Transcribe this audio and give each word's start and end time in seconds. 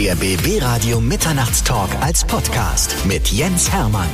Der 0.00 0.14
BB 0.14 0.62
Radio 0.62 0.98
Mitternachtstalk 0.98 1.90
als 2.00 2.24
Podcast 2.24 2.96
mit 3.04 3.28
Jens 3.28 3.70
Hermann. 3.70 4.08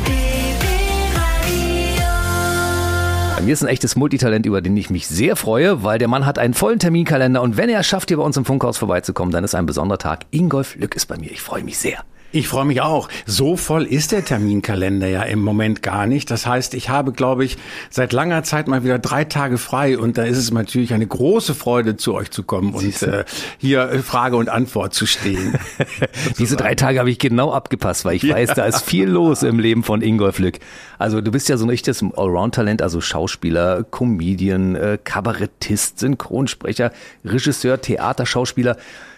Bei 3.36 3.40
mir 3.40 3.52
ist 3.52 3.62
ein 3.62 3.68
echtes 3.68 3.94
Multitalent, 3.94 4.46
über 4.46 4.60
den 4.60 4.76
ich 4.76 4.90
mich 4.90 5.06
sehr 5.06 5.36
freue, 5.36 5.84
weil 5.84 6.00
der 6.00 6.08
Mann 6.08 6.26
hat 6.26 6.40
einen 6.40 6.54
vollen 6.54 6.80
Terminkalender 6.80 7.40
und 7.40 7.56
wenn 7.56 7.68
er 7.68 7.78
es 7.78 7.86
schafft, 7.86 8.08
hier 8.08 8.16
bei 8.16 8.24
uns 8.24 8.36
im 8.36 8.44
Funkhaus 8.44 8.78
vorbeizukommen, 8.78 9.30
dann 9.30 9.44
ist 9.44 9.54
ein 9.54 9.66
besonderer 9.66 9.98
Tag. 9.98 10.26
Ingolf 10.32 10.74
Lück 10.74 10.96
ist 10.96 11.06
bei 11.06 11.18
mir. 11.18 11.30
Ich 11.30 11.40
freue 11.40 11.62
mich 11.62 11.78
sehr. 11.78 12.02
Ich 12.36 12.48
freue 12.48 12.66
mich 12.66 12.82
auch. 12.82 13.08
So 13.24 13.56
voll 13.56 13.84
ist 13.84 14.12
der 14.12 14.22
Terminkalender 14.22 15.06
ja 15.06 15.22
im 15.22 15.40
Moment 15.40 15.82
gar 15.82 16.06
nicht. 16.06 16.30
Das 16.30 16.46
heißt, 16.46 16.74
ich 16.74 16.90
habe, 16.90 17.12
glaube 17.12 17.46
ich, 17.46 17.56
seit 17.88 18.12
langer 18.12 18.42
Zeit 18.42 18.68
mal 18.68 18.84
wieder 18.84 18.98
drei 18.98 19.24
Tage 19.24 19.56
frei 19.56 19.96
und 19.96 20.18
da 20.18 20.24
ist 20.24 20.36
es 20.36 20.52
natürlich 20.52 20.92
eine 20.92 21.06
große 21.06 21.54
Freude, 21.54 21.96
zu 21.96 22.12
euch 22.12 22.30
zu 22.30 22.42
kommen 22.42 22.74
und 22.74 23.02
äh, 23.02 23.24
hier 23.56 23.90
äh, 23.90 23.98
Frage 24.00 24.36
und 24.36 24.50
Antwort 24.50 24.92
zu 24.92 25.06
stehen. 25.06 25.58
Diese 26.38 26.56
drei 26.56 26.74
Tage 26.74 26.98
habe 26.98 27.10
ich 27.10 27.18
genau 27.18 27.54
abgepasst, 27.54 28.04
weil 28.04 28.16
ich 28.16 28.24
ja. 28.24 28.34
weiß, 28.34 28.52
da 28.52 28.66
ist 28.66 28.82
viel 28.82 29.08
los 29.08 29.42
im 29.42 29.58
Leben 29.58 29.82
von 29.82 30.02
Ingolf 30.02 30.38
Lück. 30.38 30.58
Also 30.98 31.22
du 31.22 31.30
bist 31.30 31.48
ja 31.48 31.56
so 31.56 31.64
ein 31.64 31.70
richtiges 31.70 32.02
Allround-Talent, 32.02 32.82
also 32.82 33.00
Schauspieler, 33.00 33.82
Comedian, 33.84 34.76
äh, 34.76 34.98
Kabarettist, 35.02 36.00
Synchronsprecher, 36.00 36.92
Regisseur, 37.24 37.80
Theaterschauspieler. 37.80 38.76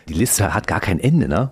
Die 0.09 0.15
Liste 0.15 0.55
hat 0.55 0.69
gar 0.69 0.81
kein 0.81 1.01
Ende, 1.01 1.27
ne? 1.29 1.51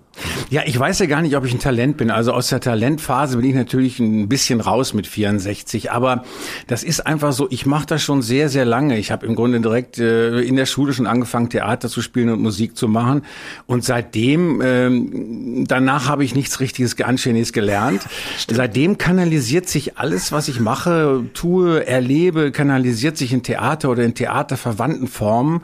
Ja, 0.49 0.63
ich 0.65 0.79
weiß 0.79 0.99
ja 1.01 1.07
gar 1.07 1.23
nicht, 1.23 1.37
ob 1.37 1.45
ich 1.45 1.53
ein 1.53 1.59
Talent 1.59 1.97
bin. 1.97 2.11
Also 2.11 2.33
aus 2.33 2.49
der 2.49 2.61
Talentphase 2.61 3.37
bin 3.37 3.47
ich 3.47 3.55
natürlich 3.55 3.99
ein 3.99 4.29
bisschen 4.29 4.61
raus 4.61 4.95
mit 4.95 5.07
64. 5.07 5.91
Aber 5.93 6.25
das 6.67 6.83
ist 6.83 7.07
einfach 7.07 7.33
so, 7.33 7.49
ich 7.51 7.67
mache 7.67 7.87
das 7.87 8.03
schon 8.03 8.23
sehr, 8.23 8.49
sehr 8.49 8.65
lange. 8.65 8.97
Ich 8.99 9.11
habe 9.11 9.27
im 9.27 9.35
Grunde 9.35 9.61
direkt 9.61 9.99
äh, 9.99 10.41
in 10.41 10.57
der 10.57 10.67
Schule 10.67 10.93
schon 10.93 11.07
angefangen, 11.07 11.51
Theater 11.51 11.89
zu 11.89 12.01
spielen 12.01 12.31
und 12.31 12.41
Musik 12.41 12.77
zu 12.77 12.89
machen. 12.89 13.23
Und 13.67 13.85
seitdem, 13.85 14.61
äh, 14.61 15.65
danach 15.67 16.09
habe 16.09 16.25
ich 16.25 16.35
nichts 16.35 16.61
richtiges 16.61 16.99
Anständiges 17.01 17.53
gelernt. 17.53 18.03
Stimmt. 18.39 18.57
Seitdem 18.57 18.99
kanalisiert 18.99 19.69
sich 19.69 19.99
alles, 19.99 20.33
was 20.33 20.49
ich 20.49 20.61
mache, 20.61 21.25
tue, 21.35 21.87
erlebe, 21.87 22.53
kanalisiert 22.53 23.17
sich 23.17 23.33
in 23.33 23.43
Theater 23.43 23.91
oder 23.91 24.05
in 24.05 24.15
theaterverwandten 24.15 25.09
Formen. 25.09 25.63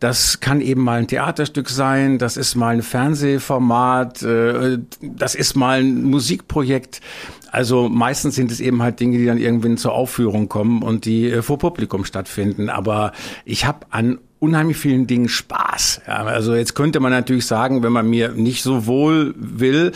Das 0.00 0.40
kann 0.40 0.60
eben 0.60 0.82
mal 0.82 0.98
ein 0.98 1.06
Theaterstück 1.06 1.68
sein, 1.68 2.18
das 2.18 2.36
ist 2.36 2.56
mal 2.56 2.74
ein 2.74 2.82
Fernsehformat, 2.82 3.91
äh, 4.00 4.78
das 5.00 5.34
ist 5.34 5.54
mal 5.54 5.80
ein 5.80 6.04
Musikprojekt. 6.04 7.00
Also 7.50 7.88
meistens 7.88 8.34
sind 8.34 8.50
es 8.50 8.60
eben 8.60 8.82
halt 8.82 8.98
Dinge, 9.00 9.18
die 9.18 9.26
dann 9.26 9.38
irgendwann 9.38 9.76
zur 9.76 9.92
Aufführung 9.92 10.48
kommen 10.48 10.82
und 10.82 11.04
die 11.04 11.30
äh, 11.30 11.42
vor 11.42 11.58
Publikum 11.58 12.04
stattfinden. 12.04 12.70
Aber 12.70 13.12
ich 13.44 13.66
habe 13.66 13.86
an 13.90 14.18
unheimlich 14.42 14.76
vielen 14.76 15.06
Dingen 15.06 15.28
Spaß. 15.28 16.02
Ja, 16.08 16.24
also 16.24 16.56
jetzt 16.56 16.74
könnte 16.74 16.98
man 16.98 17.12
natürlich 17.12 17.46
sagen, 17.46 17.84
wenn 17.84 17.92
man 17.92 18.10
mir 18.10 18.30
nicht 18.30 18.64
so 18.64 18.86
wohl 18.86 19.34
will, 19.36 19.92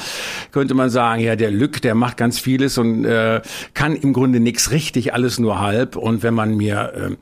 könnte 0.52 0.74
man 0.74 0.88
sagen, 0.88 1.20
ja, 1.20 1.34
der 1.34 1.50
Lück, 1.50 1.82
der 1.82 1.96
macht 1.96 2.16
ganz 2.16 2.38
vieles 2.38 2.78
und 2.78 3.04
äh, 3.04 3.42
kann 3.74 3.96
im 3.96 4.12
Grunde 4.12 4.38
nichts 4.38 4.70
richtig, 4.70 5.12
alles 5.12 5.40
nur 5.40 5.58
halb. 5.58 5.96
Und 5.96 6.22
wenn 6.22 6.32
man 6.32 6.56
mir 6.56 7.16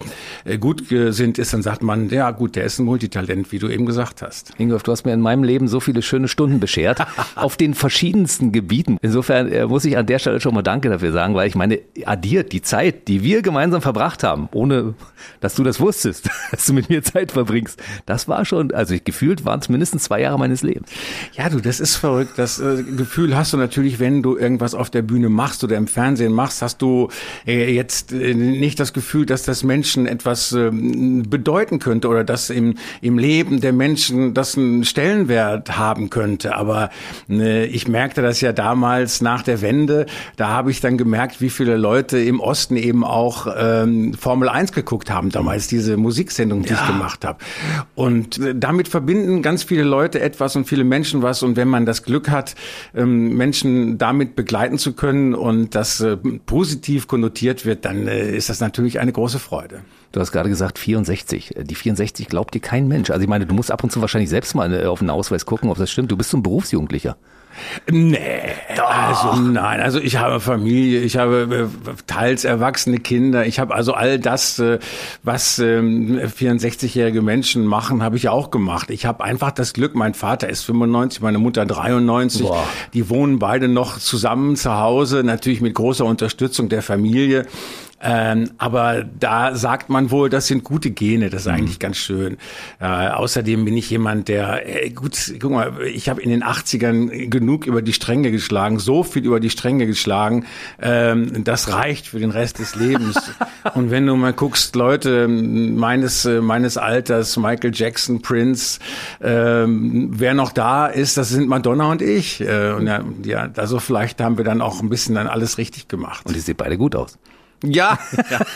äh, 0.45 0.59
gut 0.59 0.91
gesinnt 0.91 1.39
ist, 1.39 1.55
dann 1.55 1.63
sagt 1.63 1.83
man, 1.83 2.11
ja 2.11 2.31
gut, 2.31 2.57
der 2.57 2.65
ist 2.65 2.79
ein 2.79 2.85
Multitalent, 2.85 3.51
wie 3.53 3.59
du 3.59 3.69
eben 3.69 3.87
gesagt 3.87 4.21
hast. 4.21 4.53
Ingolf, 4.59 4.83
du 4.83 4.93
hast 4.93 5.07
mir 5.07 5.15
in 5.15 5.23
meinem 5.23 5.45
Leben 5.45 5.67
so 5.67 5.81
viele 5.81 6.03
schöne 6.03 6.29
Stunden 6.29 6.61
beschert, 6.61 7.07
auf 7.37 7.57
den 7.57 7.73
verschiedensten 7.73 8.53
Gebieten. 8.53 8.99
Insofern 9.01 9.51
äh, 9.51 9.65
muss 9.65 9.87
ich 9.87 9.97
an 9.97 10.05
der 10.05 10.19
Stelle 10.19 10.43
schon 10.43 10.53
mal 10.53 10.61
Danke 10.61 10.91
dafür 10.91 11.13
sagen, 11.13 11.35
weil 11.35 11.49
ich 11.49 11.55
meine, 11.55 11.79
addiert 12.05 12.53
die 12.53 12.61
Zeit, 12.61 13.09
die 13.09 13.23
wir 13.23 13.41
gemeinsam 13.41 13.81
verbracht 13.81 14.23
haben, 14.23 14.51
ohne 14.53 14.93
dass 15.41 15.55
du 15.55 15.65
das 15.65 15.81
wusstest, 15.81 16.29
dass 16.51 16.67
du 16.67 16.75
mit 16.75 16.91
mir 16.91 17.03
Zeit 17.03 17.14
Zeit 17.15 17.33
verbringst. 17.33 17.81
Das 18.07 18.29
war 18.29 18.45
schon, 18.45 18.73
also 18.73 18.95
ich, 18.95 19.05
gefühlt 19.05 19.45
waren 19.45 19.61
es 19.61 19.69
mindestens 19.69 20.05
zwei 20.05 20.21
Jahre 20.21 20.39
meines 20.39 20.63
Lebens. 20.63 20.91
Ja, 21.35 21.49
du, 21.49 21.61
das 21.61 21.79
ist 21.79 21.97
verrückt. 21.97 22.33
Das 22.37 22.59
äh, 22.59 22.83
Gefühl 22.83 23.37
hast 23.37 23.53
du 23.53 23.57
natürlich, 23.57 24.01
wenn 24.01 24.23
du 24.23 24.37
irgendwas 24.37 24.75
auf 24.75 24.91
der 24.91 25.03
Bühne 25.03 25.29
machst 25.29 25.63
oder 25.63 25.77
im 25.77 25.87
Fernsehen 25.87 26.33
machst, 26.33 26.61
hast 26.61 26.83
du 26.83 27.09
äh, 27.47 27.73
jetzt 27.73 28.13
äh, 28.13 28.35
nicht 28.35 28.81
das 28.81 28.93
Gefühl, 28.93 29.27
dass 29.27 29.45
das 29.45 29.63
Menschen 29.63 30.07
etwas 30.07 30.53
äh, 30.53 30.71
bedeuten 30.73 31.79
könnte 31.79 32.09
oder 32.09 32.25
dass 32.25 32.51
im, 32.51 32.75
im 33.01 33.19
Leben 33.19 33.61
der 33.61 33.73
Menschen 33.73 34.35
das 34.35 34.59
einen 34.59 34.85
Stellenwert 34.85 35.79
haben 35.79 36.11
könnte. 36.11 36.57
Aber 36.57 36.91
äh, 37.31 37.67
ich 37.67 37.87
merkte 37.87 38.23
das 38.23 38.41
ja 38.41 38.53
damals 38.53 39.21
nach 39.21 39.43
der 39.43 39.63
Wende. 39.63 40.07
Da 40.37 40.49
habe 40.49 40.73
ich 40.73 40.81
dann 40.81 40.99
gemerkt, 40.99 41.41
wie 41.41 41.51
viele 41.51 41.77
Leute 41.77 42.19
im 42.19 42.41
Osten 42.41 42.77
eben 42.77 43.05
auch 43.05 43.47
ähm, 43.57 44.15
Formel 44.15 44.49
1 44.49 44.73
geguckt 44.73 45.11
haben 45.11 45.31
damals, 45.31 45.69
diese 45.69 45.97
Musiksendung, 45.97 46.63
die 46.63 46.71
ja. 46.71 46.81
ich 46.81 46.87
gemacht 46.89 47.04
gemacht 47.05 47.25
habe. 47.25 47.39
Und 47.95 48.39
äh, 48.39 48.55
damit 48.57 48.89
verbinden 48.89 49.43
ganz 49.43 49.63
viele 49.63 49.83
Leute 49.83 50.21
etwas 50.21 50.57
und 50.57 50.67
viele 50.67 50.85
Menschen 50.85 51.23
was. 51.23 51.43
Und 51.43 51.57
wenn 51.57 51.69
man 51.69 51.87
das 51.87 52.03
Glück 52.03 52.31
hat, 52.31 52.55
ähm, 52.95 53.37
Menschen 53.37 53.99
damit 53.99 54.37
begleiten 54.37 54.79
zu 54.79 54.95
können 54.95 55.35
und 55.35 55.75
das 55.75 56.01
äh, 56.01 56.17
positiv 56.47 57.07
konnotiert 57.07 57.67
wird, 57.67 57.85
dann 57.85 58.09
äh, 58.09 58.35
ist 58.35 58.49
das 58.49 58.61
natürlich 58.61 59.01
eine 59.01 59.13
große 59.13 59.39
Freude. 59.39 59.83
Du 60.13 60.21
hast 60.21 60.33
gerade 60.33 60.49
gesagt 60.49 60.79
64. 60.79 61.55
Die 61.63 61.75
64 61.75 62.29
glaubt 62.29 62.55
dir 62.55 62.61
kein 62.61 62.89
Mensch. 62.89 63.11
Also 63.11 63.23
ich 63.23 63.29
meine, 63.29 63.47
du 63.47 63.55
musst 63.55 63.71
ab 63.71 63.83
und 63.85 63.91
zu 63.91 64.01
wahrscheinlich 64.01 64.31
selbst 64.31 64.55
mal 64.55 64.87
auf 64.87 65.01
den 65.01 65.11
Ausweis 65.11 65.45
gucken, 65.45 65.71
ob 65.71 65.79
das 65.79 65.91
stimmt. 65.91 66.11
Du 66.11 66.17
bist 66.17 66.31
so 66.31 66.39
ein 66.39 66.43
Berufsjugendlicher. 66.43 67.17
Nee, 67.91 68.19
Doch. 68.77 68.91
also 68.91 69.41
nein, 69.41 69.81
also 69.81 69.99
ich 70.01 70.17
habe 70.17 70.41
Familie, 70.41 71.01
ich 71.01 71.17
habe 71.17 71.69
äh, 71.71 71.91
teils 72.07 72.45
erwachsene 72.45 72.99
Kinder, 72.99 73.47
ich 73.47 73.59
habe 73.59 73.75
also 73.75 73.93
all 73.93 74.19
das, 74.19 74.59
äh, 74.59 74.79
was 75.23 75.59
64-jährige 75.59 77.19
ähm, 77.19 77.25
Menschen 77.25 77.67
machen, 77.67 78.03
habe 78.03 78.17
ich 78.17 78.29
auch 78.29 78.51
gemacht. 78.51 78.91
Ich 78.91 79.07
habe 79.07 79.23
einfach 79.25 79.51
das 79.51 79.73
Glück, 79.73 79.95
mein 79.95 80.15
Vater 80.15 80.49
ist 80.49 80.63
95, 80.65 81.21
meine 81.21 81.39
Mutter 81.39 81.67
93, 81.67 82.47
Boah. 82.47 82.67
die 82.93 83.09
wohnen 83.11 83.39
beide 83.39 83.69
noch 83.69 83.99
zusammen 83.99 84.57
zu 84.57 84.75
Hause, 84.75 85.23
natürlich 85.25 85.61
mit 85.61 85.75
großer 85.75 86.05
Unterstützung 86.05 86.69
der 86.69 86.83
Familie. 86.83 87.47
Ähm, 88.05 88.51
aber 88.59 89.03
da 89.03 89.55
sagt 89.55 89.89
man 89.89 90.11
wohl, 90.11 90.29
das 90.29 90.47
sind 90.47 90.63
gute 90.63 90.91
Gene, 90.91 91.31
das 91.31 91.43
ist 91.43 91.47
mhm. 91.49 91.55
eigentlich 91.55 91.79
ganz 91.79 91.97
schön. 91.97 92.37
Äh, 92.79 92.87
außerdem 92.87 93.65
bin 93.65 93.77
ich 93.77 93.89
jemand, 93.89 94.29
der, 94.29 94.85
äh, 94.85 94.91
gut, 94.91 95.35
guck 95.41 95.51
mal, 95.51 95.83
ich 95.83 96.11
habe 96.11 96.21
in 96.21 96.29
den 96.29 96.45
80ern 96.45 97.29
genug 97.29 97.67
über 97.67 97.81
die 97.81 97.95
Stränge 97.95 98.31
geschlagen, 98.31 98.79
so 98.79 99.05
viel 99.05 99.25
über 99.25 99.41
die 99.41 99.49
Stränge 99.49 99.87
geschlagen, 99.87 100.45
ähm, 100.83 101.45
das 101.45 101.73
reicht 101.73 102.09
für 102.09 102.19
den 102.19 102.31
Rest 102.31 102.59
des 102.59 102.77
Lebens. 102.77 103.17
Und 103.75 103.91
wenn 103.91 104.07
du 104.07 104.15
mal 104.17 104.35
guckst, 104.35 104.77
Leute 104.77 105.27
meines, 105.27 106.27
äh, 106.27 106.43
meines 106.43 106.77
Alters, 106.77 107.39
Michael 107.39 107.73
Jackson, 107.75 108.21
Prince, 108.21 108.81
ähm, 109.23 110.11
wer 110.13 110.35
noch 110.35 110.53
da 110.53 110.87
ist, 110.87 111.17
das 111.17 111.31
sind 111.31 111.49
Madonna 111.49 111.91
und 111.91 112.03
ich. 112.03 112.41
Äh, 112.43 112.73
und 112.73 112.87
ja, 112.87 113.03
ja, 113.25 113.49
also 113.57 113.79
vielleicht 113.79 114.21
haben 114.21 114.37
wir 114.37 114.45
dann 114.45 114.61
auch 114.61 114.83
ein 114.83 114.91
bisschen 114.91 115.15
dann 115.15 115.27
alles 115.27 115.57
richtig 115.57 115.89
gemacht. 115.89 116.27
Und 116.27 116.37
die 116.37 116.41
sehen 116.41 116.57
beide 116.57 116.77
gut 116.77 116.95
aus. 116.95 117.19
Ja. 117.65 117.99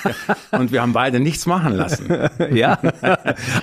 Und 0.50 0.72
wir 0.72 0.82
haben 0.82 0.92
beide 0.92 1.20
nichts 1.20 1.46
machen 1.46 1.74
lassen. 1.74 2.08
ja. 2.50 2.78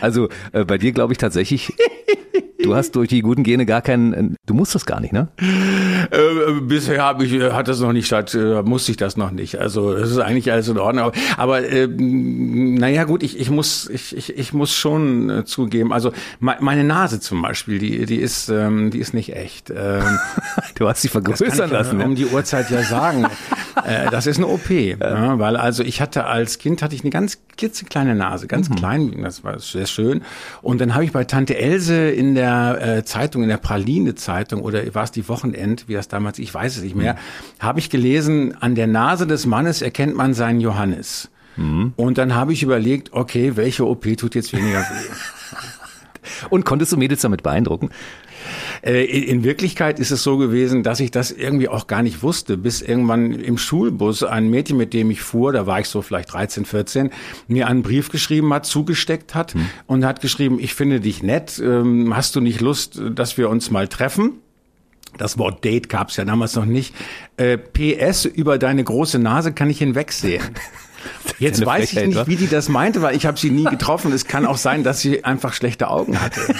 Also 0.01 0.29
äh, 0.51 0.63
bei 0.65 0.77
dir 0.77 0.91
glaube 0.91 1.13
ich 1.13 1.17
tatsächlich, 1.17 1.73
du 2.65 2.75
hast 2.75 2.95
durch 2.95 3.09
die 3.09 3.21
guten 3.21 3.43
Gene 3.43 3.65
gar 3.65 3.81
keinen, 3.81 4.35
du 4.45 4.53
musst 4.53 4.75
das 4.75 4.85
gar 4.85 4.99
nicht, 4.99 5.13
ne? 5.13 5.27
Äh, 5.39 6.61
bisher 6.61 7.01
habe 7.03 7.25
ich, 7.25 7.33
äh, 7.33 7.51
hat 7.51 7.67
das 7.67 7.79
noch 7.79 7.93
nicht 7.93 8.07
statt, 8.07 8.33
äh, 8.33 8.61
musste 8.63 8.91
ich 8.91 8.97
das 8.97 9.17
noch 9.17 9.31
nicht. 9.31 9.59
Also 9.59 9.93
es 9.93 10.11
ist 10.11 10.19
eigentlich 10.19 10.51
alles 10.51 10.67
in 10.67 10.77
Ordnung. 10.77 11.11
Aber 11.37 11.63
äh, 11.63 11.87
naja 11.87 13.03
gut, 13.03 13.23
ich, 13.23 13.39
ich 13.39 13.49
muss, 13.49 13.89
ich, 13.89 14.15
ich, 14.15 14.37
ich 14.37 14.53
muss 14.53 14.73
schon 14.73 15.29
äh, 15.29 15.45
zugeben, 15.45 15.93
also 15.93 16.11
me 16.39 16.55
meine 16.59 16.83
Nase 16.83 17.19
zum 17.19 17.41
Beispiel, 17.41 17.79
die, 17.79 18.05
die 18.05 18.17
ist, 18.17 18.49
ähm, 18.49 18.91
die 18.91 18.99
ist 18.99 19.13
nicht 19.13 19.35
echt. 19.35 19.69
Ähm, 19.69 20.03
du 20.75 20.87
hast 20.87 21.01
sie 21.01 21.09
vergrößern 21.09 21.69
lassen. 21.69 22.01
Um 22.01 22.15
die 22.15 22.25
Uhrzeit 22.25 22.69
ja 22.71 22.81
sagen. 22.81 23.25
äh, 23.85 24.09
das 24.09 24.27
ist 24.27 24.37
eine 24.37 24.47
OP. 24.47 24.69
Ja 24.69 25.35
weil 25.39 25.57
also 25.57 25.83
ich 25.83 26.01
hatte 26.01 26.25
als 26.25 26.57
Kind 26.59 26.81
hatte 26.81 26.95
ich 26.95 27.01
eine 27.01 27.09
ganz 27.09 27.39
klitzekleine 27.57 28.15
Nase, 28.15 28.47
ganz 28.47 28.69
mhm. 28.69 28.75
klein, 28.75 29.21
das 29.23 29.43
war 29.43 29.59
sehr 29.59 29.85
schön. 29.85 30.21
Und 30.61 30.81
dann 30.81 30.93
habe 30.93 31.05
ich 31.05 31.11
bei 31.11 31.23
Tante 31.23 31.57
Else 31.57 32.09
in 32.09 32.35
der 32.35 32.54
äh, 32.97 33.05
Zeitung, 33.05 33.43
in 33.43 33.49
der 33.49 33.57
Praline 33.57 34.15
Zeitung 34.15 34.61
oder 34.61 34.93
war 34.95 35.03
es 35.03 35.11
die 35.11 35.27
Wochenend, 35.27 35.87
wie 35.87 35.93
das 35.93 36.07
damals, 36.07 36.39
ich 36.39 36.53
weiß 36.53 36.77
es 36.77 36.83
nicht 36.83 36.95
mehr, 36.95 37.13
mhm. 37.13 37.17
habe 37.59 37.79
ich 37.79 37.89
gelesen, 37.89 38.55
an 38.59 38.75
der 38.75 38.87
Nase 38.87 39.27
des 39.27 39.45
Mannes 39.45 39.81
erkennt 39.81 40.15
man 40.15 40.33
seinen 40.33 40.61
Johannes. 40.61 41.29
Mhm. 41.57 41.93
Und 41.95 42.17
dann 42.17 42.35
habe 42.35 42.53
ich 42.53 42.63
überlegt, 42.63 43.13
okay, 43.13 43.55
welche 43.55 43.85
OP 43.85 44.05
tut 44.17 44.35
jetzt 44.35 44.53
weniger 44.53 44.79
weh? 44.79 45.13
Und 46.49 46.65
konntest 46.65 46.91
du 46.91 46.97
Mädels 46.97 47.21
damit 47.21 47.43
beeindrucken? 47.43 47.89
Äh, 48.85 49.03
in 49.03 49.43
Wirklichkeit 49.43 49.99
ist 49.99 50.11
es 50.11 50.21
so 50.21 50.37
gewesen, 50.37 50.83
dass 50.83 50.99
ich 50.99 51.09
das 51.09 51.31
irgendwie 51.31 51.67
auch 51.67 51.87
gar 51.87 52.03
nicht 52.03 52.21
wusste, 52.21 52.55
bis 52.55 52.81
irgendwann 52.81 53.31
im 53.31 53.57
Schulbus 53.57 54.23
ein 54.23 54.49
Mädchen, 54.49 54.77
mit 54.77 54.93
dem 54.93 55.09
ich 55.09 55.21
fuhr, 55.21 55.51
da 55.51 55.65
war 55.65 55.79
ich 55.79 55.87
so 55.87 56.03
vielleicht 56.03 56.31
13, 56.33 56.65
14, 56.65 57.09
mir 57.47 57.67
einen 57.67 57.81
Brief 57.81 58.09
geschrieben 58.09 58.53
hat, 58.53 58.65
zugesteckt 58.65 59.33
hat 59.33 59.55
hm. 59.55 59.67
und 59.87 60.05
hat 60.05 60.21
geschrieben, 60.21 60.59
ich 60.59 60.75
finde 60.75 60.99
dich 60.99 61.23
nett, 61.23 61.59
ähm, 61.63 62.15
hast 62.15 62.35
du 62.35 62.41
nicht 62.41 62.61
Lust, 62.61 63.01
dass 63.15 63.37
wir 63.37 63.49
uns 63.49 63.71
mal 63.71 63.87
treffen? 63.87 64.33
Das 65.17 65.37
Wort 65.37 65.63
Date 65.63 65.89
gab 65.89 66.09
es 66.09 66.17
ja 66.17 66.25
damals 66.25 66.55
noch 66.55 66.65
nicht. 66.65 66.93
Äh, 67.37 67.57
PS, 67.57 68.25
über 68.25 68.57
deine 68.59 68.83
große 68.83 69.17
Nase 69.17 69.53
kann 69.53 69.69
ich 69.69 69.79
hinwegsehen. 69.79 70.43
Jetzt 71.39 71.65
weiß 71.65 71.93
ich 71.93 72.07
nicht, 72.07 72.27
wie 72.27 72.35
die 72.35 72.47
das 72.47 72.67
meinte, 72.69 73.01
weil 73.01 73.15
ich 73.15 73.25
habe 73.25 73.39
sie 73.39 73.49
nie 73.49 73.63
getroffen. 73.63 74.11
Es 74.11 74.25
kann 74.25 74.45
auch 74.45 74.57
sein, 74.57 74.83
dass 74.83 74.99
sie 75.01 75.23
einfach 75.23 75.53
schlechte 75.53 75.87
Augen 75.87 76.19
hatte. 76.19 76.41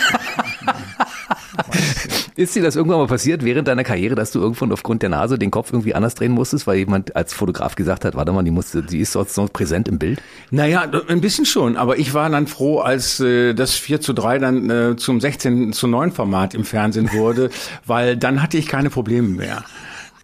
Ist 2.38 2.54
dir 2.54 2.62
das 2.62 2.76
irgendwann 2.76 3.00
mal 3.00 3.08
passiert 3.08 3.46
während 3.46 3.70
deiner 3.70 3.86
Karriere, 3.86 4.14
dass 4.14 4.32
du 4.32 4.42
irgendwann 4.42 4.74
aufgrund 4.74 5.02
der 5.02 5.10
Nase 5.10 5.40
den 5.40 5.52
Kopf 5.52 5.72
irgendwie 5.72 5.96
anders 5.96 6.16
drehen 6.16 6.34
musstest, 6.34 6.68
weil 6.68 6.78
jemand 6.78 7.16
als 7.16 7.34
Fotograf 7.34 7.76
gesagt 7.76 8.04
hat, 8.04 8.14
warte 8.16 8.34
mal, 8.34 8.44
die 8.44 8.52
musste, 8.52 8.84
die 8.84 9.00
ist 9.00 9.14
sonst 9.14 9.38
noch 9.38 9.54
präsent 9.54 9.88
im 9.88 10.00
Bild? 10.00 10.22
Naja, 10.52 10.86
ein 11.08 11.22
bisschen 11.22 11.46
schon, 11.46 11.78
aber 11.78 11.98
ich 11.98 12.14
war 12.14 12.30
dann 12.30 12.48
froh, 12.48 12.80
als 12.80 13.22
äh, 13.22 13.54
das 13.54 13.76
4 13.76 14.02
zu 14.02 14.12
3 14.12 14.40
dann 14.40 14.70
äh, 14.70 14.96
zum 14.98 15.22
16 15.22 15.72
zu 15.72 15.88
9 15.88 16.12
Format 16.12 16.54
im 16.54 16.66
Fernsehen 16.66 17.14
wurde, 17.14 17.52
weil 17.86 18.18
dann 18.18 18.42
hatte 18.42 18.58
ich 18.58 18.68
keine 18.68 18.90
Probleme 18.90 19.30
mehr. 19.30 19.64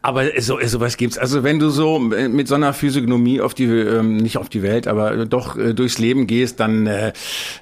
Aber 0.04 0.26
so 0.40 0.58
sowas 0.66 0.98
gibt's. 0.98 1.18
Also 1.18 1.44
wenn 1.44 1.60
du 1.60 1.70
so 1.70 2.00
mit 2.00 2.48
so 2.48 2.56
einer 2.56 2.74
Physiognomie 2.74 3.40
auf 3.40 3.54
die 3.54 3.66
ähm, 3.66 4.18
nicht 4.18 4.38
auf 4.38 4.50
die 4.50 4.64
Welt, 4.64 4.88
aber 4.88 5.26
doch 5.28 5.58
äh, 5.58 5.74
durchs 5.74 6.00
Leben 6.00 6.26
gehst, 6.26 6.60
dann 6.60 6.88
äh, 6.88 7.14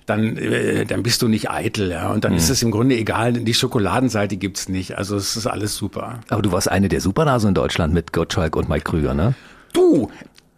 dann 0.06 0.38
äh, 0.38 0.86
dann 0.86 1.04
bist 1.04 1.22
du 1.22 1.28
nicht 1.28 1.52
eitel, 1.52 1.92
ja. 1.92 2.12
Und 2.12 2.24
dann 2.24 2.32
mhm. 2.32 2.38
ist 2.38 2.50
es 2.50 2.64
im 2.64 2.72
Grunde 2.72 2.96
egal. 2.96 3.34
Die 3.34 3.54
Schokoladenseite 3.54 4.38
gibt's 4.38 4.70
nicht. 4.70 4.98
Also 4.98 5.18
es 5.18 5.36
ist 5.36 5.48
alles 5.48 5.76
super. 5.76 6.22
Aber 6.30 6.42
du 6.42 6.52
warst 6.54 6.72
eine 6.72 6.88
der 6.88 7.02
Supernasen 7.02 7.50
in 7.50 7.56
Deutschland 7.56 7.94
mit 7.94 8.14
Gottschalk 8.14 8.56
und 8.56 8.70
Mike 8.70 8.86
Krüger, 8.86 9.14
ne? 9.14 9.36
Du, 9.74 10.10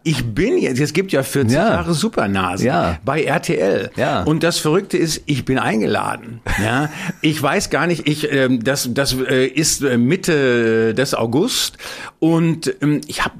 ich 0.03 0.33
bin 0.33 0.57
jetzt, 0.57 0.80
es 0.80 0.94
gibt 0.94 1.12
ja 1.12 1.24
40 1.24 1.56
ja. 1.56 1.69
Jahre 1.69 1.94
Supernasen 1.94 2.65
ja. 2.65 2.98
bei 3.06 3.24
RTL. 3.24 3.92
Ja. 3.95 4.24
Und 4.24 4.44
das 4.44 4.57
Verrückte 4.57 4.98
ist, 4.98 5.21
ich 5.25 5.45
bin 5.45 5.59
eingeladen. 5.59 6.42
Ja. 6.62 6.89
ich 7.21 7.42
weiß 7.42 7.69
gar 7.69 7.88
nicht, 7.88 8.07
ich, 8.07 8.31
äh, 8.31 8.50
das, 8.57 8.94
das 8.94 9.13
äh, 9.13 9.45
ist 9.45 9.83
äh, 9.83 9.98
Mitte 9.98 10.94
des 10.94 11.13
August 11.13 11.77
und 12.19 12.74
ähm, 12.81 13.01
ich, 13.07 13.24
hab, 13.24 13.33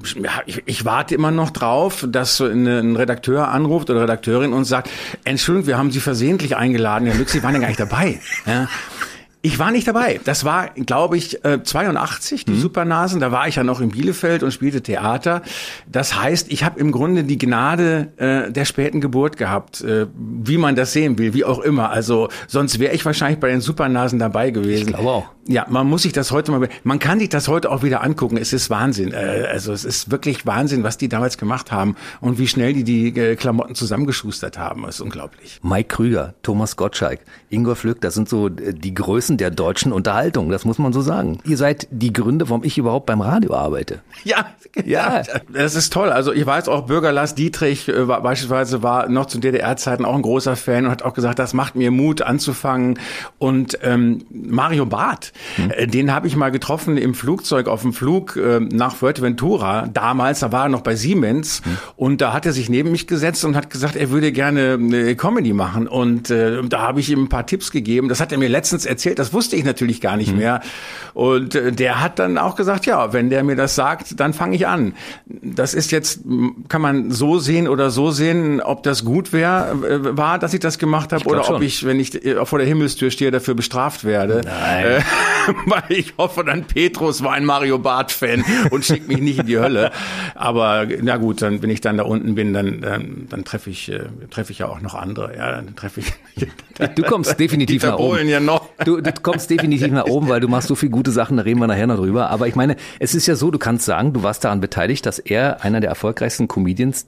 ich, 0.46 0.62
ich 0.66 0.84
warte 0.84 1.14
immer 1.14 1.30
noch 1.30 1.50
drauf, 1.50 2.06
dass 2.08 2.40
ein 2.40 2.96
Redakteur 2.96 3.48
anruft 3.48 3.90
oder 3.90 4.02
Redakteurin 4.02 4.52
und 4.52 4.64
sagt, 4.64 4.90
Entschuldigung, 5.24 5.66
wir 5.66 5.78
haben 5.78 5.90
Sie 5.90 6.00
versehentlich 6.00 6.56
eingeladen. 6.56 7.06
Herr 7.06 7.16
Lüx, 7.16 7.32
Sie 7.32 7.42
waren 7.42 7.54
ja 7.54 7.60
gar 7.60 7.68
nicht 7.68 7.80
dabei. 7.80 8.20
Ja. 8.46 8.68
Ich 9.44 9.58
war 9.58 9.72
nicht 9.72 9.88
dabei. 9.88 10.20
Das 10.24 10.44
war, 10.44 10.68
glaube 10.68 11.16
ich, 11.16 11.40
82, 11.42 12.42
äh, 12.42 12.44
die 12.44 12.50
mhm. 12.52 12.60
Supernasen. 12.60 13.20
Da 13.20 13.32
war 13.32 13.48
ich 13.48 13.56
ja 13.56 13.64
noch 13.64 13.80
in 13.80 13.90
Bielefeld 13.90 14.44
und 14.44 14.52
spielte 14.52 14.82
Theater. 14.82 15.42
Das 15.90 16.20
heißt, 16.20 16.52
ich 16.52 16.62
habe 16.62 16.78
im 16.78 16.92
Grunde 16.92 17.24
die 17.24 17.38
Gnade 17.38 18.12
äh, 18.18 18.52
der 18.52 18.64
späten 18.64 19.00
Geburt 19.00 19.36
gehabt, 19.36 19.80
äh, 19.80 20.06
wie 20.14 20.58
man 20.58 20.76
das 20.76 20.92
sehen 20.92 21.18
will, 21.18 21.34
wie 21.34 21.44
auch 21.44 21.58
immer. 21.58 21.90
Also 21.90 22.28
sonst 22.46 22.78
wäre 22.78 22.94
ich 22.94 23.04
wahrscheinlich 23.04 23.40
bei 23.40 23.48
den 23.48 23.60
Supernasen 23.60 24.20
dabei 24.20 24.50
gewesen. 24.50 24.88
Ich 24.88 24.94
glaube 24.94 25.10
auch. 25.10 25.28
Ja, 25.48 25.66
man 25.68 25.88
muss 25.88 26.02
sich 26.02 26.12
das 26.12 26.30
heute 26.30 26.52
mal, 26.52 26.68
man 26.84 27.00
kann 27.00 27.18
sich 27.18 27.28
das 27.28 27.48
heute 27.48 27.72
auch 27.72 27.82
wieder 27.82 28.04
angucken. 28.04 28.36
Es 28.36 28.52
ist 28.52 28.70
Wahnsinn. 28.70 29.12
Äh, 29.12 29.48
also 29.50 29.72
es 29.72 29.84
ist 29.84 30.12
wirklich 30.12 30.46
Wahnsinn, 30.46 30.84
was 30.84 30.98
die 30.98 31.08
damals 31.08 31.36
gemacht 31.36 31.72
haben 31.72 31.96
und 32.20 32.38
wie 32.38 32.46
schnell 32.46 32.74
die 32.74 32.84
die 32.84 33.08
äh, 33.08 33.34
Klamotten 33.34 33.74
zusammengeschustert 33.74 34.56
haben. 34.56 34.82
Das 34.82 34.96
ist 34.96 35.00
unglaublich. 35.00 35.58
Mike 35.64 35.88
Krüger, 35.88 36.34
Thomas 36.42 36.76
Gottschalk, 36.76 37.20
Ingwer 37.50 37.74
Flück, 37.74 38.00
das 38.00 38.14
sind 38.14 38.28
so 38.28 38.46
äh, 38.46 38.72
die 38.72 38.94
Größen 38.94 39.31
der 39.36 39.50
deutschen 39.50 39.92
Unterhaltung. 39.92 40.50
Das 40.50 40.64
muss 40.64 40.78
man 40.78 40.92
so 40.92 41.00
sagen. 41.00 41.38
Ihr 41.44 41.56
seid 41.56 41.88
die 41.90 42.12
Gründe, 42.12 42.48
warum 42.48 42.64
ich 42.64 42.78
überhaupt 42.78 43.06
beim 43.06 43.20
Radio 43.20 43.54
arbeite. 43.54 44.00
Ja, 44.24 44.46
ja. 44.84 45.22
Das 45.52 45.74
ist 45.74 45.92
toll. 45.92 46.10
Also 46.10 46.32
ich 46.32 46.46
weiß 46.46 46.68
auch, 46.68 46.86
Bürger 46.86 47.12
Lars 47.12 47.34
Dietrich 47.34 47.88
äh, 47.88 48.08
war, 48.08 48.22
beispielsweise 48.22 48.82
war 48.82 49.08
noch 49.08 49.26
zu 49.26 49.38
DDR-Zeiten 49.38 50.04
auch 50.04 50.14
ein 50.14 50.22
großer 50.22 50.56
Fan 50.56 50.86
und 50.86 50.90
hat 50.90 51.02
auch 51.02 51.14
gesagt, 51.14 51.38
das 51.38 51.54
macht 51.54 51.76
mir 51.76 51.90
Mut 51.90 52.22
anzufangen. 52.22 52.98
Und 53.38 53.78
ähm, 53.82 54.24
Mario 54.30 54.86
Barth, 54.86 55.32
hm. 55.56 55.90
Den 55.90 56.12
habe 56.12 56.26
ich 56.26 56.36
mal 56.36 56.50
getroffen 56.50 56.96
im 56.96 57.14
Flugzeug 57.14 57.68
auf 57.68 57.82
dem 57.82 57.92
Flug 57.92 58.36
äh, 58.36 58.60
nach 58.60 58.96
Fuerteventura. 58.96 59.88
Damals, 59.92 60.40
da 60.40 60.52
war 60.52 60.64
er 60.64 60.68
noch 60.68 60.82
bei 60.82 60.96
Siemens 60.96 61.62
hm. 61.64 61.78
und 61.96 62.20
da 62.20 62.32
hat 62.32 62.46
er 62.46 62.52
sich 62.52 62.68
neben 62.68 62.90
mich 62.90 63.06
gesetzt 63.06 63.44
und 63.44 63.56
hat 63.56 63.70
gesagt, 63.70 63.96
er 63.96 64.10
würde 64.10 64.32
gerne 64.32 64.78
eine 64.80 65.16
Comedy 65.16 65.52
machen. 65.52 65.86
Und 65.86 66.30
äh, 66.30 66.62
da 66.62 66.80
habe 66.82 67.00
ich 67.00 67.10
ihm 67.10 67.24
ein 67.24 67.28
paar 67.28 67.46
Tipps 67.46 67.70
gegeben. 67.70 68.08
Das 68.08 68.20
hat 68.20 68.32
er 68.32 68.38
mir 68.38 68.48
letztens 68.48 68.86
erzählt. 68.86 69.18
Das 69.22 69.32
wusste 69.32 69.54
ich 69.54 69.64
natürlich 69.64 70.00
gar 70.00 70.16
nicht 70.16 70.30
hm. 70.30 70.38
mehr. 70.38 70.60
Und 71.14 71.54
äh, 71.54 71.70
der 71.70 72.00
hat 72.00 72.18
dann 72.18 72.38
auch 72.38 72.56
gesagt, 72.56 72.86
ja, 72.86 73.12
wenn 73.12 73.30
der 73.30 73.44
mir 73.44 73.54
das 73.54 73.76
sagt, 73.76 74.18
dann 74.18 74.32
fange 74.32 74.56
ich 74.56 74.66
an. 74.66 74.94
Das 75.26 75.74
ist 75.74 75.92
jetzt, 75.92 76.22
kann 76.68 76.82
man 76.82 77.12
so 77.12 77.38
sehen 77.38 77.68
oder 77.68 77.90
so 77.90 78.10
sehen, 78.10 78.60
ob 78.60 78.82
das 78.82 79.04
gut 79.04 79.32
wär, 79.32 79.76
äh, 79.88 80.16
war, 80.16 80.40
dass 80.40 80.54
ich 80.54 80.60
das 80.60 80.78
gemacht 80.78 81.12
habe, 81.12 81.24
oder 81.26 81.40
ob 81.40 81.46
schon. 81.46 81.62
ich, 81.62 81.86
wenn 81.86 82.00
ich 82.00 82.20
vor 82.44 82.58
der 82.58 82.66
Himmelstür 82.66 83.12
stehe, 83.12 83.30
dafür 83.30 83.54
bestraft 83.54 84.02
werde. 84.02 84.40
Nein. 84.44 84.84
Äh, 84.84 85.00
weil 85.66 85.84
ich 85.88 86.14
hoffe, 86.18 86.42
dann 86.44 86.64
Petrus 86.64 87.22
war 87.22 87.32
ein 87.32 87.44
Mario 87.44 87.78
Barth-Fan 87.78 88.44
und 88.70 88.84
schickt 88.84 89.08
mich 89.08 89.20
nicht 89.20 89.38
in 89.38 89.46
die 89.46 89.58
Hölle. 89.58 89.92
Aber 90.34 90.86
na 91.00 91.16
gut, 91.16 91.42
dann 91.42 91.62
wenn 91.62 91.70
ich 91.70 91.80
dann 91.80 91.96
da 91.96 92.04
unten 92.04 92.34
bin, 92.34 92.52
dann 92.52 92.80
dann, 92.80 93.26
dann 93.28 93.44
treffe 93.44 93.70
ich 93.70 93.90
äh, 93.90 94.04
treffe 94.30 94.52
ich 94.52 94.58
ja 94.58 94.68
auch 94.68 94.80
noch 94.80 94.94
andere. 94.94 95.36
Ja, 95.36 95.52
dann 95.52 95.74
treffe 95.76 96.00
ich. 96.00 96.12
Du 96.94 97.02
kommst 97.02 97.38
definitiv 97.38 97.82
nach 97.82 97.98
oben. 97.98 98.28
Ja 98.28 98.40
noch. 98.40 98.68
Du, 98.84 99.00
du 99.00 99.11
kommst 99.22 99.50
definitiv 99.50 99.90
nach 99.92 100.06
oben, 100.06 100.28
weil 100.28 100.40
du 100.40 100.48
machst 100.48 100.68
so 100.68 100.74
viele 100.74 100.90
gute 100.90 101.10
Sachen. 101.10 101.36
Da 101.36 101.42
reden 101.42 101.60
wir 101.60 101.66
nachher 101.66 101.86
noch 101.86 101.96
drüber. 101.96 102.30
Aber 102.30 102.48
ich 102.48 102.54
meine, 102.54 102.76
es 102.98 103.14
ist 103.14 103.26
ja 103.26 103.36
so, 103.36 103.50
du 103.50 103.58
kannst 103.58 103.84
sagen, 103.84 104.12
du 104.12 104.22
warst 104.22 104.44
daran 104.44 104.60
beteiligt, 104.60 105.04
dass 105.06 105.18
er 105.18 105.62
einer 105.62 105.80
der 105.80 105.90
erfolgreichsten 105.90 106.48
Comedians 106.48 107.06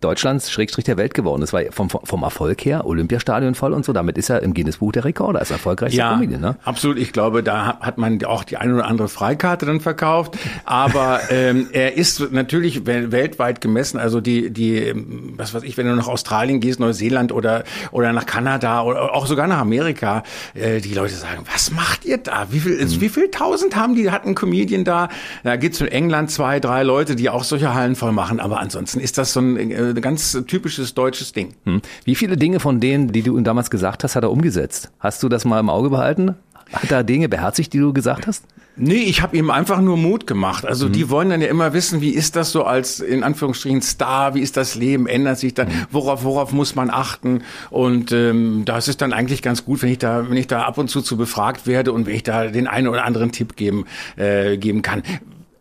Deutschlands, 0.00 0.50
Schrägstrich 0.50 0.84
der 0.84 0.98
Welt 0.98 1.14
geworden 1.14 1.42
ist, 1.42 1.52
weil 1.52 1.72
vom, 1.72 1.88
vom 1.88 2.22
Erfolg 2.22 2.64
her, 2.64 2.86
Olympiastadion 2.86 3.54
voll 3.54 3.72
und 3.72 3.84
so, 3.84 3.92
damit 3.94 4.18
ist 4.18 4.28
er 4.28 4.42
im 4.42 4.52
Guinness-Buch 4.52 4.92
der 4.92 5.04
Rekorde 5.04 5.38
als 5.38 5.50
erfolgreichster 5.50 5.98
ja, 5.98 6.12
Comedian. 6.12 6.40
Ne? 6.40 6.56
absolut. 6.64 6.98
Ich 6.98 7.12
glaube, 7.12 7.42
da 7.42 7.78
hat 7.80 7.96
man 7.96 8.22
auch 8.24 8.44
die 8.44 8.58
eine 8.58 8.74
oder 8.74 8.86
andere 8.86 9.08
Freikarte 9.08 9.64
dann 9.64 9.80
verkauft. 9.80 10.36
Aber 10.64 11.20
ähm, 11.30 11.68
er 11.72 11.96
ist 11.96 12.32
natürlich 12.32 12.84
weltweit 12.84 13.60
gemessen, 13.60 13.98
also 13.98 14.20
die, 14.20 14.50
die, 14.50 14.92
was 15.36 15.54
weiß 15.54 15.62
ich, 15.62 15.76
wenn 15.78 15.86
du 15.86 15.94
nach 15.94 16.08
Australien 16.08 16.60
gehst, 16.60 16.78
Neuseeland 16.78 17.32
oder, 17.32 17.64
oder 17.90 18.12
nach 18.12 18.26
Kanada 18.26 18.82
oder 18.82 19.14
auch 19.14 19.26
sogar 19.26 19.46
nach 19.46 19.58
Amerika, 19.58 20.24
äh, 20.54 20.80
die 20.80 20.92
Leute 20.92 21.14
sagen, 21.14 21.44
was 21.50 21.70
macht 21.70 22.04
ihr 22.04 22.18
da? 22.18 22.48
Wie 22.50 22.60
viel, 22.60 22.84
mhm. 22.84 23.00
wie 23.00 23.08
viel 23.08 23.30
tausend 23.30 23.76
haben 23.76 23.94
die, 23.94 24.10
hatten 24.10 24.34
Comedian 24.34 24.84
da? 24.84 25.08
Da 25.42 25.56
gibt's 25.56 25.80
in 25.80 25.88
England 25.88 26.30
zwei, 26.30 26.60
drei 26.60 26.82
Leute, 26.82 27.16
die 27.16 27.30
auch 27.30 27.44
solche 27.44 27.72
Hallen 27.72 27.96
voll 27.96 28.12
machen. 28.12 28.40
Aber 28.40 28.60
ansonsten 28.60 29.00
ist 29.00 29.16
das 29.16 29.32
so 29.32 29.40
ein 29.40 29.70
äh, 29.70 29.85
ein 29.90 30.00
ganz 30.00 30.38
typisches 30.46 30.94
deutsches 30.94 31.32
Ding. 31.32 31.54
Hm. 31.64 31.82
Wie 32.04 32.14
viele 32.14 32.36
Dinge 32.36 32.60
von 32.60 32.80
denen, 32.80 33.12
die 33.12 33.22
du 33.22 33.38
damals 33.40 33.70
gesagt 33.70 34.04
hast, 34.04 34.16
hat 34.16 34.24
er 34.24 34.30
umgesetzt? 34.30 34.90
Hast 34.98 35.22
du 35.22 35.28
das 35.28 35.44
mal 35.44 35.60
im 35.60 35.70
Auge 35.70 35.90
behalten? 35.90 36.34
Hat 36.72 36.90
er 36.90 37.04
Dinge 37.04 37.28
beherzigt, 37.28 37.72
die 37.72 37.78
du 37.78 37.92
gesagt 37.92 38.26
hast? 38.26 38.44
Nee, 38.78 39.04
ich 39.04 39.22
habe 39.22 39.34
ihm 39.38 39.50
einfach 39.50 39.80
nur 39.80 39.96
Mut 39.96 40.26
gemacht. 40.26 40.66
Also 40.66 40.88
mhm. 40.88 40.92
die 40.92 41.08
wollen 41.08 41.30
dann 41.30 41.40
ja 41.40 41.48
immer 41.48 41.72
wissen, 41.72 42.02
wie 42.02 42.10
ist 42.10 42.36
das 42.36 42.52
so 42.52 42.64
als 42.64 43.00
in 43.00 43.22
Anführungsstrichen 43.22 43.80
Star, 43.80 44.34
wie 44.34 44.40
ist 44.40 44.58
das 44.58 44.74
Leben, 44.74 45.06
ändert 45.06 45.38
sich 45.38 45.54
dann, 45.54 45.68
mhm. 45.68 45.86
worauf 45.90 46.24
worauf 46.24 46.52
muss 46.52 46.74
man 46.74 46.90
achten? 46.90 47.42
Und 47.70 48.12
ähm, 48.12 48.64
das 48.66 48.88
ist 48.88 49.00
dann 49.00 49.14
eigentlich 49.14 49.40
ganz 49.40 49.64
gut, 49.64 49.82
wenn 49.82 49.90
ich 49.90 49.98
da 49.98 50.28
wenn 50.28 50.36
ich 50.36 50.46
da 50.46 50.64
ab 50.64 50.76
und 50.76 50.88
zu 50.88 51.00
zu 51.00 51.16
befragt 51.16 51.66
werde 51.66 51.92
und 51.92 52.06
wenn 52.06 52.14
ich 52.14 52.22
da 52.22 52.48
den 52.48 52.66
einen 52.66 52.88
oder 52.88 53.04
anderen 53.04 53.32
Tipp 53.32 53.56
geben 53.56 53.86
äh, 54.16 54.58
geben 54.58 54.82
kann 54.82 55.02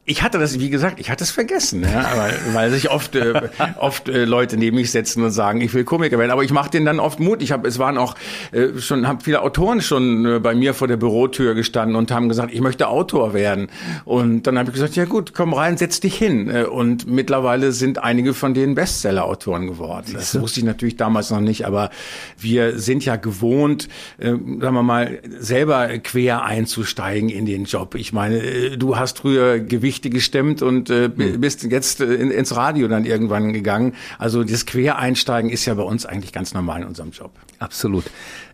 ich 0.07 0.21
hatte 0.21 0.37
das, 0.37 0.59
wie 0.59 0.69
gesagt, 0.69 0.99
ich 0.99 1.09
hatte 1.09 1.23
es 1.23 1.31
vergessen, 1.31 1.81
ja, 1.81 2.05
weil, 2.15 2.39
weil 2.53 2.69
sich 2.69 2.91
oft, 2.91 3.15
äh, 3.15 3.49
oft 3.79 4.07
äh, 4.07 4.25
Leute 4.25 4.55
neben 4.55 4.75
mich 4.75 4.91
setzen 4.91 5.23
und 5.23 5.31
sagen, 5.31 5.61
ich 5.61 5.73
will 5.73 5.83
Komiker 5.83 6.19
werden. 6.19 6.29
Aber 6.29 6.43
ich 6.43 6.51
mache 6.51 6.69
denen 6.69 6.85
dann 6.85 6.99
oft 6.99 7.19
Mut. 7.19 7.41
Ich 7.41 7.51
habe, 7.51 7.67
es 7.67 7.79
waren 7.79 7.97
auch 7.97 8.13
äh, 8.51 8.77
schon, 8.77 9.07
haben 9.07 9.19
viele 9.21 9.41
Autoren 9.41 9.81
schon 9.81 10.25
äh, 10.25 10.39
bei 10.39 10.53
mir 10.53 10.75
vor 10.75 10.87
der 10.87 10.97
Bürotür 10.97 11.55
gestanden 11.55 11.95
und 11.95 12.11
haben 12.11 12.29
gesagt, 12.29 12.53
ich 12.53 12.61
möchte 12.61 12.87
Autor 12.87 13.33
werden. 13.33 13.67
Und 14.05 14.43
dann 14.43 14.59
habe 14.59 14.69
ich 14.69 14.75
gesagt, 14.75 14.95
ja 14.95 15.05
gut, 15.05 15.33
komm 15.33 15.53
rein, 15.53 15.75
setz 15.75 15.99
dich 16.01 16.15
hin. 16.15 16.51
Äh, 16.51 16.65
und 16.65 17.07
mittlerweile 17.07 17.71
sind 17.71 18.03
einige 18.03 18.35
von 18.35 18.53
denen 18.53 18.75
Bestseller-Autoren 18.75 19.65
geworden. 19.65 20.11
Das 20.13 20.39
wusste 20.39 20.59
ich 20.59 20.67
natürlich 20.67 20.97
damals 20.97 21.31
noch 21.31 21.41
nicht, 21.41 21.65
aber 21.65 21.89
wir 22.37 22.77
sind 22.77 23.03
ja 23.05 23.15
gewohnt, 23.15 23.89
äh, 24.19 24.27
sagen 24.27 24.59
wir 24.59 24.83
mal, 24.83 25.19
selber 25.39 25.87
quer 25.97 26.43
einzusteigen 26.43 27.29
in 27.29 27.47
den 27.47 27.65
Job. 27.65 27.95
Ich 27.95 28.13
meine, 28.13 28.37
äh, 28.37 28.77
du 28.77 28.97
hast 28.97 29.17
früher 29.17 29.59
Gewicht 29.59 29.94
Gewichte 29.95 30.09
gestemmt 30.09 30.61
und 30.61 30.89
äh, 30.89 31.07
bist 31.09 31.63
jetzt 31.63 32.01
äh, 32.01 32.13
in, 32.15 32.31
ins 32.31 32.55
Radio 32.55 32.87
dann 32.87 33.05
irgendwann 33.05 33.53
gegangen. 33.53 33.93
Also 34.19 34.43
das 34.43 34.65
Quereinsteigen 34.65 35.49
ist 35.49 35.65
ja 35.65 35.73
bei 35.73 35.83
uns 35.83 36.05
eigentlich 36.05 36.33
ganz 36.33 36.53
normal 36.53 36.81
in 36.81 36.87
unserem 36.87 37.11
Job. 37.11 37.31
Absolut. 37.59 38.03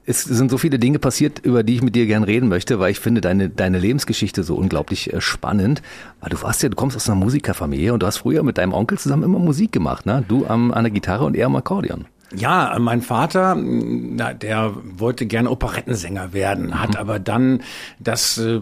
Es 0.05 0.23
sind 0.23 0.51
so 0.51 0.57
viele 0.57 0.79
Dinge 0.79 0.99
passiert, 0.99 1.39
über 1.39 1.63
die 1.63 1.75
ich 1.75 1.81
mit 1.81 1.95
dir 1.95 2.05
gern 2.05 2.23
reden 2.23 2.49
möchte, 2.49 2.79
weil 2.79 2.91
ich 2.91 2.99
finde 2.99 3.21
deine, 3.21 3.49
deine 3.49 3.79
Lebensgeschichte 3.79 4.43
so 4.43 4.55
unglaublich 4.55 5.11
äh, 5.13 5.21
spannend. 5.21 5.81
Weil 6.19 6.29
du 6.29 6.41
warst 6.41 6.63
ja, 6.63 6.69
du 6.69 6.75
kommst 6.75 6.95
aus 6.95 7.09
einer 7.09 7.19
Musikerfamilie 7.19 7.93
und 7.93 8.03
du 8.03 8.07
hast 8.07 8.17
früher 8.17 8.43
mit 8.43 8.57
deinem 8.57 8.73
Onkel 8.73 8.97
zusammen 8.97 9.23
immer 9.23 9.39
Musik 9.39 9.71
gemacht, 9.71 10.05
ne? 10.05 10.23
Du 10.27 10.45
am, 10.45 10.71
an 10.71 10.83
der 10.83 10.91
Gitarre 10.91 11.25
und 11.25 11.35
er 11.35 11.47
am 11.47 11.55
Akkordeon. 11.55 12.05
Ja, 12.35 12.77
mein 12.79 13.01
Vater, 13.01 13.57
der 13.57 14.73
wollte 14.97 15.25
gerne 15.25 15.49
Operettensänger 15.49 16.31
werden, 16.31 16.79
hat 16.79 16.91
mhm. 16.91 16.99
aber 16.99 17.19
dann 17.19 17.61
das 17.99 18.37
äh, 18.37 18.61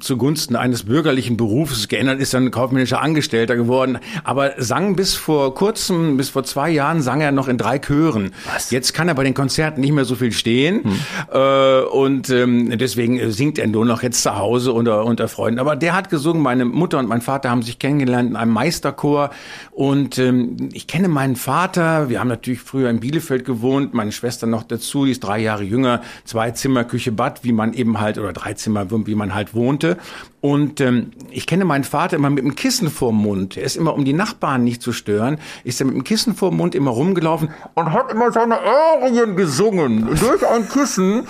zugunsten 0.00 0.56
eines 0.56 0.84
bürgerlichen 0.84 1.36
Berufes 1.36 1.88
geändert, 1.88 2.18
ist 2.18 2.32
dann 2.32 2.50
kaufmännischer 2.50 3.02
Angestellter 3.02 3.56
geworden, 3.56 3.98
aber 4.24 4.52
sang 4.56 4.96
bis 4.96 5.14
vor 5.14 5.54
kurzem, 5.54 6.16
bis 6.16 6.30
vor 6.30 6.44
zwei 6.44 6.70
Jahren 6.70 7.02
sang 7.02 7.20
er 7.20 7.30
noch 7.30 7.48
in 7.48 7.58
drei 7.58 7.78
Chören. 7.78 8.30
Was? 8.52 8.70
Jetzt 8.70 8.94
kann 8.94 9.08
er 9.08 9.14
bei 9.14 9.24
den 9.24 9.34
Konzerten 9.34 9.82
nicht 9.82 9.92
mehr 9.92 10.06
so 10.06 10.14
viel 10.14 10.32
stehen 10.32 10.80
mhm. 10.84 11.00
äh, 11.30 11.80
und 11.82 12.30
ähm, 12.30 12.78
deswegen 12.78 13.30
singt 13.30 13.58
er 13.58 13.66
nur 13.66 13.84
noch 13.84 14.02
jetzt 14.02 14.22
zu 14.22 14.36
Hause 14.36 14.72
unter, 14.72 15.04
unter 15.04 15.28
Freunden. 15.28 15.60
Aber 15.60 15.76
der 15.76 15.92
hat 15.94 16.08
gesungen, 16.08 16.42
meine 16.42 16.64
Mutter 16.64 16.98
und 16.98 17.08
mein 17.08 17.20
Vater 17.20 17.50
haben 17.50 17.62
sich 17.62 17.78
kennengelernt 17.78 18.30
in 18.30 18.36
einem 18.36 18.52
Meisterchor 18.52 19.30
und 19.72 20.18
ähm, 20.18 20.70
ich 20.72 20.86
kenne 20.86 21.08
meinen 21.08 21.36
Vater, 21.36 22.08
wir 22.08 22.20
haben 22.20 22.28
natürlich 22.28 22.60
früher 22.60 22.88
im 22.88 23.00
Bielefeld 23.10 23.44
gewohnt, 23.44 23.92
meine 23.92 24.12
Schwester 24.12 24.46
noch 24.46 24.62
dazu, 24.62 25.04
die 25.04 25.10
ist 25.10 25.24
drei 25.24 25.40
Jahre 25.40 25.64
jünger, 25.64 26.00
zwei 26.24 26.52
Zimmer, 26.52 26.84
Küche, 26.84 27.10
Bad, 27.10 27.42
wie 27.42 27.50
man 27.50 27.72
eben 27.72 27.98
halt, 27.98 28.18
oder 28.18 28.32
drei 28.32 28.54
Zimmer, 28.54 28.86
wie 28.88 29.16
man 29.16 29.34
halt 29.34 29.52
wohnte. 29.52 29.96
Und 30.40 30.80
ähm, 30.80 31.10
ich 31.30 31.46
kenne 31.46 31.66
meinen 31.66 31.84
Vater 31.84 32.16
immer 32.16 32.30
mit 32.30 32.42
dem 32.42 32.54
Kissen 32.54 32.88
vorm 32.88 33.16
Mund. 33.16 33.58
Er 33.58 33.64
ist 33.64 33.76
immer, 33.76 33.94
um 33.94 34.04
die 34.04 34.14
Nachbarn 34.14 34.64
nicht 34.64 34.80
zu 34.80 34.92
stören, 34.92 35.38
ist 35.64 35.80
er 35.80 35.86
mit 35.86 35.94
dem 35.94 36.04
Kissen 36.04 36.34
vorm 36.34 36.56
Mund 36.56 36.74
immer 36.74 36.90
rumgelaufen 36.90 37.50
und 37.74 37.92
hat 37.92 38.10
immer 38.10 38.32
seine 38.32 38.58
Arien 38.58 39.36
gesungen 39.36 40.06
durch 40.18 40.46
ein 40.46 40.66
Kissen. 40.68 41.26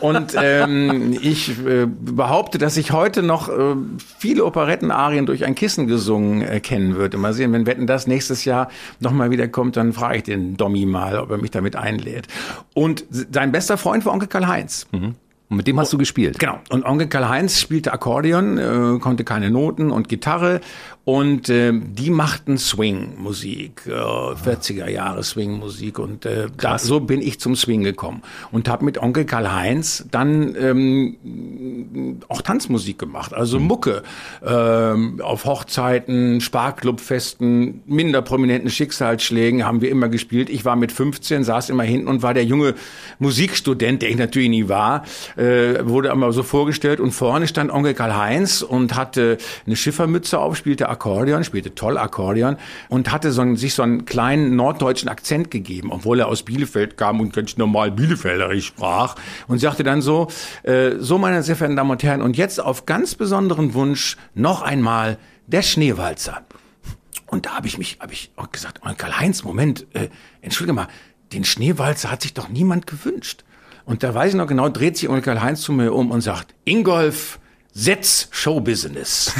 Und 0.00 0.34
ähm, 0.36 1.16
ich 1.22 1.64
äh, 1.66 1.86
behaupte, 1.86 2.58
dass 2.58 2.76
ich 2.76 2.92
heute 2.92 3.22
noch 3.22 3.48
äh, 3.48 3.76
viele 4.18 4.44
Operettenarien 4.44 5.24
durch 5.24 5.46
ein 5.46 5.54
Kissen 5.54 5.86
gesungen 5.86 6.42
äh, 6.42 6.60
kennen 6.60 6.96
würde. 6.96 7.16
Mal 7.16 7.32
sehen, 7.32 7.52
wenn 7.52 7.64
Wetten 7.64 7.86
das 7.86 8.06
nächstes 8.06 8.44
Jahr 8.44 8.68
nochmal 9.00 9.30
wieder 9.30 9.48
kommt, 9.48 9.76
dann 9.78 9.94
frage 9.94 10.18
ich 10.18 10.22
den 10.24 10.58
Dommy 10.58 10.84
mal, 10.84 11.18
ob 11.18 11.30
er 11.30 11.38
mich 11.38 11.50
damit 11.50 11.76
einlädt. 11.76 12.28
Und 12.74 13.04
sein 13.10 13.52
bester 13.52 13.78
Freund 13.78 14.04
war 14.04 14.12
Onkel 14.12 14.28
Karl-Heinz. 14.28 14.86
Mhm. 14.92 15.14
Und 15.50 15.56
mit 15.56 15.66
dem 15.66 15.80
hast 15.80 15.92
du 15.92 15.98
gespielt? 15.98 16.38
Genau. 16.38 16.60
Und 16.70 16.84
Onkel 16.84 17.08
Karl-Heinz 17.08 17.58
spielte 17.60 17.92
Akkordeon, 17.92 18.56
äh, 18.56 18.98
konnte 19.00 19.24
keine 19.24 19.50
Noten 19.50 19.90
und 19.90 20.08
Gitarre 20.08 20.60
und 21.10 21.48
äh, 21.48 21.72
die 21.74 22.08
machten 22.08 22.56
Swing-Musik, 22.56 23.82
äh, 23.88 23.90
40er 23.90 24.88
Jahre 24.88 25.24
Swing-Musik. 25.24 25.98
Und 25.98 26.24
äh, 26.24 26.46
da, 26.56 26.78
so 26.78 27.00
bin 27.00 27.20
ich 27.20 27.40
zum 27.40 27.56
Swing 27.56 27.82
gekommen. 27.82 28.22
Und 28.52 28.68
habe 28.68 28.84
mit 28.84 28.96
Onkel 28.96 29.24
Karl-Heinz 29.24 30.04
dann 30.12 30.54
ähm, 30.54 32.20
auch 32.28 32.42
Tanzmusik 32.42 33.00
gemacht, 33.00 33.34
also 33.34 33.58
mhm. 33.58 33.66
Mucke. 33.66 34.02
Ähm, 34.46 35.20
auf 35.20 35.46
Hochzeiten, 35.46 36.40
Sparklubfesten, 36.40 37.82
minder 37.86 38.22
prominenten 38.22 38.70
Schicksalsschlägen 38.70 39.66
haben 39.66 39.80
wir 39.80 39.90
immer 39.90 40.10
gespielt. 40.10 40.48
Ich 40.48 40.64
war 40.64 40.76
mit 40.76 40.92
15, 40.92 41.42
saß 41.42 41.70
immer 41.70 41.82
hinten 41.82 42.06
und 42.06 42.22
war 42.22 42.34
der 42.34 42.44
junge 42.44 42.76
Musikstudent, 43.18 44.02
der 44.02 44.10
ich 44.10 44.16
natürlich 44.16 44.50
nie 44.50 44.68
war, 44.68 45.02
äh, 45.36 45.84
wurde 45.84 46.10
immer 46.10 46.30
so 46.30 46.44
vorgestellt. 46.44 47.00
Und 47.00 47.10
vorne 47.10 47.48
stand 47.48 47.72
Onkel 47.72 47.94
Karl-Heinz 47.94 48.62
und 48.62 48.94
hatte 48.94 49.38
eine 49.66 49.74
Schiffermütze 49.74 50.38
auf, 50.38 50.56
spielte 50.56 50.88
Akkordeon, 51.00 51.44
spielte 51.44 51.74
toll 51.74 51.96
Akkordeon 51.96 52.58
und 52.90 53.10
hatte 53.10 53.32
so 53.32 53.40
einen, 53.40 53.56
sich 53.56 53.72
so 53.72 53.82
einen 53.82 54.04
kleinen 54.04 54.54
norddeutschen 54.54 55.08
Akzent 55.08 55.50
gegeben, 55.50 55.90
obwohl 55.92 56.20
er 56.20 56.28
aus 56.28 56.42
Bielefeld 56.42 56.98
kam 56.98 57.20
und 57.20 57.32
ganz 57.32 57.56
normal 57.56 57.90
Bielefelderisch 57.90 58.66
sprach 58.66 59.16
und 59.48 59.58
sagte 59.58 59.82
dann 59.82 60.02
so, 60.02 60.28
äh, 60.62 60.92
so 60.98 61.16
meine 61.16 61.42
sehr 61.42 61.56
verehrten 61.56 61.76
Damen 61.76 61.90
und 61.90 62.02
Herren, 62.02 62.20
und 62.20 62.36
jetzt 62.36 62.60
auf 62.60 62.84
ganz 62.84 63.14
besonderen 63.14 63.72
Wunsch 63.72 64.18
noch 64.34 64.60
einmal 64.60 65.16
der 65.46 65.62
Schneewalzer. 65.62 66.42
Und 67.26 67.46
da 67.46 67.52
habe 67.56 67.66
ich 67.66 67.78
mich, 67.78 67.98
habe 68.00 68.12
ich 68.12 68.30
auch 68.36 68.50
gesagt, 68.50 68.80
oh, 68.84 68.90
Karl-Heinz, 68.94 69.42
Moment, 69.42 69.86
äh, 69.94 70.08
entschuldige 70.42 70.74
mal, 70.74 70.88
den 71.32 71.44
Schneewalzer 71.44 72.10
hat 72.10 72.20
sich 72.20 72.34
doch 72.34 72.50
niemand 72.50 72.86
gewünscht. 72.86 73.44
Und 73.86 74.02
da 74.02 74.14
weiß 74.14 74.32
ich 74.32 74.36
noch 74.36 74.46
genau, 74.46 74.68
dreht 74.68 74.98
sich 74.98 75.08
Karl 75.22 75.40
Heinz 75.40 75.62
zu 75.62 75.72
mir 75.72 75.92
um 75.94 76.10
und 76.10 76.20
sagt, 76.20 76.54
Ingolf, 76.64 77.39
Setz 77.72 78.28
Showbusiness. 78.32 79.32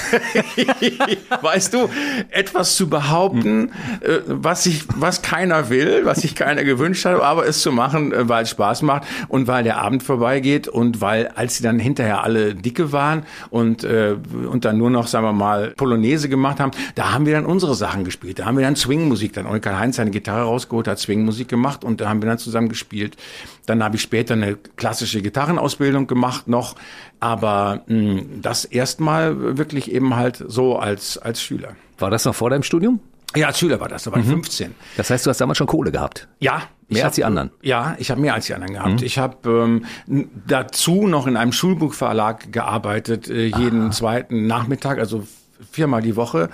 weißt 1.42 1.74
du, 1.74 1.88
etwas 2.30 2.76
zu 2.76 2.88
behaupten, 2.88 3.72
äh, 4.00 4.20
was 4.26 4.64
sich, 4.64 4.84
was 4.96 5.22
keiner 5.22 5.68
will, 5.68 6.04
was 6.04 6.20
sich 6.20 6.36
keiner 6.36 6.62
gewünscht 6.62 7.04
hat, 7.04 7.20
aber 7.20 7.46
es 7.46 7.60
zu 7.60 7.72
machen, 7.72 8.12
äh, 8.12 8.28
weil 8.28 8.44
es 8.44 8.50
Spaß 8.50 8.82
macht 8.82 9.02
und 9.28 9.48
weil 9.48 9.64
der 9.64 9.78
Abend 9.78 10.04
vorbeigeht 10.04 10.68
und 10.68 11.00
weil, 11.00 11.26
als 11.28 11.56
sie 11.56 11.64
dann 11.64 11.80
hinterher 11.80 12.22
alle 12.22 12.54
dicke 12.54 12.92
waren 12.92 13.24
und, 13.50 13.82
äh, 13.82 14.16
und 14.48 14.64
dann 14.64 14.78
nur 14.78 14.90
noch, 14.90 15.08
sagen 15.08 15.24
wir 15.24 15.32
mal, 15.32 15.70
Polonaise 15.70 16.28
gemacht 16.28 16.60
haben, 16.60 16.70
da 16.94 17.12
haben 17.12 17.26
wir 17.26 17.32
dann 17.32 17.46
unsere 17.46 17.74
Sachen 17.74 18.04
gespielt. 18.04 18.38
Da 18.38 18.44
haben 18.44 18.56
wir 18.56 18.64
dann 18.64 18.76
Swingmusik, 18.76 19.32
dann 19.32 19.46
Onkel 19.46 19.76
Heinz 19.76 19.96
seine 19.96 20.12
Gitarre 20.12 20.42
rausgeholt, 20.42 20.86
hat 20.86 21.00
Swingmusik 21.00 21.48
gemacht 21.48 21.82
und 21.82 22.00
da 22.00 22.08
haben 22.08 22.22
wir 22.22 22.28
dann 22.28 22.38
zusammen 22.38 22.68
gespielt. 22.68 23.16
Dann 23.66 23.82
habe 23.82 23.96
ich 23.96 24.02
später 24.02 24.34
eine 24.34 24.56
klassische 24.76 25.22
Gitarrenausbildung 25.22 26.06
gemacht 26.06 26.48
noch, 26.48 26.76
aber 27.20 27.82
mh, 27.86 28.20
hm, 28.20 28.42
das 28.42 28.64
erstmal 28.64 29.58
wirklich 29.58 29.90
eben 29.90 30.16
halt 30.16 30.42
so 30.46 30.78
als, 30.78 31.18
als 31.18 31.42
Schüler. 31.42 31.76
War 31.98 32.10
das 32.10 32.24
noch 32.24 32.34
vor 32.34 32.50
deinem 32.50 32.62
Studium? 32.62 33.00
Ja, 33.36 33.48
als 33.48 33.60
Schüler 33.60 33.78
war 33.78 33.88
das, 33.88 34.04
da 34.04 34.12
war 34.12 34.18
ich 34.18 34.26
mhm. 34.26 34.42
15. 34.42 34.74
Das 34.96 35.10
heißt, 35.10 35.24
du 35.24 35.30
hast 35.30 35.40
damals 35.40 35.58
schon 35.58 35.68
Kohle 35.68 35.92
gehabt? 35.92 36.26
Ja. 36.40 36.62
Mehr 36.88 37.04
als 37.04 37.14
die 37.14 37.24
anderen? 37.24 37.52
Ja, 37.62 37.94
ich 38.00 38.10
habe 38.10 38.20
mehr 38.20 38.34
als 38.34 38.46
die 38.46 38.54
anderen 38.54 38.74
gehabt. 38.74 39.00
Mhm. 39.00 39.06
Ich 39.06 39.18
habe 39.18 39.48
ähm, 39.48 40.28
dazu 40.48 41.06
noch 41.06 41.28
in 41.28 41.36
einem 41.36 41.52
Schulbuchverlag 41.52 42.52
gearbeitet, 42.52 43.30
äh, 43.30 43.46
jeden 43.46 43.82
Aha. 43.82 43.90
zweiten 43.92 44.48
Nachmittag, 44.48 44.98
also 44.98 45.24
viermal 45.70 46.02
die 46.02 46.16
Woche. 46.16 46.50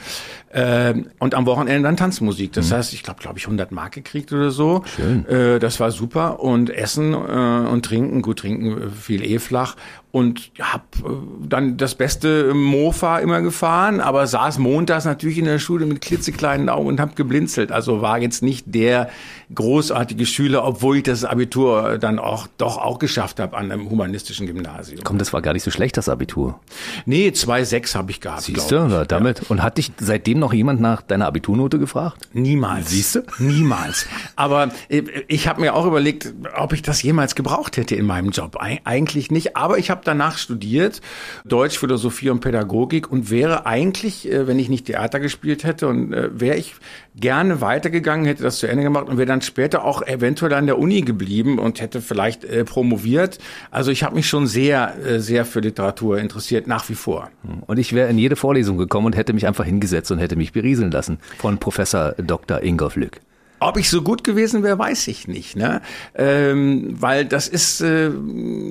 Äh, 0.51 0.95
und 1.19 1.35
am 1.35 1.45
Wochenende 1.47 1.83
dann 1.83 1.97
Tanzmusik. 1.97 2.53
Das 2.53 2.71
mhm. 2.71 2.75
heißt, 2.75 2.93
ich 2.95 3.03
glaube, 3.03 3.21
glaube 3.21 3.39
ich, 3.39 3.45
100 3.45 3.73
Mark 3.73 3.93
gekriegt 3.93 4.33
oder 4.33 4.51
so. 4.51 4.83
Schön. 4.97 5.27
Äh, 5.27 5.59
das 5.59 5.81
war 5.81 5.91
super. 5.91 6.41
Und 6.41 6.71
Essen 6.71 7.13
äh, 7.13 7.17
und 7.17 7.85
Trinken, 7.85 8.23
gut 8.23 8.39
trinken 8.39 8.91
fiel 8.93 9.25
eh 9.25 9.39
flach. 9.39 9.77
Und 10.13 10.53
habe 10.61 10.85
äh, 11.05 11.47
dann 11.47 11.77
das 11.77 11.95
beste 11.95 12.55
Mofa 12.55 13.19
immer 13.19 13.43
gefahren, 13.43 14.01
aber 14.01 14.27
saß 14.27 14.59
montags 14.59 15.05
natürlich 15.05 15.37
in 15.37 15.45
der 15.45 15.59
Schule 15.59 15.85
mit 15.85 16.01
klitzekleinen 16.01 16.69
Augen 16.69 16.87
und 16.87 17.01
habe 17.01 17.15
geblinzelt. 17.15 17.71
Also 17.73 18.01
war 18.01 18.19
jetzt 18.19 18.43
nicht 18.43 18.65
der 18.67 19.11
großartige 19.55 20.25
Schüler, 20.25 20.65
obwohl 20.65 20.99
ich 20.99 21.03
das 21.03 21.25
Abitur 21.25 21.99
dann 21.99 22.19
auch 22.19 22.47
doch 22.57 22.79
auch 22.79 22.99
geschafft 22.99 23.41
habe 23.41 23.57
an 23.57 23.71
einem 23.71 23.91
humanistischen 23.91 24.47
Gymnasium. 24.47 25.01
Komm, 25.05 25.19
das 25.19 25.33
war 25.33 25.43
gar 25.43 25.53
nicht 25.53 25.65
so 25.65 25.71
schlecht, 25.71 25.97
das 25.97 26.09
Abitur. 26.09 26.61
Nee, 27.05 27.29
2,6 27.29 27.95
habe 27.95 28.11
ich 28.11 28.21
gehabt. 28.21 28.43
Siehst 28.43 28.71
du, 28.71 29.05
damit. 29.07 29.41
Ja. 29.41 29.45
Und 29.49 29.63
hat 29.63 29.77
dich 29.77 29.93
seitdem 29.99 30.36
noch 30.39 30.53
jemand 30.53 30.81
nach 30.81 31.03
deiner 31.03 31.27
Abiturnote 31.27 31.79
gefragt? 31.79 32.29
Niemals. 32.33 32.91
Siehst 32.91 33.15
du? 33.17 33.23
Niemals. 33.39 34.07
Aber 34.37 34.71
äh, 34.89 35.03
ich 35.29 35.49
habe 35.49 35.61
mir 35.61 35.75
auch 35.75 35.87
überlegt, 35.87 36.35
ob 36.57 36.73
ich 36.73 36.83
das 36.83 37.03
jemals 37.03 37.35
gebraucht 37.35 37.77
hätte 37.77 37.95
in 37.95 38.07
meinem 38.07 38.31
Job. 38.31 38.57
Eigentlich 38.61 39.31
nicht. 39.31 39.57
Aber 39.57 39.79
ich 39.79 39.91
habe 39.91 40.03
danach 40.05 40.39
studiert, 40.39 41.01
Deutsch, 41.45 41.79
Philosophie 41.79 42.31
und 42.31 42.41
Pädagogik 42.41 43.11
und 43.11 43.31
wäre 43.31 43.67
eigentlich, 43.67 44.31
äh, 44.31 44.47
wenn 44.47 44.59
ich 44.59 44.69
nicht 44.69 44.87
Theater 44.87 45.21
gespielt 45.21 45.65
hätte 45.65 45.89
und 45.89 46.13
äh, 46.13 46.29
wäre 46.39 46.57
ich 46.57 46.75
gerne 47.15 47.61
weitergegangen, 47.61 48.27
hätte 48.27 48.43
das 48.43 48.59
zu 48.59 48.67
Ende 48.67 48.83
gemacht 48.83 49.09
und 49.09 49.17
wäre 49.17 49.27
dann 49.27 49.41
später 49.41 49.85
auch 49.85 50.03
eventuell 50.03 50.53
an 50.53 50.67
der 50.67 50.79
Uni 50.79 51.01
geblieben 51.03 51.59
und 51.59 51.81
hätte 51.81 52.01
vielleicht 52.01 52.45
äh, 52.45 52.65
promoviert. 52.65 53.39
Also 53.71 53.91
ich 53.91 54.03
habe 54.03 54.15
mich 54.15 54.29
schon 54.29 54.47
sehr, 54.47 54.95
äh, 55.05 55.21
sehr 55.21 55.45
für 55.45 55.61
Literatur 55.61 56.19
interessiert, 56.19 56.67
nach 56.67 56.89
wie 56.89 56.95
vor. 56.95 57.31
Und 57.67 57.79
ich 57.79 57.93
wäre 57.93 58.11
in 58.11 58.19
jede 58.19 58.37
Vorlesung 58.37 58.77
gekommen 58.77 59.07
und 59.07 59.17
hätte 59.17 59.33
mich 59.33 59.47
einfach 59.47 59.65
hingesetzt 59.65 60.11
und 60.11 60.19
hätte 60.19 60.26
mich 60.35 60.53
berieseln 60.53 60.91
lassen 60.91 61.19
von 61.39 61.59
Professor 61.59 62.15
Dr. 62.19 62.61
Ingolf 62.63 62.97
Lück. 62.97 63.21
Ob 63.59 63.79
ich 63.79 63.89
so 63.89 64.03
gut 64.03 64.23
gewesen 64.23 64.63
wäre, 64.63 64.79
weiß 64.79 65.09
ich 65.09 65.29
nicht, 65.29 65.57
ne? 65.57 65.81
Ähm, 66.15 66.95
weil 67.01 67.25
das 67.25 67.49
ist, 67.49 67.81
äh, 67.81 68.11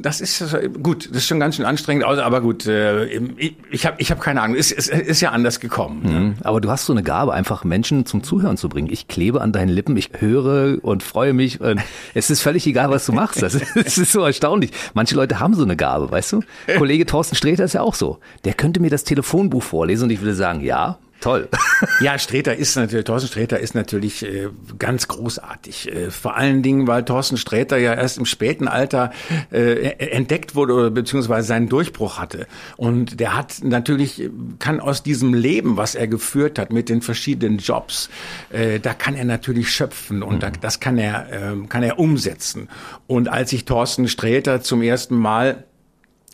das 0.02 0.22
ist 0.22 0.56
gut, 0.84 1.10
das 1.10 1.18
ist 1.18 1.28
schon 1.28 1.40
ganz 1.40 1.56
schön 1.56 1.66
anstrengend, 1.66 2.06
aber 2.06 2.40
gut, 2.40 2.68
äh, 2.68 3.06
ich, 3.06 3.56
ich 3.72 3.86
habe 3.88 3.96
ich 4.00 4.12
hab 4.12 4.22
keine 4.22 4.44
Ahnung, 4.44 4.56
es 4.56 4.72
ist, 4.72 4.90
ist, 4.90 5.02
ist 5.08 5.22
ja 5.22 5.32
anders 5.32 5.60
gekommen. 5.60 6.02
Ne? 6.04 6.20
Mhm. 6.20 6.34
Aber 6.44 6.62
du 6.62 6.70
hast 6.70 6.86
so 6.86 6.94
eine 6.94 7.02
Gabe, 7.02 7.34
einfach 7.34 7.64
Menschen 7.64 8.06
zum 8.06 8.22
Zuhören 8.22 8.58
zu 8.58 8.70
bringen. 8.70 8.88
Ich 8.92 9.08
klebe 9.08 9.42
an 9.42 9.52
deinen 9.52 9.70
Lippen, 9.70 9.98
ich 9.98 10.12
höre 10.20 10.78
und 10.84 11.02
freue 11.02 11.34
mich. 11.34 11.62
Und 11.62 11.82
es 12.14 12.30
ist 12.30 12.42
völlig 12.42 12.68
egal, 12.68 12.92
was 12.92 13.08
du 13.08 13.14
machst. 13.14 13.42
Das 13.42 13.56
ist, 13.56 13.66
das 13.76 13.98
ist 13.98 14.12
so 14.12 14.22
erstaunlich. 14.22 14.70
Manche 14.94 15.16
Leute 15.16 15.40
haben 15.40 15.56
so 15.56 15.64
eine 15.64 15.76
Gabe, 15.76 16.12
weißt 16.12 16.34
du? 16.34 16.42
Kollege 16.78 17.08
Thorsten 17.08 17.36
Sträter 17.36 17.64
ist 17.64 17.74
ja 17.74 17.82
auch 17.82 17.96
so. 17.96 18.20
Der 18.44 18.54
könnte 18.54 18.80
mir 18.80 18.92
das 18.92 19.04
Telefonbuch 19.04 19.64
vorlesen 19.64 20.04
und 20.04 20.10
ich 20.12 20.22
würde 20.22 20.36
sagen, 20.36 20.62
ja, 20.62 21.00
Toll. 21.22 21.50
ja, 22.01 22.19
Sträter 22.19 22.55
ist 22.55 22.75
natürlich, 22.75 23.05
Thorsten 23.05 23.29
Sträter 23.29 23.60
ist 23.60 23.74
natürlich 23.74 24.24
äh, 24.24 24.50
ganz 24.77 25.07
großartig. 25.07 25.91
Äh, 25.91 26.12
vor 26.12 26.36
allen 26.36 26.62
Dingen, 26.62 26.88
weil 26.88 27.03
Thorsten 27.03 27.38
Sträter 27.38 27.77
ja 27.77 27.93
erst 27.93 28.17
im 28.17 28.25
späten 28.25 28.67
Alter 28.67 29.12
äh, 29.51 29.89
entdeckt 29.98 30.55
wurde 30.55 30.74
oder 30.74 30.91
beziehungsweise 30.91 31.48
seinen 31.48 31.67
Durchbruch 31.67 32.19
hatte. 32.19 32.48
Und 32.77 33.19
der 33.19 33.36
hat 33.36 33.55
natürlich, 33.63 34.29
kann 34.60 34.79
aus 34.79 35.03
diesem 35.03 35.34
Leben, 35.34 35.77
was 35.77 35.95
er 35.95 36.07
geführt 36.07 36.60
hat 36.60 36.72
mit 36.72 36.89
den 36.89 37.01
verschiedenen 37.01 37.57
Jobs, 37.57 38.10
äh, 38.51 38.79
da 38.79 38.93
kann 38.93 39.15
er 39.15 39.25
natürlich 39.25 39.72
schöpfen 39.72 40.22
und 40.22 40.36
mhm. 40.36 40.39
da, 40.39 40.51
das 40.51 40.79
kann 40.79 40.98
er, 40.98 41.31
äh, 41.31 41.67
kann 41.67 41.81
er 41.81 41.98
umsetzen. 41.98 42.69
Und 43.07 43.29
als 43.29 43.51
ich 43.51 43.65
Thorsten 43.65 44.07
Sträter 44.07 44.62
zum 44.62 44.81
ersten 44.81 45.15
Mal 45.15 45.63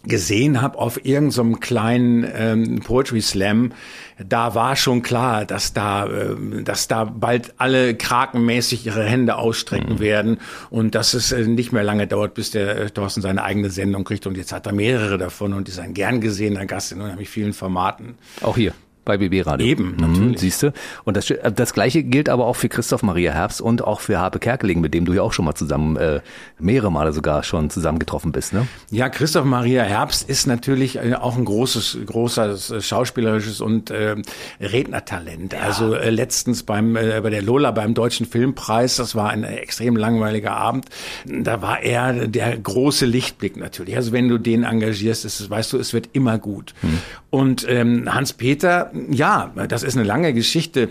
gesehen 0.03 0.62
habe 0.62 0.77
auf 0.79 1.05
irgendeinem 1.05 1.53
so 1.53 1.60
kleinen 1.60 2.25
ähm, 2.34 2.79
Poetry 2.79 3.22
Slam, 3.22 3.74
da 4.17 4.55
war 4.55 4.75
schon 4.75 5.01
klar, 5.01 5.46
dass 5.46 5.74
da, 5.74 6.05
äh, 6.05 6.63
dass 6.63 6.88
da 6.88 7.05
bald 7.05 7.53
alle 7.58 7.96
krakenmäßig 7.96 8.86
ihre 8.86 9.03
Hände 9.03 9.36
ausstrecken 9.36 9.96
mhm. 9.96 10.00
werden 10.00 10.38
und 10.70 10.96
dass 10.96 11.13
es 11.13 11.31
äh, 11.31 11.46
nicht 11.48 11.72
mehr 11.72 11.84
lange 11.84 12.08
dauert, 12.08 12.34
bis 12.34 12.51
der 12.51 12.77
äh, 12.77 12.89
Thorsten 12.89 13.22
seine 13.22 13.43
eigene 13.43 13.70
Sendung 13.70 14.03
kriegt. 14.03 14.25
Und 14.27 14.38
jetzt 14.38 14.51
hat 14.51 14.65
er 14.65 14.74
mehrere 14.74 15.17
davon 15.17 15.53
und 15.53 15.70
ist 15.70 15.79
ein 15.79 15.93
gern 15.93 16.22
gesehener 16.22 16.65
Gast 16.65 16.91
in 16.91 17.01
unheimlich 17.01 17.29
vielen 17.29 17.53
Formaten. 17.53 18.15
Auch 18.41 18.58
hier. 18.58 18.74
Bei 19.03 19.17
BB 19.17 19.46
Radio. 19.46 19.65
Eben, 19.65 19.96
natürlich. 19.98 20.20
Mhm, 20.20 20.38
siehst 20.38 20.63
du. 20.63 20.74
Und 21.03 21.17
das, 21.17 21.34
das 21.55 21.74
Gleiche 21.74 22.03
gilt 22.03 22.29
aber 22.29 22.46
auch 22.46 22.55
für 22.55 22.70
Christoph 22.70 23.03
Maria 23.03 23.34
Herbst 23.34 23.62
und 23.62 23.84
auch 23.84 24.00
für 24.00 24.20
Habe 24.20 24.39
Kerkeling, 24.39 24.79
mit 24.79 24.93
dem 24.93 25.05
du 25.05 25.13
ja 25.13 25.22
auch 25.22 25.34
schon 25.34 25.46
mal 25.46 25.55
zusammen, 25.55 25.96
äh, 25.98 26.22
mehrere 26.60 26.91
Male 26.91 27.12
sogar 27.13 27.43
schon 27.43 27.70
zusammengetroffen 27.70 28.31
bist, 28.31 28.53
ne? 28.53 28.67
Ja, 28.91 29.10
Christoph 29.10 29.46
Maria 29.46 29.84
Herbst 29.84 30.29
ist 30.29 30.46
natürlich 30.46 30.98
äh, 30.98 31.15
auch 31.15 31.38
ein 31.38 31.46
großes, 31.46 31.98
großes 32.05 32.72
äh, 32.72 32.81
schauspielerisches 32.81 33.62
und 33.62 33.89
äh, 33.89 34.15
Rednertalent. 34.60 35.53
Ja. 35.53 35.60
Also 35.60 35.96
äh, 35.96 36.10
letztens 36.10 36.63
beim 36.63 36.96
äh, 36.96 37.22
bei 37.22 37.29
der 37.29 37.41
Lola 37.41 37.72
beim 37.72 37.93
Deutschen 37.93 38.25
Filmpreis, 38.25 38.98
das 38.98 39.15
war 39.15 39.29
ein 39.29 39.43
extrem 39.43 39.96
langweiliger 39.96 40.51
Abend. 40.51 40.86
Da 41.25 41.62
war 41.62 41.81
er 41.81 42.27
der 42.27 42.58
große 42.58 43.05
Lichtblick 43.05 43.58
natürlich. 43.58 43.96
Also 43.96 44.12
wenn 44.12 44.29
du 44.29 44.38
den 44.38 44.63
engagierst, 44.63 45.25
ist, 45.25 45.50
weißt 45.50 45.74
du, 45.74 45.77
es 45.77 45.93
wird 45.93 46.10
immer 46.13 46.38
gut. 46.38 46.74
Hm. 46.81 47.00
Und 47.29 47.65
ähm, 47.70 48.13
Hans 48.13 48.34
Peter 48.34 48.90
ja, 49.10 49.51
das 49.67 49.83
ist 49.83 49.98
eine 49.98 50.05
lange 50.05 50.33
Geschichte. 50.33 50.89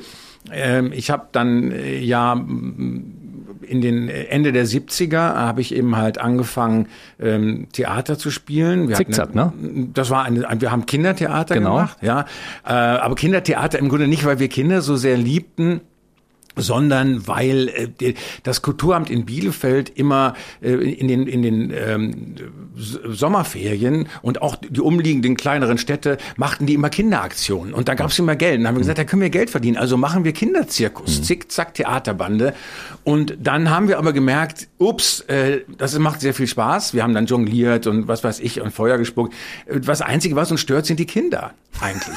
Ähm, 0.51 0.93
ich 0.93 1.11
habe 1.11 1.29
dann 1.33 1.73
äh, 1.73 1.99
ja 1.99 2.35
in 3.71 3.81
den 3.81 4.09
Ende 4.09 4.53
der 4.53 4.67
70er 4.67 5.19
habe 5.19 5.61
ich 5.61 5.75
eben 5.75 5.97
halt 5.97 6.19
angefangen 6.19 6.89
ähm, 7.21 7.69
Theater 7.73 8.19
zu 8.19 8.31
spielen. 8.31 8.89
Wir 8.89 8.97
Zickzack, 8.97 9.35
ne? 9.35 9.53
Das 9.95 10.11
war 10.11 10.25
eine, 10.25 10.45
wir 10.59 10.73
haben 10.73 10.87
Kindertheater 10.87 11.55
genau. 11.55 11.77
gemacht, 11.77 11.99
ja. 12.03 12.25
Äh, 12.67 12.73
aber 12.73 13.15
Kindertheater 13.15 13.79
im 13.79 13.89
Grunde 13.89 14.09
nicht, 14.09 14.25
weil 14.25 14.39
wir 14.39 14.49
Kinder 14.49 14.83
so 14.83 14.97
sehr 14.97 15.17
liebten, 15.17 15.83
sondern 16.61 17.27
weil 17.27 17.69
äh, 18.01 18.15
das 18.43 18.63
Kulturamt 18.63 19.11
in 19.11 19.25
Bielefeld 19.25 19.91
immer 19.91 20.35
äh, 20.63 20.73
in 20.73 21.09
den, 21.09 21.27
in 21.27 21.43
den 21.43 21.73
ähm, 21.73 22.35
Sommerferien 22.77 24.09
und 24.23 24.43
auch 24.43 24.57
die 24.57 24.81
umliegenden 24.81 25.37
kleineren 25.37 25.79
Städte 25.79 26.19
machten 26.37 26.67
die 26.67 26.75
immer 26.75 26.91
Kinderaktionen. 26.91 27.75
Und 27.75 27.89
da 27.89 27.95
gab 27.95 28.11
es 28.11 28.19
immer 28.19 28.37
Geld. 28.37 28.59
Und 28.59 28.65
dann 28.65 28.69
haben 28.69 28.77
wir 28.77 28.81
gesagt, 28.81 28.99
da 28.99 29.05
können 29.05 29.23
wir 29.23 29.31
Geld 29.31 29.51
verdienen. 29.51 29.77
Also 29.77 29.97
machen 29.97 30.25
wir 30.25 30.33
Kinderzirkus, 30.33 31.19
mhm. 31.19 31.23
zick-zack 31.25 31.75
Theaterbande. 31.75 32.55
Und 33.05 33.37
dann 33.41 33.71
haben 33.71 33.89
wir 33.89 33.99
aber 33.99 34.13
gemerkt, 34.13 34.69
ups, 34.79 35.21
äh, 35.23 35.61
das 35.79 35.99
macht 35.99 36.21
sehr 36.21 36.35
viel 36.35 36.47
Spaß. 36.47 36.95
Wir 36.95 37.03
haben 37.03 37.15
dann 37.15 37.27
jongliert 37.27 37.87
und 37.87 38.09
was 38.09 38.25
weiß 38.25 38.41
ich 38.41 38.61
und 38.61 38.73
Feuer 38.73 38.99
gespuckt. 38.99 39.35
Was 39.67 40.03
Einzige, 40.03 40.37
was 40.37 40.51
uns 40.51 40.61
stört, 40.61 40.87
sind 40.87 41.01
die 41.01 41.07
Kinder 41.07 41.53
eigentlich. 41.81 42.17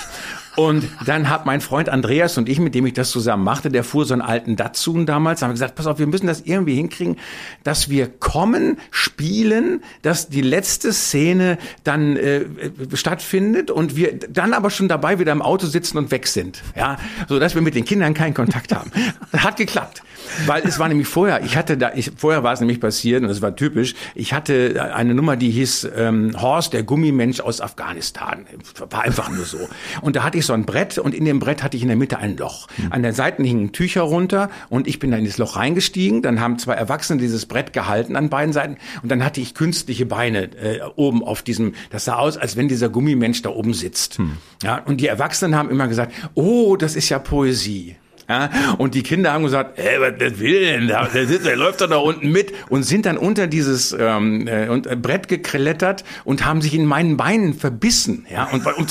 Und 0.56 0.88
dann 1.06 1.30
hat 1.30 1.46
mein 1.46 1.62
Freund 1.62 1.90
Andreas 1.90 2.38
und 2.38 2.48
ich, 2.48 2.60
mit 2.60 2.76
dem 2.76 2.86
ich 2.86 2.94
das 2.94 3.10
zusammen 3.10 3.44
machte, 3.44 3.70
der 3.70 3.84
fuhr 3.84 4.06
so 4.06 4.14
einen 4.14 4.22
alten 4.22 4.56
Datsun 4.56 5.06
damals, 5.06 5.42
haben 5.42 5.52
gesagt, 5.52 5.76
pass 5.76 5.88
auf, 5.88 6.00
wir 6.00 6.08
müssen 6.08 6.28
das 6.28 6.42
irgendwie 6.42 6.76
hinkriegen, 6.76 7.18
dass 7.64 7.90
wir 7.90 8.08
kommen, 8.08 8.78
spielen, 8.92 9.84
dass 10.04 10.30
die 10.30 10.42
letzte 10.42 10.94
Szene 10.94 11.58
dann 11.84 12.18
äh, 12.18 12.46
stattfindet 12.94 13.72
und 13.72 13.96
wir 13.96 14.18
dann 14.18 14.54
aber 14.54 14.70
schon 14.70 14.88
dabei 14.88 15.20
wieder 15.20 15.32
im 15.32 15.42
Auto 15.42 15.66
sitzen 15.66 15.98
und 15.98 16.12
weg 16.12 16.28
sind. 16.28 16.62
Ja, 16.76 16.98
so 17.28 17.40
dass 17.40 17.56
wir 17.56 17.62
mit 17.62 17.76
den 17.76 17.86
Kindern 17.86 18.14
keinen 18.14 18.34
Kontakt 18.34 18.74
haben. 18.74 18.92
Hat 19.36 19.58
geklappt. 19.58 20.04
Weil 20.46 20.64
es 20.64 20.80
war 20.80 20.88
nämlich 20.88 21.08
vorher, 21.08 21.44
ich 21.44 21.58
hatte 21.58 21.78
da, 21.78 21.92
ich, 21.94 22.12
vorher 22.16 22.44
war 22.44 22.54
es 22.54 22.60
nämlich 22.60 22.80
passiert 22.80 23.22
und 23.22 23.28
das 23.28 23.42
war 23.42 23.56
typisch, 23.56 23.94
ich 24.16 24.34
hatte 24.34 24.92
eine 24.94 25.14
Nummer, 25.14 25.36
die 25.36 25.52
hieß 25.52 25.90
ähm, 25.96 26.42
Horst, 26.42 26.74
der 26.74 26.84
Gummimensch 26.84 27.40
aus 27.40 27.62
Afghanistan. 27.62 28.46
War 28.90 29.02
einfach 29.02 29.30
nur 29.30 29.46
so. 29.46 29.58
Und 30.02 30.16
da 30.16 30.24
hatte 30.24 30.38
ich 30.38 30.43
so 30.46 30.54
ein 30.54 30.66
Brett 30.66 30.98
und 30.98 31.14
in 31.14 31.26
dem 31.26 31.40
Brett 31.40 31.64
hatte 31.64 31.78
ich 31.78 31.84
in 31.84 31.90
der 31.90 31.98
Mitte 31.98 32.18
ein 32.18 32.38
Loch. 32.38 32.68
An 32.90 33.04
der 33.04 33.14
Seiten 33.14 33.44
hingen 33.44 33.72
Tücher 33.72 34.02
runter 34.02 34.50
und 34.70 34.88
ich 34.88 35.00
bin 35.00 35.12
dann 35.12 35.22
in 35.22 35.26
das 35.26 35.38
Loch 35.38 35.56
reingestiegen. 35.56 36.22
Dann 36.22 36.40
haben 36.40 36.58
zwei 36.60 36.74
Erwachsene 36.74 37.20
dieses 37.20 37.46
Brett 37.46 37.74
gehalten 37.74 38.16
an 38.16 38.30
beiden 38.30 38.54
Seiten 38.54 38.78
und 39.02 39.12
dann 39.12 39.24
hatte 39.24 39.42
ich 39.42 39.54
künstliche 39.54 40.06
Beine 40.06 40.44
äh, 40.56 40.80
oben 40.96 41.24
auf 41.24 41.42
diesem, 41.42 41.74
das 41.90 42.06
sah 42.06 42.16
aus, 42.16 42.38
als 42.38 42.56
wenn 42.56 42.68
dieser 42.68 42.90
Gummimensch 42.90 43.42
da 43.42 43.50
oben 43.50 43.74
sitzt. 43.74 44.18
Hm. 44.18 44.38
Ja, 44.64 44.78
und 44.86 45.02
die 45.02 45.08
Erwachsenen 45.08 45.56
haben 45.56 45.70
immer 45.70 45.88
gesagt, 45.88 46.14
oh, 46.34 46.76
das 46.76 46.96
ist 46.96 47.10
ja 47.10 47.20
Poesie. 47.20 47.96
Ja, 48.30 48.50
und 48.78 48.96
die 48.96 49.04
Kinder 49.04 49.34
haben 49.34 49.44
gesagt, 49.44 49.78
ey, 49.78 50.00
was 50.00 50.40
will 50.40 50.62
denn? 50.62 50.88
Der, 50.88 51.10
sitzt, 51.28 51.46
der 51.46 51.56
läuft 51.56 51.82
doch 51.82 51.90
da 51.90 51.98
unten 51.98 52.32
mit 52.32 52.54
und 52.70 52.84
sind 52.84 53.06
dann 53.06 53.18
unter 53.18 53.48
dieses 53.48 53.96
ähm, 53.98 54.48
äh, 54.48 54.66
äh, 54.66 54.96
Brett 54.96 55.28
geklettert 55.28 56.04
und 56.24 56.46
haben 56.46 56.62
sich 56.62 56.74
in 56.74 56.86
meinen 56.86 57.18
Beinen 57.18 57.54
verbissen. 57.54 58.26
Ja, 58.32 58.46
und, 58.46 58.66
und 58.66 58.90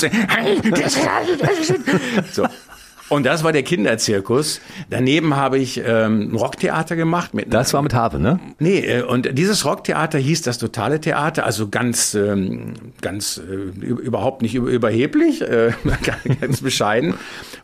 so. 2.31 2.47
Und 3.13 3.27
das 3.27 3.43
war 3.43 3.51
der 3.51 3.61
Kinderzirkus. 3.61 4.59
Daneben 4.89 5.35
habe 5.35 5.59
ich 5.59 5.77
ähm, 5.77 6.31
ein 6.31 6.35
Rocktheater 6.35 6.95
gemacht. 6.95 7.35
Mit 7.35 7.53
das 7.53 7.71
war 7.71 7.83
mit 7.83 7.93
Habe, 7.93 8.19
ne? 8.19 8.39
Nee, 8.57 8.79
äh, 8.79 9.03
und 9.03 9.37
dieses 9.37 9.65
Rocktheater 9.65 10.17
hieß 10.17 10.41
das 10.41 10.57
totale 10.57 10.99
Theater, 10.99 11.45
also 11.45 11.69
ganz, 11.69 12.15
ähm, 12.15 12.73
ganz 13.01 13.37
äh, 13.37 13.85
überhaupt 13.85 14.41
nicht 14.41 14.55
überheblich, 14.55 15.43
äh, 15.43 15.73
ganz 16.41 16.61
bescheiden. 16.61 17.13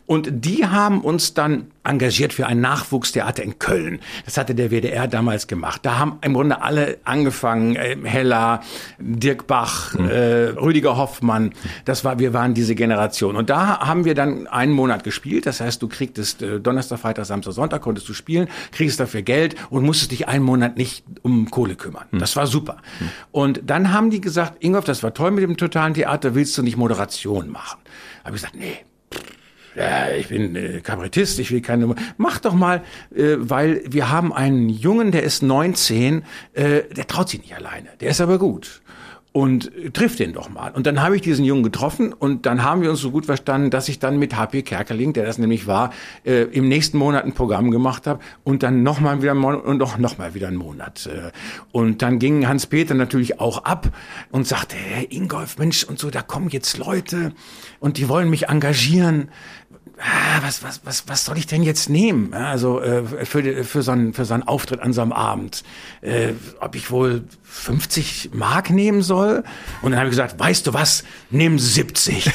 Und 0.06 0.28
die 0.30 0.66
haben 0.66 1.00
uns 1.00 1.34
dann 1.34 1.66
engagiert 1.90 2.32
für 2.32 2.46
ein 2.46 2.60
Nachwuchstheater 2.60 3.42
in 3.42 3.58
Köln. 3.58 4.00
Das 4.24 4.36
hatte 4.36 4.54
der 4.54 4.70
WDR 4.70 5.08
damals 5.08 5.46
gemacht. 5.46 5.80
Da 5.84 5.98
haben 5.98 6.18
im 6.22 6.34
Grunde 6.34 6.62
alle 6.62 6.98
angefangen, 7.04 7.76
äh, 7.76 7.96
Hella, 8.04 8.62
Dirk 8.98 9.46
Bach, 9.46 9.94
mhm. 9.94 10.08
äh, 10.08 10.14
Rüdiger 10.50 10.96
Hoffmann. 10.96 11.52
Das 11.84 12.04
war, 12.04 12.18
wir 12.18 12.32
waren 12.32 12.54
diese 12.54 12.74
Generation. 12.74 13.36
Und 13.36 13.50
da 13.50 13.80
haben 13.80 14.04
wir 14.04 14.14
dann 14.14 14.46
einen 14.46 14.72
Monat 14.72 15.04
gespielt. 15.04 15.46
Das 15.46 15.60
heißt, 15.60 15.82
du 15.82 15.88
kriegtest 15.88 16.42
äh, 16.42 16.60
Donnerstag, 16.60 17.00
Freitag, 17.00 17.26
Samstag, 17.26 17.52
Sonntag 17.52 17.82
konntest 17.82 18.08
du 18.08 18.14
spielen, 18.14 18.48
kriegst 18.70 19.00
dafür 19.00 19.22
Geld 19.22 19.56
und 19.70 19.84
musstest 19.84 20.12
dich 20.12 20.28
einen 20.28 20.44
Monat 20.44 20.76
nicht 20.76 21.04
um 21.22 21.50
Kohle 21.50 21.74
kümmern. 21.74 22.04
Mhm. 22.12 22.18
Das 22.20 22.36
war 22.36 22.46
super. 22.46 22.76
Mhm. 23.00 23.08
Und 23.32 23.60
dann 23.66 23.92
haben 23.92 24.10
die 24.10 24.20
gesagt, 24.20 24.62
Ingolf, 24.62 24.84
das 24.84 25.02
war 25.02 25.12
toll 25.12 25.32
mit 25.32 25.42
dem 25.42 25.56
totalen 25.56 25.94
Theater, 25.94 26.34
willst 26.34 26.56
du 26.56 26.62
nicht 26.62 26.76
Moderation 26.76 27.50
machen? 27.50 27.80
Habe 28.24 28.36
ich 28.36 28.42
gesagt, 28.42 28.54
nee 28.54 28.78
ja, 29.80 30.10
ich 30.16 30.28
bin 30.28 30.56
äh, 30.56 30.80
Kabarettist, 30.80 31.38
ich 31.38 31.50
will 31.50 31.60
keine. 31.60 31.94
Mach 32.16 32.38
doch 32.38 32.54
mal, 32.54 32.82
äh, 33.14 33.36
weil 33.38 33.82
wir 33.88 34.10
haben 34.10 34.32
einen 34.32 34.68
Jungen, 34.68 35.10
der 35.10 35.22
ist 35.22 35.42
19, 35.42 36.22
äh, 36.52 36.82
der 36.94 37.06
traut 37.06 37.28
sich 37.28 37.40
nicht 37.40 37.54
alleine. 37.54 37.88
Der 38.00 38.10
ist 38.10 38.20
aber 38.20 38.38
gut 38.38 38.82
und 39.32 39.70
trifft 39.92 40.18
den 40.18 40.32
doch 40.32 40.48
mal. 40.48 40.72
Und 40.72 40.86
dann 40.86 41.00
habe 41.02 41.14
ich 41.14 41.22
diesen 41.22 41.44
Jungen 41.44 41.62
getroffen 41.62 42.12
und 42.12 42.46
dann 42.46 42.64
haben 42.64 42.82
wir 42.82 42.90
uns 42.90 43.00
so 43.00 43.12
gut 43.12 43.26
verstanden, 43.26 43.70
dass 43.70 43.88
ich 43.88 44.00
dann 44.00 44.18
mit 44.18 44.36
HP 44.36 44.62
Kerkeling, 44.62 45.12
der 45.12 45.24
das 45.24 45.38
nämlich 45.38 45.68
war, 45.68 45.92
äh, 46.24 46.42
im 46.42 46.68
nächsten 46.68 46.98
Monat 46.98 47.24
ein 47.24 47.32
Programm 47.32 47.70
gemacht 47.70 48.08
habe 48.08 48.20
und 48.42 48.64
dann 48.64 48.82
nochmal 48.82 49.22
wieder 49.22 49.32
und 49.32 49.78
noch, 49.78 49.98
noch 49.98 50.18
mal 50.18 50.34
wieder 50.34 50.48
einen 50.48 50.56
Monat. 50.56 51.06
Äh, 51.06 51.30
und 51.70 52.02
dann 52.02 52.18
ging 52.18 52.48
Hans-Peter 52.48 52.94
natürlich 52.94 53.38
auch 53.38 53.64
ab 53.64 53.90
und 54.32 54.48
sagte, 54.48 54.76
hey 54.76 55.06
Ingolf, 55.10 55.58
Mensch, 55.58 55.84
und 55.84 55.98
so, 55.98 56.10
da 56.10 56.22
kommen 56.22 56.48
jetzt 56.48 56.76
Leute 56.78 57.32
und 57.78 57.98
die 57.98 58.08
wollen 58.08 58.30
mich 58.30 58.48
engagieren 58.48 59.28
ah, 59.98 60.40
was, 60.42 60.62
was, 60.62 60.80
was, 60.84 61.08
was 61.08 61.24
soll 61.24 61.38
ich 61.38 61.46
denn 61.46 61.62
jetzt 61.62 61.88
nehmen? 61.88 62.34
Also 62.34 62.80
äh, 62.80 63.04
für, 63.24 63.64
für, 63.64 63.82
so 63.82 63.92
einen, 63.92 64.12
für 64.14 64.24
so 64.24 64.34
einen 64.34 64.42
Auftritt 64.42 64.80
an 64.80 64.92
so 64.92 65.02
einem 65.02 65.12
Abend. 65.12 65.62
Äh, 66.00 66.32
ob 66.60 66.74
ich 66.74 66.90
wohl 66.90 67.24
50 67.42 68.30
Mark 68.32 68.70
nehmen 68.70 69.02
soll? 69.02 69.44
Und 69.82 69.92
dann 69.92 70.00
habe 70.00 70.08
ich 70.08 70.12
gesagt, 70.12 70.38
weißt 70.38 70.66
du 70.66 70.72
was, 70.72 71.04
nimm 71.30 71.58
70. 71.58 72.30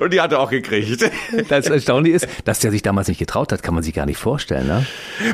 Und 0.00 0.12
die 0.12 0.20
hat 0.20 0.32
er 0.32 0.40
auch 0.40 0.50
gekriegt. 0.50 1.10
Das 1.48 1.66
Erstaunliche 1.66 2.16
ist, 2.16 2.28
dass 2.44 2.58
der 2.60 2.70
sich 2.70 2.82
damals 2.82 3.08
nicht 3.08 3.18
getraut 3.18 3.52
hat, 3.52 3.62
kann 3.62 3.74
man 3.74 3.82
sich 3.82 3.94
gar 3.94 4.06
nicht 4.06 4.18
vorstellen. 4.18 4.66
Ne? 4.66 4.86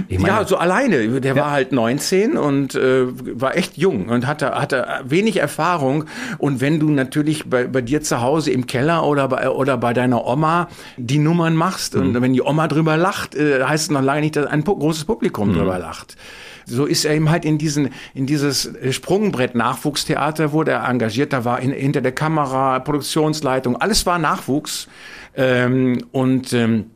Ich 0.08 0.18
meine, 0.18 0.34
ja, 0.34 0.44
so 0.44 0.56
alleine. 0.56 1.20
Der 1.20 1.34
ja. 1.34 1.42
war 1.42 1.50
halt 1.50 1.72
19 1.72 2.36
und 2.36 2.74
äh, 2.74 3.06
war 3.40 3.56
echt 3.56 3.76
jung 3.76 4.08
und 4.08 4.26
hatte, 4.26 4.52
hatte 4.54 5.00
wenig 5.04 5.38
Erfahrung. 5.38 6.04
Und 6.38 6.60
wenn 6.60 6.78
du 6.78 6.90
natürlich 6.90 7.48
bei, 7.48 7.66
bei 7.66 7.80
dir 7.80 8.02
zu 8.02 8.20
Hause 8.20 8.41
im 8.50 8.66
Keller 8.66 9.04
oder 9.04 9.28
bei, 9.28 9.48
oder 9.48 9.76
bei 9.76 9.92
deiner 9.92 10.26
Oma 10.26 10.68
die 10.96 11.18
Nummern 11.18 11.54
machst 11.54 11.94
mhm. 11.94 12.02
und 12.02 12.22
wenn 12.22 12.32
die 12.32 12.42
Oma 12.42 12.68
drüber 12.68 12.96
lacht, 12.96 13.34
äh, 13.34 13.62
heißt 13.62 13.84
es 13.84 13.90
noch 13.90 14.02
lange 14.02 14.22
nicht, 14.22 14.36
dass 14.36 14.46
ein 14.46 14.64
großes 14.64 15.04
Publikum 15.04 15.50
mhm. 15.50 15.54
drüber 15.54 15.78
lacht. 15.78 16.16
So 16.64 16.86
ist 16.86 17.04
er 17.04 17.14
eben 17.14 17.28
halt 17.30 17.44
in 17.44 17.58
diesen, 17.58 17.90
in 18.14 18.26
dieses 18.26 18.70
Sprungbrett 18.90 19.54
Nachwuchstheater 19.54 20.52
wurde 20.52 20.72
er 20.72 20.88
engagiert. 20.88 21.32
Da 21.32 21.44
war 21.44 21.60
in, 21.60 21.72
hinter 21.72 22.00
der 22.00 22.12
Kamera, 22.12 22.78
Produktionsleitung, 22.78 23.76
alles 23.76 24.06
war 24.06 24.18
Nachwuchs. 24.18 24.88
Ähm, 25.34 26.04
und 26.12 26.52
ähm, 26.52 26.91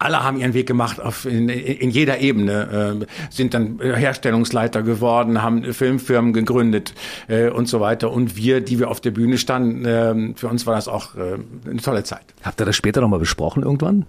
alle 0.00 0.24
haben 0.24 0.38
ihren 0.38 0.54
Weg 0.54 0.66
gemacht 0.66 1.00
auf, 1.00 1.26
in, 1.26 1.48
in 1.48 1.90
jeder 1.90 2.18
Ebene, 2.20 3.00
äh, 3.02 3.06
sind 3.28 3.54
dann 3.54 3.78
Herstellungsleiter 3.80 4.82
geworden, 4.82 5.42
haben 5.42 5.62
Filmfirmen 5.72 6.32
gegründet 6.32 6.94
äh, 7.28 7.50
und 7.50 7.68
so 7.68 7.80
weiter. 7.80 8.10
Und 8.10 8.36
wir, 8.36 8.60
die 8.62 8.78
wir 8.78 8.90
auf 8.90 9.00
der 9.00 9.10
Bühne 9.10 9.36
standen, 9.38 9.84
äh, 9.84 10.34
für 10.36 10.48
uns 10.48 10.66
war 10.66 10.74
das 10.74 10.88
auch 10.88 11.14
äh, 11.16 11.38
eine 11.68 11.80
tolle 11.82 12.02
Zeit. 12.02 12.24
Habt 12.42 12.60
ihr 12.60 12.66
das 12.66 12.76
später 12.76 13.00
nochmal 13.02 13.20
besprochen 13.20 13.62
irgendwann? 13.62 14.06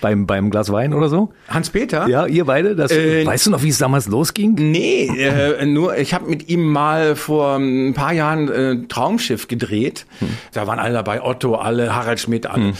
Beim, 0.00 0.26
beim 0.26 0.50
Glas 0.50 0.72
Wein 0.72 0.94
oder 0.94 1.08
so? 1.08 1.32
Hans-Peter? 1.48 2.08
Ja, 2.08 2.26
ihr 2.26 2.44
beide. 2.44 2.76
Das, 2.76 2.90
äh, 2.90 3.26
weißt 3.26 3.46
du 3.46 3.50
noch, 3.50 3.62
wie 3.62 3.68
es 3.68 3.78
damals 3.78 4.08
losging? 4.08 4.54
Nee, 4.54 5.06
äh, 5.06 5.66
nur 5.66 5.96
ich 5.96 6.14
habe 6.14 6.28
mit 6.28 6.48
ihm 6.48 6.64
mal 6.66 7.16
vor 7.16 7.56
ein 7.56 7.94
paar 7.94 8.12
Jahren 8.12 8.48
äh, 8.48 8.86
Traumschiff 8.88 9.48
gedreht. 9.48 10.06
Hm. 10.20 10.28
Da 10.52 10.66
waren 10.66 10.78
alle 10.78 10.94
dabei, 10.94 11.22
Otto, 11.22 11.54
alle, 11.54 11.94
Harald 11.94 12.20
Schmidt, 12.20 12.46
alle. 12.46 12.68
Hm. 12.68 12.74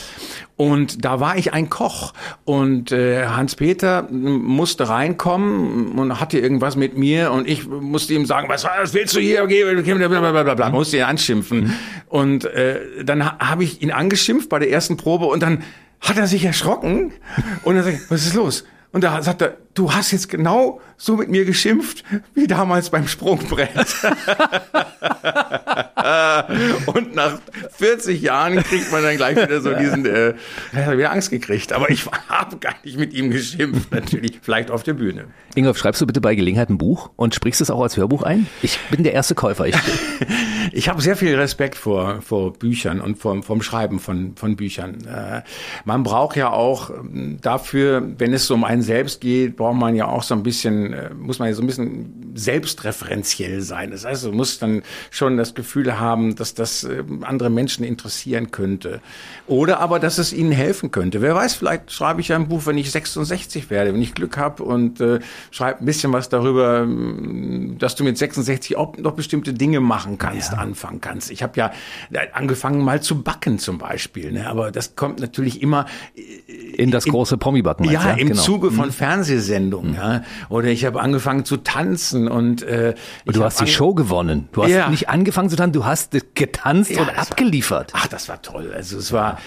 Und 0.58 1.04
da 1.04 1.20
war 1.20 1.36
ich 1.38 1.52
ein 1.52 1.70
Koch 1.70 2.12
und 2.44 2.90
äh, 2.90 3.26
Hans-Peter 3.26 4.08
musste 4.10 4.88
reinkommen 4.88 5.92
und 5.92 6.18
hatte 6.18 6.36
irgendwas 6.40 6.74
mit 6.74 6.98
mir 6.98 7.30
und 7.30 7.46
ich 7.46 7.68
musste 7.68 8.14
ihm 8.14 8.26
sagen, 8.26 8.48
was, 8.48 8.64
was 8.64 8.92
willst 8.92 9.14
du 9.14 9.20
hier? 9.20 9.46
Blablabla. 9.46 10.70
Musste 10.70 10.96
ihn 10.96 11.04
anschimpfen. 11.04 11.74
Und 12.08 12.44
äh, 12.44 13.04
dann 13.04 13.24
ha 13.24 13.38
habe 13.38 13.62
ich 13.62 13.82
ihn 13.82 13.92
angeschimpft 13.92 14.48
bei 14.48 14.58
der 14.58 14.70
ersten 14.70 14.96
Probe 14.96 15.26
und 15.26 15.44
dann 15.44 15.62
hat 16.00 16.16
er 16.16 16.26
sich 16.26 16.44
erschrocken 16.44 17.12
und 17.62 17.76
er 17.76 17.82
sagt, 17.82 18.10
was 18.10 18.26
ist 18.26 18.34
los? 18.34 18.64
Und 18.92 19.04
da 19.04 19.22
sagt 19.22 19.42
er, 19.42 19.56
du 19.74 19.92
hast 19.92 20.12
jetzt 20.12 20.28
genau 20.28 20.80
so 20.96 21.16
mit 21.16 21.28
mir 21.28 21.44
geschimpft 21.44 22.04
wie 22.34 22.46
damals 22.46 22.90
beim 22.90 23.06
Sprungbrett. 23.06 23.68
und 26.86 27.14
nach 27.14 27.38
40 27.76 28.20
Jahren 28.20 28.62
kriegt 28.62 28.92
man 28.92 29.02
dann 29.02 29.16
gleich 29.16 29.36
wieder 29.36 29.60
so 29.60 29.74
diesen, 29.74 30.06
äh, 30.06 30.34
hat 30.74 30.96
wieder 30.96 31.12
Angst 31.12 31.30
gekriegt. 31.30 31.72
Aber 31.72 31.90
ich 31.90 32.06
habe 32.28 32.56
gar 32.58 32.74
nicht 32.84 32.98
mit 32.98 33.12
ihm 33.12 33.30
geschimpft, 33.30 33.92
natürlich, 33.92 34.38
vielleicht 34.42 34.70
auf 34.70 34.82
der 34.82 34.94
Bühne. 34.94 35.26
Ingolf, 35.54 35.78
schreibst 35.78 36.00
du 36.00 36.06
bitte 36.06 36.20
bei 36.20 36.34
Gelegenheit 36.34 36.70
ein 36.70 36.78
Buch 36.78 37.10
und 37.16 37.34
sprichst 37.34 37.60
es 37.60 37.70
auch 37.70 37.82
als 37.82 37.96
Hörbuch 37.96 38.22
ein? 38.22 38.46
Ich 38.62 38.78
bin 38.90 39.02
der 39.02 39.12
erste 39.12 39.34
Käufer. 39.34 39.66
Ich, 39.66 39.76
ich 40.72 40.88
habe 40.88 41.02
sehr 41.02 41.16
viel 41.16 41.34
Respekt 41.34 41.74
vor, 41.74 42.22
vor 42.22 42.52
Büchern 42.52 43.00
und 43.00 43.18
vor, 43.18 43.42
vom 43.42 43.62
Schreiben 43.62 43.98
von, 43.98 44.36
von 44.36 44.56
Büchern. 44.56 45.06
Äh, 45.06 45.42
man 45.84 46.02
braucht 46.02 46.36
ja 46.36 46.50
auch 46.50 46.90
ähm, 46.90 47.38
dafür, 47.40 48.02
wenn 48.18 48.32
es 48.32 48.46
so 48.46 48.54
um 48.54 48.64
einen 48.64 48.82
selbst 48.82 49.20
geht, 49.20 49.56
braucht 49.56 49.76
man 49.76 49.94
ja 49.96 50.06
auch 50.06 50.22
so 50.22 50.34
ein 50.34 50.42
bisschen, 50.42 50.92
äh, 50.92 51.10
muss 51.14 51.38
man 51.38 51.48
ja 51.48 51.54
so 51.54 51.62
ein 51.62 51.66
bisschen 51.66 52.32
selbstreferenziell 52.34 53.60
sein. 53.60 53.90
Das 53.90 54.04
heißt, 54.04 54.24
du 54.24 54.32
musst 54.32 54.62
dann 54.62 54.82
schon 55.10 55.36
das 55.36 55.54
Gefühl 55.54 55.97
haben, 55.97 55.97
dass 56.36 56.54
das 56.54 56.84
äh, 56.84 57.04
andere 57.22 57.50
Menschen 57.50 57.84
interessieren 57.84 58.50
könnte. 58.50 59.00
Oder 59.46 59.80
aber, 59.80 59.98
dass 59.98 60.18
es 60.18 60.32
ihnen 60.32 60.52
helfen 60.52 60.90
könnte. 60.90 61.22
Wer 61.22 61.34
weiß, 61.34 61.54
vielleicht 61.54 61.92
schreibe 61.92 62.20
ich 62.20 62.28
ja 62.28 62.36
ein 62.36 62.48
Buch, 62.48 62.66
wenn 62.66 62.78
ich 62.78 62.90
66 62.90 63.70
werde, 63.70 63.92
wenn 63.94 64.02
ich 64.02 64.14
Glück 64.14 64.36
habe 64.36 64.62
und 64.62 65.00
äh, 65.00 65.20
schreibe 65.50 65.80
ein 65.80 65.86
bisschen 65.86 66.12
was 66.12 66.28
darüber, 66.28 66.86
dass 67.78 67.94
du 67.94 68.04
mit 68.04 68.18
66 68.18 68.76
auch 68.76 68.96
noch 68.96 69.12
bestimmte 69.12 69.52
Dinge 69.52 69.80
machen 69.80 70.18
kannst, 70.18 70.52
ja. 70.52 70.58
anfangen 70.58 71.00
kannst. 71.00 71.30
Ich 71.30 71.42
habe 71.42 71.52
ja 71.56 71.70
angefangen 72.32 72.82
mal 72.82 73.02
zu 73.02 73.22
backen 73.22 73.58
zum 73.58 73.78
Beispiel, 73.78 74.32
ne? 74.32 74.48
aber 74.48 74.70
das 74.70 74.96
kommt 74.96 75.20
natürlich 75.20 75.62
immer 75.62 75.86
in 76.76 76.90
das 76.90 77.04
große 77.04 77.36
Pommi-Backen. 77.38 77.84
Ja, 77.86 77.92
ja, 77.92 78.12
im 78.12 78.28
genau. 78.28 78.42
Zuge 78.42 78.70
von 78.70 78.86
mhm. 78.86 78.92
Fernsehsendungen. 78.92 79.90
Mhm. 79.92 79.96
Ja. 79.96 80.22
Oder 80.48 80.68
ich 80.68 80.84
habe 80.84 81.00
angefangen 81.00 81.44
zu 81.44 81.58
tanzen 81.58 82.28
und 82.28 82.62
äh, 82.62 82.94
du 83.26 83.44
hast 83.44 83.60
die 83.60 83.66
Show 83.66 83.94
gewonnen. 83.94 84.48
Du 84.52 84.62
hast 84.62 84.90
nicht 84.90 85.08
angefangen 85.08 85.50
zu 85.50 85.56
tanzen, 85.56 85.72
du 85.78 85.84
hast 85.84 86.16
getanzt 86.34 86.90
ja, 86.90 87.02
und 87.02 87.10
abgeliefert. 87.10 87.94
War, 87.94 88.00
ach, 88.02 88.08
das 88.08 88.28
war 88.28 88.42
toll. 88.42 88.72
Also 88.74 88.98
es 88.98 89.12
war 89.12 89.38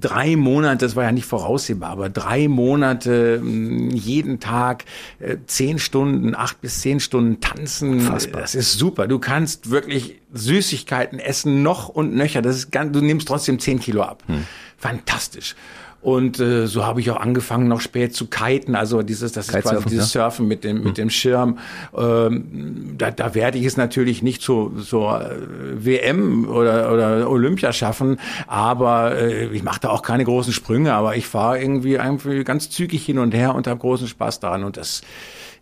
drei 0.00 0.36
Monate, 0.36 0.84
das 0.84 0.96
war 0.96 1.04
ja 1.04 1.12
nicht 1.12 1.26
voraussehbar, 1.26 1.90
aber 1.90 2.08
drei 2.08 2.48
Monate 2.48 3.38
hm, 3.40 3.90
jeden 3.90 4.40
Tag 4.40 4.84
äh, 5.18 5.36
zehn 5.46 5.78
Stunden, 5.78 6.34
acht 6.34 6.60
bis 6.60 6.80
zehn 6.80 7.00
Stunden 7.00 7.40
tanzen. 7.40 7.90
Unfassbar. 7.94 8.40
Das 8.40 8.54
ist 8.54 8.78
super. 8.78 9.08
Du 9.08 9.18
kannst 9.18 9.70
wirklich 9.70 10.20
Süßigkeiten 10.32 11.18
essen, 11.18 11.62
noch 11.62 11.88
und 11.88 12.14
nöcher. 12.14 12.42
Das 12.42 12.56
ist 12.56 12.70
ganz, 12.70 12.92
du 12.92 13.00
nimmst 13.00 13.28
trotzdem 13.28 13.58
zehn 13.58 13.80
Kilo 13.80 14.02
ab. 14.02 14.22
Hm. 14.26 14.46
Fantastisch. 14.76 15.56
Und 16.00 16.38
äh, 16.38 16.66
so 16.66 16.84
habe 16.84 17.00
ich 17.00 17.10
auch 17.10 17.16
angefangen, 17.16 17.66
noch 17.66 17.80
spät 17.80 18.14
zu 18.14 18.26
kiten. 18.28 18.76
Also 18.76 19.02
dieses, 19.02 19.32
das 19.32 19.48
ist 19.48 19.62
quasi 19.62 19.84
dieses 19.88 20.12
ja. 20.14 20.22
Surfen 20.22 20.46
mit 20.46 20.62
dem, 20.62 20.78
mit 20.78 20.86
hm. 20.88 20.94
dem 20.94 21.10
Schirm. 21.10 21.58
Ähm, 21.96 22.94
da, 22.96 23.10
da 23.10 23.34
werde 23.34 23.58
ich 23.58 23.64
es 23.64 23.76
natürlich 23.76 24.22
nicht 24.22 24.40
zu 24.40 24.72
so 24.76 25.08
äh, 25.08 25.30
WM 25.72 26.48
oder, 26.48 26.92
oder 26.92 27.28
Olympia 27.28 27.72
schaffen, 27.72 28.20
aber 28.46 29.16
äh, 29.16 29.46
ich 29.46 29.62
mache 29.62 29.80
da 29.80 29.90
auch 29.90 30.02
keine 30.02 30.24
großen 30.24 30.52
Sprünge, 30.52 30.92
aber 30.92 31.16
ich 31.16 31.26
fahre 31.26 31.60
irgendwie, 31.60 31.94
irgendwie 31.94 32.44
ganz 32.44 32.70
zügig 32.70 33.04
hin 33.04 33.18
und 33.18 33.34
her 33.34 33.54
und 33.54 33.66
habe 33.66 33.80
großen 33.80 34.06
Spaß 34.06 34.38
daran. 34.40 34.62
Und 34.62 34.76
das, 34.76 35.02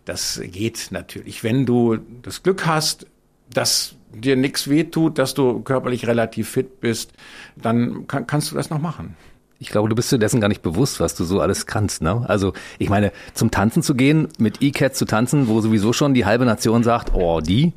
das 0.05 0.41
geht 0.43 0.89
natürlich. 0.91 1.43
Wenn 1.43 1.65
du 1.65 1.97
das 2.21 2.43
Glück 2.43 2.67
hast, 2.67 3.07
dass 3.51 3.95
dir 4.13 4.35
nichts 4.35 4.69
wehtut, 4.69 5.17
dass 5.17 5.33
du 5.33 5.61
körperlich 5.61 6.07
relativ 6.07 6.49
fit 6.49 6.79
bist, 6.79 7.13
dann 7.55 8.07
kann, 8.07 8.27
kannst 8.27 8.51
du 8.51 8.55
das 8.55 8.69
noch 8.69 8.79
machen. 8.79 9.15
Ich 9.59 9.69
glaube, 9.69 9.89
du 9.89 9.95
bist 9.95 10.11
dir 10.11 10.19
dessen 10.19 10.41
gar 10.41 10.49
nicht 10.49 10.61
bewusst, 10.61 10.99
was 10.99 11.15
du 11.15 11.23
so 11.23 11.39
alles 11.39 11.65
kannst. 11.65 12.01
Ne? 12.01 12.23
Also 12.27 12.53
ich 12.77 12.89
meine, 12.89 13.11
zum 13.33 13.51
Tanzen 13.51 13.83
zu 13.83 13.95
gehen, 13.95 14.27
mit 14.37 14.61
E-Cat 14.61 14.95
zu 14.95 15.05
tanzen, 15.05 15.47
wo 15.47 15.61
sowieso 15.61 15.93
schon 15.93 16.13
die 16.13 16.25
halbe 16.25 16.45
Nation 16.45 16.83
sagt, 16.83 17.13
oh, 17.13 17.39
die 17.39 17.73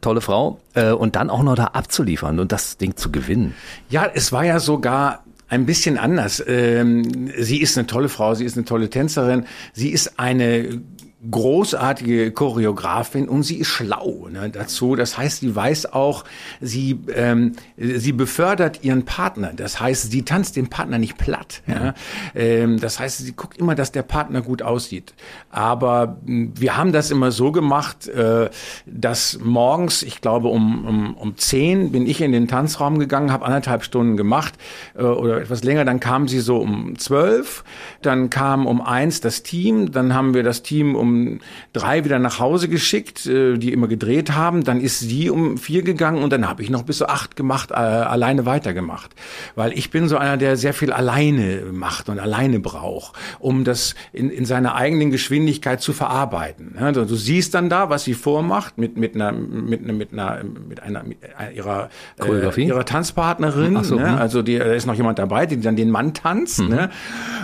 tolle 0.00 0.20
Frau, 0.20 0.60
äh, 0.74 0.92
und 0.92 1.16
dann 1.16 1.30
auch 1.30 1.42
noch 1.42 1.56
da 1.56 1.64
abzuliefern 1.66 2.38
und 2.38 2.52
das 2.52 2.78
Ding 2.78 2.96
zu 2.96 3.10
gewinnen. 3.10 3.54
Ja, 3.90 4.08
es 4.12 4.32
war 4.32 4.44
ja 4.44 4.58
sogar 4.58 5.24
ein 5.48 5.66
bisschen 5.66 5.98
anders. 5.98 6.42
Ähm, 6.46 7.30
sie 7.36 7.60
ist 7.60 7.76
eine 7.76 7.86
tolle 7.86 8.08
Frau, 8.08 8.34
sie 8.34 8.44
ist 8.44 8.56
eine 8.56 8.64
tolle 8.64 8.88
Tänzerin, 8.88 9.44
sie 9.72 9.90
ist 9.90 10.18
eine 10.18 10.80
großartige 11.28 12.30
Choreografin 12.30 13.28
und 13.28 13.42
sie 13.42 13.56
ist 13.56 13.68
schlau 13.68 14.28
ne, 14.30 14.48
dazu. 14.48 14.96
Das 14.96 15.18
heißt, 15.18 15.40
sie 15.40 15.54
weiß 15.54 15.92
auch, 15.92 16.24
sie, 16.62 16.98
ähm, 17.14 17.52
sie 17.76 18.12
befördert 18.12 18.82
ihren 18.84 19.04
Partner. 19.04 19.52
Das 19.54 19.80
heißt, 19.80 20.10
sie 20.10 20.22
tanzt 20.22 20.56
den 20.56 20.68
Partner 20.70 20.98
nicht 20.98 21.18
platt. 21.18 21.62
Ja. 21.66 21.94
Ähm, 22.34 22.80
das 22.80 22.98
heißt, 22.98 23.18
sie 23.18 23.32
guckt 23.32 23.58
immer, 23.58 23.74
dass 23.74 23.92
der 23.92 24.02
Partner 24.02 24.40
gut 24.40 24.62
aussieht. 24.62 25.12
Aber 25.50 26.16
hm, 26.24 26.52
wir 26.56 26.78
haben 26.78 26.92
das 26.92 27.10
immer 27.10 27.32
so 27.32 27.52
gemacht, 27.52 28.08
äh, 28.08 28.48
dass 28.86 29.38
morgens, 29.42 30.02
ich 30.02 30.22
glaube 30.22 30.48
um, 30.48 30.86
um, 30.86 31.14
um 31.16 31.36
zehn 31.36 31.92
bin 31.92 32.06
ich 32.06 32.22
in 32.22 32.32
den 32.32 32.48
Tanzraum 32.48 32.98
gegangen, 32.98 33.30
habe 33.30 33.44
anderthalb 33.44 33.84
Stunden 33.84 34.16
gemacht 34.16 34.54
äh, 34.96 35.02
oder 35.02 35.38
etwas 35.38 35.64
länger. 35.64 35.84
Dann 35.84 36.00
kam 36.00 36.28
sie 36.28 36.40
so 36.40 36.56
um 36.56 36.98
zwölf, 36.98 37.62
dann 38.00 38.30
kam 38.30 38.66
um 38.66 38.80
eins 38.80 39.20
das 39.20 39.42
Team, 39.42 39.92
dann 39.92 40.14
haben 40.14 40.32
wir 40.32 40.42
das 40.42 40.62
Team 40.62 40.94
um 40.94 41.09
um 41.10 41.40
drei 41.72 42.04
wieder 42.04 42.18
nach 42.18 42.38
Hause 42.38 42.68
geschickt, 42.68 43.26
äh, 43.26 43.58
die 43.58 43.72
immer 43.72 43.88
gedreht 43.88 44.32
haben. 44.32 44.64
Dann 44.64 44.80
ist 44.80 45.00
sie 45.00 45.30
um 45.30 45.58
vier 45.58 45.82
gegangen 45.82 46.22
und 46.22 46.32
dann 46.32 46.48
habe 46.48 46.62
ich 46.62 46.70
noch 46.70 46.82
bis 46.82 46.98
so 46.98 47.06
acht 47.06 47.36
gemacht, 47.36 47.70
äh, 47.70 47.74
alleine 47.74 48.46
weitergemacht. 48.46 49.10
Weil 49.54 49.72
ich 49.72 49.90
bin 49.90 50.08
so 50.08 50.16
einer, 50.16 50.36
der 50.36 50.56
sehr 50.56 50.74
viel 50.74 50.92
alleine 50.92 51.62
macht 51.72 52.08
und 52.08 52.18
alleine 52.18 52.60
braucht, 52.60 53.16
um 53.38 53.64
das 53.64 53.94
in, 54.12 54.30
in 54.30 54.44
seiner 54.44 54.74
eigenen 54.74 55.10
Geschwindigkeit 55.10 55.80
zu 55.80 55.92
verarbeiten. 55.92 56.74
Ja, 56.78 56.92
du, 56.92 57.04
du 57.04 57.14
siehst 57.16 57.54
dann 57.54 57.68
da, 57.68 57.90
was 57.90 58.04
sie 58.04 58.14
vormacht 58.14 58.78
mit, 58.78 58.96
mit 58.96 59.14
einer, 59.14 59.32
mit, 59.32 59.82
einer, 59.82 59.92
mit 59.92 60.12
einer, 60.12 60.44
mit 60.68 60.82
einer, 60.82 61.02
mit 61.02 61.18
ihrer, 61.54 61.90
äh, 62.18 62.62
ihrer 62.62 62.84
Tanzpartnerin. 62.84 63.82
So, 63.84 63.96
ne? 63.96 64.12
Hm. 64.12 64.18
Also 64.18 64.42
die, 64.42 64.58
da 64.58 64.72
ist 64.72 64.86
noch 64.86 64.94
jemand 64.94 65.18
dabei, 65.18 65.46
die 65.46 65.60
dann 65.60 65.76
den 65.76 65.90
Mann 65.90 66.14
tanzt. 66.14 66.60
Mhm. 66.60 66.68
Ne? 66.68 66.90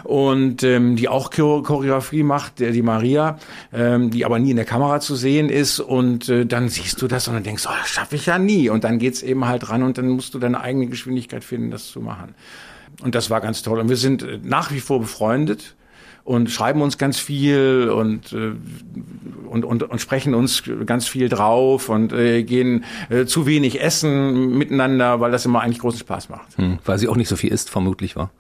Und 0.05 0.63
ähm, 0.63 0.97
die 0.97 1.09
auch 1.09 1.31
Choreografie 1.31 2.23
macht, 2.23 2.61
die 2.61 2.83
Maria 2.83 3.39
ähm, 3.73 4.11
die 4.11 4.25
aber 4.25 4.39
nie 4.39 4.51
in 4.51 4.57
der 4.57 4.65
Kamera 4.65 5.01
zu 5.01 5.15
sehen 5.15 5.49
ist 5.49 5.81
und 5.81 6.29
äh, 6.29 6.47
dann 6.47 6.69
siehst 6.69 7.01
du 7.03 7.09
das 7.09 7.29
und 7.29 7.35
dann 7.35 7.43
denkst, 7.43 7.65
oh, 7.67 7.75
das 7.79 7.89
schaffe 7.89 8.17
ich 8.17 8.27
ja 8.27 8.39
nie 8.39 8.69
und 8.69 8.85
dann 8.85 8.99
geht's 8.99 9.23
eben 9.23 9.47
halt 9.47 9.69
ran 9.69 9.83
und 9.83 9.99
dann 9.99 10.09
musst 10.09 10.35
du 10.35 10.39
deine 10.39 10.61
eigene 10.61 10.87
Geschwindigkeit 10.87 11.45
finden, 11.45 11.71
das 11.71 11.89
zu 11.89 12.01
machen. 12.01 12.35
Und 13.03 13.15
das 13.15 13.31
war 13.31 13.41
ganz 13.41 13.63
toll 13.63 13.79
und 13.81 13.89
wir 13.89 13.97
sind 13.97 14.23
äh, 14.23 14.39
nach 14.43 14.71
wie 14.73 14.81
vor 14.81 15.01
befreundet 15.01 15.75
und 16.27 16.51
schreiben 16.51 16.83
uns 16.83 16.99
ganz 16.99 17.19
viel 17.21 17.89
und, 17.89 18.33
äh, 18.33 18.53
und, 19.49 19.65
und, 19.65 19.85
und 19.85 20.01
sprechen 20.01 20.35
uns 20.35 20.65
ganz 20.85 21.07
viel 21.07 21.29
drauf 21.29 21.89
und 21.89 22.13
äh, 22.13 22.43
gehen 22.43 22.85
äh, 23.11 23.27
zu 23.27 23.47
wenig 23.47 23.81
essen 23.81 24.59
miteinander, 24.59 25.21
weil 25.21 25.31
das 25.31 25.45
immer 25.47 25.61
eigentlich 25.61 25.79
großen 25.79 26.01
Spaß 26.01 26.29
macht. 26.29 26.59
Hm, 26.59 26.81
weil 26.85 26.99
sie 26.99 27.07
auch 27.07 27.17
nicht 27.17 27.29
so 27.29 27.37
viel 27.37 27.53
isst, 27.53 27.71
vermutlich, 27.71 28.17
war. 28.17 28.31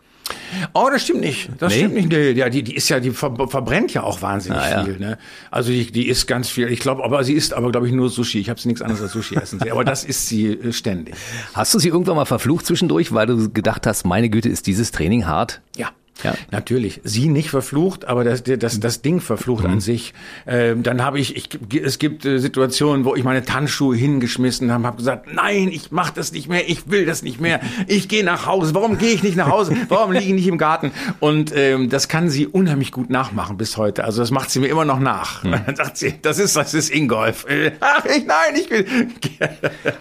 Oh, 0.73 0.89
das 0.91 1.03
stimmt 1.03 1.21
nicht. 1.21 1.49
Das 1.59 1.73
nee? 1.73 1.79
stimmt 1.79 1.95
nicht. 1.95 2.09
Nee, 2.09 2.33
ja, 2.33 2.49
die, 2.49 2.63
die 2.63 2.75
ist 2.75 2.89
ja, 2.89 3.01
die 3.01 3.11
ver 3.11 3.35
verbrennt 3.49 3.93
ja 3.95 4.03
auch 4.03 4.23
wahnsinnig 4.23 4.61
ah, 4.61 4.71
ja. 4.71 4.85
viel. 4.85 4.99
Ne? 4.99 5.19
Also 5.51 5.71
die, 5.71 5.91
die 5.91 6.09
isst 6.09 6.27
ganz 6.27 6.49
viel. 6.49 6.69
Ich 6.69 6.81
glaube, 6.81 7.05
aber 7.05 7.25
sie 7.25 7.35
isst 7.35 7.55
aber, 7.55 7.71
glaube 7.71 7.87
ich, 7.87 7.93
nur 7.93 8.09
Sushi. 8.09 8.41
Ich 8.41 8.51
habe 8.51 8.61
sie 8.61 8.69
nichts 8.69 8.83
anderes 8.83 9.03
als 9.03 9.13
Sushi 9.13 9.37
essen. 9.37 9.61
aber 9.71 9.85
das 9.85 10.05
isst 10.05 10.29
sie 10.29 10.47
äh, 10.47 10.73
ständig. 10.73 11.15
Hast 11.55 11.75
du 11.75 11.79
sie 11.79 11.89
irgendwann 11.89 12.17
mal 12.17 12.25
verflucht 12.25 12.67
zwischendurch, 12.67 13.13
weil 13.13 13.27
du 13.27 13.51
gedacht 13.51 13.87
hast, 13.87 14.05
meine 14.05 14.29
Güte, 14.29 14.49
ist 14.49 14.67
dieses 14.67 14.91
Training 14.91 15.27
hart? 15.27 15.61
Ja. 15.77 15.91
Ja. 16.23 16.35
Natürlich. 16.51 17.01
Sie 17.05 17.29
nicht 17.29 17.51
verflucht, 17.51 18.07
aber 18.07 18.25
das, 18.25 18.43
das, 18.43 18.81
das 18.81 19.03
Ding 19.03 19.21
verflucht 19.21 19.65
mhm. 19.65 19.71
an 19.73 19.81
sich. 19.81 20.15
Ähm, 20.47 20.83
dann 20.83 21.03
habe 21.03 21.19
ich, 21.19 21.37
ich, 21.37 21.49
es 21.83 21.99
gibt 21.99 22.25
äh, 22.25 22.39
Situationen, 22.39 23.05
wo 23.05 23.15
ich 23.15 23.25
meine 23.25 23.45
Tanzschuhe 23.45 23.97
hingeschmissen 23.97 24.73
habe, 24.73 24.87
habe 24.87 24.97
gesagt, 24.97 25.27
nein, 25.33 25.69
ich 25.69 25.91
mache 25.91 26.13
das 26.15 26.33
nicht 26.33 26.49
mehr, 26.49 26.69
ich 26.69 26.91
will 26.91 27.05
das 27.05 27.23
nicht 27.23 27.41
mehr, 27.41 27.61
ich 27.87 28.09
gehe 28.09 28.25
nach 28.25 28.47
Hause. 28.47 28.75
Warum 28.75 28.99
gehe 28.99 29.13
ich 29.13 29.23
nicht 29.23 29.37
nach 29.37 29.49
Hause? 29.49 29.77
Warum 29.89 30.13
liege 30.13 30.25
ich 30.25 30.33
nicht 30.33 30.47
im 30.47 30.59
Garten? 30.59 30.93
Und 31.21 31.53
ähm, 31.55 31.91
das 31.91 32.09
kann 32.09 32.31
sie 32.31 32.47
unheimlich 32.47 32.93
gut 32.93 33.11
nachmachen 33.11 33.57
bis 33.57 33.77
heute. 33.77 34.05
Also 34.05 34.21
das 34.23 34.31
macht 34.31 34.51
sie 34.51 34.61
mir 34.61 34.69
immer 34.69 34.85
noch 34.85 35.01
nach. 35.01 35.45
Mhm. 35.45 35.53
Dann 35.67 35.77
sagt 35.77 35.99
sie, 35.99 36.15
das 36.23 36.39
ist, 36.39 36.57
das 36.57 36.73
ist 36.73 36.91
Ingolf. 36.91 37.47
Ach, 37.81 38.05
ich, 38.07 38.25
nein, 38.25 38.55
ich 38.55 38.71
will. 38.71 38.87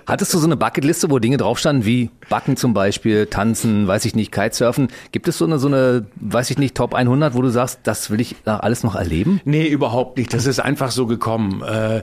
Hattest 0.07 0.33
du 0.33 0.37
so 0.37 0.45
eine 0.45 0.55
Bucketliste, 0.55 1.09
wo 1.09 1.19
Dinge 1.19 1.37
drauf 1.37 1.59
standen 1.59 1.85
wie 1.85 2.09
Backen 2.29 2.57
zum 2.57 2.73
Beispiel, 2.73 3.25
Tanzen, 3.27 3.87
weiß 3.87 4.05
ich 4.05 4.15
nicht, 4.15 4.31
Kitesurfen? 4.31 4.87
Gibt 5.11 5.27
es 5.27 5.37
so 5.37 5.45
eine, 5.45 5.59
so 5.59 5.67
eine 5.67 6.04
weiß 6.15 6.51
ich 6.51 6.57
nicht, 6.57 6.75
Top 6.75 6.93
100, 6.93 7.33
wo 7.33 7.41
du 7.41 7.49
sagst, 7.49 7.79
das 7.83 8.09
will 8.09 8.21
ich 8.21 8.35
alles 8.45 8.83
noch 8.83 8.95
erleben? 8.95 9.41
Nee, 9.45 9.67
überhaupt 9.67 10.17
nicht. 10.17 10.33
Das 10.33 10.45
ist 10.45 10.59
einfach 10.59 10.91
so 10.91 11.05
gekommen. 11.05 11.61
Äh, 11.63 12.01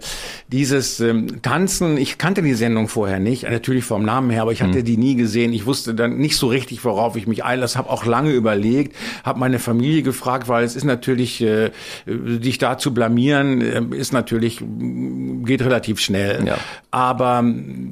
dieses 0.48 1.00
ähm, 1.00 1.42
Tanzen, 1.42 1.96
ich 1.96 2.18
kannte 2.18 2.42
die 2.42 2.54
Sendung 2.54 2.88
vorher 2.88 3.18
nicht, 3.18 3.44
natürlich 3.44 3.84
vom 3.84 4.04
Namen 4.04 4.30
her, 4.30 4.42
aber 4.42 4.52
ich 4.52 4.62
hatte 4.62 4.80
mhm. 4.80 4.84
die 4.84 4.96
nie 4.96 5.14
gesehen. 5.14 5.52
Ich 5.52 5.66
wusste 5.66 5.94
dann 5.94 6.18
nicht 6.18 6.36
so 6.36 6.48
richtig, 6.48 6.84
worauf 6.84 7.16
ich 7.16 7.26
mich 7.26 7.44
einlasse, 7.44 7.78
habe 7.78 7.90
auch 7.90 8.04
lange 8.04 8.30
überlegt, 8.30 8.96
habe 9.24 9.38
meine 9.38 9.58
Familie 9.58 10.02
gefragt, 10.02 10.48
weil 10.48 10.64
es 10.64 10.76
ist 10.76 10.84
natürlich, 10.84 11.40
äh, 11.42 11.70
dich 12.06 12.58
da 12.58 12.78
zu 12.78 12.94
blamieren, 12.94 13.60
äh, 13.60 13.96
ist 13.96 14.12
natürlich, 14.12 14.60
geht 14.60 15.62
relativ 15.62 16.00
schnell. 16.00 16.46
Ja. 16.46 16.58
Aber 16.90 17.44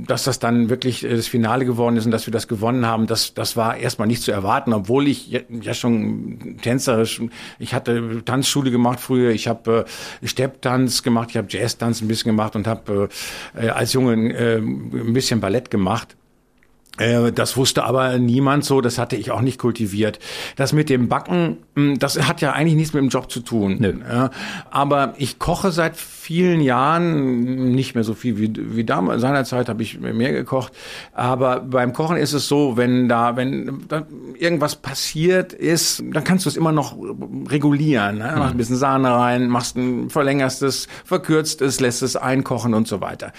dass 0.06 0.24
das 0.24 0.38
dann 0.38 0.68
wirklich 0.68 1.06
das 1.08 1.26
Finale 1.26 1.64
geworden 1.64 1.96
ist 1.96 2.04
und 2.04 2.10
dass 2.10 2.26
wir 2.26 2.32
das 2.32 2.48
gewonnen 2.48 2.86
haben, 2.86 3.06
das, 3.06 3.34
das 3.34 3.56
war 3.56 3.76
erstmal 3.76 4.08
nicht 4.08 4.22
zu 4.22 4.32
erwarten, 4.32 4.72
obwohl 4.72 5.08
ich 5.08 5.30
ja 5.62 5.74
schon 5.74 5.99
tänzerisch, 6.62 7.22
ich 7.58 7.74
hatte 7.74 8.22
Tanzschule 8.24 8.70
gemacht 8.70 9.00
früher, 9.00 9.30
ich 9.30 9.48
habe 9.48 9.86
äh, 10.22 10.26
Stepptanz 10.26 11.02
gemacht, 11.02 11.30
ich 11.30 11.36
habe 11.36 11.48
Jazztanz 11.50 12.00
ein 12.00 12.08
bisschen 12.08 12.32
gemacht 12.32 12.56
und 12.56 12.66
habe 12.66 13.08
äh, 13.54 13.68
als 13.68 13.92
Junge 13.92 14.32
äh, 14.32 14.56
ein 14.58 15.12
bisschen 15.12 15.40
Ballett 15.40 15.70
gemacht. 15.70 16.16
Äh, 16.98 17.32
das 17.32 17.56
wusste 17.56 17.84
aber 17.84 18.18
niemand 18.18 18.64
so, 18.64 18.80
das 18.80 18.98
hatte 18.98 19.16
ich 19.16 19.30
auch 19.30 19.40
nicht 19.40 19.58
kultiviert. 19.58 20.18
Das 20.56 20.72
mit 20.72 20.90
dem 20.90 21.08
Backen, 21.08 21.58
hm, 21.76 21.98
das 21.98 22.26
hat 22.26 22.40
ja 22.40 22.52
eigentlich 22.52 22.74
nichts 22.74 22.92
mit 22.92 23.02
dem 23.02 23.08
Job 23.08 23.30
zu 23.30 23.40
tun. 23.40 23.76
Nö. 23.80 23.94
Aber 24.70 25.14
ich 25.16 25.38
koche 25.38 25.72
seit 25.72 25.96
vielen 25.96 26.60
Jahren, 26.60 27.72
nicht 27.72 27.94
mehr 27.94 28.04
so 28.04 28.14
viel 28.14 28.38
wie, 28.38 28.52
wie 28.76 28.84
damals, 28.84 29.20
seinerzeit 29.20 29.68
habe 29.68 29.82
ich 29.82 29.98
mehr 29.98 30.32
gekocht. 30.32 30.72
Aber 31.12 31.60
beim 31.60 31.92
Kochen 31.92 32.16
ist 32.16 32.34
es 32.34 32.48
so, 32.48 32.76
wenn 32.76 33.08
da, 33.08 33.36
wenn 33.36 33.84
da 33.88 34.06
irgendwas 34.38 34.76
passiert 34.76 35.52
ist, 35.52 36.02
dann 36.12 36.24
kannst 36.24 36.44
du 36.44 36.50
es 36.50 36.56
immer 36.56 36.72
noch 36.72 36.96
regulieren. 37.48 38.18
Ne? 38.18 38.34
Machst 38.36 38.54
ein 38.54 38.58
bisschen 38.58 38.76
Sahne 38.76 39.10
rein, 39.10 39.48
machst 39.48 39.76
ein 39.76 40.10
verlängerst 40.10 40.62
es, 40.62 40.88
verkürzt 41.04 41.62
es, 41.62 41.80
lässt 41.80 42.02
es 42.02 42.16
einkochen 42.16 42.74
und 42.74 42.86
so 42.86 43.00
weiter. 43.00 43.32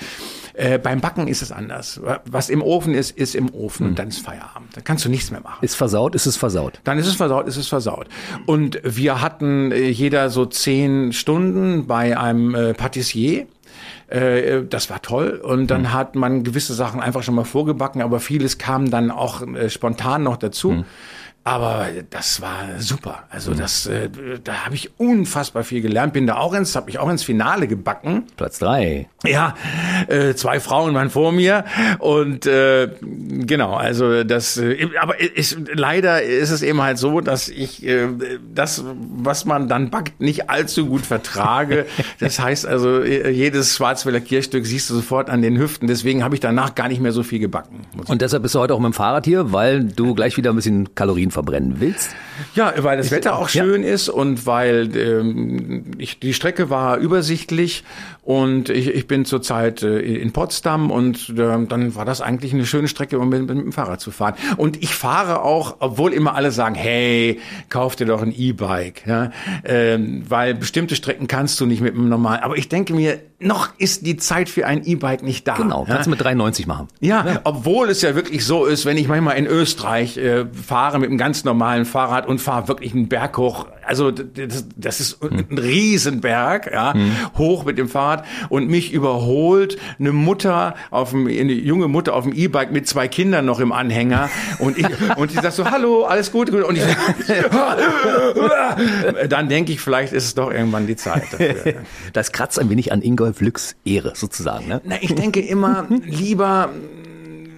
Äh, 0.61 0.77
beim 0.77 1.01
Backen 1.01 1.27
ist 1.27 1.41
es 1.41 1.51
anders. 1.51 1.99
Was 2.25 2.49
im 2.49 2.61
Ofen 2.61 2.93
ist, 2.93 3.17
ist 3.17 3.33
im 3.33 3.51
Ofen 3.51 3.87
und 3.87 3.89
hm. 3.89 3.95
dann 3.95 4.07
ist 4.09 4.19
Feierabend. 4.19 4.77
Dann 4.77 4.83
kannst 4.83 5.03
du 5.03 5.09
nichts 5.09 5.31
mehr 5.31 5.41
machen. 5.41 5.57
Ist 5.65 5.73
versaut, 5.73 6.13
ist 6.13 6.27
es 6.27 6.37
versaut. 6.37 6.79
Dann 6.83 6.99
ist 6.99 7.07
es 7.07 7.15
versaut, 7.15 7.47
ist 7.47 7.57
es 7.57 7.67
versaut. 7.67 8.07
Und 8.45 8.79
wir 8.83 9.21
hatten 9.21 9.71
äh, 9.71 9.89
jeder 9.89 10.29
so 10.29 10.45
zehn 10.45 11.13
Stunden 11.13 11.87
bei 11.87 12.15
einem 12.17 12.53
äh, 12.53 12.73
Patissier 12.73 13.47
das 14.09 14.89
war 14.89 15.01
toll. 15.01 15.39
Und 15.41 15.67
dann 15.67 15.83
mhm. 15.83 15.93
hat 15.93 16.15
man 16.15 16.43
gewisse 16.43 16.73
Sachen 16.73 16.99
einfach 16.99 17.23
schon 17.23 17.33
mal 17.33 17.45
vorgebacken, 17.45 18.01
aber 18.01 18.19
vieles 18.19 18.57
kam 18.57 18.91
dann 18.91 19.09
auch 19.09 19.41
äh, 19.41 19.69
spontan 19.69 20.23
noch 20.23 20.35
dazu. 20.35 20.71
Mhm. 20.71 20.85
Aber 21.43 21.87
das 22.11 22.39
war 22.39 22.65
super. 22.77 23.23
Also 23.31 23.55
das, 23.55 23.87
äh, 23.87 24.09
da 24.43 24.65
habe 24.65 24.75
ich 24.75 24.91
unfassbar 24.99 25.63
viel 25.63 25.81
gelernt. 25.81 26.13
Bin 26.13 26.27
da 26.27 26.37
auch 26.37 26.53
ins, 26.53 26.75
habe 26.75 26.91
ich 26.91 26.99
auch 26.99 27.09
ins 27.09 27.23
Finale 27.23 27.67
gebacken. 27.67 28.25
Platz 28.37 28.59
drei. 28.59 29.09
Ja, 29.25 29.55
äh, 30.07 30.35
zwei 30.35 30.59
Frauen 30.59 30.93
waren 30.93 31.09
vor 31.09 31.31
mir 31.31 31.65
und 31.97 32.45
äh, 32.45 32.89
genau. 33.01 33.73
Also 33.73 34.23
das, 34.23 34.57
äh, 34.57 34.87
aber 35.01 35.19
ist, 35.19 35.57
leider 35.73 36.21
ist 36.21 36.51
es 36.51 36.61
eben 36.61 36.79
halt 36.79 36.99
so, 36.99 37.21
dass 37.21 37.49
ich 37.49 37.83
äh, 37.87 38.07
das, 38.53 38.83
was 39.17 39.45
man 39.45 39.67
dann 39.67 39.89
backt, 39.89 40.21
nicht 40.21 40.47
allzu 40.51 40.85
gut 40.85 41.07
vertrage. 41.07 41.87
das 42.19 42.39
heißt 42.39 42.67
also, 42.67 43.01
äh, 43.01 43.31
jedes 43.31 43.75
Schwarzwälder 43.75 44.21
Kirchstück 44.21 44.67
siehst 44.67 44.91
du 44.91 44.93
sofort 44.93 45.31
an 45.31 45.41
den 45.41 45.57
Hüften. 45.57 45.87
Deswegen 45.87 46.23
habe 46.23 46.35
ich 46.35 46.41
danach 46.41 46.75
gar 46.75 46.87
nicht 46.87 47.01
mehr 47.01 47.13
so 47.13 47.23
viel 47.23 47.39
gebacken. 47.39 47.81
Und 48.07 48.21
deshalb 48.21 48.43
bist 48.43 48.53
du 48.53 48.59
heute 48.59 48.75
auch 48.75 48.79
mit 48.79 48.91
dem 48.91 48.93
Fahrrad 48.93 49.25
hier, 49.25 49.51
weil 49.51 49.83
du 49.85 50.13
gleich 50.13 50.37
wieder 50.37 50.51
ein 50.51 50.55
bisschen 50.55 50.93
Kalorien 50.93 51.30
verbrennen 51.31 51.79
willst? 51.79 52.15
Ja, 52.55 52.73
weil 52.77 52.97
das 52.97 53.11
Wetter 53.11 53.37
auch 53.37 53.49
schön 53.49 53.83
ja. 53.83 53.89
ist 53.89 54.09
und 54.09 54.45
weil 54.45 54.95
ähm, 54.95 55.83
ich, 55.97 56.19
die 56.19 56.33
Strecke 56.33 56.69
war 56.69 56.97
übersichtlich 56.97 57.83
und 58.23 58.69
ich, 58.69 58.87
ich 58.87 59.07
bin 59.07 59.25
zurzeit 59.25 59.81
äh, 59.81 59.99
in 59.99 60.31
Potsdam 60.31 60.91
und 60.91 61.29
äh, 61.29 61.35
dann 61.35 61.95
war 61.95 62.05
das 62.05 62.21
eigentlich 62.21 62.53
eine 62.53 62.67
schöne 62.67 62.87
Strecke, 62.87 63.17
um 63.17 63.29
mit, 63.29 63.41
mit, 63.41 63.49
dem 63.49 63.71
Fahrrad 63.71 63.99
zu 63.99 64.11
fahren. 64.11 64.35
Und 64.57 64.81
ich 64.83 64.93
fahre 64.93 65.41
auch, 65.41 65.77
obwohl 65.79 66.13
immer 66.13 66.35
alle 66.35 66.51
sagen, 66.51 66.75
hey, 66.75 67.39
kauf 67.69 67.95
dir 67.95 68.05
doch 68.05 68.21
ein 68.21 68.31
E-Bike, 68.31 69.07
ja? 69.07 69.31
ähm, 69.63 70.23
weil 70.29 70.53
bestimmte 70.53 70.95
Strecken 70.95 71.27
kannst 71.27 71.59
du 71.59 71.65
nicht 71.65 71.81
mit 71.81 71.95
einem 71.95 72.09
normalen. 72.09 72.43
Aber 72.43 72.57
ich 72.57 72.69
denke 72.69 72.93
mir, 72.93 73.19
noch 73.39 73.69
ist 73.79 74.05
die 74.05 74.17
Zeit 74.17 74.49
für 74.49 74.67
ein 74.67 74.85
E-Bike 74.85 75.23
nicht 75.23 75.47
da. 75.47 75.55
Genau, 75.55 75.85
kannst 75.85 76.05
du 76.05 76.11
mit 76.11 76.21
93 76.21 76.67
machen. 76.67 76.89
Ja, 76.99 77.25
ja, 77.25 77.41
obwohl 77.43 77.89
es 77.89 78.03
ja 78.03 78.13
wirklich 78.13 78.45
so 78.45 78.65
ist, 78.65 78.85
wenn 78.85 78.97
ich 78.97 79.07
manchmal 79.07 79.37
in 79.37 79.47
Österreich 79.47 80.17
äh, 80.17 80.45
fahre 80.45 80.99
mit 80.99 81.09
einem 81.09 81.17
ganz 81.17 81.43
normalen 81.43 81.85
Fahrrad 81.85 82.27
und 82.31 82.39
fahre 82.39 82.67
wirklich 82.67 82.93
einen 82.93 83.07
Berg 83.07 83.37
hoch. 83.37 83.67
Also 83.85 84.09
das, 84.09 84.65
das 84.75 84.99
ist 84.99 85.21
hm. 85.21 85.45
ein 85.51 85.57
Riesenberg, 85.57 86.71
ja, 86.71 86.93
hm. 86.93 87.11
hoch 87.37 87.65
mit 87.65 87.77
dem 87.77 87.89
Fahrrad 87.89 88.25
und 88.49 88.69
mich 88.69 88.93
überholt 88.93 89.77
eine 89.99 90.13
Mutter 90.13 90.75
auf 90.89 91.11
dem, 91.11 91.27
eine 91.27 91.51
junge 91.51 91.87
Mutter 91.87 92.15
auf 92.15 92.23
dem 92.23 92.33
E-Bike 92.33 92.71
mit 92.71 92.87
zwei 92.87 93.07
Kindern 93.07 93.45
noch 93.45 93.59
im 93.59 93.71
Anhänger 93.71 94.29
und 94.59 94.77
ich 94.77 94.87
und 95.17 95.31
die 95.31 95.35
sagt 95.35 95.53
so 95.53 95.69
Hallo, 95.69 96.05
alles 96.05 96.31
gut 96.31 96.49
und 96.49 96.77
ich 96.77 96.83
dann 99.29 99.49
denke 99.49 99.73
ich, 99.73 99.81
vielleicht 99.81 100.13
ist 100.13 100.25
es 100.25 100.33
doch 100.33 100.51
irgendwann 100.51 100.87
die 100.87 100.95
Zeit 100.95 101.23
dafür. 101.31 101.73
Das 102.13 102.31
kratzt 102.31 102.59
ein 102.59 102.69
wenig 102.69 102.91
an 102.91 103.01
Ingolf 103.01 103.41
Lücks 103.41 103.75
Ehre 103.83 104.13
sozusagen. 104.15 104.67
Ne? 104.67 104.81
Na, 104.85 104.95
ich 105.01 105.13
denke 105.13 105.41
immer 105.41 105.85
lieber 106.05 106.69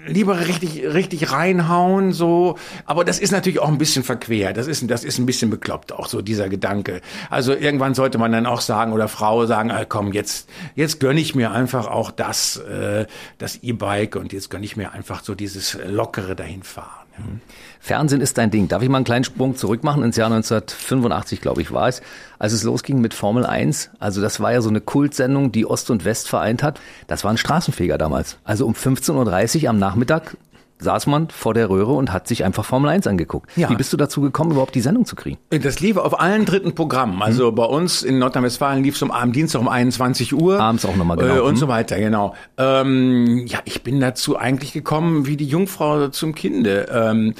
lieber 0.05 0.47
richtig, 0.47 0.83
richtig 0.85 1.31
reinhauen, 1.31 2.11
so. 2.11 2.57
Aber 2.85 3.03
das 3.03 3.19
ist 3.19 3.31
natürlich 3.31 3.59
auch 3.59 3.67
ein 3.67 3.77
bisschen 3.77 4.03
verquer. 4.03 4.53
Das 4.53 4.67
ist, 4.67 4.89
das 4.89 5.03
ist 5.03 5.19
ein 5.19 5.25
bisschen 5.25 5.49
bekloppt, 5.49 5.93
auch 5.93 6.07
so 6.07 6.21
dieser 6.21 6.49
Gedanke. 6.49 7.01
Also 7.29 7.53
irgendwann 7.53 7.93
sollte 7.93 8.17
man 8.17 8.31
dann 8.31 8.45
auch 8.45 8.61
sagen 8.61 8.93
oder 8.93 9.07
Frau 9.07 9.45
sagen, 9.45 9.71
ah, 9.71 9.85
komm, 9.85 10.13
jetzt, 10.13 10.49
jetzt 10.75 10.99
gönne 10.99 11.19
ich 11.19 11.35
mir 11.35 11.51
einfach 11.51 11.87
auch 11.87 12.11
das, 12.11 12.57
äh, 12.57 13.05
das 13.37 13.57
E-Bike 13.57 14.15
und 14.15 14.33
jetzt 14.33 14.49
gönne 14.49 14.65
ich 14.65 14.75
mir 14.77 14.91
einfach 14.91 15.23
so 15.23 15.35
dieses 15.35 15.77
lockere 15.85 16.35
dahinfahren. 16.35 17.02
Fernsehen 17.79 18.21
ist 18.21 18.37
dein 18.37 18.49
Ding. 18.49 18.67
Darf 18.67 18.81
ich 18.81 18.89
mal 18.89 18.97
einen 18.97 19.05
kleinen 19.05 19.23
Sprung 19.23 19.55
zurück 19.55 19.83
machen 19.83 20.03
ins 20.03 20.15
Jahr 20.15 20.31
1985, 20.31 21.41
glaube 21.41 21.61
ich, 21.61 21.71
war 21.71 21.87
es, 21.87 22.01
als 22.39 22.53
es 22.53 22.63
losging 22.63 23.01
mit 23.01 23.13
Formel 23.13 23.45
1. 23.45 23.91
Also 23.99 24.21
das 24.21 24.39
war 24.39 24.53
ja 24.53 24.61
so 24.61 24.69
eine 24.69 24.81
Kultsendung, 24.81 25.51
die 25.51 25.65
Ost 25.65 25.89
und 25.89 26.05
West 26.05 26.29
vereint 26.29 26.63
hat. 26.63 26.79
Das 27.07 27.23
war 27.23 27.31
ein 27.31 27.37
Straßenfeger 27.37 27.97
damals. 27.97 28.37
Also 28.43 28.65
um 28.65 28.73
15.30 28.73 29.63
Uhr 29.63 29.69
am 29.69 29.79
Nachmittag 29.79 30.37
saß 30.79 31.07
man 31.07 31.29
vor 31.29 31.53
der 31.53 31.69
Röhre 31.69 31.93
und 31.93 32.11
hat 32.11 32.27
sich 32.27 32.43
einfach 32.43 32.65
Formel 32.65 32.89
1 32.89 33.07
angeguckt. 33.07 33.49
Ja. 33.55 33.69
Wie 33.69 33.75
bist 33.75 33.91
du 33.93 33.97
dazu 33.97 34.21
gekommen, 34.21 34.51
überhaupt 34.51 34.75
die 34.75 34.81
Sendung 34.81 35.05
zu 35.05 35.15
kriegen? 35.15 35.37
Das 35.49 35.79
lief 35.79 35.97
auf 35.97 36.19
allen 36.19 36.45
dritten 36.45 36.75
Programmen. 36.75 37.21
Also 37.21 37.51
mhm. 37.51 37.55
bei 37.55 37.65
uns 37.65 38.03
in 38.03 38.19
Nordrhein-Westfalen 38.19 38.83
lief 38.83 38.95
es 38.95 39.01
um 39.01 39.11
am 39.11 39.31
Dienstag 39.31 39.61
um 39.61 39.67
21 39.67 40.33
Uhr. 40.33 40.59
Abends 40.59 40.85
auch 40.85 40.95
nochmal 40.95 41.17
genau. 41.17 41.35
Äh, 41.35 41.39
und 41.39 41.53
mhm. 41.53 41.57
so 41.57 41.67
weiter, 41.67 41.97
genau. 41.97 42.35
Ähm, 42.57 43.45
ja, 43.47 43.59
ich 43.65 43.83
bin 43.83 43.99
dazu 43.99 44.37
eigentlich 44.37 44.73
gekommen 44.73 45.25
wie 45.25 45.37
die 45.37 45.47
Jungfrau 45.47 46.09
zum 46.09 46.35
Kinde. 46.35 46.87
Ähm, 46.91 47.33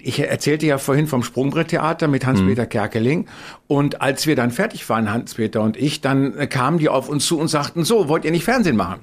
ich 0.00 0.20
erzählte 0.20 0.66
ja 0.66 0.78
vorhin 0.78 1.06
vom 1.06 1.22
Sprungbretttheater 1.22 2.08
mit 2.08 2.26
Hans-Peter 2.26 2.64
mhm. 2.64 2.68
Kerkeling. 2.68 3.26
Und 3.66 4.00
als 4.00 4.26
wir 4.26 4.36
dann 4.36 4.50
fertig 4.50 4.88
waren, 4.88 5.10
Hans-Peter 5.10 5.60
und 5.60 5.76
ich, 5.76 6.00
dann 6.00 6.48
kamen 6.48 6.78
die 6.78 6.88
auf 6.88 7.08
uns 7.08 7.26
zu 7.26 7.38
und 7.38 7.48
sagten, 7.48 7.84
so, 7.84 8.08
wollt 8.08 8.24
ihr 8.24 8.30
nicht 8.30 8.44
Fernsehen 8.44 8.76
machen? 8.76 9.00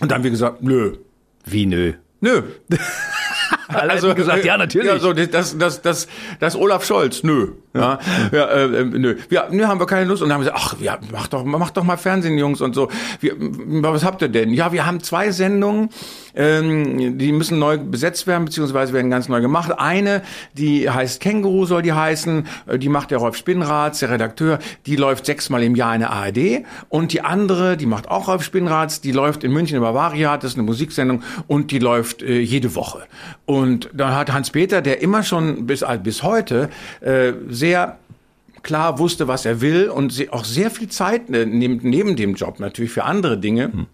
Und 0.00 0.10
dann 0.10 0.18
haben 0.18 0.24
wir 0.24 0.30
gesagt, 0.30 0.62
nö. 0.62 0.96
Wie 1.44 1.66
nö? 1.66 1.94
Nö. 2.20 2.42
also 3.68 4.14
gesagt, 4.14 4.44
ja, 4.44 4.56
natürlich. 4.56 4.88
Ja, 4.88 4.98
so, 4.98 5.12
das, 5.12 5.56
das, 5.58 5.82
das, 5.82 6.08
das 6.40 6.56
Olaf 6.56 6.84
Scholz, 6.84 7.22
nö. 7.22 7.52
Ja, 7.78 7.98
ja 8.32 8.44
äh, 8.46 8.84
nö. 8.84 9.16
Ja, 9.30 9.46
nö, 9.50 9.66
haben 9.66 9.80
wir 9.80 9.86
keine 9.86 10.04
Lust. 10.04 10.22
Und 10.22 10.28
dann 10.28 10.38
haben 10.38 10.44
wir 10.44 10.52
gesagt, 10.52 10.74
ach, 10.76 10.80
ja, 10.80 10.98
mach 11.12 11.28
doch, 11.28 11.44
mach 11.44 11.70
doch 11.70 11.84
mal 11.84 11.96
Fernsehen, 11.96 12.38
Jungs 12.38 12.60
und 12.60 12.74
so. 12.74 12.88
Wir, 13.20 13.34
was 13.38 14.04
habt 14.04 14.22
ihr 14.22 14.28
denn? 14.28 14.52
Ja, 14.52 14.72
wir 14.72 14.86
haben 14.86 15.00
zwei 15.00 15.30
Sendungen, 15.30 15.90
ähm, 16.34 17.18
die 17.18 17.32
müssen 17.32 17.58
neu 17.58 17.78
besetzt 17.78 18.26
werden, 18.26 18.44
beziehungsweise 18.46 18.92
werden 18.92 19.10
ganz 19.10 19.28
neu 19.28 19.40
gemacht. 19.40 19.72
Eine, 19.78 20.22
die 20.54 20.88
heißt 20.88 21.20
Känguru, 21.20 21.66
soll 21.66 21.82
die 21.82 21.92
heißen, 21.92 22.46
äh, 22.66 22.78
die 22.78 22.88
macht 22.88 23.10
der 23.10 23.18
Rolf 23.18 23.36
Spinnrads, 23.36 24.00
der 24.00 24.10
Redakteur, 24.10 24.58
die 24.86 24.96
läuft 24.96 25.26
sechsmal 25.26 25.62
im 25.62 25.74
Jahr 25.74 25.94
in 25.94 26.00
der 26.00 26.10
ARD. 26.10 26.64
Und 26.88 27.12
die 27.12 27.20
andere, 27.20 27.76
die 27.76 27.86
macht 27.86 28.08
auch 28.08 28.28
Rolf 28.28 28.42
Spinnrads, 28.42 29.00
die 29.00 29.12
läuft 29.12 29.44
in 29.44 29.52
München 29.52 29.76
im 29.76 29.82
Bavaria, 29.82 30.36
das 30.36 30.52
ist 30.52 30.56
eine 30.56 30.66
Musiksendung, 30.66 31.22
und 31.46 31.70
die 31.70 31.78
läuft 31.78 32.22
äh, 32.22 32.40
jede 32.40 32.74
Woche. 32.74 33.02
Und 33.46 33.90
da 33.92 34.14
hat 34.16 34.32
Hans-Peter, 34.32 34.82
der 34.82 35.02
immer 35.02 35.22
schon 35.22 35.66
bis, 35.66 35.84
bis 36.02 36.22
heute 36.22 36.68
äh, 37.00 37.32
sehr 37.48 37.67
klar 38.62 38.98
wusste, 38.98 39.28
was 39.28 39.44
er 39.44 39.60
will 39.60 39.88
und 39.88 40.26
auch 40.30 40.44
sehr 40.44 40.70
viel 40.70 40.88
Zeit 40.88 41.30
äh, 41.30 41.46
neben, 41.46 41.78
neben 41.82 42.16
dem 42.16 42.34
Job 42.34 42.60
natürlich 42.60 42.90
für 42.90 43.04
andere 43.04 43.38
Dinge. 43.38 43.72
Hm 43.72 43.86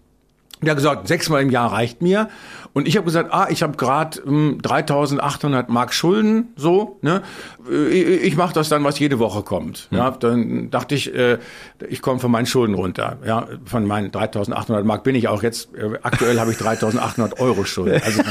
der 0.61 0.71
hat 0.71 0.77
gesagt, 0.77 1.07
sechsmal 1.07 1.41
im 1.41 1.49
Jahr 1.49 1.71
reicht 1.71 2.01
mir. 2.01 2.29
Und 2.73 2.87
ich 2.87 2.97
habe 2.97 3.05
gesagt, 3.05 3.33
ah, 3.33 3.47
ich 3.49 3.63
habe 3.63 3.77
gerade 3.77 4.19
ähm, 4.25 4.59
3.800 4.61 5.65
Mark 5.69 5.93
Schulden, 5.93 6.49
so, 6.55 6.97
ne? 7.01 7.21
Äh, 7.69 7.87
ich, 7.87 8.23
ich 8.23 8.37
mache 8.37 8.53
das 8.53 8.69
dann, 8.69 8.83
was 8.83 8.99
jede 8.99 9.19
Woche 9.19 9.43
kommt. 9.43 9.87
Ja, 9.91 10.11
dann 10.11 10.69
dachte 10.71 10.95
ich, 10.95 11.13
äh, 11.13 11.39
ich 11.87 12.01
komme 12.01 12.19
von 12.19 12.31
meinen 12.31 12.45
Schulden 12.45 12.73
runter. 12.73 13.17
Ja, 13.25 13.47
von 13.65 13.85
meinen 13.85 14.11
3.800 14.11 14.83
Mark 14.83 15.03
bin 15.03 15.15
ich 15.15 15.27
auch 15.27 15.43
jetzt. 15.43 15.73
Äh, 15.75 15.99
aktuell 16.03 16.39
habe 16.39 16.51
ich 16.51 16.57
3.800 16.57 17.39
Euro 17.39 17.63
Schulden. 17.63 18.01
Also 18.03 18.21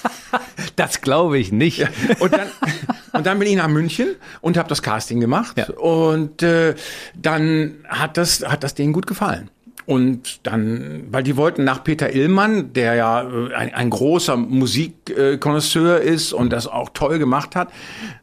das 0.76 1.00
glaube 1.00 1.38
ich 1.38 1.52
nicht. 1.52 1.78
Ja, 1.78 1.88
und 2.18 2.32
dann 2.32 2.48
Und 3.20 3.26
dann 3.26 3.38
bin 3.38 3.48
ich 3.48 3.56
nach 3.56 3.68
München 3.68 4.16
und 4.40 4.56
habe 4.56 4.70
das 4.70 4.80
Casting 4.80 5.20
gemacht. 5.20 5.58
Ja. 5.58 5.68
Und 5.74 6.42
äh, 6.42 6.74
dann 7.14 7.74
hat 7.86 8.16
das, 8.16 8.42
hat 8.42 8.64
das 8.64 8.74
denen 8.74 8.94
gut 8.94 9.06
gefallen. 9.06 9.50
Und 9.86 10.46
dann, 10.46 11.04
weil 11.10 11.22
die 11.22 11.36
wollten 11.36 11.64
nach 11.64 11.82
Peter 11.84 12.14
Illmann, 12.14 12.72
der 12.72 12.94
ja 12.94 13.22
äh, 13.22 13.54
ein, 13.54 13.74
ein 13.74 13.90
großer 13.90 14.36
Musikkonnoisseur 14.36 16.00
ist 16.00 16.32
und 16.32 16.52
das 16.52 16.66
auch 16.66 16.90
toll 16.92 17.18
gemacht 17.18 17.56
hat, 17.56 17.70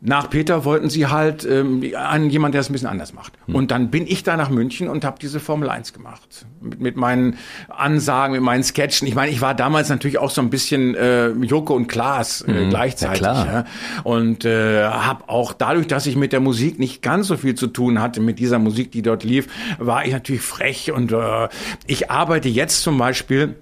nach 0.02 0.30
Peter 0.30 0.66
wollten 0.66 0.90
sie 0.90 1.08
halt 1.08 1.46
ähm, 1.46 1.84
einen 1.96 2.30
jemand, 2.30 2.54
der 2.54 2.62
es 2.62 2.70
ein 2.70 2.74
bisschen 2.74 2.88
anders 2.88 3.14
macht. 3.14 3.34
Und 3.48 3.72
dann 3.72 3.90
bin 3.90 4.08
ich 4.08 4.24
da 4.24 4.38
nach 4.38 4.50
München 4.50 4.88
und 4.90 5.06
habe 5.06 5.18
diese 5.22 5.40
Formel 5.40 5.70
1 5.70 5.94
gemacht. 5.94 6.46
Mit, 6.62 6.80
mit 6.80 6.96
meinen 6.98 7.38
Ansagen, 7.70 8.34
mit 8.34 8.42
meinen 8.42 8.64
Sketchen. 8.64 9.08
Ich 9.08 9.16
meine, 9.16 9.32
ich 9.32 9.42
war 9.42 9.54
damals 9.54 9.90
natürlich 9.90 10.18
auch 10.18 10.32
so 10.32 10.42
ein 10.42 10.50
bisschen 10.50 10.96
äh, 10.96 11.30
Joko 11.30 11.76
und 11.76 11.88
Klaas 11.88 12.42
äh, 12.42 12.68
gleichzeitig. 12.70 13.22
Ja, 13.22 13.34
klar. 13.34 13.46
Ja. 13.46 13.66
Und 14.04 14.46
äh, 14.46 14.84
habe 14.84 15.24
auch 15.28 15.54
dadurch, 15.54 15.88
dass 15.88 16.06
ich 16.06 16.16
mit 16.16 16.34
der 16.34 16.40
Musik 16.40 16.80
nicht 16.80 17.02
ganz 17.02 17.28
so 17.28 17.38
viel 17.38 17.56
zu 17.56 17.68
tun 17.68 18.02
hatte, 18.02 18.20
mit 18.22 18.40
dieser 18.40 18.60
Musik, 18.60 18.92
die 18.92 19.02
dort 19.02 19.24
lief, 19.24 19.48
war 19.80 20.06
ich 20.06 20.14
natürlich 20.14 20.42
frech 20.42 20.92
und 20.92 21.12
äh, 21.12 21.48
ich 21.86 22.12
arbeite 22.12 22.50
jetzt 22.50 22.82
zum 22.82 22.98
Beispiel 22.98 23.56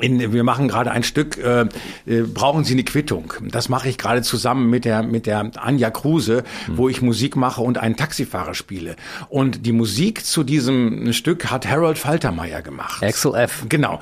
in, 0.00 0.32
wir 0.32 0.44
machen 0.44 0.68
gerade 0.68 0.90
ein 0.90 1.02
Stück, 1.02 1.38
äh, 1.38 1.62
äh, 2.06 2.22
brauchen 2.22 2.64
Sie 2.64 2.74
eine 2.74 2.84
Quittung. 2.84 3.32
Das 3.50 3.68
mache 3.68 3.88
ich 3.88 3.98
gerade 3.98 4.22
zusammen 4.22 4.70
mit 4.70 4.84
der, 4.84 5.02
mit 5.02 5.26
der 5.26 5.50
Anja 5.56 5.90
Kruse, 5.90 6.44
wo 6.68 6.88
ich 6.88 7.02
Musik 7.02 7.36
mache 7.36 7.60
und 7.62 7.78
einen 7.78 7.96
Taxifahrer 7.96 8.54
spiele. 8.54 8.96
Und 9.28 9.66
die 9.66 9.72
Musik 9.72 10.24
zu 10.24 10.44
diesem 10.44 11.12
Stück 11.12 11.50
hat 11.50 11.68
Harold 11.68 11.98
Faltermeier 11.98 12.62
gemacht. 12.62 13.02
Axel 13.02 13.34
F. 13.34 13.64
Genau. 13.68 14.00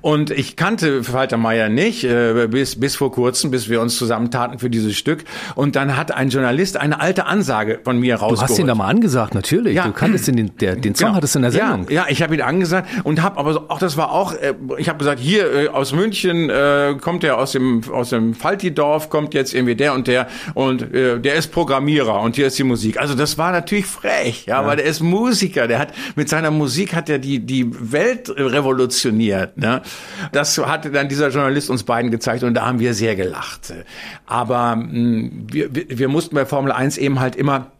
Und 0.00 0.30
ich 0.30 0.56
kannte 0.56 1.04
Faltermeier 1.04 1.68
nicht, 1.68 2.04
äh, 2.04 2.48
bis, 2.48 2.78
bis 2.78 2.96
vor 2.96 3.12
kurzem, 3.12 3.50
bis 3.50 3.68
wir 3.68 3.80
uns 3.80 3.96
zusammentaten 3.96 4.58
für 4.58 4.70
dieses 4.70 4.96
Stück. 4.96 5.24
Und 5.54 5.76
dann 5.76 5.96
hat 5.96 6.12
ein 6.12 6.28
Journalist 6.30 6.76
eine 6.76 7.00
alte 7.00 7.26
Ansage 7.26 7.80
von 7.84 7.98
mir 7.98 8.16
Du 8.16 8.22
rausgeholt. 8.22 8.50
hast 8.50 8.58
ihn 8.58 8.66
da 8.66 8.74
mal 8.74 8.88
angesagt, 8.88 9.34
natürlich. 9.34 9.74
Ja. 9.76 9.84
Du 9.86 9.92
kanntest 9.92 10.26
den, 10.26 10.56
der, 10.58 10.76
den 10.76 10.94
Song 10.94 11.06
Genau. 11.08 11.16
hattest 11.16 11.34
du 11.34 11.38
in 11.40 11.42
der 11.42 11.52
Sendung. 11.52 11.86
Ja, 11.88 11.94
ja 12.02 12.06
ich 12.08 12.22
habe 12.22 12.34
ihn 12.34 12.40
angesagt 12.40 12.61
und 13.04 13.22
habe 13.22 13.38
aber 13.38 13.52
so- 13.52 13.64
auch 13.68 13.78
das 13.78 13.96
war 13.96 14.12
auch 14.12 14.32
äh, 14.34 14.54
ich 14.78 14.88
habe 14.88 14.98
gesagt, 14.98 15.20
hier 15.20 15.52
äh, 15.52 15.68
aus 15.68 15.92
München 15.92 16.50
äh, 16.50 16.94
kommt 17.00 17.22
der 17.22 17.38
aus 17.38 17.52
dem 17.52 17.82
aus 17.92 18.10
dem 18.10 18.34
Faltidorf 18.34 19.10
kommt 19.10 19.34
jetzt 19.34 19.54
irgendwie 19.54 19.74
der 19.74 19.94
und 19.94 20.06
der 20.06 20.28
und 20.54 20.94
äh, 20.94 21.18
der 21.20 21.34
ist 21.34 21.52
Programmierer 21.52 22.20
und 22.20 22.36
hier 22.36 22.46
ist 22.46 22.58
die 22.58 22.64
Musik. 22.64 22.98
Also 23.00 23.14
das 23.14 23.38
war 23.38 23.52
natürlich 23.52 23.86
frech, 23.86 24.46
ja, 24.46 24.66
weil 24.66 24.76
der 24.76 24.86
ist 24.86 25.00
Musiker, 25.00 25.66
der 25.68 25.78
hat 25.78 25.92
mit 26.16 26.28
seiner 26.28 26.50
Musik 26.50 26.94
hat 26.94 27.08
er 27.08 27.18
die 27.18 27.40
die 27.40 27.66
Welt 27.92 28.30
revolutioniert, 28.36 29.56
ne? 29.58 29.82
Das 30.32 30.58
hatte 30.58 30.90
dann 30.90 31.08
dieser 31.08 31.28
Journalist 31.28 31.70
uns 31.70 31.82
beiden 31.82 32.10
gezeigt 32.10 32.42
und 32.42 32.54
da 32.54 32.66
haben 32.66 32.78
wir 32.80 32.94
sehr 32.94 33.16
gelacht. 33.16 33.72
Aber 34.26 34.76
mh, 34.76 35.30
wir, 35.52 35.74
wir, 35.74 35.84
wir 35.88 36.08
mussten 36.08 36.34
bei 36.34 36.46
Formel 36.46 36.72
1 36.72 36.98
eben 36.98 37.20
halt 37.20 37.36
immer 37.36 37.72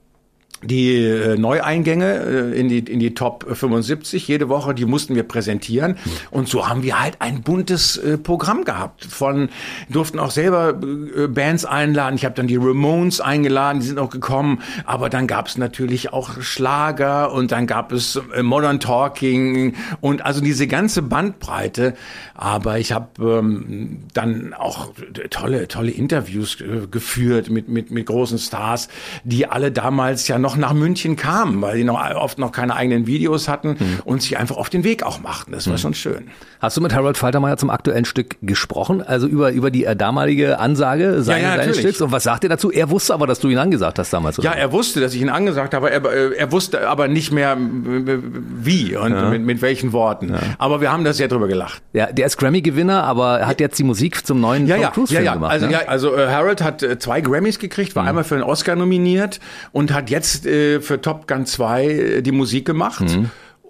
die 0.62 0.96
äh, 0.96 1.36
Neueingänge 1.36 2.52
äh, 2.52 2.58
in 2.58 2.68
die 2.68 2.78
in 2.78 3.00
die 3.00 3.14
Top 3.14 3.46
75 3.52 4.26
jede 4.28 4.48
Woche, 4.48 4.74
die 4.74 4.84
mussten 4.84 5.14
wir 5.14 5.24
präsentieren 5.24 5.96
und 6.30 6.48
so 6.48 6.68
haben 6.68 6.82
wir 6.82 7.00
halt 7.00 7.16
ein 7.20 7.42
buntes 7.42 7.96
äh, 7.96 8.18
Programm 8.18 8.64
gehabt. 8.64 9.04
Von 9.04 9.48
durften 9.88 10.18
auch 10.18 10.30
selber 10.30 10.80
äh, 11.16 11.26
Bands 11.26 11.64
einladen. 11.64 12.16
Ich 12.16 12.24
habe 12.24 12.34
dann 12.34 12.46
die 12.46 12.56
Ramones 12.56 13.20
eingeladen, 13.20 13.80
die 13.80 13.86
sind 13.86 13.98
auch 13.98 14.10
gekommen, 14.10 14.62
aber 14.84 15.08
dann 15.08 15.26
gab 15.26 15.48
es 15.48 15.58
natürlich 15.58 16.12
auch 16.12 16.40
Schlager 16.40 17.32
und 17.32 17.52
dann 17.52 17.66
gab 17.66 17.92
es 17.92 18.20
äh, 18.34 18.42
Modern 18.42 18.80
Talking 18.80 19.74
und 20.00 20.24
also 20.24 20.40
diese 20.40 20.66
ganze 20.66 21.02
Bandbreite, 21.02 21.94
aber 22.34 22.78
ich 22.78 22.92
habe 22.92 23.38
ähm, 23.38 24.04
dann 24.14 24.54
auch 24.54 24.92
tolle 25.30 25.68
tolle 25.68 25.90
Interviews 25.90 26.60
äh, 26.60 26.86
geführt 26.90 27.50
mit 27.50 27.68
mit 27.68 27.90
mit 27.90 28.06
großen 28.06 28.38
Stars, 28.38 28.88
die 29.24 29.46
alle 29.46 29.72
damals 29.72 30.28
ja 30.28 30.38
noch 30.38 30.51
nach 30.56 30.72
München 30.72 31.16
kamen, 31.16 31.60
weil 31.62 31.76
die 31.76 31.84
noch 31.84 32.00
oft 32.16 32.38
noch 32.38 32.52
keine 32.52 32.74
eigenen 32.74 33.06
Videos 33.06 33.48
hatten 33.48 33.76
und 34.04 34.22
sich 34.22 34.38
einfach 34.38 34.56
auf 34.56 34.70
den 34.70 34.84
Weg 34.84 35.02
auch 35.02 35.20
machten. 35.20 35.52
Das 35.52 35.68
war 35.68 35.78
schon 35.78 35.94
schön. 35.94 36.28
Hast 36.60 36.76
du 36.76 36.80
mit 36.80 36.94
Harold 36.94 37.18
Faltermeier 37.18 37.56
zum 37.56 37.70
aktuellen 37.70 38.04
Stück 38.04 38.36
gesprochen? 38.40 39.02
Also 39.02 39.26
über, 39.26 39.50
über 39.50 39.70
die 39.70 39.84
äh, 39.84 39.96
damalige 39.96 40.58
Ansage 40.60 41.22
seines, 41.22 41.42
Ja, 41.42 41.56
ja, 41.56 41.56
seines. 41.56 41.78
Stücks? 41.78 42.00
Und 42.00 42.12
was 42.12 42.22
sagt 42.22 42.44
er 42.44 42.50
dazu? 42.50 42.70
Er 42.70 42.88
wusste 42.90 43.14
aber, 43.14 43.26
dass 43.26 43.40
du 43.40 43.48
ihn 43.48 43.58
angesagt 43.58 43.98
hast 43.98 44.12
damals. 44.12 44.38
oder? 44.38 44.50
Ja, 44.50 44.54
er 44.54 44.70
wusste, 44.72 45.00
dass 45.00 45.12
ich 45.14 45.20
ihn 45.20 45.28
angesagt 45.28 45.74
habe, 45.74 45.90
er, 45.90 46.04
er 46.36 46.52
wusste 46.52 46.88
aber 46.88 47.08
nicht 47.08 47.32
mehr 47.32 47.56
wie 47.58 48.96
und 48.96 49.30
mit, 49.30 49.42
mit 49.42 49.62
welchen 49.62 49.92
Worten. 49.92 50.34
Aber 50.58 50.80
wir 50.80 50.92
haben 50.92 51.04
da 51.04 51.12
sehr 51.12 51.28
drüber 51.28 51.48
gelacht. 51.48 51.82
Ja, 51.92 52.06
der 52.12 52.26
ist 52.26 52.36
Grammy-Gewinner, 52.36 53.02
aber 53.04 53.40
er 53.40 53.46
hat 53.46 53.60
jetzt 53.60 53.78
die 53.78 53.84
Musik 53.84 54.26
zum 54.26 54.40
neuen 54.40 54.66
Ja, 54.66 54.76
Tom 54.76 54.82
ja, 54.82 54.90
Cruise 54.90 55.12
ja, 55.14 55.18
Film 55.18 55.26
ja. 55.26 55.34
gemacht. 55.34 55.52
Also, 55.52 55.66
ne? 55.66 55.72
ja, 55.72 55.78
also 55.86 56.16
äh, 56.16 56.28
Harold 56.28 56.62
hat 56.62 56.82
äh, 56.82 56.98
zwei 56.98 57.20
Grammys 57.20 57.58
gekriegt, 57.58 57.96
war 57.96 58.04
einmal 58.04 58.24
für 58.24 58.34
einen 58.34 58.44
Oscar 58.44 58.76
nominiert 58.76 59.40
und 59.72 59.92
hat 59.92 60.10
jetzt 60.10 60.41
äh, 60.46 60.80
für 60.80 61.00
Top 61.00 61.26
Gun 61.28 61.46
2 61.46 61.84
äh, 61.84 62.22
die 62.22 62.32
Musik 62.32 62.64
gemacht. 62.66 63.04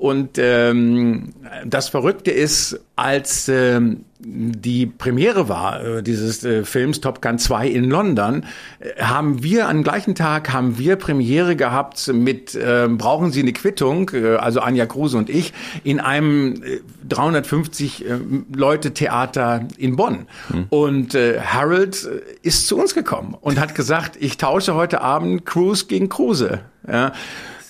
Und 0.02 0.36
ähm, 0.36 1.32
das 1.64 1.88
Verrückte 1.88 2.32
ist, 2.32 2.80
als 2.96 3.48
ähm, 3.48 4.04
die 4.18 4.84
Premiere 4.86 5.48
war 5.48 5.80
äh, 5.80 6.02
dieses 6.02 6.42
äh, 6.42 6.64
Films 6.64 7.00
Top 7.00 7.22
Gun 7.22 7.38
2 7.38 7.68
in 7.68 7.84
London, 7.84 8.44
äh, 8.80 9.00
haben 9.00 9.44
wir 9.44 9.68
am 9.68 9.84
gleichen 9.84 10.16
Tag 10.16 10.52
haben 10.52 10.76
wir 10.76 10.96
Premiere 10.96 11.54
gehabt 11.54 12.08
mit 12.12 12.56
äh, 12.56 12.88
Brauchen 12.90 13.30
Sie 13.30 13.42
eine 13.42 13.52
Quittung, 13.52 14.10
äh, 14.12 14.34
also 14.34 14.58
Anja 14.58 14.86
Kruse 14.86 15.16
und 15.16 15.30
ich, 15.30 15.52
in 15.84 16.00
einem 16.00 16.54
äh, 16.64 16.80
350 17.08 18.04
äh, 18.04 18.18
Leute 18.52 18.94
Theater 18.94 19.68
in 19.78 19.94
Bonn. 19.94 20.26
Und 20.70 21.14
äh, 21.14 21.38
Harold 21.38 22.10
ist 22.42 22.66
zu 22.66 22.76
uns 22.76 22.94
gekommen 22.94 23.36
und 23.40 23.60
hat 23.60 23.76
gesagt, 23.76 24.16
ich 24.18 24.36
tausche 24.36 24.74
heute 24.74 25.00
Abend 25.00 25.46
Cruise 25.46 25.86
gegen 25.86 26.08
Kruse. 26.08 26.58
Ja. 26.88 27.12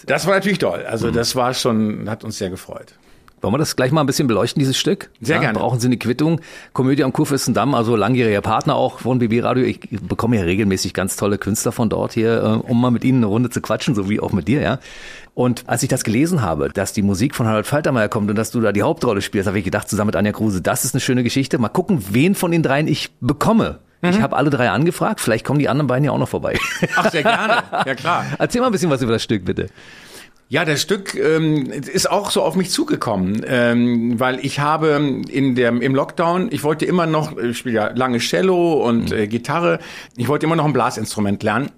Das 0.07 0.27
war 0.27 0.35
natürlich 0.35 0.59
toll. 0.59 0.85
Also 0.89 1.11
das 1.11 1.37
war 1.37 1.55
schon, 1.55 2.09
hat 2.09 2.25
uns 2.25 2.39
sehr 2.39 2.51
gefreut. 2.51 2.95
Wollen 3.43 3.55
wir 3.55 3.59
das 3.59 3.75
gleich 3.75 3.91
mal 3.91 4.03
ein 4.03 4.07
bisschen 4.07 4.29
beleuchten, 4.29 4.61
dieses 4.61 4.79
Stück? 4.79 5.11
Sehr 5.21 5.41
gerne. 5.41 5.59
Brauchen 5.59 5.81
Sie 5.81 5.89
eine 5.89 5.97
Quittung? 5.97 6.41
Komödie 6.73 7.03
am 7.03 7.13
Kurfürstendamm, 7.13 7.75
also 7.75 7.97
langjähriger 7.97 8.41
Partner 8.41 8.77
auch 8.77 9.01
von 9.01 9.19
BB 9.19 9.43
Radio. 9.43 9.65
Ich 9.65 9.81
bekomme 10.01 10.37
ja 10.37 10.45
regelmäßig 10.45 10.95
ganz 10.95 11.17
tolle 11.17 11.39
Künstler 11.39 11.73
von 11.73 11.89
dort 11.89 12.13
hier, 12.13 12.41
äh, 12.41 12.71
um 12.71 12.81
mal 12.81 12.93
mit 12.93 13.03
ihnen 13.03 13.19
eine 13.19 13.27
Runde 13.27 13.51
zu 13.51 13.61
quatschen, 13.61 13.97
so 13.97 14.09
wie 14.09 14.21
auch 14.21 14.33
mit 14.33 14.47
dir, 14.47 14.61
ja. 14.61 14.79
Und 15.35 15.65
als 15.67 15.83
ich 15.83 15.89
das 15.89 16.05
gelesen 16.05 16.41
habe, 16.43 16.69
dass 16.69 16.93
die 16.93 17.03
Musik 17.03 17.35
von 17.35 17.49
Harald 17.49 17.67
Faltermeier 17.67 18.09
kommt 18.09 18.31
und 18.31 18.37
dass 18.37 18.53
du 18.53 18.61
da 18.61 18.71
die 18.71 18.83
Hauptrolle 18.83 19.23
spielst, 19.23 19.49
habe 19.49 19.59
ich 19.59 19.65
gedacht, 19.65 19.89
zusammen 19.89 20.09
mit 20.09 20.17
Anja 20.17 20.31
Kruse, 20.31 20.63
das 20.63 20.85
ist 20.85 20.95
eine 20.95 21.01
schöne 21.01 21.25
Geschichte. 21.25 21.59
Mal 21.59 21.69
gucken, 21.69 22.05
wen 22.11 22.37
von 22.37 22.53
den 22.53 22.63
dreien 22.63 22.87
ich 22.87 23.11
bekomme. 23.21 23.81
Ich 24.05 24.19
Mhm. 24.19 24.23
habe 24.23 24.37
alle 24.37 24.51
drei 24.51 24.69
angefragt, 24.71 25.21
vielleicht 25.21 25.45
kommen 25.45 25.59
die 25.61 25.69
anderen 25.69 25.87
beiden 25.87 26.05
ja 26.05 26.11
auch 26.11 26.19
noch 26.19 26.29
vorbei. 26.29 26.59
Ach, 26.97 27.11
sehr 27.11 27.23
gerne. 27.23 27.63
Ja, 27.87 27.95
klar. 27.95 28.27
Erzähl 28.39 28.61
mal 28.61 28.67
ein 28.67 28.73
bisschen 28.73 28.91
was 28.91 29.01
über 29.03 29.13
das 29.13 29.23
Stück, 29.23 29.45
bitte. 29.45 29.69
Ja, 30.49 30.67
das 30.67 30.83
Stück 30.83 31.15
ähm, 31.15 31.67
ist 31.71 32.11
auch 32.11 32.31
so 32.31 32.43
auf 32.43 32.57
mich 32.57 32.71
zugekommen, 32.71 33.43
ähm, 33.47 34.21
weil 34.21 34.45
ich 34.45 34.61
habe 34.61 35.23
in 35.31 35.55
der, 35.55 35.69
im 35.71 35.95
Lockdown, 35.95 36.49
ich 36.51 36.63
wollte 36.63 36.85
immer 36.85 37.07
noch, 37.07 37.39
ich 37.39 37.57
spiele 37.57 37.75
ja 37.77 37.91
lange 37.95 38.19
Cello 38.19 38.87
und 38.87 39.13
äh, 39.13 39.27
Gitarre, 39.29 39.79
ich 40.17 40.29
wollte 40.29 40.45
immer 40.45 40.57
noch 40.57 40.67
ein 40.67 40.75
Blasinstrument 40.75 41.43
lernen. 41.43 41.71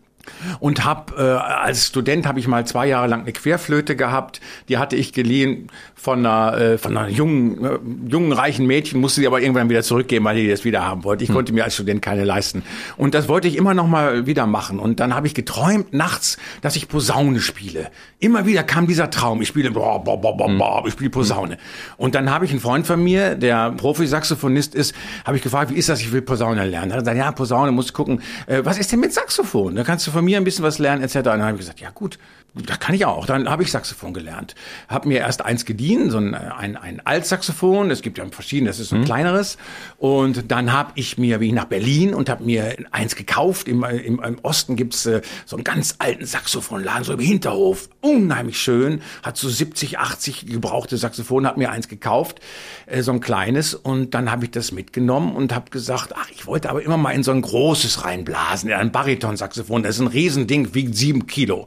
Und 0.60 0.84
hab 0.84 1.18
äh, 1.18 1.22
als 1.22 1.86
Student 1.86 2.26
habe 2.26 2.38
ich 2.38 2.48
mal 2.48 2.66
zwei 2.66 2.86
Jahre 2.86 3.06
lang 3.06 3.22
eine 3.22 3.32
Querflöte 3.32 3.96
gehabt. 3.96 4.40
Die 4.68 4.78
hatte 4.78 4.96
ich 4.96 5.12
geliehen 5.12 5.70
von 5.94 6.18
einer, 6.18 6.58
äh, 6.58 6.78
von 6.78 6.96
einer 6.96 7.08
jungen, 7.08 7.64
äh, 7.64 7.78
jungen 8.10 8.32
reichen 8.32 8.66
Mädchen, 8.66 9.00
musste 9.00 9.20
sie 9.20 9.26
aber 9.26 9.40
irgendwann 9.40 9.70
wieder 9.70 9.82
zurückgeben, 9.82 10.24
weil 10.26 10.36
die 10.36 10.48
das 10.48 10.64
wieder 10.64 10.84
haben 10.84 11.02
wollte. 11.02 11.24
Ich 11.24 11.32
konnte 11.32 11.52
mir 11.52 11.64
als 11.64 11.74
Student 11.74 12.02
keine 12.02 12.24
leisten. 12.24 12.62
Und 12.96 13.14
das 13.14 13.26
wollte 13.26 13.48
ich 13.48 13.56
immer 13.56 13.72
noch 13.72 13.86
mal 13.86 14.26
wieder 14.26 14.46
machen. 14.46 14.78
Und 14.78 15.00
dann 15.00 15.14
habe 15.14 15.26
ich 15.26 15.34
geträumt 15.34 15.94
nachts, 15.94 16.36
dass 16.60 16.76
ich 16.76 16.88
Posaune 16.88 17.40
spiele. 17.40 17.90
Immer 18.18 18.46
wieder 18.46 18.62
kam 18.62 18.86
dieser 18.86 19.10
Traum. 19.10 19.40
Ich 19.40 19.48
spiele, 19.48 19.70
boah, 19.70 20.02
boah, 20.02 20.20
boah, 20.20 20.36
boah, 20.36 20.48
boah, 20.48 20.84
ich 20.86 20.92
spiele 20.92 21.10
Posaune. 21.10 21.56
Und 21.96 22.14
dann 22.14 22.30
habe 22.30 22.44
ich 22.44 22.50
einen 22.50 22.60
Freund 22.60 22.86
von 22.86 23.02
mir, 23.02 23.34
der 23.34 23.72
Profi-Saxophonist 23.72 24.74
ist, 24.74 24.94
habe 25.24 25.36
ich 25.36 25.42
gefragt, 25.42 25.70
wie 25.70 25.76
ist 25.76 25.88
das? 25.88 26.00
Ich 26.00 26.12
will 26.12 26.22
Posaune 26.22 26.66
lernen. 26.66 26.90
Er 26.90 26.98
hat 26.98 27.04
gesagt, 27.04 27.18
ja, 27.18 27.32
Posaune, 27.32 27.72
musst 27.72 27.90
du 27.90 27.92
gucken. 27.94 28.20
Äh, 28.46 28.60
was 28.64 28.78
ist 28.78 28.92
denn 28.92 29.00
mit 29.00 29.12
Saxophon? 29.12 29.74
Da 29.74 29.84
kannst 29.84 30.06
du 30.06 30.10
von 30.14 30.24
mir 30.24 30.38
ein 30.38 30.44
bisschen 30.44 30.64
was 30.64 30.78
lernen, 30.78 31.02
etc. 31.02 31.16
Und 31.16 31.24
dann 31.24 31.42
habe 31.42 31.52
ich 31.52 31.58
gesagt, 31.58 31.80
ja 31.80 31.90
gut, 31.90 32.18
da 32.54 32.76
kann 32.76 32.94
ich 32.94 33.04
auch. 33.04 33.26
Dann 33.26 33.48
habe 33.48 33.64
ich 33.64 33.72
Saxophon 33.72 34.14
gelernt. 34.14 34.54
Habe 34.88 35.08
mir 35.08 35.18
erst 35.18 35.44
eins 35.44 35.64
geliehen, 35.64 36.10
so 36.10 36.18
ein, 36.18 36.34
ein, 36.34 36.76
ein 36.76 37.04
Altsaxophon. 37.04 37.90
Es 37.90 38.00
gibt 38.00 38.16
ja 38.18 38.24
verschiedene, 38.30 38.70
das 38.70 38.78
ist 38.78 38.90
so 38.90 38.96
ein 38.96 39.04
kleineres. 39.04 39.58
Und 39.98 40.52
dann 40.52 40.72
habe 40.72 40.92
ich 40.94 41.18
mir, 41.18 41.40
wie 41.40 41.48
ich 41.48 41.52
nach 41.52 41.64
Berlin 41.64 42.14
und 42.14 42.28
habe 42.28 42.44
mir 42.44 42.76
eins 42.92 43.16
gekauft. 43.16 43.66
Im, 43.66 43.82
im, 43.82 44.22
im 44.22 44.38
Osten 44.42 44.76
gibt's 44.76 45.04
äh, 45.06 45.22
so 45.46 45.56
einen 45.56 45.64
ganz 45.64 45.96
alten 45.98 46.24
Saxophonladen, 46.26 47.02
so 47.02 47.14
im 47.14 47.18
Hinterhof. 47.18 47.88
Unheimlich 48.00 48.58
schön. 48.58 49.02
Hat 49.24 49.36
so 49.36 49.48
70, 49.48 49.98
80 49.98 50.46
gebrauchte 50.46 50.96
Saxophone, 50.96 51.48
habe 51.48 51.58
mir 51.58 51.72
eins 51.72 51.88
gekauft, 51.88 52.40
äh, 52.86 53.02
so 53.02 53.10
ein 53.10 53.20
kleines. 53.20 53.74
Und 53.74 54.14
dann 54.14 54.30
habe 54.30 54.44
ich 54.44 54.52
das 54.52 54.70
mitgenommen 54.70 55.34
und 55.34 55.52
habe 55.52 55.70
gesagt, 55.70 56.12
ach, 56.16 56.30
ich 56.30 56.46
wollte 56.46 56.70
aber 56.70 56.82
immer 56.82 56.98
mal 56.98 57.10
in 57.10 57.24
so 57.24 57.32
ein 57.32 57.42
großes 57.42 58.04
reinblasen, 58.04 58.70
in 58.70 58.76
ein 58.76 58.92
Baritonsaxophon. 58.92 59.82
Das 59.82 59.96
ist 59.96 60.02
ein 60.02 60.06
Riesending, 60.06 60.72
wiegt 60.72 60.94
sieben 60.94 61.26
Kilo. 61.26 61.66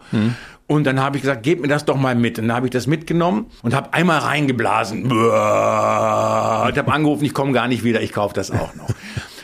Und 0.67 0.83
dann 0.83 0.99
habe 0.99 1.15
ich 1.15 1.23
gesagt, 1.23 1.43
gebt 1.43 1.61
mir 1.61 1.69
das 1.69 1.85
doch 1.85 1.95
mal 1.95 2.13
mit. 2.13 2.37
Und 2.39 2.49
dann 2.49 2.57
habe 2.57 2.67
ich 2.67 2.71
das 2.71 2.87
mitgenommen 2.87 3.45
und 3.63 3.73
habe 3.73 3.93
einmal 3.93 4.19
reingeblasen. 4.19 5.05
Ich 5.05 5.11
habe 5.11 6.91
angerufen, 6.91 7.23
ich 7.23 7.33
komme 7.33 7.53
gar 7.53 7.69
nicht 7.69 7.85
wieder, 7.85 8.01
ich 8.01 8.11
kaufe 8.11 8.33
das 8.33 8.51
auch 8.51 8.75
noch. 8.75 8.89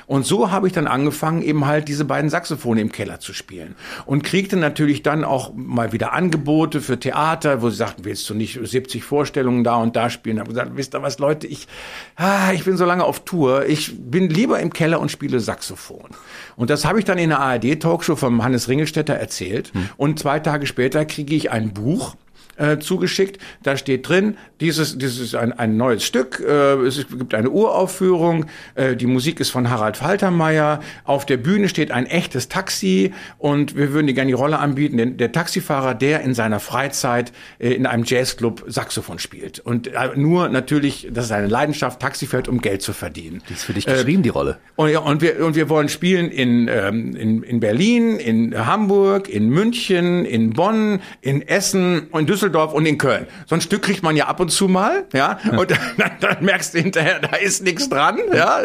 Und 0.07 0.25
so 0.25 0.51
habe 0.51 0.67
ich 0.67 0.73
dann 0.73 0.87
angefangen, 0.87 1.41
eben 1.41 1.65
halt 1.65 1.87
diese 1.87 2.05
beiden 2.05 2.29
Saxophone 2.29 2.77
im 2.77 2.91
Keller 2.91 3.19
zu 3.19 3.33
spielen. 3.33 3.75
Und 4.05 4.23
kriegte 4.23 4.57
natürlich 4.57 5.03
dann 5.03 5.23
auch 5.23 5.53
mal 5.55 5.91
wieder 5.91 6.13
Angebote 6.13 6.81
für 6.81 6.99
Theater, 6.99 7.61
wo 7.61 7.69
sie 7.69 7.77
sagten, 7.77 8.05
willst 8.05 8.29
du 8.29 8.33
nicht 8.33 8.59
70 8.61 9.03
Vorstellungen 9.03 9.63
da 9.63 9.75
und 9.75 9.95
da 9.95 10.09
spielen? 10.09 10.37
Ich 10.37 10.41
habe 10.41 10.49
gesagt, 10.49 10.71
wisst 10.75 10.95
ihr 10.95 11.01
was, 11.01 11.19
Leute, 11.19 11.47
ich, 11.47 11.67
ah, 12.15 12.51
ich 12.53 12.63
bin 12.65 12.77
so 12.77 12.85
lange 12.85 13.03
auf 13.03 13.25
Tour, 13.25 13.65
ich 13.65 13.93
bin 13.97 14.29
lieber 14.29 14.59
im 14.59 14.73
Keller 14.73 14.99
und 14.99 15.11
spiele 15.11 15.39
Saxophon. 15.39 16.09
Und 16.55 16.69
das 16.69 16.85
habe 16.85 16.99
ich 16.99 17.05
dann 17.05 17.17
in 17.17 17.29
der 17.29 17.39
ARD-Talkshow 17.39 18.15
vom 18.15 18.43
Hannes 18.43 18.67
Ringelstetter 18.67 19.15
erzählt. 19.15 19.73
Hm. 19.73 19.89
Und 19.97 20.19
zwei 20.19 20.39
Tage 20.39 20.65
später 20.65 21.05
kriege 21.05 21.35
ich 21.35 21.51
ein 21.51 21.73
Buch 21.73 22.15
äh, 22.57 22.77
zugeschickt. 22.77 23.39
Da 23.63 23.77
steht 23.77 24.07
drin, 24.07 24.37
dieses, 24.61 24.97
dieses 24.97 25.19
ist 25.19 25.35
ein, 25.35 25.51
ein 25.53 25.77
neues 25.77 26.03
Stück, 26.03 26.39
äh, 26.39 26.75
es 26.85 27.05
gibt 27.07 27.33
eine 27.33 27.49
Uraufführung, 27.49 28.45
äh, 28.75 28.95
die 28.95 29.07
Musik 29.07 29.39
ist 29.39 29.49
von 29.49 29.69
Harald 29.69 29.97
Faltermeier, 29.97 30.79
auf 31.03 31.25
der 31.25 31.37
Bühne 31.37 31.67
steht 31.67 31.91
ein 31.91 32.05
echtes 32.05 32.49
Taxi 32.49 33.13
und 33.37 33.75
wir 33.75 33.93
würden 33.93 34.07
dir 34.07 34.13
gerne 34.13 34.29
die 34.29 34.33
Rolle 34.33 34.59
anbieten, 34.59 34.97
denn 34.97 35.17
der 35.17 35.31
Taxifahrer, 35.31 35.95
der 35.95 36.21
in 36.21 36.33
seiner 36.33 36.59
Freizeit 36.59 37.33
äh, 37.59 37.73
in 37.73 37.85
einem 37.85 38.03
Jazzclub 38.05 38.63
Saxophon 38.67 39.19
spielt. 39.19 39.59
Und 39.59 39.87
äh, 39.87 40.11
nur 40.15 40.49
natürlich, 40.49 41.07
das 41.11 41.25
ist 41.25 41.31
eine 41.31 41.47
Leidenschaft, 41.47 41.99
Taxi 41.99 42.27
fährt, 42.27 42.47
um 42.47 42.61
Geld 42.61 42.81
zu 42.81 42.93
verdienen. 42.93 43.41
Die 43.49 43.53
ist 43.53 43.63
für 43.63 43.73
dich 43.73 43.85
geschrieben, 43.85 44.21
äh, 44.21 44.23
die 44.23 44.29
Rolle. 44.29 44.59
Und, 44.75 44.89
ja, 44.89 44.99
und, 44.99 45.21
wir, 45.21 45.43
und 45.45 45.55
wir 45.55 45.69
wollen 45.69 45.89
spielen 45.89 46.29
in, 46.29 46.67
ähm, 46.69 47.15
in, 47.15 47.43
in 47.43 47.59
Berlin, 47.59 48.17
in 48.17 48.65
Hamburg, 48.65 49.27
in 49.27 49.49
München, 49.49 50.25
in 50.25 50.51
Bonn, 50.51 51.01
in 51.21 51.41
Essen 51.41 52.07
und 52.11 52.29
Düsseldorf 52.29 52.42
Düsseldorf 52.43 52.73
und 52.73 52.85
in 52.85 52.97
Köln. 52.97 53.27
So 53.45 53.55
ein 53.55 53.61
Stück 53.61 53.83
kriegt 53.83 54.03
man 54.03 54.15
ja 54.15 54.27
ab 54.27 54.39
und 54.39 54.49
zu 54.49 54.67
mal, 54.67 55.05
ja, 55.13 55.39
und 55.57 55.71
dann, 55.71 56.11
dann 56.19 56.43
merkst 56.43 56.73
du 56.73 56.79
hinterher, 56.79 57.19
da 57.19 57.37
ist 57.37 57.63
nichts 57.63 57.87
dran, 57.87 58.19
ja. 58.33 58.59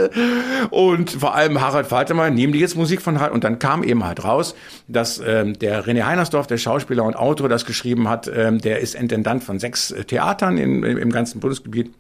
Und 0.71 1.11
vor 1.11 1.35
allem 1.35 1.61
Harald 1.61 1.87
Faltermann, 1.87 2.35
nehmen 2.35 2.53
die 2.53 2.59
jetzt 2.59 2.77
Musik 2.77 3.01
von 3.01 3.19
Harald? 3.19 3.33
Und 3.33 3.45
dann 3.45 3.59
kam 3.59 3.85
eben 3.85 4.05
halt 4.05 4.25
raus, 4.25 4.55
dass 4.89 5.23
ähm, 5.25 5.59
der 5.59 5.85
René 5.85 6.05
Heinersdorf, 6.05 6.47
der 6.47 6.59
Schauspieler 6.59 7.05
und 7.05 7.15
Autor, 7.15 7.49
das 7.49 7.65
geschrieben 7.65 8.09
hat, 8.09 8.29
ähm, 8.35 8.61
der 8.61 8.81
ist 8.81 8.95
Intendant 8.95 9.45
von 9.45 9.59
sechs 9.59 9.91
äh, 9.91 10.05
Theatern 10.05 10.59
im, 10.59 10.83
im 10.85 11.13
ganzen 11.13 11.41
Bundesgebiet 11.41 11.93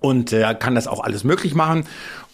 und 0.00 0.32
er 0.32 0.54
kann 0.54 0.74
das 0.74 0.86
auch 0.86 1.00
alles 1.00 1.24
möglich 1.24 1.54
machen. 1.54 1.84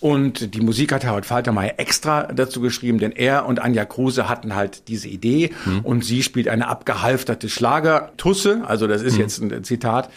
Und 0.01 0.55
die 0.55 0.61
Musik 0.61 0.93
hat 0.93 1.07
Howard 1.07 1.25
Faltermeier 1.25 1.75
extra 1.79 2.25
dazu 2.25 2.61
geschrieben, 2.61 2.99
denn 2.99 3.13
er 3.13 3.47
und 3.47 3.61
Anja 3.61 3.85
Kruse 3.85 4.29
hatten 4.29 4.55
halt 4.55 4.89
diese 4.89 5.09
Idee 5.09 5.53
mhm. 5.65 5.81
und 5.81 6.05
sie 6.05 6.23
spielt 6.23 6.49
eine 6.49 6.69
abgehalfterte 6.69 7.49
Schlagertusse, 7.49 8.63
also 8.67 8.87
das 8.87 9.03
ist 9.03 9.15
mhm. 9.15 9.21
jetzt 9.21 9.41
ein 9.41 9.65
Zitat. 9.65 10.11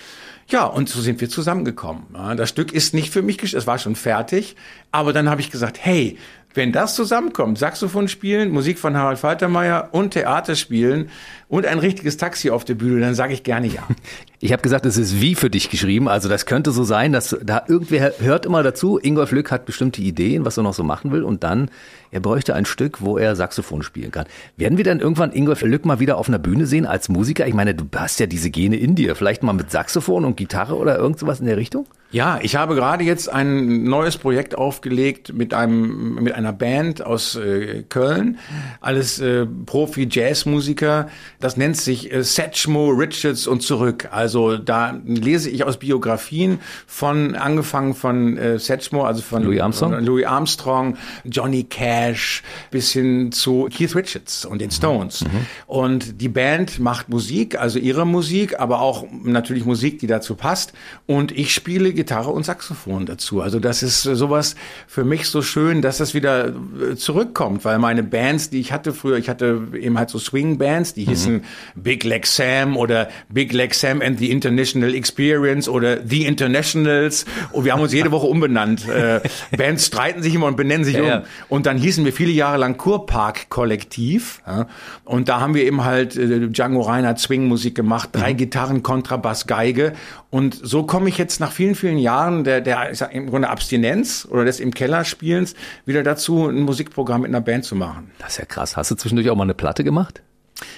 Ja, 0.50 0.66
und 0.66 0.90
so 0.90 1.00
sind 1.00 1.22
wir 1.22 1.30
zusammengekommen. 1.30 2.08
Das 2.36 2.50
Stück 2.50 2.74
ist 2.74 2.96
nicht 2.96 3.12
für 3.12 3.22
mich, 3.22 3.54
es 3.54 3.68
war 3.68 3.78
schon 3.78 3.96
fertig, 3.96 4.56
aber 4.92 5.14
dann 5.14 5.30
habe 5.30 5.42
ich 5.42 5.52
gesagt, 5.52 5.78
hey, 5.80 6.18
wenn 6.56 6.72
das 6.72 6.96
zusammenkommt, 6.96 7.60
Saxophon 7.60 8.08
spielen, 8.08 8.50
Musik 8.50 8.80
von 8.80 8.98
Harald 8.98 9.20
Faltermeier 9.20 9.90
und 9.92 10.12
Theater 10.12 10.56
spielen 10.56 11.10
und 11.50 11.66
ein 11.66 11.80
richtiges 11.80 12.16
Taxi 12.18 12.52
auf 12.52 12.64
der 12.64 12.76
Bühne, 12.76 13.02
dann 13.02 13.16
sage 13.16 13.34
ich 13.34 13.44
gerne 13.44 13.68
ja. 13.68 13.86
Ich 14.42 14.54
habe 14.54 14.62
gesagt, 14.62 14.86
es 14.86 14.96
ist 14.96 15.20
wie 15.20 15.36
für 15.36 15.50
dich 15.50 15.70
geschrieben. 15.70 16.08
Also 16.08 16.30
das 16.30 16.46
könnte 16.46 16.72
so 16.72 16.86
sein, 16.86 17.12
dass 17.12 17.36
da 17.44 17.64
irgendwer 17.68 18.14
hört 18.20 18.46
immer 18.46 18.64
dazu, 18.64 18.98
Ingolf 18.98 19.34
Lück 19.34 19.52
hat 19.52 19.66
bestimmte 19.66 20.02
Ideen, 20.02 20.46
was 20.46 20.56
er 20.56 20.64
noch 20.64 20.74
so 20.74 20.82
machen 20.82 21.12
will 21.12 21.24
und 21.24 21.44
dann, 21.44 21.70
er 22.12 22.22
bräuchte 22.22 22.56
ein 22.56 22.64
Stück, 22.64 23.02
wo 23.02 23.18
er 23.18 23.36
Saxophon 23.36 23.84
spielen 23.84 24.12
kann. 24.12 24.28
Werden 24.56 24.78
wir 24.78 24.86
dann 24.86 25.02
irgendwann 25.02 25.34
Ingolf 25.34 25.62
Lück 25.62 25.86
mal 25.86 26.00
wieder 26.00 26.18
auf 26.18 26.30
einer 26.30 26.40
Bühne 26.40 26.68
sehen 26.68 26.86
als 26.86 27.10
Musiker? 27.10 27.48
Ich 27.48 27.54
meine, 27.54 27.76
du 27.76 27.84
hast 27.94 28.22
ja 28.22 28.28
diese 28.28 28.50
Gene 28.50 28.78
in 28.78 28.96
dir. 28.96 29.16
Vielleicht 29.18 29.44
mal 29.44 29.52
mit 29.52 29.72
Saxophon 29.72 30.24
und 30.24 30.38
Gitarre 30.38 30.78
oder 30.78 30.98
irgend 30.98 31.20
sowas 31.20 31.42
in 31.42 31.46
der 31.46 31.58
Richtung? 31.58 31.86
Ja, 32.12 32.40
ich 32.42 32.56
habe 32.56 32.74
gerade 32.74 33.04
jetzt 33.04 33.30
ein 33.30 33.84
neues 33.84 34.18
Projekt 34.18 34.58
aufgelegt 34.58 35.32
mit 35.34 35.54
einem 35.54 36.16
mit 36.16 36.34
einer 36.34 36.54
Band 36.54 37.06
aus 37.06 37.36
äh, 37.36 37.84
Köln, 37.88 38.40
alles 38.82 39.20
äh, 39.20 39.46
Profi-Jazzmusiker. 39.46 41.10
Das 41.40 41.56
nennt 41.56 41.78
sich 41.78 42.12
äh, 42.12 42.24
Satchmo, 42.24 42.90
Richards 42.90 43.48
und 43.48 43.62
zurück. 43.62 44.10
Also 44.12 44.58
da 44.58 45.00
lese 45.06 45.50
ich 45.50 45.64
aus 45.64 45.78
Biografien 45.78 46.60
von 46.86 47.36
angefangen 47.36 47.96
von 47.96 48.38
äh, 48.38 48.60
Satchmo, 48.60 49.06
also 49.06 49.22
von 49.22 49.44
Louis 49.44 49.62
Armstrong, 49.62 49.94
äh, 49.94 50.00
Louis 50.00 50.26
Armstrong, 50.26 50.98
Johnny 51.24 51.64
Cash 51.64 52.44
bis 52.72 52.92
hin 52.92 53.32
zu 53.32 53.70
Keith 53.74 53.96
Richards 53.96 54.44
und 54.44 54.60
den 54.60 54.72
Stones. 54.72 55.24
Mhm. 55.24 55.46
Und 55.68 56.22
die 56.22 56.30
Band 56.30 56.80
macht 56.80 57.10
Musik, 57.10 57.58
also 57.58 57.80
ihre 57.80 58.06
Musik, 58.06 58.60
aber 58.60 58.82
auch 58.82 59.06
natürlich 59.24 59.66
Musik, 59.66 60.00
die 60.00 60.08
dazu 60.08 60.36
passt. 60.36 60.74
Und 61.06 61.32
ich 61.32 61.54
spiele 61.54 61.94
Gitarre 61.94 62.32
und 62.32 62.44
Saxophon 62.44 63.06
dazu. 63.06 63.42
Also 63.42 63.60
das 63.60 63.82
ist 63.82 64.04
sowas 64.04 64.56
für 64.88 65.06
mich 65.06 65.28
so 65.28 65.42
schön, 65.42 65.82
dass 65.82 66.00
das 66.00 66.14
wieder 66.14 66.50
äh, 66.50 66.96
zurückkommt, 66.96 67.64
weil 67.64 67.80
meine 67.80 68.04
Bands, 68.04 68.50
die 68.50 68.60
ich 68.60 68.74
hatte 68.74 68.94
früher, 68.94 69.18
ich 69.18 69.30
hatte 69.30 69.62
eben 69.74 69.98
halt 69.98 70.10
so 70.10 70.20
Swing-Bands, 70.20 70.94
die 70.96 71.06
mhm. 71.06 71.12
Hießen 71.30 71.44
Big 71.76 72.04
Leg 72.04 72.26
Sam 72.26 72.78
oder 72.78 73.10
Big 73.30 73.54
Leg 73.54 73.74
Sam 73.74 74.02
and 74.02 74.20
the 74.20 74.32
International 74.32 74.94
Experience 74.94 75.70
oder 75.70 76.06
The 76.06 76.26
Internationals 76.26 77.26
und 77.52 77.66
wir 77.66 77.74
haben 77.74 77.82
uns 77.82 77.94
jede 77.94 78.12
Woche 78.12 78.28
umbenannt. 78.28 78.88
Äh, 78.88 79.22
Bands 79.56 79.88
streiten 79.88 80.24
sich 80.24 80.34
immer 80.36 80.48
und 80.48 80.58
benennen 80.58 80.84
sich 80.84 80.96
ja, 80.96 81.02
um. 81.02 81.08
Ja. 81.08 81.24
Und 81.48 81.66
dann 81.66 81.78
hießen 81.78 82.04
wir 82.06 82.14
viele 82.14 82.32
Jahre 82.32 82.58
lang 82.58 82.78
Kurpark 82.78 83.50
Kollektiv 83.50 84.42
ja? 84.46 84.68
und 85.06 85.30
da 85.30 85.40
haben 85.40 85.54
wir 85.54 85.64
eben 85.64 85.84
halt 85.84 86.16
äh, 86.16 86.48
Django 86.48 86.82
Reinhardt 86.82 87.20
Swing-Musik 87.20 87.76
gemacht, 87.76 88.10
drei 88.12 88.34
mhm. 88.34 88.38
Gitarren, 88.38 88.84
Kontrabass, 88.84 89.48
Geige 89.48 89.94
und 90.30 90.60
so 90.62 90.84
komme 90.84 91.10
ich 91.10 91.18
jetzt 91.18 91.40
nach 91.40 91.52
vielen, 91.52 91.76
vielen 91.76 91.98
Jahren 91.98 92.44
der, 92.44 92.62
der 92.62 92.92
ich 92.92 92.98
sag, 92.98 93.14
im 93.14 93.30
Grunde 93.30 93.50
Abstinenz 93.50 94.28
oder 94.30 94.46
des 94.46 94.60
im 94.60 94.74
Keller 94.74 95.06
Spielens 95.06 95.56
wieder 95.86 96.04
dazu, 96.04 96.48
ein 96.48 96.62
Musikprogramm 96.62 97.22
mit 97.22 97.30
einer 97.30 97.42
Band 97.42 97.66
zu 97.66 97.76
machen. 97.76 98.12
Das 98.20 98.32
ist 98.32 98.38
ja 98.38 98.46
krass. 98.46 98.78
Hast 98.78 98.92
du 98.92 98.96
zwischendurch 98.96 99.30
auch 99.30 99.36
mal 99.36 99.44
eine 99.44 99.54
Platte 99.54 99.84
gemacht? 99.84 100.22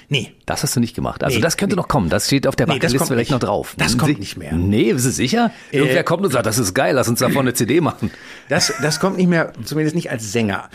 Nee. 0.10 0.34
Das 0.46 0.64
hast 0.64 0.76
du 0.76 0.80
nicht 0.80 0.96
gemacht. 0.96 1.24
Also 1.24 1.38
nee, 1.38 1.42
das 1.42 1.58
könnte 1.58 1.76
nee. 1.76 1.82
noch 1.82 1.88
kommen. 1.88 2.10
Das 2.10 2.28
steht 2.28 2.48
auf 2.48 2.56
der 2.56 2.68
nee, 2.68 2.74
Bucketlist 2.74 3.08
vielleicht 3.08 3.32
noch 3.32 3.40
drauf. 3.40 3.76
Das 3.78 3.98
kommt 3.98 4.20
nicht 4.20 4.38
mehr. 4.38 4.54
Nee, 4.54 4.94
bist 4.94 5.06
du 5.06 5.12
sicher? 5.12 5.52
Äh, 5.72 5.78
Irgendwer 5.78 6.04
kommt 6.04 6.24
und 6.26 6.32
sagt, 6.32 6.46
das 6.46 6.58
ist 6.58 6.74
geil, 6.74 6.96
lass 6.96 7.08
uns 7.08 7.20
davon 7.20 7.40
eine 7.40 7.54
CD 7.56 7.82
machen. 7.82 8.12
Das, 8.50 8.74
das 8.82 9.00
kommt 9.00 9.18
nicht 9.18 9.28
mehr, 9.28 9.54
zumindest 9.64 9.96
nicht 9.96 10.12
als 10.12 10.32
Sänger. 10.32 10.70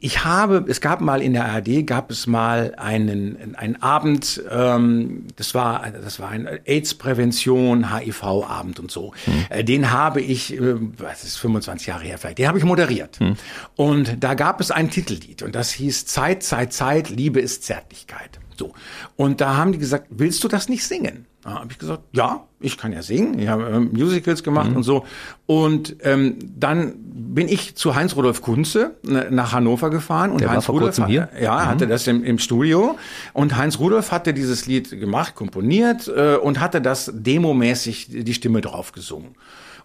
Ich 0.00 0.24
habe, 0.24 0.64
es 0.68 0.80
gab 0.80 1.00
mal 1.00 1.20
in 1.20 1.32
der 1.32 1.46
ARD, 1.46 1.84
gab 1.84 2.12
es 2.12 2.28
mal 2.28 2.74
einen, 2.76 3.56
einen 3.56 3.82
Abend, 3.82 4.40
ähm, 4.48 5.26
das 5.34 5.54
war, 5.54 5.90
das 5.90 6.20
war 6.20 6.28
ein 6.28 6.46
AIDS-Prävention, 6.64 7.92
HIV-Abend 7.92 8.78
und 8.78 8.92
so. 8.92 9.12
Hm. 9.24 9.66
Den 9.66 9.90
habe 9.90 10.20
ich, 10.20 10.54
äh, 10.54 10.76
was 10.98 11.24
ist 11.24 11.36
25 11.38 11.88
Jahre 11.88 12.04
her 12.04 12.18
vielleicht, 12.18 12.38
den 12.38 12.46
habe 12.46 12.58
ich 12.58 12.64
moderiert. 12.64 13.18
Hm. 13.18 13.34
Und 13.74 14.22
da 14.22 14.34
gab 14.34 14.60
es 14.60 14.70
ein 14.70 14.88
Titellied 14.88 15.42
und 15.42 15.56
das 15.56 15.72
hieß 15.72 16.06
Zeit, 16.06 16.44
Zeit, 16.44 16.72
Zeit, 16.72 17.10
Liebe 17.10 17.40
ist 17.40 17.64
Zärtlichkeit. 17.64 18.38
So. 18.56 18.74
Und 19.16 19.40
da 19.40 19.56
haben 19.56 19.72
die 19.72 19.78
gesagt, 19.78 20.06
willst 20.10 20.44
du 20.44 20.48
das 20.48 20.68
nicht 20.68 20.84
singen? 20.84 21.26
Da 21.48 21.60
habe 21.60 21.72
ich 21.72 21.78
gesagt, 21.78 22.02
ja, 22.12 22.44
ich 22.60 22.76
kann 22.76 22.92
ja 22.92 23.02
singen. 23.02 23.38
Ich 23.38 23.48
habe 23.48 23.64
äh, 23.64 23.80
Musicals 23.80 24.42
gemacht 24.42 24.70
mhm. 24.70 24.76
und 24.76 24.82
so. 24.82 25.04
Und 25.46 25.96
ähm, 26.02 26.36
dann 26.56 26.94
bin 26.98 27.48
ich 27.48 27.76
zu 27.76 27.94
Heinz 27.94 28.16
Rudolf 28.16 28.42
Kunze 28.42 28.96
ne, 29.02 29.28
nach 29.30 29.52
Hannover 29.52 29.90
gefahren 29.90 30.30
und 30.30 30.40
Der 30.40 30.50
Heinz 30.50 30.68
Rudolf 30.68 30.98
hat, 30.98 31.08
hier? 31.08 31.28
ja 31.40 31.54
mhm. 31.54 31.66
hatte 31.66 31.86
das 31.86 32.06
im, 32.06 32.24
im 32.24 32.38
Studio 32.38 32.96
und 33.32 33.56
Heinz 33.56 33.78
Rudolf 33.78 34.12
hatte 34.12 34.34
dieses 34.34 34.66
Lied 34.66 34.90
gemacht, 34.90 35.34
komponiert 35.34 36.08
äh, 36.08 36.36
und 36.36 36.60
hatte 36.60 36.80
das 36.80 37.10
demomäßig 37.14 38.08
die 38.10 38.34
Stimme 38.34 38.60
drauf 38.60 38.92
gesungen. 38.92 39.34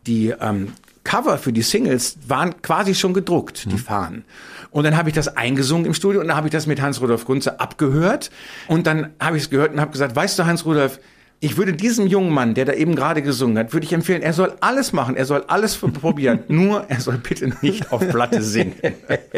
Die 0.06 0.34
ähm, 0.40 0.74
Cover 1.04 1.38
für 1.38 1.54
die 1.54 1.62
Singles 1.62 2.18
waren 2.28 2.62
quasi 2.62 2.96
schon 2.96 3.14
gedruckt, 3.14 3.66
die 3.66 3.76
mhm. 3.76 3.80
Fahnen. 3.80 4.26
Und 4.72 4.86
dann 4.86 4.98
habe 4.98 5.10
ich 5.10 5.16
das 5.16 5.38
eingesungen 5.38 5.86
im 5.86 5.94
Studio 5.94 6.22
und 6.22 6.28
dann 6.28 6.36
habe 6.38 6.48
ich 6.48 6.52
das 6.52 6.66
mit 6.66 6.82
Hans-Rudolf 6.82 7.26
Kunze 7.26 7.60
abgehört 7.60 8.32
und 8.68 8.88
dann 8.88 9.12
habe 9.20 9.38
ich 9.38 9.44
es 9.44 9.50
gehört 9.50 9.74
und 9.74 9.80
habe 9.80 9.92
gesagt, 9.92 10.16
weißt 10.16 10.40
du, 10.40 10.46
Hans-Rudolf, 10.46 11.00
ich 11.44 11.58
würde 11.58 11.74
diesem 11.74 12.08
jungen 12.08 12.34
Mann, 12.34 12.54
der 12.54 12.64
da 12.64 12.72
eben 12.72 12.96
gerade 12.96 13.22
gesungen 13.22 13.58
hat, 13.58 13.74
würde 13.74 13.86
ich 13.86 13.92
empfehlen, 13.92 14.22
er 14.22 14.32
soll 14.32 14.54
alles 14.62 14.94
machen, 14.94 15.18
er 15.18 15.26
soll 15.26 15.44
alles 15.48 15.76
probieren, 15.76 16.40
nur 16.48 16.86
er 16.88 17.02
soll 17.02 17.18
bitte 17.18 17.52
nicht 17.62 17.92
auf 17.92 18.08
Platte 18.08 18.42
singen. 18.42 18.76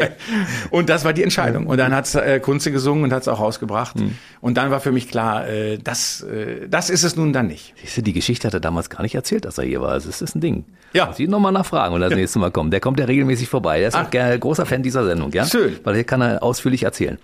und 0.70 0.88
das 0.88 1.04
war 1.04 1.12
die 1.12 1.24
Entscheidung. 1.24 1.66
Und 1.66 1.78
dann 1.78 1.92
hat 1.92 2.14
äh, 2.14 2.38
Kunze 2.38 2.70
gesungen 2.70 3.02
und 3.02 3.12
hat 3.12 3.22
es 3.22 3.28
auch 3.28 3.40
rausgebracht. 3.40 3.98
Mhm. 3.98 4.16
Und 4.40 4.56
dann 4.56 4.70
war 4.70 4.78
für 4.78 4.92
mich 4.92 5.08
klar, 5.08 5.48
äh, 5.48 5.78
das, 5.78 6.22
äh, 6.22 6.68
das 6.68 6.90
ist 6.90 7.02
es 7.02 7.16
nun 7.16 7.32
dann 7.32 7.48
nicht. 7.48 7.74
Siehst 7.80 7.96
du, 7.96 8.02
die 8.02 8.12
Geschichte 8.12 8.46
hat 8.46 8.54
er 8.54 8.60
damals 8.60 8.88
gar 8.88 9.02
nicht 9.02 9.16
erzählt, 9.16 9.44
dass 9.44 9.58
er 9.58 9.64
hier 9.64 9.80
war. 9.80 9.90
Also 9.90 10.08
es 10.08 10.22
ist 10.22 10.36
ein 10.36 10.40
Ding. 10.40 10.64
Ja. 10.92 11.06
Muss 11.06 11.18
ich 11.18 11.28
nochmal 11.28 11.50
nachfragen, 11.50 11.92
wenn 11.92 12.02
er 12.02 12.10
das 12.10 12.16
nächste 12.16 12.38
Mal 12.38 12.52
kommt. 12.52 12.72
Der 12.72 12.78
kommt 12.78 13.00
ja 13.00 13.06
regelmäßig 13.06 13.48
vorbei. 13.48 13.80
Der 13.80 13.88
ist 13.88 13.96
Ach. 13.96 14.06
auch 14.06 14.10
gerne 14.10 14.38
großer 14.38 14.64
Fan 14.64 14.84
dieser 14.84 15.04
Sendung, 15.04 15.32
ja? 15.32 15.44
Schön. 15.44 15.76
Weil 15.82 15.96
hier 15.96 16.04
kann 16.04 16.20
er 16.20 16.44
ausführlich 16.44 16.84
erzählen. 16.84 17.18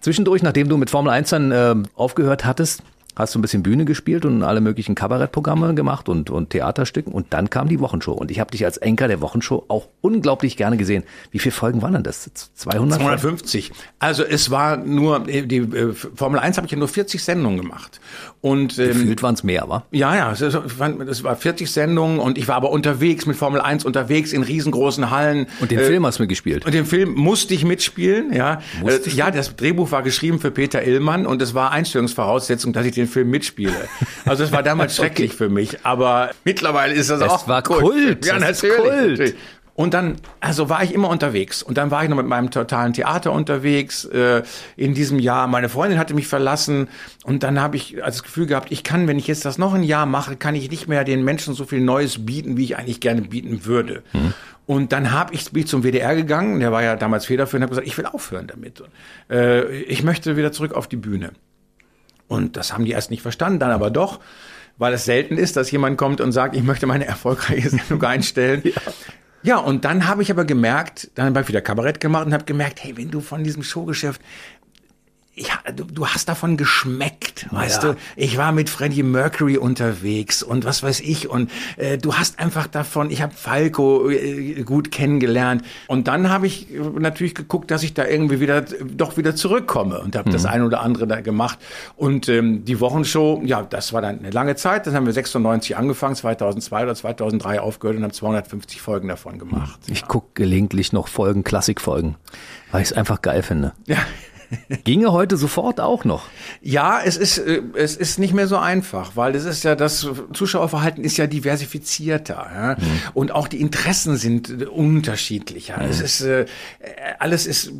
Zwischendurch, 0.00 0.42
nachdem 0.42 0.70
du 0.70 0.78
mit 0.78 0.88
Formel 0.88 1.12
1 1.12 1.28
dann 1.28 1.52
äh, 1.52 1.74
aufgehört 1.96 2.46
hattest, 2.46 2.82
hast 3.16 3.34
du 3.34 3.38
ein 3.38 3.42
bisschen 3.42 3.62
Bühne 3.62 3.84
gespielt 3.84 4.24
und 4.24 4.42
alle 4.42 4.60
möglichen 4.60 4.94
Kabarettprogramme 4.94 5.74
gemacht 5.74 6.08
und, 6.08 6.30
und 6.30 6.50
Theaterstücken 6.50 7.12
und 7.12 7.32
dann 7.32 7.50
kam 7.50 7.68
die 7.68 7.80
Wochenshow 7.80 8.12
und 8.12 8.30
ich 8.30 8.40
habe 8.40 8.50
dich 8.50 8.64
als 8.64 8.76
Enker 8.76 9.08
der 9.08 9.20
Wochenshow 9.20 9.64
auch 9.68 9.88
unglaublich 10.02 10.56
gerne 10.56 10.76
gesehen. 10.76 11.02
Wie 11.30 11.38
viele 11.38 11.52
Folgen 11.52 11.82
waren 11.82 11.94
denn 11.94 12.02
das? 12.02 12.30
200? 12.54 13.00
250. 13.00 13.72
Also 13.98 14.22
es 14.22 14.50
war 14.50 14.76
nur, 14.76 15.20
die 15.20 15.56
äh, 15.56 15.92
Formel 15.92 16.38
1 16.38 16.58
habe 16.58 16.66
ich 16.66 16.72
ja 16.72 16.78
nur 16.78 16.88
40 16.88 17.22
Sendungen 17.22 17.60
gemacht. 17.60 18.00
Und, 18.40 18.78
ähm, 18.78 18.88
Gefühlt 18.88 19.22
waren 19.22 19.34
es 19.34 19.42
mehr, 19.42 19.68
wa? 19.68 19.84
Ja, 19.90 20.14
ja, 20.14 20.32
es, 20.32 20.40
es 20.40 21.24
war 21.24 21.36
40 21.36 21.70
Sendungen 21.70 22.18
und 22.18 22.38
ich 22.38 22.46
war 22.48 22.56
aber 22.56 22.70
unterwegs 22.70 23.26
mit 23.26 23.36
Formel 23.36 23.60
1 23.60 23.84
unterwegs 23.84 24.32
in 24.32 24.42
riesengroßen 24.42 25.10
Hallen. 25.10 25.46
Und 25.60 25.70
den 25.70 25.78
äh, 25.78 25.84
Film 25.84 26.06
hast 26.06 26.18
du 26.18 26.24
mir 26.24 26.28
gespielt. 26.28 26.64
Und 26.64 26.74
den 26.74 26.86
Film 26.86 27.14
musste 27.14 27.54
ich 27.54 27.64
mitspielen, 27.64 28.32
ja. 28.32 28.60
Musste 28.80 29.10
äh, 29.10 29.14
ja, 29.14 29.30
das 29.30 29.56
Drehbuch 29.56 29.90
war 29.90 30.02
geschrieben 30.02 30.38
für 30.38 30.50
Peter 30.50 30.86
Illmann 30.86 31.26
und 31.26 31.42
es 31.42 31.54
war 31.54 31.72
Einstellungsvoraussetzung, 31.72 32.72
dass 32.72 32.86
ich 32.86 32.94
den 32.94 33.05
Film 33.06 33.30
mitspiele. 33.30 33.88
Also 34.24 34.44
es 34.44 34.52
war 34.52 34.62
damals 34.62 34.96
schrecklich 34.96 35.34
für 35.34 35.48
mich, 35.48 35.84
aber 35.84 36.30
mittlerweile 36.44 36.94
ist 36.94 37.10
das, 37.10 37.20
das 37.20 37.30
auch 37.30 37.48
war 37.48 37.62
Kult. 37.62 37.80
Kult. 37.80 38.26
Ja, 38.26 38.38
natürlich. 38.38 39.18
Kult. 39.18 39.36
Und 39.76 39.92
dann, 39.92 40.16
also 40.40 40.70
war 40.70 40.82
ich 40.82 40.94
immer 40.94 41.10
unterwegs. 41.10 41.62
Und 41.62 41.76
dann 41.76 41.90
war 41.90 42.02
ich 42.02 42.08
noch 42.08 42.16
mit 42.16 42.26
meinem 42.26 42.50
totalen 42.50 42.94
Theater 42.94 43.30
unterwegs 43.30 44.06
äh, 44.06 44.42
in 44.76 44.94
diesem 44.94 45.18
Jahr. 45.18 45.46
Meine 45.48 45.68
Freundin 45.68 45.98
hatte 45.98 46.14
mich 46.14 46.26
verlassen 46.26 46.88
und 47.24 47.42
dann 47.42 47.60
habe 47.60 47.76
ich 47.76 47.96
das 47.98 48.22
Gefühl 48.22 48.46
gehabt, 48.46 48.72
ich 48.72 48.84
kann, 48.84 49.06
wenn 49.06 49.18
ich 49.18 49.26
jetzt 49.26 49.44
das 49.44 49.58
noch 49.58 49.74
ein 49.74 49.82
Jahr 49.82 50.06
mache, 50.06 50.36
kann 50.36 50.54
ich 50.54 50.70
nicht 50.70 50.88
mehr 50.88 51.04
den 51.04 51.24
Menschen 51.24 51.52
so 51.52 51.66
viel 51.66 51.82
Neues 51.82 52.24
bieten, 52.24 52.56
wie 52.56 52.64
ich 52.64 52.78
eigentlich 52.78 53.00
gerne 53.00 53.20
bieten 53.20 53.66
würde. 53.66 54.02
Mhm. 54.14 54.32
Und 54.64 54.92
dann 54.92 55.12
hab 55.12 55.32
ich, 55.34 55.52
bin 55.52 55.64
ich 55.64 55.68
zum 55.68 55.82
WDR 55.82 56.16
gegangen, 56.16 56.58
der 56.58 56.72
war 56.72 56.82
ja 56.82 56.96
damals 56.96 57.26
federführend, 57.26 57.64
habe 57.64 57.70
gesagt, 57.70 57.86
ich 57.86 57.98
will 57.98 58.06
aufhören 58.06 58.46
damit. 58.46 58.82
Äh, 59.30 59.82
ich 59.82 60.02
möchte 60.02 60.38
wieder 60.38 60.52
zurück 60.52 60.72
auf 60.72 60.88
die 60.88 60.96
Bühne. 60.96 61.32
Und 62.28 62.56
das 62.56 62.72
haben 62.72 62.84
die 62.84 62.92
erst 62.92 63.10
nicht 63.10 63.22
verstanden, 63.22 63.58
dann 63.58 63.70
aber 63.70 63.90
doch, 63.90 64.20
weil 64.78 64.92
es 64.92 65.04
selten 65.04 65.38
ist, 65.38 65.56
dass 65.56 65.70
jemand 65.70 65.96
kommt 65.96 66.20
und 66.20 66.32
sagt, 66.32 66.56
ich 66.56 66.62
möchte 66.62 66.86
meine 66.86 67.06
erfolgreiche 67.06 67.70
Sendung 67.70 68.02
einstellen. 68.02 68.62
Ja. 68.64 68.72
Ja, 69.42 69.58
und 69.58 69.84
dann 69.84 70.08
habe 70.08 70.22
ich 70.22 70.30
aber 70.32 70.44
gemerkt, 70.44 71.08
dann 71.14 71.26
habe 71.26 71.42
ich 71.42 71.46
wieder 71.46 71.60
Kabarett 71.60 72.00
gemacht 72.00 72.26
und 72.26 72.34
habe 72.34 72.44
gemerkt, 72.44 72.82
hey, 72.82 72.96
wenn 72.96 73.12
du 73.12 73.20
von 73.20 73.44
diesem 73.44 73.62
Showgeschäft 73.62 74.20
ja, 75.38 75.70
du, 75.70 75.84
du 75.84 76.06
hast 76.06 76.30
davon 76.30 76.56
geschmeckt, 76.56 77.46
weißt 77.50 77.82
ja. 77.82 77.92
du. 77.92 77.98
Ich 78.16 78.38
war 78.38 78.52
mit 78.52 78.70
Freddie 78.70 79.02
Mercury 79.02 79.58
unterwegs 79.58 80.42
und 80.42 80.64
was 80.64 80.82
weiß 80.82 81.00
ich 81.00 81.28
und 81.28 81.50
äh, 81.76 81.98
du 81.98 82.14
hast 82.14 82.38
einfach 82.38 82.66
davon. 82.66 83.10
Ich 83.10 83.20
habe 83.20 83.34
Falco 83.34 84.08
äh, 84.08 84.62
gut 84.62 84.90
kennengelernt 84.90 85.62
und 85.88 86.08
dann 86.08 86.30
habe 86.30 86.46
ich 86.46 86.68
natürlich 86.98 87.34
geguckt, 87.34 87.70
dass 87.70 87.82
ich 87.82 87.92
da 87.92 88.06
irgendwie 88.06 88.40
wieder 88.40 88.62
doch 88.62 89.18
wieder 89.18 89.36
zurückkomme 89.36 90.00
und 90.00 90.16
habe 90.16 90.30
mhm. 90.30 90.32
das 90.32 90.46
ein 90.46 90.62
oder 90.62 90.80
andere 90.80 91.06
da 91.06 91.20
gemacht 91.20 91.58
und 91.96 92.30
ähm, 92.30 92.64
die 92.64 92.80
Wochenshow, 92.80 93.42
ja, 93.44 93.62
das 93.62 93.92
war 93.92 94.00
dann 94.00 94.20
eine 94.20 94.30
lange 94.30 94.56
Zeit. 94.56 94.86
Das 94.86 94.94
haben 94.94 95.04
wir 95.04 95.12
96 95.12 95.76
angefangen, 95.76 96.16
2002 96.16 96.82
oder 96.82 96.94
2003 96.94 97.60
aufgehört 97.60 97.98
und 97.98 98.04
haben 98.04 98.12
250 98.12 98.80
Folgen 98.80 99.08
davon 99.08 99.38
gemacht. 99.38 99.78
Ich 99.88 100.00
ja. 100.00 100.06
gucke 100.06 100.28
gelegentlich 100.32 100.94
noch 100.94 101.08
Folgen, 101.08 101.44
Klassikfolgen, 101.44 102.16
weil 102.72 102.80
ich 102.80 102.90
es 102.90 102.96
einfach 102.96 103.20
geil 103.20 103.42
finde. 103.42 103.74
Ja. 103.86 103.98
Ginge 104.84 105.12
heute 105.12 105.36
sofort 105.36 105.80
auch 105.80 106.04
noch. 106.04 106.26
Ja, 106.62 107.00
es 107.04 107.16
ist, 107.16 107.38
äh, 107.38 107.62
es 107.74 107.96
ist 107.96 108.18
nicht 108.18 108.34
mehr 108.34 108.46
so 108.46 108.56
einfach, 108.56 109.16
weil 109.16 109.34
es 109.34 109.44
ist 109.44 109.64
ja, 109.64 109.74
das 109.74 110.06
Zuschauerverhalten 110.32 111.04
ist 111.04 111.16
ja 111.16 111.26
diversifizierter. 111.26 112.46
Ja? 112.54 112.76
Mhm. 112.78 113.00
Und 113.14 113.32
auch 113.32 113.48
die 113.48 113.60
Interessen 113.60 114.16
sind 114.16 114.68
unterschiedlicher. 114.68 115.78
Mhm. 115.82 115.90
Es 115.90 116.00
ist, 116.00 116.20
äh, 116.22 116.46
alles 117.18 117.46
ist, 117.46 117.72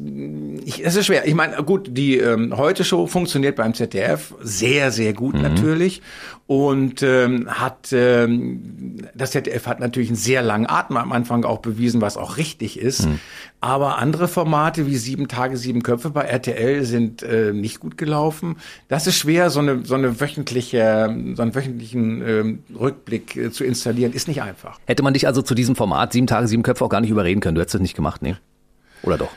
ich, 0.65 0.85
es 0.85 0.97
ist 0.97 1.07
schwer. 1.07 1.27
Ich 1.27 1.35
meine, 1.35 1.63
gut, 1.63 1.89
die 1.91 2.19
ähm, 2.19 2.57
Heute-Show 2.57 3.07
funktioniert 3.07 3.57
beim 3.57 3.75
ZDF 3.75 4.35
sehr, 4.43 4.91
sehr 4.91 5.13
gut 5.13 5.35
mhm. 5.35 5.43
natürlich 5.43 6.03
und 6.47 7.03
ähm, 7.03 7.49
hat 7.49 7.93
ähm, 7.93 8.99
das 9.15 9.33
ZDF 9.33 9.67
hat 9.67 9.81
natürlich 9.81 10.11
einen 10.11 10.17
sehr 10.17 10.43
langen 10.43 10.69
Atem 10.69 10.97
am 10.97 11.11
Anfang 11.11 11.45
auch 11.45 11.59
bewiesen, 11.59 12.01
was 12.01 12.17
auch 12.17 12.37
richtig 12.37 12.79
ist. 12.79 13.07
Mhm. 13.07 13.19
Aber 13.61 13.99
andere 13.99 14.29
Formate 14.29 14.87
wie 14.87 14.97
sieben 14.97 15.27
Tage, 15.27 15.57
sieben 15.57 15.83
Köpfe 15.83 16.11
bei 16.11 16.23
RTL 16.23 16.85
sind 16.85 17.25
äh, 17.25 17.53
nicht 17.53 17.81
gut 17.81 17.99
gelaufen. 17.99 18.57
Das 18.87 19.09
ist 19.09 19.17
schwer, 19.17 19.51
so 19.51 19.59
eine 19.59 19.85
so 19.85 19.97
eine 19.97 20.21
wöchentliche, 20.21 21.07
so 21.35 21.43
einen 21.43 21.55
wöchentlichen 21.55 22.23
ähm, 22.25 22.59
Rückblick 22.79 23.37
äh, 23.37 23.51
zu 23.51 23.65
installieren, 23.65 24.13
ist 24.13 24.29
nicht 24.29 24.43
einfach. 24.43 24.79
Hätte 24.87 25.03
man 25.03 25.15
dich 25.15 25.27
also 25.27 25.43
zu 25.43 25.55
diesem 25.57 25.75
Format 25.75 26.13
sieben 26.13 26.29
Tage, 26.29 26.47
sieben 26.47 26.63
Köpfe 26.63 26.85
auch 26.85 26.91
gar 26.91 27.01
nicht 27.01 27.11
überreden 27.11 27.41
können. 27.41 27.57
Du 27.57 27.61
hättest 27.61 27.75
das 27.75 27.83
nicht 27.83 27.97
gemacht, 27.97 28.23
ne? 28.23 28.39
Oder 29.03 29.19
doch? 29.19 29.31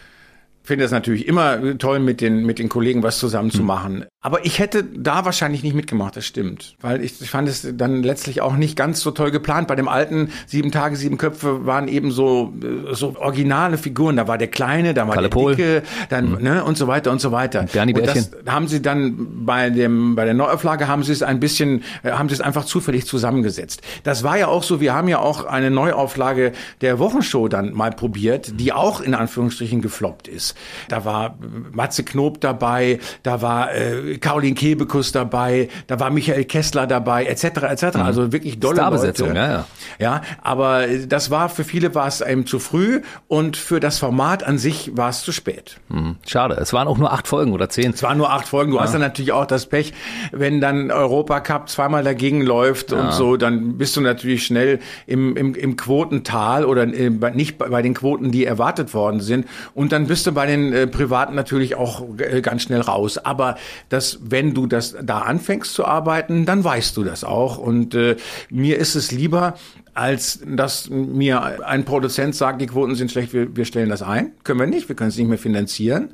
Finde 0.64 0.86
es 0.86 0.92
natürlich 0.92 1.28
immer 1.28 1.78
toll, 1.78 2.00
mit 2.00 2.22
den, 2.22 2.46
mit 2.46 2.60
den 2.60 2.70
Kollegen 2.70 3.04
was 3.04 3.20
zusammen 3.20 3.52
zu 3.52 3.60
hm. 3.60 3.66
machen. 3.66 4.06
Aber 4.22 4.46
ich 4.46 4.60
hätte 4.60 4.84
da 4.84 5.24
wahrscheinlich 5.24 5.64
nicht 5.64 5.76
mitgemacht, 5.76 6.18
das 6.18 6.26
stimmt. 6.26 6.76
Weil 6.82 7.02
ich, 7.02 7.22
ich 7.22 7.30
fand 7.30 7.48
es 7.48 7.66
dann 7.74 8.04
letztlich 8.04 8.42
auch 8.42 8.58
nicht 8.58 8.76
ganz 8.76 9.00
so 9.00 9.12
toll 9.12 9.32
geplant. 9.32 9.70
Bei 9.70 9.76
dem 9.76 9.88
alten 9.88 10.30
Sieben 10.46 10.72
Tage, 10.72 10.98
Sieben 10.98 11.18
Köpfe 11.18 11.66
waren 11.66 11.88
eben 11.88 12.12
so, 12.12 12.54
so 12.92 13.16
originale 13.18 13.78
Figuren. 13.78 14.18
Da 14.18 14.28
war 14.28 14.38
der 14.38 14.50
Kleine, 14.50 14.94
da 14.94 15.08
war 15.08 15.16
Kalle 15.16 15.30
der 15.30 15.34
Pohl. 15.34 15.56
Dicke, 15.56 15.84
dann, 16.10 16.32
mhm. 16.32 16.42
ne, 16.42 16.64
und 16.66 16.78
so 16.78 16.88
weiter 16.88 17.12
und 17.12 17.22
so 17.22 17.32
weiter. 17.32 17.66
Bernie 17.72 17.94
und 17.94 18.06
das 18.06 18.32
haben 18.46 18.68
sie 18.68 18.82
dann 18.82 19.46
bei 19.46 19.70
dem, 19.70 20.16
bei 20.16 20.26
der 20.26 20.34
Neuauflage 20.34 20.90
haben 20.90 21.04
sie 21.04 21.14
es 21.14 21.24
ein 21.24 21.40
bisschen, 21.40 21.84
äh, 22.04 22.12
haben 22.12 22.28
sie 22.28 22.36
es 22.36 22.42
einfach 22.42 22.66
zufällig 22.66 23.06
zusammengesetzt. 23.06 23.82
Das 24.04 24.24
war 24.24 24.38
ja 24.38 24.50
auch 24.50 24.64
so, 24.64 24.82
wir 24.82 24.94
haben 24.94 25.08
ja 25.08 25.20
auch 25.20 25.46
eine 25.46 25.72
Neuauflage 25.72 26.52
der 26.82 27.00
Wochenshow 27.00 27.48
dann 27.48 27.74
mal 27.74 27.92
probiert, 27.92 28.60
die 28.60 28.74
auch 28.74 29.00
in 29.00 29.16
Anführungsstrichen 29.16 29.82
gefloppt 29.82 30.28
ist. 30.28 30.49
Da 30.88 31.06
war 31.06 31.38
Matze 31.72 32.04
Knob 32.04 32.42
dabei, 32.42 33.00
da 33.24 33.42
war 33.42 33.74
äh, 33.74 34.18
Caroline 34.18 34.56
Kebekus 34.56 35.12
dabei, 35.12 35.70
da 35.88 36.00
war 36.00 36.10
Michael 36.10 36.46
Kessler 36.46 36.88
dabei, 36.88 37.26
etc. 37.26 37.44
etc. 37.44 37.84
Mhm. 37.96 38.02
Also 38.02 38.32
wirklich 38.32 38.60
dolle 38.60 38.78
Starbesetzung, 38.78 39.30
Leute. 39.30 39.40
Ja, 39.40 39.52
ja. 39.52 39.66
ja, 40.00 40.22
aber 40.42 40.88
das 40.88 41.32
war 41.32 41.50
für 41.50 41.64
viele 41.64 41.94
war 41.96 42.08
es 42.08 42.22
eben 42.22 42.46
zu 42.46 42.60
früh 42.60 43.02
und 43.28 43.58
für 43.58 43.80
das 43.80 44.00
Format 44.00 44.44
an 44.44 44.58
sich 44.58 44.96
war 44.96 45.10
es 45.10 45.22
zu 45.22 45.32
spät. 45.32 45.80
Mhm. 45.90 46.16
Schade. 46.28 46.56
Es 46.56 46.74
waren 46.74 46.88
auch 46.88 46.98
nur 46.98 47.14
acht 47.14 47.28
Folgen 47.28 47.54
oder 47.54 47.70
zehn. 47.70 47.92
Es 47.92 48.04
waren 48.04 48.18
nur 48.18 48.32
acht 48.32 48.48
Folgen. 48.48 48.72
Du 48.72 48.78
ja. 48.78 48.84
hast 48.84 48.94
dann 48.94 49.02
natürlich 49.02 49.32
auch 49.32 49.46
das 49.46 49.68
Pech, 49.68 49.94
wenn 50.32 50.62
dann 50.62 50.92
Europacup 50.92 51.70
zweimal 51.70 52.04
dagegen 52.04 52.42
läuft 52.42 52.92
ja. 52.92 53.00
und 53.00 53.14
so, 53.14 53.38
dann 53.38 53.78
bist 53.78 53.96
du 53.96 54.02
natürlich 54.02 54.46
schnell 54.46 54.80
im, 55.08 55.36
im, 55.36 55.56
im 55.56 55.76
Quotental 55.76 56.66
oder 56.66 56.86
nicht 56.86 57.58
bei 57.58 57.82
den 57.82 57.94
Quoten, 57.94 58.32
die 58.32 58.46
erwartet 58.46 58.94
worden 58.94 59.20
sind. 59.20 59.48
Und 59.74 59.92
dann 59.92 60.08
bist 60.08 60.28
du 60.28 60.32
bei 60.40 60.46
den 60.46 60.72
äh, 60.72 60.88
Privaten 60.88 61.36
natürlich 61.36 61.76
auch 61.76 62.02
äh, 62.18 62.40
ganz 62.40 62.62
schnell 62.62 62.80
raus. 62.80 63.18
Aber 63.18 63.58
das 63.90 64.20
wenn 64.22 64.54
du 64.54 64.68
das 64.68 64.96
da 65.04 65.20
anfängst 65.20 65.74
zu 65.74 65.84
arbeiten, 65.84 66.46
dann 66.46 66.64
weißt 66.64 66.96
du 66.96 67.04
das 67.04 67.26
auch. 67.26 67.58
Und 67.58 67.94
äh, 67.94 68.16
mir 68.50 68.78
ist 68.78 68.96
es 68.96 69.12
lieber, 69.12 69.56
als 70.00 70.40
dass 70.46 70.90
mir 70.90 71.68
ein 71.68 71.84
Produzent 71.84 72.34
sagt, 72.34 72.62
die 72.62 72.68
Quoten 72.68 72.96
sind 72.96 73.12
schlecht, 73.12 73.34
wir, 73.34 73.54
wir 73.58 73.66
stellen 73.66 73.90
das 73.90 74.02
ein. 74.02 74.32
Können 74.46 74.62
wir 74.62 74.66
nicht, 74.66 74.88
wir 74.88 74.96
können 74.96 75.10
es 75.10 75.18
nicht 75.18 75.28
mehr 75.28 75.38
finanzieren. 75.38 76.12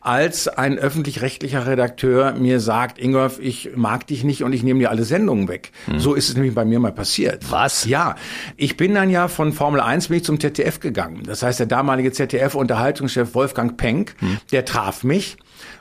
Als 0.00 0.46
ein 0.46 0.78
öffentlich-rechtlicher 0.78 1.66
Redakteur 1.66 2.34
mir 2.34 2.60
sagt, 2.60 3.00
Ingolf, 3.00 3.40
ich 3.40 3.70
mag 3.74 4.06
dich 4.06 4.22
nicht 4.22 4.44
und 4.44 4.52
ich 4.52 4.62
nehme 4.62 4.78
dir 4.78 4.90
alle 4.90 5.02
Sendungen 5.02 5.48
weg. 5.48 5.72
Hm. 5.86 5.98
So 5.98 6.14
ist 6.14 6.28
es 6.28 6.36
nämlich 6.36 6.54
bei 6.54 6.64
mir 6.64 6.78
mal 6.78 6.92
passiert. 6.92 7.50
Was? 7.50 7.86
Ja. 7.86 8.14
Ich 8.56 8.76
bin 8.76 8.94
dann 8.94 9.10
ja 9.10 9.26
von 9.26 9.52
Formel 9.52 9.80
1 9.80 10.08
bin 10.08 10.18
ich 10.18 10.24
zum 10.24 10.38
ZDF 10.38 10.78
gegangen. 10.78 11.24
Das 11.26 11.42
heißt, 11.42 11.58
der 11.58 11.66
damalige 11.66 12.12
ZDF-Unterhaltungschef 12.12 13.34
Wolfgang 13.34 13.76
Penck, 13.76 14.14
hm. 14.20 14.38
der 14.52 14.64
traf 14.64 15.02
mich 15.02 15.38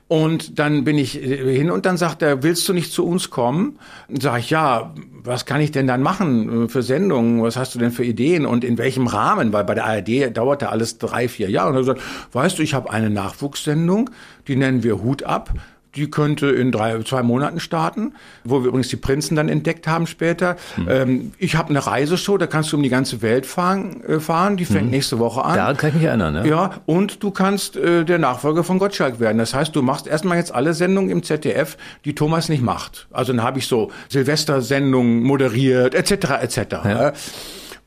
und 0.08 0.60
dann 0.60 0.84
bin 0.84 0.98
ich 0.98 1.22
äh, 1.22 1.56
hin 1.56 1.72
und 1.72 1.86
dann 1.86 1.98
sagt 1.98 2.22
er, 2.22 2.44
willst 2.44 2.68
du 2.68 2.74
nicht 2.74 2.92
zu 2.92 3.06
uns 3.06 3.30
kommen? 3.30 3.80
Sag 4.10 4.40
ich, 4.40 4.50
ja, 4.50 4.94
was 5.24 5.46
kann 5.46 5.62
ich 5.62 5.72
denn 5.72 5.88
dann 5.88 6.02
machen 6.02 6.66
äh, 6.66 6.68
für 6.68 6.84
Sendungen? 6.84 7.42
Was 7.42 7.58
hast 7.58 7.74
du 7.74 7.80
denn 7.80 7.92
für 7.92 8.04
Ideen 8.04 8.46
und 8.46 8.64
in 8.64 8.78
welchem 8.78 9.08
Rahmen? 9.08 9.54
Weil 9.54 9.64
bei 9.64 9.74
der 9.74 9.86
ARD 9.86 10.36
dauerte 10.36 10.70
alles 10.70 10.98
drei, 10.98 11.28
vier 11.28 11.50
Jahre. 11.50 11.70
Und 11.70 11.76
er 11.78 11.84
sagt, 11.84 12.02
weißt 12.34 12.60
du, 12.60 12.64
ich 12.64 12.74
habe 12.74 12.92
eine 12.92 13.10
Nachwuchssendung, 13.10 14.10
die 14.48 14.56
nennen 14.56 14.84
wir 14.84 15.02
Hut 15.02 15.24
ab 15.24 15.54
die 15.96 16.10
könnte 16.10 16.48
in 16.48 16.72
drei, 16.72 17.02
zwei 17.04 17.24
Monaten 17.24 17.60
starten, 17.60 18.14
wo 18.44 18.62
wir 18.62 18.68
übrigens 18.70 18.88
die 18.88 18.96
Prinzen 18.96 19.36
dann 19.36 19.50
entdeckt 19.50 19.88
haben 19.88 20.08
später. 20.08 20.56
Mhm. 20.78 20.88
Ähm, 20.90 21.32
ich 21.38 21.56
habe 21.56 21.70
eine 21.70 21.86
Reiseshow, 21.86 22.38
da 22.38 22.48
kannst 22.48 22.72
du 22.72 22.78
um 22.78 22.84
die 22.84 22.90
ganze 22.90 23.22
Welt 23.22 23.46
fahren, 23.46 24.04
äh, 24.04 24.20
fahren. 24.20 24.58
die 24.58 24.66
fängt 24.66 24.86
mhm. 24.86 24.92
nächste 24.92 25.20
Woche 25.20 25.44
an. 25.44 25.56
Da 25.56 25.74
kann 25.74 25.90
ich 25.90 25.96
mich 25.96 26.04
erinnern, 26.06 26.34
ne? 26.34 26.48
Ja, 26.48 26.72
und 26.86 27.24
du 27.24 27.32
kannst 27.32 27.76
äh, 27.76 28.04
der 28.06 28.20
Nachfolger 28.20 28.64
von 28.64 28.80
Gottschalk 28.80 29.20
werden. 29.20 29.38
Das 29.38 29.54
heißt, 29.54 29.76
du 29.76 29.82
machst 29.82 30.08
erstmal 30.08 30.38
jetzt 30.38 30.54
alle 30.54 30.74
Sendungen 30.74 31.12
im 31.12 31.24
ZDF, 31.24 31.78
die 32.06 32.16
Thomas 32.16 32.50
nicht 32.50 32.64
macht. 32.64 33.08
Also 33.12 33.34
dann 33.34 33.44
habe 33.44 33.60
ich 33.60 33.68
so 33.68 33.92
Silvestersendungen 34.10 35.24
moderiert, 35.24 35.96
etc., 35.96 36.42
etc. 36.42 36.58
Ja. 36.86 37.14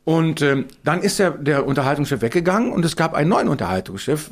Und 0.06 0.40
ähm, 0.40 0.66
dann 0.84 1.02
ist 1.02 1.18
der, 1.18 1.32
der 1.32 1.66
Unterhaltungschef 1.66 2.22
weggegangen 2.22 2.70
und 2.70 2.84
es 2.84 2.94
gab 2.94 3.12
einen 3.12 3.28
neuen 3.28 3.48
Unterhaltungschef, 3.48 4.30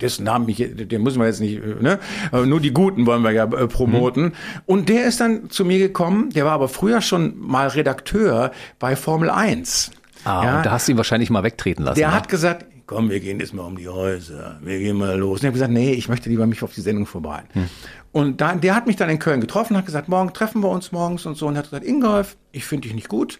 dessen 0.00 0.24
Namen 0.24 0.48
ich, 0.48 0.56
den 0.58 1.00
müssen 1.00 1.20
wir 1.20 1.26
jetzt 1.26 1.38
nicht, 1.38 1.62
äh, 1.62 1.80
ne? 1.80 2.00
nur 2.44 2.58
die 2.58 2.72
Guten 2.72 3.06
wollen 3.06 3.22
wir 3.22 3.30
ja 3.30 3.44
äh, 3.44 3.68
promoten. 3.68 4.24
Mhm. 4.24 4.32
Und 4.66 4.88
der 4.88 5.04
ist 5.04 5.20
dann 5.20 5.48
zu 5.48 5.64
mir 5.64 5.78
gekommen, 5.78 6.30
der 6.30 6.44
war 6.44 6.50
aber 6.50 6.68
früher 6.68 7.00
schon 7.00 7.38
mal 7.38 7.68
Redakteur 7.68 8.50
bei 8.80 8.96
Formel 8.96 9.30
1. 9.30 9.92
Ah, 10.24 10.44
ja, 10.44 10.56
und 10.56 10.66
da 10.66 10.72
hast 10.72 10.88
du 10.88 10.92
ihn 10.92 10.98
wahrscheinlich 10.98 11.30
mal 11.30 11.44
wegtreten 11.44 11.84
lassen. 11.84 12.00
Der 12.00 12.08
ne? 12.08 12.14
hat 12.14 12.28
gesagt, 12.28 12.66
komm, 12.86 13.08
wir 13.08 13.20
gehen 13.20 13.38
jetzt 13.38 13.54
mal 13.54 13.62
um 13.62 13.76
die 13.76 13.88
Häuser, 13.88 14.58
wir 14.60 14.80
gehen 14.80 14.96
mal 14.96 15.16
los. 15.16 15.34
Und 15.34 15.44
ich 15.44 15.46
habe 15.46 15.52
gesagt, 15.52 15.72
nee, 15.72 15.92
ich 15.92 16.08
möchte 16.08 16.30
lieber 16.30 16.48
mich 16.48 16.64
auf 16.64 16.74
die 16.74 16.80
Sendung 16.80 17.06
vorbereiten. 17.06 17.48
Hm. 17.52 17.68
Und 18.10 18.40
da, 18.40 18.56
der 18.56 18.74
hat 18.74 18.88
mich 18.88 18.96
dann 18.96 19.08
in 19.08 19.20
Köln 19.20 19.40
getroffen, 19.40 19.76
hat 19.76 19.86
gesagt, 19.86 20.08
morgen 20.08 20.32
treffen 20.32 20.64
wir 20.64 20.68
uns 20.70 20.90
morgens 20.90 21.26
und 21.26 21.36
so. 21.36 21.46
Und 21.46 21.56
hat 21.56 21.66
gesagt, 21.66 21.86
Ingolf, 21.86 22.36
ich 22.50 22.64
finde 22.64 22.88
dich 22.88 22.94
nicht 22.96 23.08
gut. 23.08 23.38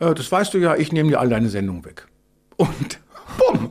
Äh, 0.00 0.14
das 0.14 0.30
weißt 0.30 0.54
du 0.54 0.58
ja, 0.58 0.76
ich 0.76 0.92
nehme 0.92 1.10
dir 1.10 1.20
all 1.20 1.28
deine 1.28 1.48
Sendungen 1.48 1.84
weg. 1.84 2.06
Und 2.56 3.00
bumm, 3.38 3.70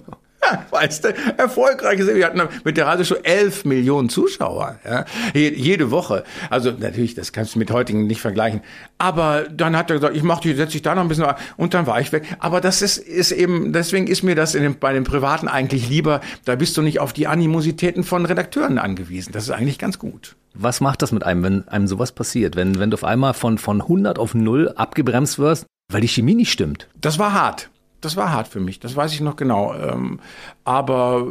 weißt 0.72 1.06
du, 1.06 1.14
erfolgreich. 1.38 2.00
Wir 2.00 2.26
hatten 2.26 2.42
mit 2.64 2.78
der 2.78 2.86
Radioshow 2.86 3.16
elf 3.24 3.66
Millionen 3.66 4.10
Zuschauer, 4.10 4.80
ja, 4.86 5.06
jede 5.34 5.92
Woche. 5.92 6.24
Also 6.50 6.72
natürlich, 6.72 7.16
das 7.16 7.32
kannst 7.32 7.56
du 7.56 7.60
mit 7.60 7.72
heutigen 7.72 8.08
nicht 8.08 8.22
vergleichen. 8.22 8.62
Aber 8.98 9.44
dann 9.50 9.76
hat 9.76 9.90
er 9.90 9.98
gesagt, 9.98 10.16
ich 10.16 10.24
mach 10.24 10.40
die, 10.40 10.54
setze 10.54 10.76
ich 10.76 10.82
da 10.82 10.96
noch 10.96 11.02
ein 11.02 11.08
bisschen, 11.08 11.26
und 11.58 11.74
dann 11.74 11.88
war 11.88 12.00
ich 12.00 12.12
weg. 12.12 12.36
Aber 12.40 12.62
das 12.62 12.82
ist, 12.82 12.98
ist 12.98 13.32
eben, 13.32 13.74
deswegen 13.74 14.08
ist 14.08 14.24
mir 14.24 14.36
das 14.36 14.54
dem, 14.54 14.78
bei 14.80 14.94
den 14.94 15.04
Privaten 15.04 15.48
eigentlich 15.48 15.90
lieber. 15.90 16.22
Da 16.46 16.56
bist 16.56 16.78
du 16.78 16.82
nicht 16.82 17.00
auf 17.00 17.14
die 17.14 17.28
Animositäten 17.28 18.04
von 18.04 18.26
Redakteuren 18.26 18.78
angewiesen. 18.78 19.32
Das 19.32 19.44
ist 19.44 19.52
eigentlich 19.52 19.80
ganz 19.80 20.00
gut. 20.00 20.36
Was 20.54 20.80
macht 20.80 21.02
das 21.02 21.12
mit 21.12 21.24
einem, 21.26 21.44
wenn 21.44 21.68
einem 21.68 21.88
sowas 21.88 22.14
passiert? 22.14 22.56
Wenn, 22.56 22.80
wenn 22.80 22.90
du 22.90 22.96
auf 22.96 23.04
einmal 23.04 23.34
von, 23.34 23.58
von 23.58 23.82
100 23.82 24.18
auf 24.18 24.34
0 24.34 24.74
abgebremst 24.76 25.38
wirst, 25.38 25.66
weil 25.90 26.02
die 26.02 26.08
Chemie 26.08 26.36
nicht 26.36 26.52
stimmt? 26.52 26.88
Das 27.00 27.20
war 27.20 27.34
hart 27.34 27.70
das 28.06 28.16
war 28.16 28.32
hart 28.32 28.48
für 28.48 28.60
mich, 28.60 28.80
das 28.80 28.96
weiß 28.96 29.14
ich 29.14 29.22
noch 29.22 29.36
genau. 29.36 29.74
Ähm, 29.74 30.20
aber 30.64 31.28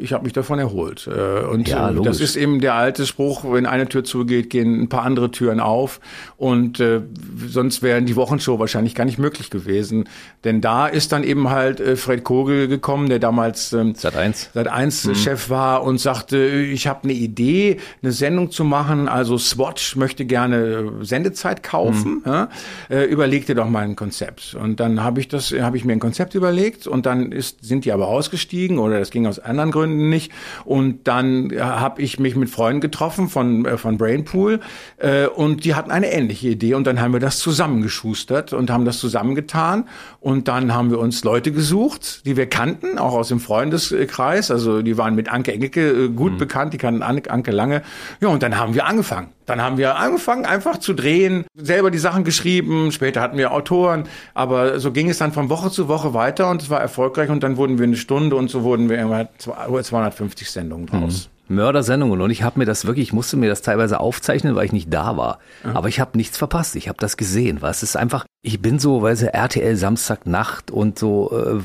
ich 0.00 0.12
habe 0.12 0.24
mich 0.24 0.32
davon 0.32 0.58
erholt. 0.58 1.06
Äh, 1.06 1.44
und 1.44 1.68
ja, 1.68 1.90
äh, 1.90 2.02
das 2.02 2.20
ist 2.20 2.34
eben 2.36 2.60
der 2.60 2.74
alte 2.74 3.06
Spruch, 3.06 3.44
wenn 3.44 3.66
eine 3.66 3.88
Tür 3.88 4.02
zugeht, 4.04 4.50
gehen 4.50 4.82
ein 4.82 4.88
paar 4.88 5.02
andere 5.02 5.30
Türen 5.30 5.60
auf. 5.60 6.00
Und 6.36 6.80
äh, 6.80 7.00
sonst 7.46 7.82
wären 7.82 8.06
die 8.06 8.16
Wochenshow 8.16 8.58
wahrscheinlich 8.58 8.94
gar 8.94 9.04
nicht 9.04 9.18
möglich 9.18 9.50
gewesen. 9.50 10.08
Denn 10.44 10.60
da 10.60 10.86
ist 10.86 11.12
dann 11.12 11.22
eben 11.22 11.50
halt 11.50 11.80
äh, 11.80 11.96
Fred 11.96 12.24
Kogel 12.24 12.66
gekommen, 12.66 13.08
der 13.08 13.18
damals 13.20 13.72
ähm, 13.72 13.94
seit 13.96 14.16
eins, 14.16 14.50
seit 14.52 14.68
eins 14.68 15.04
mhm. 15.04 15.14
Chef 15.14 15.48
war 15.48 15.84
und 15.84 15.98
sagte, 15.98 16.38
ich 16.38 16.86
habe 16.88 17.04
eine 17.04 17.12
Idee, 17.12 17.78
eine 18.02 18.12
Sendung 18.12 18.50
zu 18.50 18.64
machen. 18.64 19.08
Also 19.08 19.38
Swatch 19.38 19.96
möchte 19.96 20.24
gerne 20.24 20.56
äh, 20.56 21.04
Sendezeit 21.04 21.62
kaufen. 21.62 22.22
Mhm. 22.24 22.32
Ja? 22.32 22.48
Äh, 22.90 23.04
überleg 23.04 23.46
dir 23.46 23.54
doch 23.54 23.68
mal 23.68 23.84
ein 23.84 23.96
Konzept. 23.96 24.56
Und 24.60 24.80
dann 24.80 25.02
habe 25.02 25.20
ich 25.20 25.28
das, 25.28 25.52
habe 25.52 25.76
ich 25.76 25.84
mir 25.84 25.92
ein 25.92 26.00
Konzept 26.00 26.11
überlegt 26.34 26.86
und 26.86 27.06
dann 27.06 27.32
ist, 27.32 27.64
sind 27.64 27.84
die 27.84 27.92
aber 27.92 28.08
ausgestiegen 28.08 28.78
oder 28.78 28.98
das 28.98 29.10
ging 29.10 29.26
aus 29.26 29.38
anderen 29.38 29.70
Gründen 29.70 30.08
nicht. 30.08 30.32
Und 30.64 31.06
dann 31.08 31.52
habe 31.58 32.02
ich 32.02 32.18
mich 32.18 32.36
mit 32.36 32.50
Freunden 32.50 32.80
getroffen 32.80 33.28
von, 33.28 33.64
äh, 33.64 33.78
von 33.78 33.98
Brainpool 33.98 34.60
äh, 34.98 35.26
und 35.26 35.64
die 35.64 35.74
hatten 35.74 35.90
eine 35.90 36.12
ähnliche 36.12 36.48
Idee 36.48 36.74
und 36.74 36.86
dann 36.86 37.00
haben 37.00 37.12
wir 37.12 37.20
das 37.20 37.38
zusammengeschustert 37.38 38.52
und 38.52 38.70
haben 38.70 38.84
das 38.84 38.98
zusammengetan 38.98 39.88
und 40.20 40.48
dann 40.48 40.74
haben 40.74 40.90
wir 40.90 40.98
uns 40.98 41.24
Leute 41.24 41.52
gesucht, 41.52 42.26
die 42.26 42.36
wir 42.36 42.46
kannten, 42.46 42.98
auch 42.98 43.14
aus 43.14 43.28
dem 43.28 43.40
Freundeskreis. 43.40 44.50
Also 44.50 44.82
die 44.82 44.96
waren 44.98 45.14
mit 45.14 45.30
Anke 45.30 45.52
Engelke 45.52 45.90
äh, 45.90 46.08
gut 46.08 46.32
mhm. 46.32 46.38
bekannt, 46.38 46.72
die 46.72 46.78
kannten 46.78 47.02
Anke 47.02 47.50
lange. 47.50 47.82
Ja, 48.20 48.28
und 48.28 48.42
dann 48.42 48.58
haben 48.58 48.74
wir 48.74 48.86
angefangen. 48.86 49.28
Dann 49.46 49.60
haben 49.60 49.76
wir 49.76 49.96
angefangen, 49.96 50.46
einfach 50.46 50.78
zu 50.78 50.94
drehen, 50.94 51.44
selber 51.54 51.90
die 51.90 51.98
Sachen 51.98 52.22
geschrieben. 52.22 52.92
Später 52.92 53.20
hatten 53.20 53.36
wir 53.36 53.52
Autoren, 53.52 54.04
aber 54.34 54.78
so 54.78 54.92
ging 54.92 55.10
es 55.10 55.18
dann 55.18 55.32
von 55.32 55.50
Woche 55.50 55.70
zu 55.70 55.88
Woche 55.88 55.91
weiter 56.14 56.50
und 56.50 56.62
es 56.62 56.70
war 56.70 56.80
erfolgreich 56.80 57.30
und 57.30 57.42
dann 57.42 57.56
wurden 57.56 57.78
wir 57.78 57.84
eine 57.84 57.96
Stunde 57.96 58.36
und 58.36 58.48
so 58.48 58.62
wurden 58.62 58.88
wir 58.88 58.98
immer 58.98 59.28
250 59.38 60.50
Sendungen 60.50 60.86
draus. 60.86 61.28
Mhm. 61.52 61.56
Mördersendungen 61.56 62.20
und 62.20 62.30
ich 62.30 62.42
habe 62.42 62.58
mir 62.58 62.64
das 62.64 62.86
wirklich, 62.86 63.08
ich 63.08 63.12
musste 63.12 63.36
mir 63.36 63.48
das 63.48 63.62
teilweise 63.62 64.00
aufzeichnen, 64.00 64.54
weil 64.54 64.66
ich 64.66 64.72
nicht 64.72 64.92
da 64.92 65.16
war. 65.16 65.38
Mhm. 65.64 65.76
Aber 65.76 65.88
ich 65.88 66.00
habe 66.00 66.16
nichts 66.16 66.36
verpasst, 66.36 66.76
ich 66.76 66.88
habe 66.88 66.98
das 66.98 67.16
gesehen, 67.16 67.62
weil 67.62 67.70
es 67.70 67.82
ist 67.82 67.96
einfach, 67.96 68.24
ich 68.44 68.60
bin 68.60 68.78
so, 68.80 69.02
weil 69.02 69.14
sie 69.14 69.32
RTL 69.32 69.76
Samstagnacht 69.76 70.70
und 70.70 70.98
so 70.98 71.30
äh, 71.32 71.60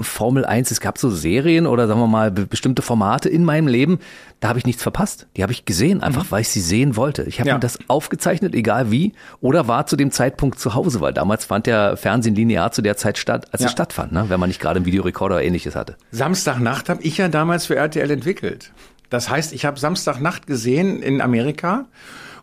Formel 0.00 0.46
1, 0.46 0.70
es 0.70 0.80
gab 0.80 0.96
so 0.96 1.10
Serien 1.10 1.66
oder 1.66 1.86
sagen 1.86 2.00
wir 2.00 2.06
mal 2.06 2.30
bestimmte 2.30 2.80
Formate 2.80 3.28
in 3.28 3.44
meinem 3.44 3.68
Leben, 3.68 3.98
da 4.40 4.48
habe 4.48 4.58
ich 4.58 4.64
nichts 4.66 4.82
verpasst. 4.82 5.26
Die 5.36 5.42
habe 5.42 5.52
ich 5.52 5.66
gesehen, 5.66 6.02
einfach 6.02 6.24
mhm. 6.24 6.30
weil 6.30 6.40
ich 6.40 6.48
sie 6.48 6.60
sehen 6.60 6.96
wollte. 6.96 7.22
Ich 7.24 7.38
habe 7.38 7.48
ja. 7.48 7.54
mir 7.54 7.60
das 7.60 7.78
aufgezeichnet, 7.88 8.54
egal 8.54 8.90
wie, 8.90 9.12
oder 9.40 9.68
war 9.68 9.86
zu 9.86 9.96
dem 9.96 10.10
Zeitpunkt 10.10 10.58
zu 10.58 10.74
Hause, 10.74 11.00
weil 11.00 11.12
damals 11.12 11.44
fand 11.44 11.66
der 11.66 11.96
Fernsehen 11.96 12.34
linear 12.34 12.72
zu 12.72 12.82
der 12.82 12.96
Zeit 12.96 13.18
statt, 13.18 13.48
als 13.52 13.62
ja. 13.62 13.66
es 13.66 13.72
stattfand, 13.72 14.12
ne? 14.12 14.24
wenn 14.28 14.40
man 14.40 14.48
nicht 14.48 14.60
gerade 14.60 14.78
einen 14.78 14.86
Videorekorder 14.86 15.36
oder 15.36 15.44
ähnliches 15.44 15.76
hatte. 15.76 15.96
Samstagnacht 16.10 16.88
habe 16.88 17.02
ich 17.02 17.18
ja 17.18 17.28
damals 17.28 17.66
für 17.66 17.76
RTL 17.76 18.10
entwickelt. 18.10 18.72
Das 19.12 19.28
heißt, 19.28 19.52
ich 19.52 19.66
habe 19.66 19.78
Samstagnacht 19.78 20.46
gesehen 20.46 21.02
in 21.02 21.20
Amerika 21.20 21.84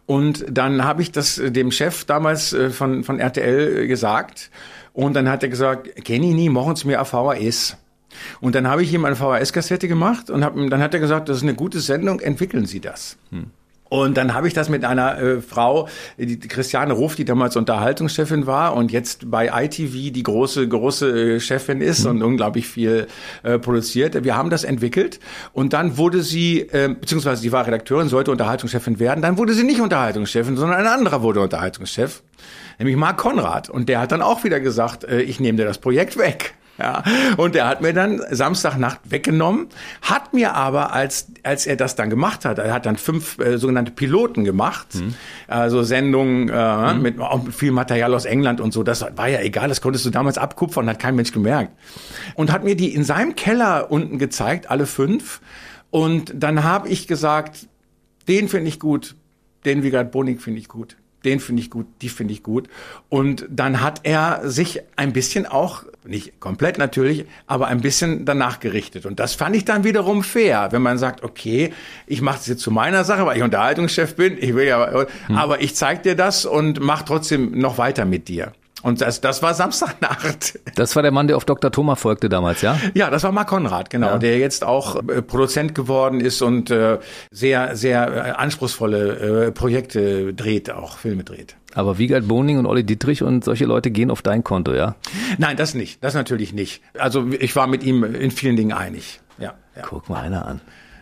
und 0.05 0.45
dann 0.51 0.83
habe 0.83 1.01
ich 1.01 1.11
das 1.11 1.39
äh, 1.39 1.51
dem 1.51 1.71
Chef 1.71 2.05
damals 2.05 2.53
äh, 2.53 2.69
von, 2.69 3.03
von 3.03 3.19
RTL 3.19 3.87
gesagt 3.87 4.51
und 4.93 5.15
dann 5.15 5.27
hat 5.27 5.41
er 5.41 5.49
gesagt, 5.49 6.05
Kenny, 6.05 6.33
nie, 6.35 6.49
machen 6.49 6.75
Sie 6.75 6.85
mir 6.85 7.03
VHS. 7.03 7.75
Und 8.39 8.53
dann 8.53 8.67
habe 8.67 8.83
ich 8.83 8.93
ihm 8.93 9.03
eine 9.05 9.15
VHS-Kassette 9.15 9.87
gemacht 9.87 10.29
und 10.29 10.43
hab, 10.43 10.55
dann 10.55 10.81
hat 10.81 10.93
er 10.93 10.99
gesagt, 10.99 11.27
das 11.29 11.37
ist 11.37 11.43
eine 11.43 11.55
gute 11.55 11.79
Sendung, 11.79 12.19
entwickeln 12.19 12.67
Sie 12.67 12.79
das. 12.79 13.17
Hm. 13.31 13.47
Und 13.89 14.17
dann 14.17 14.35
habe 14.35 14.47
ich 14.47 14.53
das 14.53 14.69
mit 14.69 14.85
einer 14.85 15.19
äh, 15.19 15.41
Frau, 15.41 15.87
die 16.17 16.39
Christiane 16.39 16.93
Ruff, 16.93 17.15
die 17.15 17.25
damals 17.25 17.55
Unterhaltungschefin 17.55 18.45
war 18.45 18.75
und 18.75 18.91
jetzt 18.91 19.29
bei 19.31 19.47
ITV 19.47 20.13
die 20.13 20.23
große, 20.23 20.67
große 20.67 21.35
äh, 21.35 21.39
Chefin 21.39 21.81
ist 21.81 22.03
mhm. 22.03 22.11
und 22.11 22.23
unglaublich 22.23 22.67
viel 22.67 23.07
äh, 23.41 23.57
produziert. 23.57 24.23
Wir 24.23 24.37
haben 24.37 24.51
das 24.51 24.63
entwickelt 24.63 25.19
und 25.53 25.73
dann 25.73 25.97
wurde 25.97 26.21
sie, 26.21 26.61
äh, 26.61 26.95
beziehungsweise 26.99 27.41
sie 27.41 27.51
war 27.51 27.65
Redakteurin, 27.65 28.09
sollte 28.09 28.31
Unterhaltungschefin 28.31 28.99
werden, 28.99 29.21
dann 29.21 29.37
wurde 29.37 29.53
sie 29.53 29.63
nicht 29.63 29.81
Unterhaltungschefin, 29.81 30.55
sondern 30.55 30.79
ein 30.79 30.87
anderer 30.87 31.23
wurde 31.23 31.41
Unterhaltungschef, 31.41 32.21
nämlich 32.77 32.95
Marc 32.95 33.17
Konrad. 33.17 33.69
Und 33.69 33.89
der 33.89 34.01
hat 34.01 34.11
dann 34.11 34.21
auch 34.21 34.43
wieder 34.43 34.59
gesagt, 34.59 35.03
äh, 35.03 35.21
ich 35.21 35.39
nehme 35.39 35.57
dir 35.57 35.65
das 35.65 35.79
Projekt 35.79 36.17
weg. 36.17 36.53
Ja, 36.79 37.03
und 37.35 37.55
er 37.55 37.67
hat 37.67 37.81
mir 37.81 37.93
dann 37.93 38.21
Samstagnacht 38.31 38.99
weggenommen, 39.03 39.67
hat 40.01 40.33
mir 40.33 40.55
aber, 40.55 40.93
als, 40.93 41.27
als 41.43 41.67
er 41.67 41.75
das 41.75 41.95
dann 41.95 42.09
gemacht 42.09 42.45
hat, 42.45 42.57
er 42.57 42.73
hat 42.73 42.85
dann 42.85 42.95
fünf 42.95 43.37
äh, 43.39 43.57
sogenannte 43.57 43.91
Piloten 43.91 44.45
gemacht, 44.45 44.95
mhm. 44.95 45.13
also 45.47 45.83
Sendungen 45.83 46.47
äh, 46.47 46.93
mhm. 46.93 47.01
mit 47.01 47.19
auch 47.19 47.47
viel 47.49 47.71
Material 47.71 48.13
aus 48.13 48.23
England 48.23 48.61
und 48.61 48.71
so, 48.71 48.83
das 48.83 49.05
war 49.15 49.27
ja 49.27 49.41
egal, 49.41 49.67
das 49.67 49.81
konntest 49.81 50.05
du 50.05 50.09
damals 50.09 50.37
abkupfern, 50.37 50.87
hat 50.89 50.99
kein 50.99 51.15
Mensch 51.15 51.33
gemerkt. 51.33 51.73
Und 52.35 52.51
hat 52.51 52.63
mir 52.63 52.75
die 52.75 52.93
in 52.93 53.03
seinem 53.03 53.35
Keller 53.35 53.91
unten 53.91 54.17
gezeigt, 54.17 54.71
alle 54.71 54.85
fünf. 54.85 55.41
Und 55.89 56.31
dann 56.35 56.63
habe 56.63 56.87
ich 56.87 57.07
gesagt, 57.07 57.67
den 58.27 58.47
finde 58.47 58.69
ich 58.69 58.79
gut, 58.79 59.15
den 59.65 59.83
Vigard 59.83 60.11
Bonig 60.11 60.41
finde 60.41 60.59
ich 60.59 60.69
gut 60.69 60.95
den 61.25 61.39
finde 61.39 61.61
ich 61.61 61.69
gut, 61.69 61.87
die 62.01 62.09
finde 62.09 62.33
ich 62.33 62.43
gut. 62.43 62.69
Und 63.09 63.45
dann 63.49 63.81
hat 63.81 64.01
er 64.03 64.49
sich 64.49 64.81
ein 64.95 65.13
bisschen 65.13 65.45
auch, 65.45 65.83
nicht 66.05 66.39
komplett 66.39 66.77
natürlich, 66.77 67.25
aber 67.47 67.67
ein 67.67 67.81
bisschen 67.81 68.25
danach 68.25 68.59
gerichtet. 68.59 69.05
Und 69.05 69.19
das 69.19 69.35
fand 69.35 69.55
ich 69.55 69.65
dann 69.65 69.83
wiederum 69.83 70.23
fair, 70.23 70.69
wenn 70.71 70.81
man 70.81 70.97
sagt, 70.97 71.23
okay, 71.23 71.73
ich 72.07 72.21
mache 72.21 72.37
das 72.37 72.47
jetzt 72.47 72.61
zu 72.61 72.71
meiner 72.71 73.03
Sache, 73.03 73.25
weil 73.25 73.37
ich 73.37 73.43
Unterhaltungschef 73.43 74.15
bin, 74.15 74.37
ich 74.39 74.55
will 74.55 74.67
ja, 74.67 75.05
hm. 75.27 75.35
aber 75.35 75.61
ich 75.61 75.75
zeig 75.75 76.03
dir 76.03 76.15
das 76.15 76.45
und 76.45 76.79
mach 76.79 77.03
trotzdem 77.03 77.57
noch 77.57 77.77
weiter 77.77 78.05
mit 78.05 78.27
dir. 78.27 78.53
Und 78.81 79.01
das, 79.01 79.19
das 79.19 79.41
war 79.43 79.53
Samstagnacht. 79.53 80.59
Das 80.75 80.95
war 80.95 81.03
der 81.03 81.11
Mann, 81.11 81.27
der 81.27 81.35
auf 81.35 81.43
Dr. 81.43 81.71
Thomas 81.71 81.99
folgte 81.99 82.29
damals, 82.29 82.61
ja? 82.61 82.79
Ja, 82.93 83.09
das 83.09 83.23
war 83.23 83.31
Mark 83.31 83.49
Konrad, 83.49 83.89
genau, 83.89 84.11
ja. 84.11 84.17
der 84.17 84.37
jetzt 84.37 84.63
auch 84.63 84.95
äh, 84.95 85.21
Produzent 85.21 85.75
geworden 85.75 86.21
ist 86.21 86.41
und 86.41 86.71
äh, 86.71 86.99
sehr, 87.31 87.75
sehr 87.75 88.07
äh, 88.07 88.31
anspruchsvolle 88.31 89.47
äh, 89.47 89.51
Projekte 89.51 90.33
dreht, 90.33 90.71
auch 90.71 90.97
Filme 90.97 91.23
dreht. 91.25 91.57
Aber 91.75 91.97
Wiegald 91.97 92.27
Boning 92.27 92.57
und 92.57 92.65
Olli 92.65 92.83
Dietrich 92.83 93.21
und 93.23 93.43
solche 93.43 93.65
Leute 93.65 93.91
gehen 93.91 94.09
auf 94.09 94.21
dein 94.21 94.43
Konto, 94.43 94.73
ja? 94.73 94.95
Nein, 95.37 95.55
das 95.55 95.75
nicht. 95.75 96.03
Das 96.03 96.13
natürlich 96.13 96.53
nicht. 96.53 96.81
Also 96.97 97.27
ich 97.27 97.55
war 97.55 97.67
mit 97.67 97.83
ihm 97.83 98.03
in 98.03 98.31
vielen 98.31 98.55
Dingen 98.55 98.73
einig. 98.73 99.21
Ja. 99.37 99.53
ja. 99.75 99.83
Guck 99.83 100.09
mal 100.09 100.21
einer 100.21 100.45
an. 100.45 100.61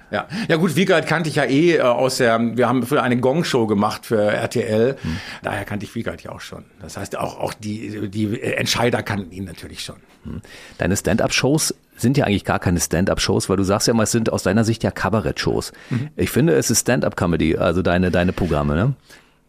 Ja, 0.10 0.28
ja 0.48 0.56
gut, 0.56 0.76
Wiegald 0.76 1.06
kannte 1.06 1.30
ich 1.30 1.36
ja 1.36 1.44
eh 1.44 1.76
äh, 1.76 1.82
aus 1.82 2.18
der, 2.18 2.40
wir 2.40 2.70
haben 2.70 2.84
früher 2.84 3.04
eine 3.04 3.18
Gong-Show 3.18 3.68
gemacht 3.68 4.06
für 4.06 4.22
RTL, 4.22 4.96
hm. 5.02 5.18
daher 5.44 5.66
kannte 5.66 5.86
ich 5.86 5.96
Wiegald 5.96 6.24
ja 6.24 6.32
auch 6.32 6.40
schon. 6.40 6.64
Das 6.82 6.96
heißt, 6.96 7.18
auch, 7.18 7.40
auch 7.40 7.54
die, 7.54 8.10
die 8.10 8.42
Entscheider 8.42 9.04
kannten 9.04 9.34
ihn 9.34 9.44
natürlich 9.44 9.84
schon. 9.84 9.98
Hm. 10.24 10.42
Deine 10.78 10.96
Stand-up-Shows 10.96 11.76
sind 11.98 12.18
ja 12.18 12.26
eigentlich 12.26 12.46
gar 12.46 12.60
keine 12.60 12.80
Stand-up-Shows, 12.80 13.50
weil 13.50 13.58
du 13.58 13.64
sagst 13.64 13.88
ja 13.88 13.94
immer, 13.94 14.04
es 14.04 14.12
sind 14.12 14.32
aus 14.32 14.44
deiner 14.44 14.64
Sicht 14.64 14.84
ja 14.84 14.92
Kabarett-Shows. 14.92 15.74
Mhm. 15.90 16.10
Ich 16.16 16.30
finde, 16.30 16.54
es 16.54 16.70
ist 16.70 16.82
Stand-up-Comedy, 16.82 17.58
also 17.58 17.82
deine, 17.82 18.12
deine 18.12 18.34
Programme, 18.34 18.76
ne? 18.76 18.94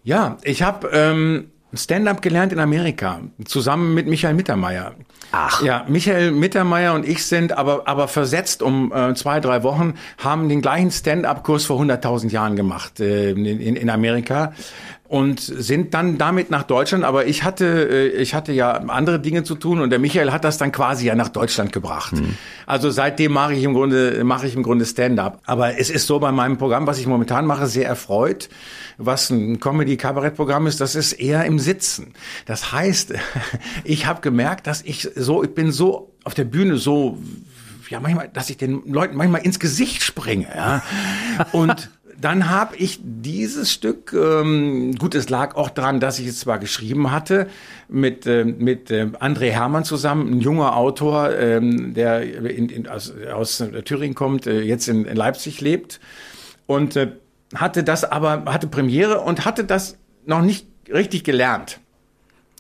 Ja, 0.09 0.39
ich 0.43 0.63
habe 0.63 0.89
ähm, 0.95 1.51
Stand-up 1.75 2.23
gelernt 2.23 2.51
in 2.55 2.61
Amerika, 2.61 3.21
zusammen 3.45 3.93
mit 3.93 4.07
Michael 4.07 4.33
Mittermeier. 4.33 4.95
Ach. 5.33 5.63
Ja, 5.63 5.85
Michael 5.89 6.33
Mittermeier 6.33 6.95
und 6.95 7.07
ich 7.07 7.25
sind 7.27 7.53
aber, 7.53 7.87
aber 7.87 8.09
versetzt 8.09 8.63
um 8.63 8.93
äh, 8.93 9.15
zwei, 9.15 9.41
drei 9.41 9.63
Wochen, 9.63 9.95
haben 10.17 10.49
den 10.49 10.63
gleichen 10.63 10.91
Stand-up-Kurs 10.91 11.67
vor 11.67 11.81
100.000 11.81 12.31
Jahren 12.31 12.57
gemacht 12.57 13.01
äh, 13.01 13.31
in, 13.31 13.77
in 13.77 13.91
Amerika 13.91 14.53
und 15.09 15.41
sind 15.41 15.95
dann 15.95 16.19
damit 16.19 16.51
nach 16.51 16.63
Deutschland. 16.63 17.03
Aber 17.03 17.27
ich 17.27 17.43
hatte, 17.43 17.65
äh, 17.67 18.09
ich 18.21 18.35
hatte 18.35 18.53
ja 18.53 18.73
andere 18.73 19.19
Dinge 19.19 19.43
zu 19.43 19.55
tun 19.55 19.81
und 19.81 19.91
der 19.91 19.99
Michael 19.99 20.31
hat 20.33 20.45
das 20.45 20.59
dann 20.59 20.71
quasi 20.71 21.07
ja 21.07 21.15
nach 21.15 21.31
Deutschland 21.31 21.73
gebracht. 21.73 22.13
Mhm. 22.13 22.37
Also 22.67 22.91
seitdem 22.91 23.33
mache 23.33 23.55
ich 23.55 23.65
im 23.65 23.73
Grunde, 23.73 24.23
mache 24.23 24.47
ich 24.47 24.55
im 24.55 24.63
Grunde 24.63 24.85
Stand-up. 24.85 25.41
Aber 25.47 25.79
es 25.79 25.89
ist 25.89 26.07
so 26.07 26.19
bei 26.21 26.31
meinem 26.31 26.59
Programm, 26.59 26.87
was 26.87 26.99
ich 26.99 27.07
momentan 27.07 27.47
mache, 27.47 27.67
sehr 27.67 27.87
erfreut. 27.87 28.51
Was 28.99 29.31
ein 29.31 29.61
Comedy-Kabarett-Programm 29.61 30.67
ist, 30.67 30.81
das 30.81 30.95
ist 30.95 31.15
eher 31.15 31.45
im 31.45 31.59
Sitzen. 31.59 32.13
Das 32.45 32.73
heißt, 32.73 33.15
ich 33.85 34.07
habe 34.07 34.21
gemerkt, 34.21 34.67
dass 34.67 34.83
ich 34.83 35.09
so, 35.19 35.43
ich 35.43 35.55
bin 35.55 35.73
so 35.73 36.13
auf 36.25 36.35
der 36.35 36.45
Bühne 36.45 36.77
so 36.77 37.19
ja 37.91 38.01
manchmal, 38.01 38.29
dass 38.29 38.51
ich 38.51 38.57
den 38.57 38.83
Leuten 38.87 39.17
manchmal 39.17 39.43
ins 39.43 39.59
Gesicht 39.59 40.03
springe. 40.03 40.49
Ja? 40.55 40.83
Und 41.53 41.91
dann 42.21 42.51
habe 42.51 42.77
ich 42.77 42.99
dieses 43.03 43.73
Stück, 43.73 44.13
ähm, 44.13 44.97
gut, 44.97 45.15
es 45.15 45.29
lag 45.29 45.55
auch 45.55 45.71
dran, 45.71 46.01
dass 46.01 46.19
ich 46.19 46.27
es 46.27 46.41
zwar 46.41 46.59
geschrieben 46.59 47.13
hatte 47.13 47.47
mit 47.89 48.27
äh, 48.27 48.45
mit 48.45 48.91
äh, 48.91 49.05
André 49.21 49.51
Hermann 49.51 49.85
zusammen, 49.85 50.33
ein 50.33 50.41
junger 50.41 50.77
Autor, 50.77 51.31
ähm, 51.37 51.95
der 51.95 52.23
in, 52.23 52.69
in, 52.69 52.89
aus, 52.89 53.13
aus 53.33 53.63
Thüringen 53.85 54.17
kommt, 54.17 54.49
äh, 54.49 54.63
jetzt 54.63 54.89
in, 54.89 55.05
in 55.05 55.17
Leipzig 55.17 55.61
lebt 55.61 56.01
und 56.67 56.97
äh, 56.97 57.13
hatte 57.55 57.85
das 57.85 58.05
aber 58.05 58.45
hatte 58.47 58.67
Premiere 58.67 59.21
und 59.21 59.45
hatte 59.45 59.65
das 59.65 59.97
noch 60.27 60.43
nicht 60.43 60.67
richtig 60.93 61.23
gelernt. 61.23 61.79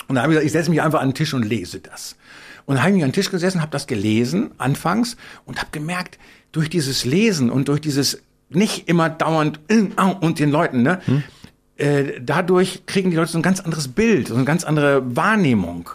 Und 0.06 0.14
da 0.14 0.22
habe 0.22 0.32
ich 0.32 0.36
gesagt, 0.36 0.46
ich 0.46 0.52
setze 0.52 0.70
mich 0.70 0.82
einfach 0.82 1.00
an 1.00 1.10
den 1.10 1.14
Tisch 1.14 1.34
und 1.34 1.42
lese 1.42 1.80
das. 1.80 2.16
Und 2.68 2.74
dann 2.74 2.82
habe 2.82 2.90
ich 2.90 2.96
mich 2.96 3.04
an 3.04 3.10
den 3.10 3.14
Tisch 3.14 3.30
gesessen, 3.30 3.62
habe 3.62 3.72
das 3.72 3.86
gelesen 3.86 4.50
anfangs 4.58 5.16
und 5.46 5.58
habe 5.58 5.70
gemerkt, 5.72 6.18
durch 6.52 6.68
dieses 6.68 7.06
Lesen 7.06 7.48
und 7.48 7.68
durch 7.68 7.80
dieses 7.80 8.20
nicht 8.50 8.90
immer 8.90 9.08
dauernd 9.08 9.58
und 10.20 10.38
den 10.38 10.50
Leuten, 10.50 10.82
ne? 10.82 11.00
Hm. 11.06 11.22
Äh, 11.78 12.20
dadurch 12.20 12.84
kriegen 12.84 13.10
die 13.10 13.16
Leute 13.16 13.32
so 13.32 13.38
ein 13.38 13.42
ganz 13.42 13.60
anderes 13.60 13.88
Bild, 13.88 14.28
so 14.28 14.34
eine 14.34 14.44
ganz 14.44 14.64
andere 14.64 15.16
Wahrnehmung. 15.16 15.88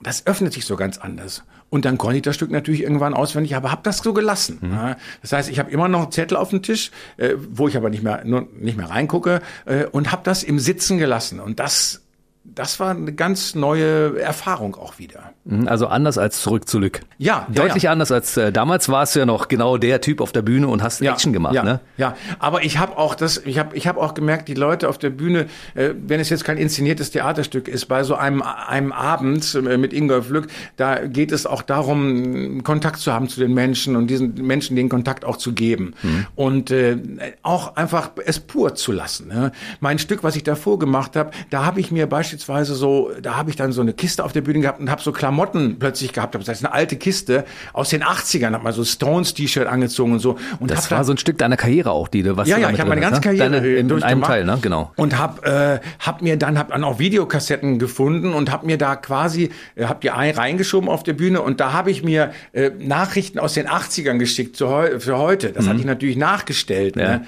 Das 0.00 0.24
öffnet 0.24 0.52
sich 0.52 0.64
so 0.64 0.76
ganz 0.76 0.96
anders. 0.98 1.42
Und 1.70 1.86
dann 1.86 1.98
konnte 1.98 2.16
ich 2.16 2.22
das 2.22 2.36
Stück 2.36 2.52
natürlich 2.52 2.82
irgendwann 2.82 3.14
auswendig, 3.14 3.56
aber 3.56 3.72
habe 3.72 3.82
das 3.82 3.98
so 3.98 4.12
gelassen. 4.12 4.58
Mhm. 4.60 4.94
Das 5.22 5.32
heißt, 5.32 5.50
ich 5.50 5.58
habe 5.58 5.72
immer 5.72 5.88
noch 5.88 6.10
Zettel 6.10 6.36
auf 6.36 6.50
dem 6.50 6.62
Tisch, 6.62 6.92
äh, 7.16 7.34
wo 7.50 7.66
ich 7.66 7.76
aber 7.76 7.90
nicht 7.90 8.04
mehr 8.04 8.22
nur 8.24 8.46
nicht 8.60 8.76
mehr 8.76 8.90
reingucke 8.90 9.40
äh, 9.64 9.86
und 9.86 10.12
habe 10.12 10.22
das 10.22 10.44
im 10.44 10.60
Sitzen 10.60 10.98
gelassen. 10.98 11.40
Und 11.40 11.58
das 11.58 12.01
das 12.44 12.80
war 12.80 12.90
eine 12.90 13.12
ganz 13.12 13.54
neue 13.54 14.18
Erfahrung 14.20 14.74
auch 14.74 14.98
wieder. 14.98 15.32
Mhm, 15.44 15.68
also 15.68 15.86
anders 15.86 16.18
als 16.18 16.42
zurück 16.42 16.68
zu 16.68 16.80
Lück. 16.80 17.00
Ja, 17.16 17.46
deutlich 17.48 17.84
ja, 17.84 17.88
ja. 17.88 17.92
anders 17.92 18.10
als 18.10 18.36
äh, 18.36 18.52
damals 18.52 18.88
warst 18.88 19.14
du 19.14 19.20
ja 19.20 19.26
noch 19.26 19.46
genau 19.46 19.76
der 19.76 20.00
Typ 20.00 20.20
auf 20.20 20.32
der 20.32 20.42
Bühne 20.42 20.66
und 20.66 20.82
hast 20.82 21.00
ja, 21.00 21.12
Action 21.12 21.32
gemacht, 21.32 21.54
ja, 21.54 21.62
ne? 21.62 21.80
Ja, 21.96 22.16
aber 22.40 22.64
ich 22.64 22.78
habe 22.78 22.98
auch 22.98 23.14
das, 23.14 23.38
ich 23.38 23.58
habe, 23.58 23.76
ich 23.76 23.86
habe 23.86 24.00
auch 24.00 24.14
gemerkt, 24.14 24.48
die 24.48 24.54
Leute 24.54 24.88
auf 24.88 24.98
der 24.98 25.10
Bühne, 25.10 25.46
äh, 25.74 25.90
wenn 25.96 26.18
es 26.18 26.30
jetzt 26.30 26.44
kein 26.44 26.58
inszeniertes 26.58 27.12
Theaterstück 27.12 27.68
ist, 27.68 27.86
bei 27.86 28.02
so 28.02 28.16
einem 28.16 28.42
einem 28.42 28.92
Abend 28.92 29.54
äh, 29.54 29.78
mit 29.78 29.92
Ingolf 29.92 30.28
Lück, 30.28 30.48
da 30.76 31.06
geht 31.06 31.30
es 31.30 31.46
auch 31.46 31.62
darum, 31.62 32.64
Kontakt 32.64 32.98
zu 32.98 33.12
haben 33.12 33.28
zu 33.28 33.38
den 33.38 33.54
Menschen 33.54 33.94
und 33.94 34.08
diesen 34.08 34.34
Menschen 34.34 34.74
den 34.74 34.88
Kontakt 34.88 35.24
auch 35.24 35.36
zu 35.36 35.52
geben 35.52 35.94
mhm. 36.02 36.26
und 36.34 36.70
äh, 36.72 36.96
auch 37.42 37.76
einfach 37.76 38.10
es 38.26 38.40
pur 38.40 38.74
zu 38.74 38.90
lassen. 38.90 39.28
Ne? 39.28 39.52
Mein 39.78 40.00
Stück, 40.00 40.24
was 40.24 40.34
ich 40.34 40.42
davor 40.42 40.80
gemacht 40.80 41.14
habe, 41.14 41.30
da 41.50 41.64
habe 41.64 41.78
ich 41.78 41.92
mir 41.92 42.08
beispielsweise 42.08 42.31
beispielsweise 42.32 42.74
so, 42.74 43.10
da 43.20 43.36
habe 43.36 43.50
ich 43.50 43.56
dann 43.56 43.72
so 43.72 43.82
eine 43.82 43.92
Kiste 43.92 44.24
auf 44.24 44.32
der 44.32 44.40
Bühne 44.40 44.60
gehabt 44.60 44.80
und 44.80 44.90
habe 44.90 45.02
so 45.02 45.12
Klamotten 45.12 45.78
plötzlich 45.78 46.12
gehabt. 46.12 46.34
Das 46.34 46.48
heißt, 46.48 46.64
eine 46.64 46.72
alte 46.72 46.96
Kiste 46.96 47.44
aus 47.72 47.90
den 47.90 48.02
80ern, 48.02 48.52
habe 48.52 48.64
mal 48.64 48.72
so 48.72 48.84
Stones-T-Shirt 48.84 49.66
angezogen 49.66 50.12
und 50.12 50.18
so. 50.20 50.36
Und 50.58 50.70
das 50.70 50.90
war 50.90 51.04
so 51.04 51.12
ein 51.12 51.18
Stück 51.18 51.38
deiner 51.38 51.56
Karriere 51.56 51.90
auch, 51.90 52.08
die 52.08 52.22
du 52.22 52.36
was 52.36 52.48
Ja, 52.48 52.56
ja, 52.56 52.70
ich 52.70 52.80
habe 52.80 52.88
meine 52.88 53.02
ganze 53.02 53.20
ne? 53.20 53.24
Karriere 53.24 53.50
Deine, 53.50 53.66
in, 53.66 53.90
in 53.90 54.02
einem 54.02 54.22
Teil, 54.22 54.44
ne? 54.44 54.58
Genau. 54.62 54.92
Und 54.96 55.18
habe 55.18 55.80
äh, 55.82 55.86
hab 55.98 56.22
mir 56.22 56.38
dann 56.38 56.58
hab 56.58 56.70
dann 56.70 56.84
auch 56.84 56.98
Videokassetten 56.98 57.78
gefunden 57.78 58.32
und 58.32 58.50
habe 58.50 58.66
mir 58.66 58.78
da 58.78 58.96
quasi 58.96 59.50
äh, 59.74 59.84
habe 59.84 60.00
die 60.00 60.10
ein, 60.10 60.34
reingeschoben 60.34 60.88
auf 60.88 61.02
der 61.02 61.12
Bühne 61.12 61.42
und 61.42 61.60
da 61.60 61.72
habe 61.72 61.90
ich 61.90 62.02
mir 62.02 62.32
äh, 62.52 62.70
Nachrichten 62.78 63.38
aus 63.38 63.54
den 63.54 63.68
80ern 63.68 64.18
geschickt 64.18 64.56
zu 64.56 64.68
für 64.98 65.18
heute. 65.18 65.50
Das 65.52 65.64
mhm. 65.64 65.68
hatte 65.68 65.80
ich 65.80 65.86
natürlich 65.86 66.16
nachgestellt. 66.16 66.96
Ja. 66.96 67.18
Ne? 67.18 67.26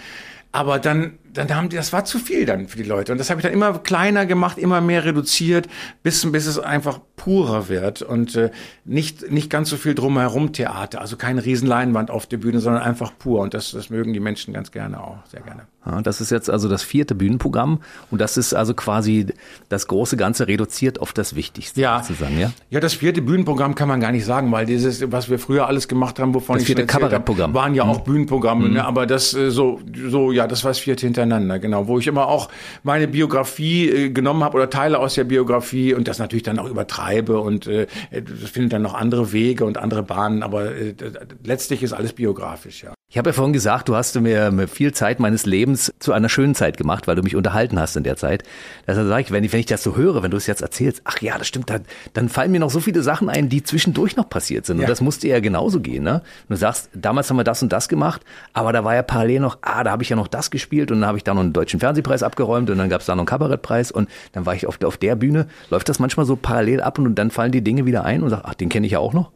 Aber 0.52 0.78
dann 0.78 1.18
dann 1.34 1.54
haben 1.54 1.68
die, 1.68 1.76
das 1.76 1.92
war 1.92 2.04
zu 2.04 2.18
viel 2.18 2.46
dann 2.46 2.68
für 2.68 2.76
die 2.76 2.84
Leute. 2.84 3.12
Und 3.12 3.18
das 3.18 3.30
habe 3.30 3.40
ich 3.40 3.44
dann 3.44 3.52
immer 3.52 3.78
kleiner 3.78 4.24
gemacht, 4.26 4.58
immer 4.58 4.80
mehr 4.80 5.04
reduziert, 5.04 5.68
bis, 6.02 6.30
bis 6.30 6.46
es 6.46 6.58
einfach 6.58 7.00
purer 7.16 7.68
wird 7.68 8.02
und 8.02 8.36
äh, 8.36 8.50
nicht, 8.84 9.30
nicht 9.30 9.50
ganz 9.50 9.70
so 9.70 9.76
viel 9.76 9.94
drumherum 9.94 10.52
Theater. 10.52 11.00
Also 11.00 11.16
keine 11.16 11.44
Riesenleinwand 11.44 12.10
auf 12.10 12.26
der 12.26 12.38
Bühne, 12.38 12.60
sondern 12.60 12.82
einfach 12.82 13.12
pur. 13.18 13.40
Und 13.40 13.54
das, 13.54 13.72
das 13.72 13.90
mögen 13.90 14.12
die 14.12 14.20
Menschen 14.20 14.54
ganz 14.54 14.72
gerne 14.72 15.00
auch, 15.02 15.18
sehr 15.30 15.40
gerne. 15.40 15.62
Ja, 15.86 16.00
das 16.00 16.20
ist 16.20 16.30
jetzt 16.30 16.48
also 16.48 16.68
das 16.68 16.82
vierte 16.82 17.14
Bühnenprogramm 17.14 17.80
und 18.10 18.20
das 18.20 18.36
ist 18.36 18.54
also 18.54 18.72
quasi 18.72 19.26
das 19.68 19.86
große 19.86 20.16
Ganze 20.16 20.48
reduziert 20.48 21.00
auf 21.00 21.12
das 21.12 21.34
Wichtigste 21.34 21.80
ja. 21.80 22.02
sozusagen, 22.02 22.38
ja? 22.38 22.52
Ja, 22.70 22.80
das 22.80 22.94
vierte 22.94 23.20
Bühnenprogramm 23.20 23.74
kann 23.74 23.88
man 23.88 24.00
gar 24.00 24.10
nicht 24.10 24.24
sagen, 24.24 24.50
weil 24.50 24.64
dieses, 24.64 25.12
was 25.12 25.28
wir 25.28 25.38
früher 25.38 25.66
alles 25.66 25.86
gemacht 25.86 26.18
haben, 26.18 26.32
wovon 26.32 26.54
das 26.54 26.62
ich 26.62 26.66
vierte 26.66 26.86
Kabarettprogramm 26.86 27.52
waren 27.52 27.74
ja 27.74 27.84
mhm. 27.84 27.90
auch 27.90 28.00
Bühnenprogramme, 28.00 28.68
mhm. 28.68 28.74
ne? 28.74 28.84
aber 28.84 29.06
das 29.06 29.34
äh, 29.34 29.50
so, 29.50 29.80
so, 30.08 30.32
ja, 30.32 30.46
das 30.46 30.64
war 30.64 30.70
das 30.70 30.78
vierte 30.78 31.06
hinter 31.06 31.23
hintereinander, 31.24 31.58
genau, 31.58 31.88
wo 31.88 31.98
ich 31.98 32.06
immer 32.06 32.28
auch 32.28 32.48
meine 32.82 33.08
Biografie 33.08 33.88
äh, 33.88 34.10
genommen 34.10 34.44
habe 34.44 34.56
oder 34.56 34.70
Teile 34.70 34.98
aus 34.98 35.14
der 35.14 35.24
Biografie 35.24 35.94
und 35.94 36.08
das 36.08 36.18
natürlich 36.18 36.42
dann 36.42 36.58
auch 36.58 36.68
übertreibe 36.68 37.40
und 37.40 37.66
äh, 37.66 37.86
das 38.10 38.50
findet 38.50 38.72
dann 38.74 38.82
noch 38.82 38.94
andere 38.94 39.32
Wege 39.32 39.64
und 39.64 39.78
andere 39.78 40.02
Bahnen, 40.02 40.42
aber 40.42 40.74
äh, 40.74 40.94
letztlich 41.42 41.82
ist 41.82 41.92
alles 41.92 42.12
biografisch, 42.12 42.84
ja. 42.84 42.94
Ich 43.14 43.18
habe 43.18 43.30
ja 43.30 43.32
vorhin 43.32 43.52
gesagt, 43.52 43.88
du 43.88 43.94
hast 43.94 44.20
mir 44.20 44.66
viel 44.66 44.92
Zeit 44.92 45.20
meines 45.20 45.46
Lebens 45.46 45.94
zu 46.00 46.12
einer 46.12 46.28
schönen 46.28 46.56
Zeit 46.56 46.76
gemacht, 46.76 47.06
weil 47.06 47.14
du 47.14 47.22
mich 47.22 47.36
unterhalten 47.36 47.78
hast 47.78 47.94
in 47.94 48.02
der 48.02 48.16
Zeit. 48.16 48.42
Deshalb 48.88 49.06
sage 49.06 49.22
ich, 49.22 49.30
wenn 49.30 49.44
ich, 49.44 49.52
wenn 49.52 49.60
ich 49.60 49.66
das 49.66 49.84
so 49.84 49.94
höre, 49.94 50.24
wenn 50.24 50.32
du 50.32 50.36
es 50.36 50.48
jetzt 50.48 50.62
erzählst, 50.62 51.02
ach 51.04 51.20
ja, 51.20 51.38
das 51.38 51.46
stimmt, 51.46 51.70
dann, 51.70 51.82
dann 52.12 52.28
fallen 52.28 52.50
mir 52.50 52.58
noch 52.58 52.70
so 52.70 52.80
viele 52.80 53.04
Sachen 53.04 53.28
ein, 53.28 53.48
die 53.48 53.62
zwischendurch 53.62 54.16
noch 54.16 54.28
passiert 54.28 54.66
sind. 54.66 54.80
Und 54.80 54.88
das 54.88 55.00
musste 55.00 55.28
ja 55.28 55.38
genauso 55.38 55.78
gehen. 55.78 56.02
Ne? 56.02 56.22
Du 56.48 56.56
sagst, 56.56 56.90
damals 56.92 57.30
haben 57.30 57.36
wir 57.36 57.44
das 57.44 57.62
und 57.62 57.72
das 57.72 57.88
gemacht, 57.88 58.22
aber 58.52 58.72
da 58.72 58.82
war 58.82 58.96
ja 58.96 59.02
parallel 59.04 59.38
noch, 59.38 59.58
ah, 59.62 59.84
da 59.84 59.92
habe 59.92 60.02
ich 60.02 60.08
ja 60.08 60.16
noch 60.16 60.26
das 60.26 60.50
gespielt 60.50 60.90
und 60.90 61.02
dann 61.02 61.06
habe 61.06 61.16
ich 61.16 61.22
da 61.22 61.34
noch 61.34 61.42
einen 61.42 61.52
deutschen 61.52 61.78
Fernsehpreis 61.78 62.24
abgeräumt 62.24 62.68
und 62.68 62.78
dann 62.78 62.88
gab 62.88 63.02
es 63.02 63.06
da 63.06 63.14
noch 63.14 63.20
einen 63.20 63.26
Kabarettpreis 63.26 63.92
und 63.92 64.08
dann 64.32 64.44
war 64.44 64.56
ich 64.56 64.66
auf, 64.66 64.82
auf 64.82 64.96
der 64.96 65.14
Bühne. 65.14 65.46
Läuft 65.70 65.88
das 65.88 66.00
manchmal 66.00 66.26
so 66.26 66.34
parallel 66.34 66.80
ab 66.80 66.98
und 66.98 67.14
dann 67.14 67.30
fallen 67.30 67.52
die 67.52 67.62
Dinge 67.62 67.86
wieder 67.86 68.02
ein 68.02 68.24
und 68.24 68.30
sag, 68.30 68.40
ach, 68.42 68.54
den 68.54 68.70
kenne 68.70 68.86
ich 68.86 68.94
ja 68.94 68.98
auch 68.98 69.12
noch? 69.12 69.30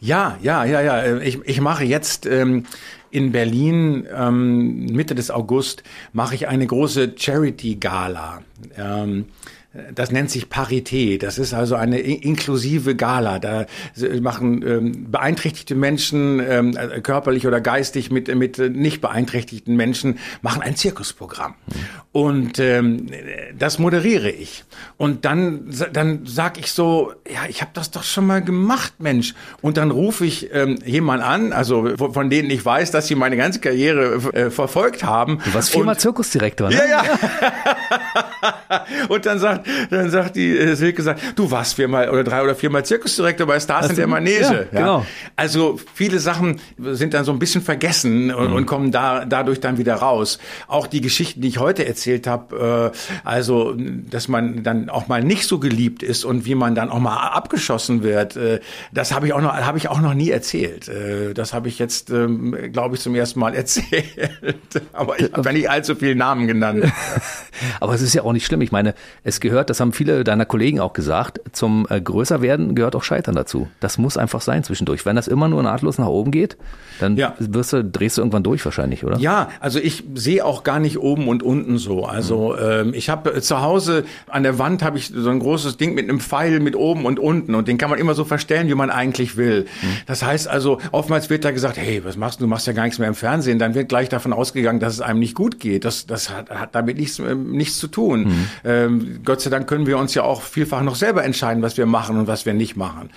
Ja, 0.00 0.38
ja, 0.40 0.64
ja, 0.64 0.80
ja. 0.80 1.18
Ich, 1.18 1.40
ich 1.44 1.60
mache 1.60 1.84
jetzt 1.84 2.24
ähm, 2.24 2.64
in 3.10 3.32
Berlin 3.32 4.06
ähm, 4.14 4.86
Mitte 4.86 5.14
des 5.14 5.30
August 5.30 5.82
mache 6.12 6.34
ich 6.34 6.48
eine 6.48 6.66
große 6.66 7.14
Charity 7.16 7.76
Gala. 7.76 8.42
Ähm, 8.76 9.26
das 9.94 10.10
nennt 10.10 10.30
sich 10.30 10.46
Parité. 10.46 11.16
Das 11.16 11.38
ist 11.38 11.54
also 11.54 11.76
eine 11.76 12.00
inklusive 12.00 12.96
Gala. 12.96 13.38
Da 13.38 13.66
machen 14.20 14.64
ähm, 14.66 15.10
beeinträchtigte 15.12 15.76
Menschen, 15.76 16.40
ähm, 16.40 16.76
äh, 16.76 17.00
körperlich 17.00 17.46
oder 17.46 17.60
geistig 17.60 18.10
mit, 18.10 18.34
mit 18.34 18.58
nicht 18.58 19.00
beeinträchtigten 19.00 19.76
Menschen, 19.76 20.18
machen 20.42 20.60
ein 20.60 20.74
Zirkusprogramm. 20.74 21.54
Und 22.10 22.58
ähm, 22.58 23.06
das 23.56 23.78
moderiere 23.78 24.30
ich. 24.30 24.64
Und 24.96 25.24
dann, 25.24 25.72
dann 25.92 26.22
sag 26.24 26.58
ich 26.58 26.72
so, 26.72 27.12
ja, 27.32 27.48
ich 27.48 27.60
habe 27.60 27.70
das 27.72 27.92
doch 27.92 28.02
schon 28.02 28.26
mal 28.26 28.42
gemacht, 28.42 28.94
Mensch. 28.98 29.34
Und 29.62 29.76
dann 29.76 29.92
rufe 29.92 30.26
ich 30.26 30.52
ähm, 30.52 30.78
jemand 30.84 31.22
an, 31.22 31.52
also 31.52 31.96
von 31.96 32.28
denen 32.28 32.50
ich 32.50 32.64
weiß, 32.64 32.90
dass 32.90 33.06
sie 33.06 33.14
meine 33.14 33.36
ganze 33.36 33.60
Karriere 33.60 34.14
äh, 34.32 34.50
verfolgt 34.50 35.04
haben. 35.04 35.38
Du 35.44 35.54
warst 35.54 35.70
viermal 35.70 35.96
Zirkusdirektor, 35.96 36.70
ne? 36.70 36.74
Ja, 36.74 36.86
ja. 36.86 37.04
und 39.08 39.26
dann 39.26 39.38
sagt, 39.38 39.66
dann 39.90 40.10
sagt 40.10 40.36
die 40.36 40.56
äh, 40.56 40.74
Silke, 40.74 41.02
sagt, 41.02 41.20
du 41.36 41.50
warst 41.50 41.74
viermal 41.74 42.10
oder 42.10 42.24
drei 42.24 42.42
oder 42.42 42.54
viermal 42.54 42.84
Zirkusdirektor 42.84 43.46
bei 43.46 43.60
Stars 43.60 43.90
in 43.90 43.96
der 43.96 44.06
Manege. 44.06 44.40
Ja, 44.40 44.52
ja, 44.52 44.64
genau. 44.70 45.06
Also 45.36 45.78
viele 45.94 46.18
Sachen 46.18 46.60
sind 46.78 47.14
dann 47.14 47.24
so 47.24 47.32
ein 47.32 47.38
bisschen 47.38 47.62
vergessen 47.62 48.32
und, 48.32 48.50
mhm. 48.50 48.56
und 48.56 48.66
kommen 48.66 48.92
da 48.92 49.24
dadurch 49.24 49.60
dann 49.60 49.78
wieder 49.78 49.94
raus. 49.94 50.38
Auch 50.68 50.86
die 50.86 51.00
Geschichten, 51.00 51.40
die 51.40 51.48
ich 51.48 51.58
heute 51.58 51.86
erzählt 51.86 52.26
habe, 52.26 52.92
äh, 52.94 52.98
also 53.24 53.74
dass 53.76 54.28
man 54.28 54.62
dann 54.62 54.88
auch 54.88 55.08
mal 55.08 55.22
nicht 55.22 55.46
so 55.46 55.58
geliebt 55.58 56.02
ist 56.02 56.24
und 56.24 56.44
wie 56.44 56.54
man 56.54 56.74
dann 56.74 56.90
auch 56.90 57.00
mal 57.00 57.28
abgeschossen 57.28 58.02
wird, 58.02 58.36
äh, 58.36 58.60
das 58.92 59.12
habe 59.12 59.26
ich 59.26 59.32
auch 59.32 59.40
noch 59.40 59.54
habe 59.54 59.78
ich 59.78 59.88
auch 59.88 60.00
noch 60.00 60.14
nie 60.14 60.30
erzählt. 60.30 60.88
Äh, 60.88 61.34
das 61.34 61.52
habe 61.52 61.68
ich 61.68 61.78
jetzt, 61.78 62.10
ähm, 62.10 62.72
glaube 62.72 62.96
ich, 62.96 63.00
zum 63.00 63.14
ersten 63.14 63.40
Mal 63.40 63.54
erzählt. 63.60 64.04
Aber 64.92 65.18
ich 65.18 65.32
habe 65.32 65.48
ja 65.48 65.52
nicht 65.52 65.70
allzu 65.70 65.94
viele 65.94 66.14
Namen 66.14 66.46
genannt. 66.46 66.84
Aber 67.80 67.94
es 67.94 68.02
ist 68.02 68.14
ja 68.14 68.22
auch 68.22 68.29
nicht 68.32 68.46
schlimm. 68.46 68.62
Ich 68.62 68.72
meine, 68.72 68.94
es 69.24 69.40
gehört, 69.40 69.68
das 69.68 69.80
haben 69.80 69.92
viele 69.92 70.24
deiner 70.24 70.46
Kollegen 70.46 70.80
auch 70.80 70.94
gesagt, 70.94 71.40
zum 71.52 71.86
äh, 71.90 72.00
Größerwerden 72.00 72.74
gehört 72.74 72.96
auch 72.96 73.04
Scheitern 73.04 73.34
dazu. 73.34 73.68
Das 73.80 73.98
muss 73.98 74.16
einfach 74.16 74.40
sein 74.40 74.64
zwischendurch. 74.64 75.04
Wenn 75.04 75.16
das 75.16 75.28
immer 75.28 75.48
nur 75.48 75.62
nahtlos 75.62 75.98
nach 75.98 76.06
oben 76.06 76.30
geht, 76.30 76.56
dann 76.98 77.16
ja. 77.16 77.34
wirst 77.38 77.72
du, 77.72 77.84
drehst 77.84 78.16
du 78.16 78.22
irgendwann 78.22 78.42
durch 78.42 78.64
wahrscheinlich, 78.64 79.04
oder? 79.04 79.18
Ja, 79.18 79.48
also 79.60 79.78
ich 79.78 80.04
sehe 80.14 80.44
auch 80.44 80.64
gar 80.64 80.80
nicht 80.80 80.98
oben 80.98 81.28
und 81.28 81.42
unten 81.42 81.78
so 81.78 81.90
so. 81.90 82.04
Also 82.04 82.56
ähm, 82.56 82.94
ich 82.94 83.10
habe 83.10 83.34
äh, 83.34 83.40
zu 83.40 83.60
Hause 83.60 84.04
an 84.28 84.44
der 84.44 84.58
Wand 84.58 84.82
habe 84.82 84.96
ich 84.96 85.12
so 85.14 85.28
ein 85.28 85.40
großes 85.40 85.76
Ding 85.76 85.94
mit 85.94 86.08
einem 86.08 86.20
Pfeil 86.20 86.60
mit 86.60 86.76
oben 86.76 87.04
und 87.04 87.18
unten 87.18 87.54
und 87.54 87.66
den 87.66 87.78
kann 87.78 87.90
man 87.90 87.98
immer 87.98 88.14
so 88.14 88.24
verstellen, 88.24 88.68
wie 88.68 88.74
man 88.74 88.90
eigentlich 88.90 89.36
will. 89.36 89.66
Mhm. 89.82 89.86
Das 90.06 90.22
heißt 90.24 90.46
also, 90.46 90.78
oftmals 90.92 91.30
wird 91.30 91.44
da 91.44 91.50
gesagt, 91.50 91.76
hey, 91.76 92.04
was 92.04 92.16
machst 92.16 92.40
du? 92.40 92.44
Du 92.44 92.48
machst 92.48 92.66
ja 92.66 92.72
gar 92.72 92.84
nichts 92.84 92.98
mehr 92.98 93.08
im 93.08 93.14
Fernsehen. 93.14 93.58
Dann 93.58 93.74
wird 93.74 93.88
gleich 93.88 94.08
davon 94.08 94.32
ausgegangen, 94.32 94.78
dass 94.78 94.94
es 94.94 95.00
einem 95.00 95.18
nicht 95.18 95.34
gut 95.34 95.58
geht. 95.58 95.84
Das, 95.84 96.06
das 96.06 96.30
hat, 96.30 96.48
hat 96.50 96.74
damit 96.74 96.96
nichts, 96.96 97.18
äh, 97.18 97.34
nichts 97.34 97.78
zu 97.78 97.88
tun. 97.88 98.19
Mhm. 98.24 98.46
Ähm, 98.64 99.20
Gott 99.24 99.40
sei 99.40 99.50
Dank 99.50 99.68
können 99.68 99.86
wir 99.86 99.98
uns 99.98 100.14
ja 100.14 100.22
auch 100.22 100.42
vielfach 100.42 100.82
noch 100.82 100.94
selber 100.94 101.24
entscheiden, 101.24 101.62
was 101.62 101.76
wir 101.76 101.86
machen 101.86 102.18
und 102.18 102.26
was 102.26 102.46
wir 102.46 102.54
nicht 102.54 102.76
machen. 102.76 103.10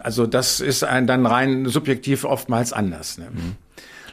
Also 0.00 0.26
das 0.26 0.60
ist 0.60 0.84
ein, 0.84 1.06
dann 1.06 1.26
rein 1.26 1.66
subjektiv 1.66 2.24
oftmals 2.24 2.72
anders. 2.72 3.18
Ne? 3.18 3.26
Mhm. 3.32 3.56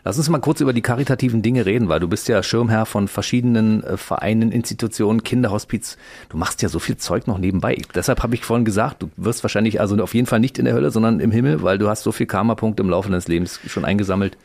Lass 0.07 0.19
uns 0.19 0.29
mal 0.29 0.38
kurz 0.38 0.61
über 0.61 0.71
die 0.71 0.83
karitativen 0.83 1.41
Dinge 1.41 1.65
reden, 1.65 1.89
weil 1.89 1.99
du 1.99 2.07
bist 2.07 2.27
ja 2.27 2.43
Schirmherr 2.43 2.86
von 2.86 3.07
verschiedenen 3.07 3.83
äh, 3.83 3.97
Vereinen, 3.97 4.51
Institutionen, 4.51 5.23
Kinderhospiz. 5.23 5.97
Du 6.29 6.38
machst 6.38 6.61
ja 6.61 6.69
so 6.69 6.77
viel 6.77 6.97
Zeug 6.97 7.25
noch 7.25 7.39
nebenbei. 7.39 7.81
Deshalb 7.95 8.21
habe 8.21 8.36
ich 8.36 8.45
vorhin 8.45 8.65
gesagt, 8.65 9.01
du 9.01 9.09
wirst 9.17 9.43
wahrscheinlich 9.43 9.81
also 9.81 9.97
auf 9.97 10.13
jeden 10.13 10.27
Fall 10.27 10.39
nicht 10.39 10.59
in 10.59 10.65
der 10.65 10.75
Hölle, 10.75 10.91
sondern 10.91 11.19
im 11.19 11.31
Himmel, 11.31 11.63
weil 11.63 11.79
du 11.79 11.89
hast 11.89 12.03
so 12.03 12.11
viel 12.11 12.27
Karma-Punkte 12.27 12.83
im 12.83 12.89
Laufe 12.91 13.09
deines 13.09 13.27
Lebens 13.27 13.59
schon 13.65 13.83
eingesammelt. 13.83 14.38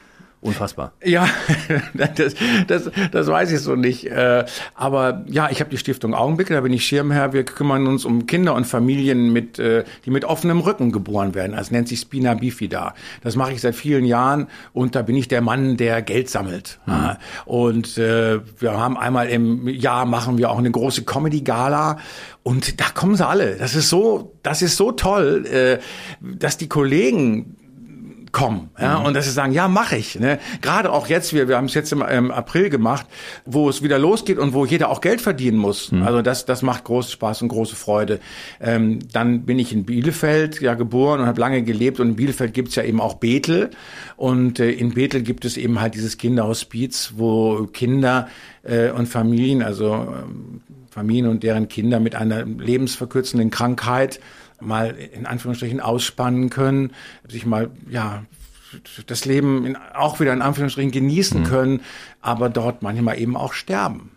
Unfassbar. 0.43 0.93
Ja, 1.05 1.28
das, 1.95 2.34
das, 2.66 2.91
das 3.12 3.26
weiß 3.26 3.53
ich 3.53 3.61
so 3.61 3.76
nicht. 3.76 4.07
Äh, 4.07 4.47
aber 4.74 5.22
ja, 5.28 5.51
ich 5.51 5.61
habe 5.61 5.68
die 5.68 5.76
Stiftung 5.76 6.14
Augenblicke, 6.14 6.55
da 6.55 6.62
bin 6.62 6.72
ich 6.72 6.86
Schirmherr. 6.86 7.34
Wir 7.34 7.45
kümmern 7.45 7.86
uns 7.86 8.07
um 8.07 8.24
Kinder 8.24 8.55
und 8.55 8.66
Familien, 8.66 9.34
mit, 9.34 9.59
äh, 9.59 9.84
die 10.07 10.11
mit 10.11 10.24
offenem 10.24 10.61
Rücken 10.61 10.93
geboren 10.93 11.34
werden. 11.34 11.57
Das 11.57 11.70
nennt 11.70 11.88
sich 11.88 12.01
Spina 12.01 12.32
Bifida. 12.32 12.95
Das 13.22 13.36
mache 13.36 13.53
ich 13.53 13.61
seit 13.61 13.74
vielen 13.74 14.07
Jahren 14.07 14.47
und 14.72 14.95
da 14.95 15.03
bin 15.03 15.14
ich 15.14 15.28
der 15.28 15.43
Mann, 15.43 15.76
der 15.76 16.01
Geld 16.01 16.30
sammelt. 16.30 16.80
Mhm. 16.86 17.16
Und 17.45 17.99
äh, 17.99 18.41
wir 18.59 18.72
haben 18.72 18.97
einmal 18.97 19.28
im 19.28 19.68
Jahr 19.68 20.07
machen 20.07 20.38
wir 20.38 20.51
auch 20.51 20.59
eine 20.59 20.70
große 20.70 21.05
Comedy-Gala 21.05 21.99
und 22.43 22.80
da 22.80 22.84
kommen 22.95 23.14
sie 23.14 23.26
alle. 23.26 23.57
Das 23.57 23.74
ist 23.74 23.91
so, 23.91 24.32
das 24.43 24.62
ist 24.62 24.78
so 24.78 24.93
toll, 24.93 25.80
dass 26.22 26.57
die 26.57 26.68
Kollegen 26.68 27.57
kommen. 28.33 28.70
Ja, 28.81 28.99
mhm. 28.99 29.07
Und 29.07 29.14
dass 29.14 29.24
sie 29.24 29.33
sagen, 29.33 29.53
ja, 29.53 29.68
mache 29.68 29.97
ich. 29.97 30.18
Ne? 30.18 30.39
Gerade 30.61 30.93
auch 30.93 31.09
jetzt, 31.09 31.33
wir, 31.33 31.49
wir 31.49 31.57
haben 31.57 31.66
es 31.66 31.74
jetzt 31.74 31.93
im, 31.93 32.03
im, 32.03 32.31
April 32.31 32.70
gemacht, 32.70 33.07
wo 33.45 33.68
es 33.68 33.83
wieder 33.83 33.99
losgeht 33.99 34.39
und 34.39 34.53
wo 34.53 34.64
jeder 34.64 34.91
auch 34.91 35.01
Geld 35.01 35.20
verdienen 35.20 35.59
muss. 35.59 35.93
Mhm. 35.93 36.03
Also 36.03 36.22
das, 36.22 36.45
das 36.45 36.62
macht 36.62 36.85
großen 36.85 37.11
Spaß 37.11 37.43
und 37.43 37.49
große 37.49 37.76
Freude. 37.76 38.20
Ähm, 38.61 39.01
dann 39.12 39.43
bin 39.43 39.59
ich 39.59 39.72
in 39.72 39.85
Bielefeld 39.85 40.61
ja 40.61 40.74
geboren 40.74 41.20
und 41.20 41.26
habe 41.26 41.41
lange 41.41 41.62
gelebt 41.62 42.01
und 42.01 42.11
in 42.11 42.16
Bielefeld 42.16 42.55
gibt's 42.55 42.74
ja 42.74 42.85
eben 42.85 43.01
auch 43.01 43.14
Bethel. 43.14 43.70
Und 44.16 44.61
äh, 44.61 44.70
in 44.70 44.95
Bethel 44.95 45.22
gibt 45.22 45.45
es 45.45 45.57
eben 45.57 45.81
halt 45.81 45.95
dieses 45.95 46.18
Kinderhospiz, 46.18 47.14
wo 47.16 47.66
Kinder 47.72 48.28
äh, 48.62 48.91
und 48.91 49.07
Familien, 49.07 49.62
also 49.62 49.95
äh, 49.95 50.70
Familien 50.91 51.28
und 51.28 51.43
deren 51.43 51.68
Kinder 51.68 52.01
mit 52.01 52.14
einer 52.14 52.45
lebensverkürzenden 52.45 53.51
Krankheit 53.51 54.20
mal 54.61 54.90
in 54.90 55.26
Anführungsstrichen 55.26 55.80
ausspannen 55.80 56.50
können, 56.50 56.92
sich 57.28 57.46
mal, 57.46 57.70
ja, 57.88 58.24
das 59.06 59.24
Leben 59.24 59.66
in, 59.66 59.76
auch 59.76 60.20
wieder 60.20 60.32
in 60.32 60.42
Anführungsstrichen 60.42 60.92
genießen 60.92 61.40
mhm. 61.40 61.44
können, 61.44 61.80
aber 62.20 62.48
dort 62.48 62.82
manchmal 62.82 63.18
eben 63.18 63.36
auch 63.36 63.52
sterben. 63.52 64.11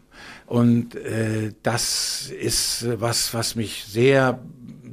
Und 0.45 0.95
äh, 0.95 1.53
das 1.63 2.31
ist 2.39 2.85
was, 2.99 3.33
was 3.33 3.55
mich 3.55 3.85
sehr, 3.85 4.39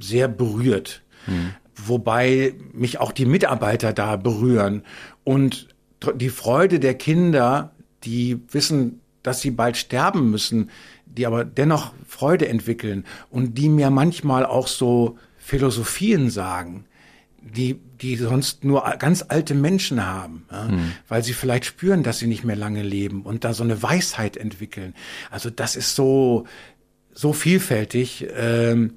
sehr 0.00 0.28
berührt. 0.28 1.02
Mhm. 1.26 1.50
Wobei 1.74 2.54
mich 2.72 2.98
auch 2.98 3.12
die 3.12 3.26
Mitarbeiter 3.26 3.92
da 3.92 4.16
berühren. 4.16 4.82
Und 5.24 5.68
die 6.14 6.30
Freude 6.30 6.80
der 6.80 6.94
Kinder, 6.94 7.72
die 8.04 8.40
wissen, 8.50 9.00
dass 9.22 9.40
sie 9.40 9.50
bald 9.50 9.76
sterben 9.76 10.30
müssen, 10.30 10.70
die 11.04 11.26
aber 11.26 11.44
dennoch 11.44 11.92
Freude 12.06 12.48
entwickeln 12.48 13.04
und 13.30 13.58
die 13.58 13.68
mir 13.68 13.90
manchmal 13.90 14.46
auch 14.46 14.66
so 14.66 15.18
Philosophien 15.50 16.30
sagen, 16.30 16.84
die, 17.42 17.74
die 18.00 18.14
sonst 18.14 18.62
nur 18.62 18.82
ganz 19.00 19.24
alte 19.26 19.54
Menschen 19.54 20.06
haben, 20.06 20.44
ja, 20.48 20.68
hm. 20.68 20.92
weil 21.08 21.24
sie 21.24 21.32
vielleicht 21.32 21.64
spüren, 21.64 22.04
dass 22.04 22.20
sie 22.20 22.28
nicht 22.28 22.44
mehr 22.44 22.54
lange 22.54 22.82
leben 22.84 23.22
und 23.22 23.42
da 23.42 23.52
so 23.52 23.64
eine 23.64 23.82
Weisheit 23.82 24.36
entwickeln. 24.36 24.94
Also 25.28 25.50
das 25.50 25.74
ist 25.74 25.96
so, 25.96 26.46
so 27.12 27.32
vielfältig. 27.32 28.28
Ähm, 28.36 28.92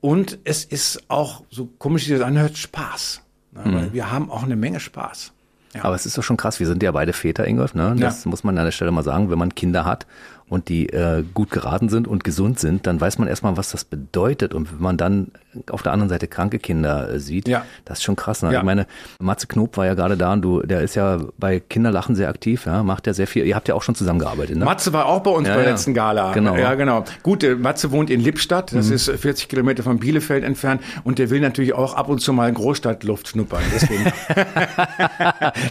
und 0.00 0.38
es 0.44 0.64
ist 0.64 1.02
auch, 1.08 1.42
so 1.50 1.66
komisch 1.66 2.06
wie 2.06 2.12
das 2.12 2.20
anhört, 2.20 2.56
Spaß. 2.56 3.22
Ne? 3.50 3.64
Hm. 3.64 3.74
Weil 3.74 3.92
wir 3.92 4.12
haben 4.12 4.30
auch 4.30 4.44
eine 4.44 4.54
Menge 4.54 4.78
Spaß. 4.78 5.32
Ja. 5.74 5.84
Aber 5.86 5.96
es 5.96 6.06
ist 6.06 6.16
doch 6.16 6.22
schon 6.22 6.36
krass, 6.36 6.60
wir 6.60 6.68
sind 6.68 6.84
ja 6.84 6.92
beide 6.92 7.12
Väter, 7.12 7.48
Ingolf, 7.48 7.74
ne? 7.74 7.96
Das 7.98 8.24
ja. 8.24 8.30
muss 8.30 8.44
man 8.44 8.56
an 8.56 8.64
der 8.64 8.72
Stelle 8.72 8.92
mal 8.92 9.02
sagen, 9.02 9.28
wenn 9.28 9.38
man 9.38 9.56
Kinder 9.56 9.84
hat 9.84 10.06
und 10.48 10.68
die 10.68 10.88
äh, 10.90 11.24
gut 11.34 11.50
geraten 11.50 11.88
sind 11.88 12.06
und 12.06 12.22
gesund 12.22 12.60
sind, 12.60 12.86
dann 12.86 13.00
weiß 13.00 13.18
man 13.18 13.26
erstmal, 13.26 13.56
was 13.56 13.70
das 13.70 13.84
bedeutet. 13.84 14.54
Und 14.54 14.72
wenn 14.72 14.80
man 14.80 14.96
dann 14.96 15.32
auf 15.70 15.82
der 15.82 15.92
anderen 15.92 16.08
Seite 16.08 16.28
kranke 16.28 16.58
Kinder 16.58 17.10
äh, 17.10 17.18
sieht, 17.18 17.48
ja. 17.48 17.64
das 17.84 17.98
ist 17.98 18.04
schon 18.04 18.16
krass. 18.16 18.42
Ne? 18.42 18.52
Ja. 18.52 18.58
Ich 18.60 18.64
meine, 18.64 18.86
Matze 19.18 19.46
Knob 19.46 19.76
war 19.76 19.86
ja 19.86 19.94
gerade 19.94 20.16
da 20.16 20.32
und 20.32 20.42
du, 20.42 20.62
der 20.62 20.82
ist 20.82 20.94
ja 20.94 21.18
bei 21.38 21.60
Kinderlachen 21.60 22.14
sehr 22.14 22.28
aktiv, 22.28 22.66
ja, 22.66 22.82
macht 22.82 23.06
ja 23.06 23.14
sehr 23.14 23.26
viel. 23.26 23.44
Ihr 23.44 23.56
habt 23.56 23.68
ja 23.68 23.74
auch 23.74 23.82
schon 23.82 23.94
zusammengearbeitet. 23.94 24.56
Ne? 24.56 24.64
Matze 24.64 24.92
war 24.92 25.06
auch 25.06 25.20
bei 25.20 25.30
uns 25.30 25.48
ja, 25.48 25.54
bei 25.54 25.62
der 25.62 25.72
letzten 25.72 25.94
Gala. 25.94 26.32
Genau. 26.32 26.56
Ja, 26.56 26.74
genau. 26.74 27.04
Gut, 27.22 27.42
äh, 27.42 27.54
Matze 27.54 27.90
wohnt 27.90 28.10
in 28.10 28.20
Lippstadt, 28.20 28.72
das 28.72 28.88
mhm. 28.88 28.94
ist 28.94 29.10
40 29.10 29.48
Kilometer 29.48 29.82
von 29.82 29.98
Bielefeld 29.98 30.44
entfernt 30.44 30.82
und 31.04 31.18
der 31.18 31.30
will 31.30 31.40
natürlich 31.40 31.72
auch 31.72 31.94
ab 31.94 32.08
und 32.08 32.20
zu 32.20 32.32
mal 32.32 32.52
Großstadtluft 32.52 33.28
schnuppern. 33.28 33.62
Deswegen. 33.74 34.04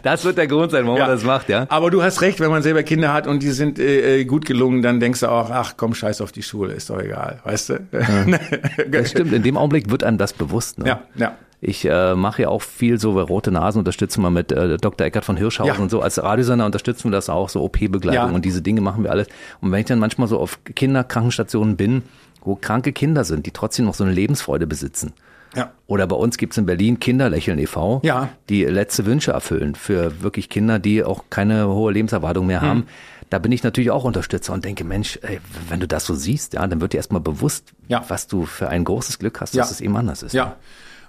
das 0.04 0.26
wird 0.26 0.38
der 0.38 0.48
Grund 0.48 0.72
sein, 0.72 0.86
warum 0.86 1.00
man 1.00 1.10
das 1.10 1.24
macht, 1.24 1.50
ja. 1.50 1.66
Aber 1.70 1.92
du 1.92 2.04
hast 2.04 2.22
recht, 2.22 2.40
wenn 2.40 2.50
man 2.50 2.64
selber 2.64 2.84
Kinder 2.84 3.14
hat 3.14 3.28
und 3.28 3.42
die 3.42 3.52
sind 3.52 3.80
äh, 3.80 4.20
äh 4.20 4.26
gut 4.26 4.46
gelungen, 4.46 4.65
dann 4.82 5.00
denkst 5.00 5.22
du 5.22 5.28
auch, 5.28 5.50
ach 5.50 5.76
komm, 5.78 5.94
scheiß 5.94 6.22
auf 6.22 6.32
die 6.32 6.44
Schule, 6.44 6.74
ist 6.74 6.90
doch 6.90 7.00
egal, 7.00 7.40
weißt 7.44 7.70
du? 7.70 7.74
Ja. 7.92 8.38
das 8.92 9.12
stimmt, 9.12 9.34
in 9.34 9.44
dem 9.44 9.58
Augenblick 9.58 9.90
wird 9.90 10.04
einem 10.04 10.18
das 10.18 10.34
bewusst. 10.34 10.80
Ne? 10.80 10.88
Ja, 10.88 11.02
ja. 11.16 11.36
Ich 11.62 11.86
äh, 11.86 12.16
mache 12.16 12.44
ja 12.44 12.50
auch 12.50 12.62
viel 12.62 13.00
so 13.00 13.20
rote 13.20 13.52
Nasen, 13.52 13.80
unterstützen 13.80 14.22
wir 14.22 14.30
mit 14.30 14.52
äh, 14.52 14.78
Dr. 14.78 15.08
Eckert 15.08 15.26
von 15.26 15.38
Hirschhausen 15.38 15.76
ja. 15.76 15.82
und 15.82 15.90
so. 15.90 16.02
Als 16.02 16.22
Radiosender 16.22 16.66
unterstützen 16.66 17.06
wir 17.06 17.12
das 17.12 17.30
auch, 17.30 17.50
so 17.50 17.64
OP-Begleitung 17.64 18.30
ja. 18.30 18.36
und 18.36 18.46
diese 18.46 18.62
Dinge 18.62 18.82
machen 18.82 19.04
wir 19.04 19.12
alles. 19.12 19.28
Und 19.62 19.72
wenn 19.72 19.80
ich 19.80 19.86
dann 19.86 20.00
manchmal 20.00 20.28
so 20.28 20.40
auf 20.40 20.60
Kinderkrankenstationen 20.64 21.76
bin, 21.76 22.04
wo 22.42 22.56
kranke 22.56 22.94
Kinder 22.94 23.24
sind, 23.24 23.46
die 23.46 23.52
trotzdem 23.52 23.86
noch 23.86 23.96
so 23.96 24.04
eine 24.04 24.14
Lebensfreude 24.14 24.68
besitzen. 24.68 25.14
Ja. 25.56 25.72
Oder 25.88 26.06
bei 26.06 26.16
uns 26.16 26.38
gibt's 26.38 26.58
in 26.58 26.66
Berlin 26.66 27.00
Kinderlächeln 27.00 27.58
e.V., 27.60 28.02
ja. 28.04 28.30
die 28.50 28.66
letzte 28.66 29.06
Wünsche 29.06 29.32
erfüllen 29.32 29.76
für 29.76 30.22
wirklich 30.22 30.50
Kinder, 30.50 30.80
die 30.80 31.04
auch 31.04 31.26
keine 31.30 31.68
hohe 31.68 31.94
Lebenserwartung 31.94 32.46
mehr 32.46 32.62
hm. 32.62 32.84
Da 33.30 33.40
bin 33.40 33.52
ich 33.52 33.64
natürlich 33.64 33.92
auch 33.92 34.04
Unterstützer 34.04 34.54
und 34.54 34.66
denke, 34.66 34.84
Mensch, 34.84 35.20
ey, 35.22 35.40
wenn 35.70 35.80
du 35.80 35.88
das 35.88 36.06
so 36.06 36.16
siehst, 36.16 36.54
ja, 36.54 36.66
dann 36.68 36.82
wird 36.82 36.94
dir 36.94 36.98
erstmal 36.98 37.22
bewusst, 37.22 37.74
ja. 37.88 38.04
was 38.08 38.28
du 38.28 38.46
für 38.46 38.70
ein 38.70 38.84
großes 38.84 39.20
Glück 39.20 39.42
hast, 39.42 39.56
dass 39.56 39.70
ja. 39.70 39.74
es 39.74 39.82
eben 39.82 39.96
anders 39.98 40.24
ist. 40.24 40.34
Ja. 40.34 40.56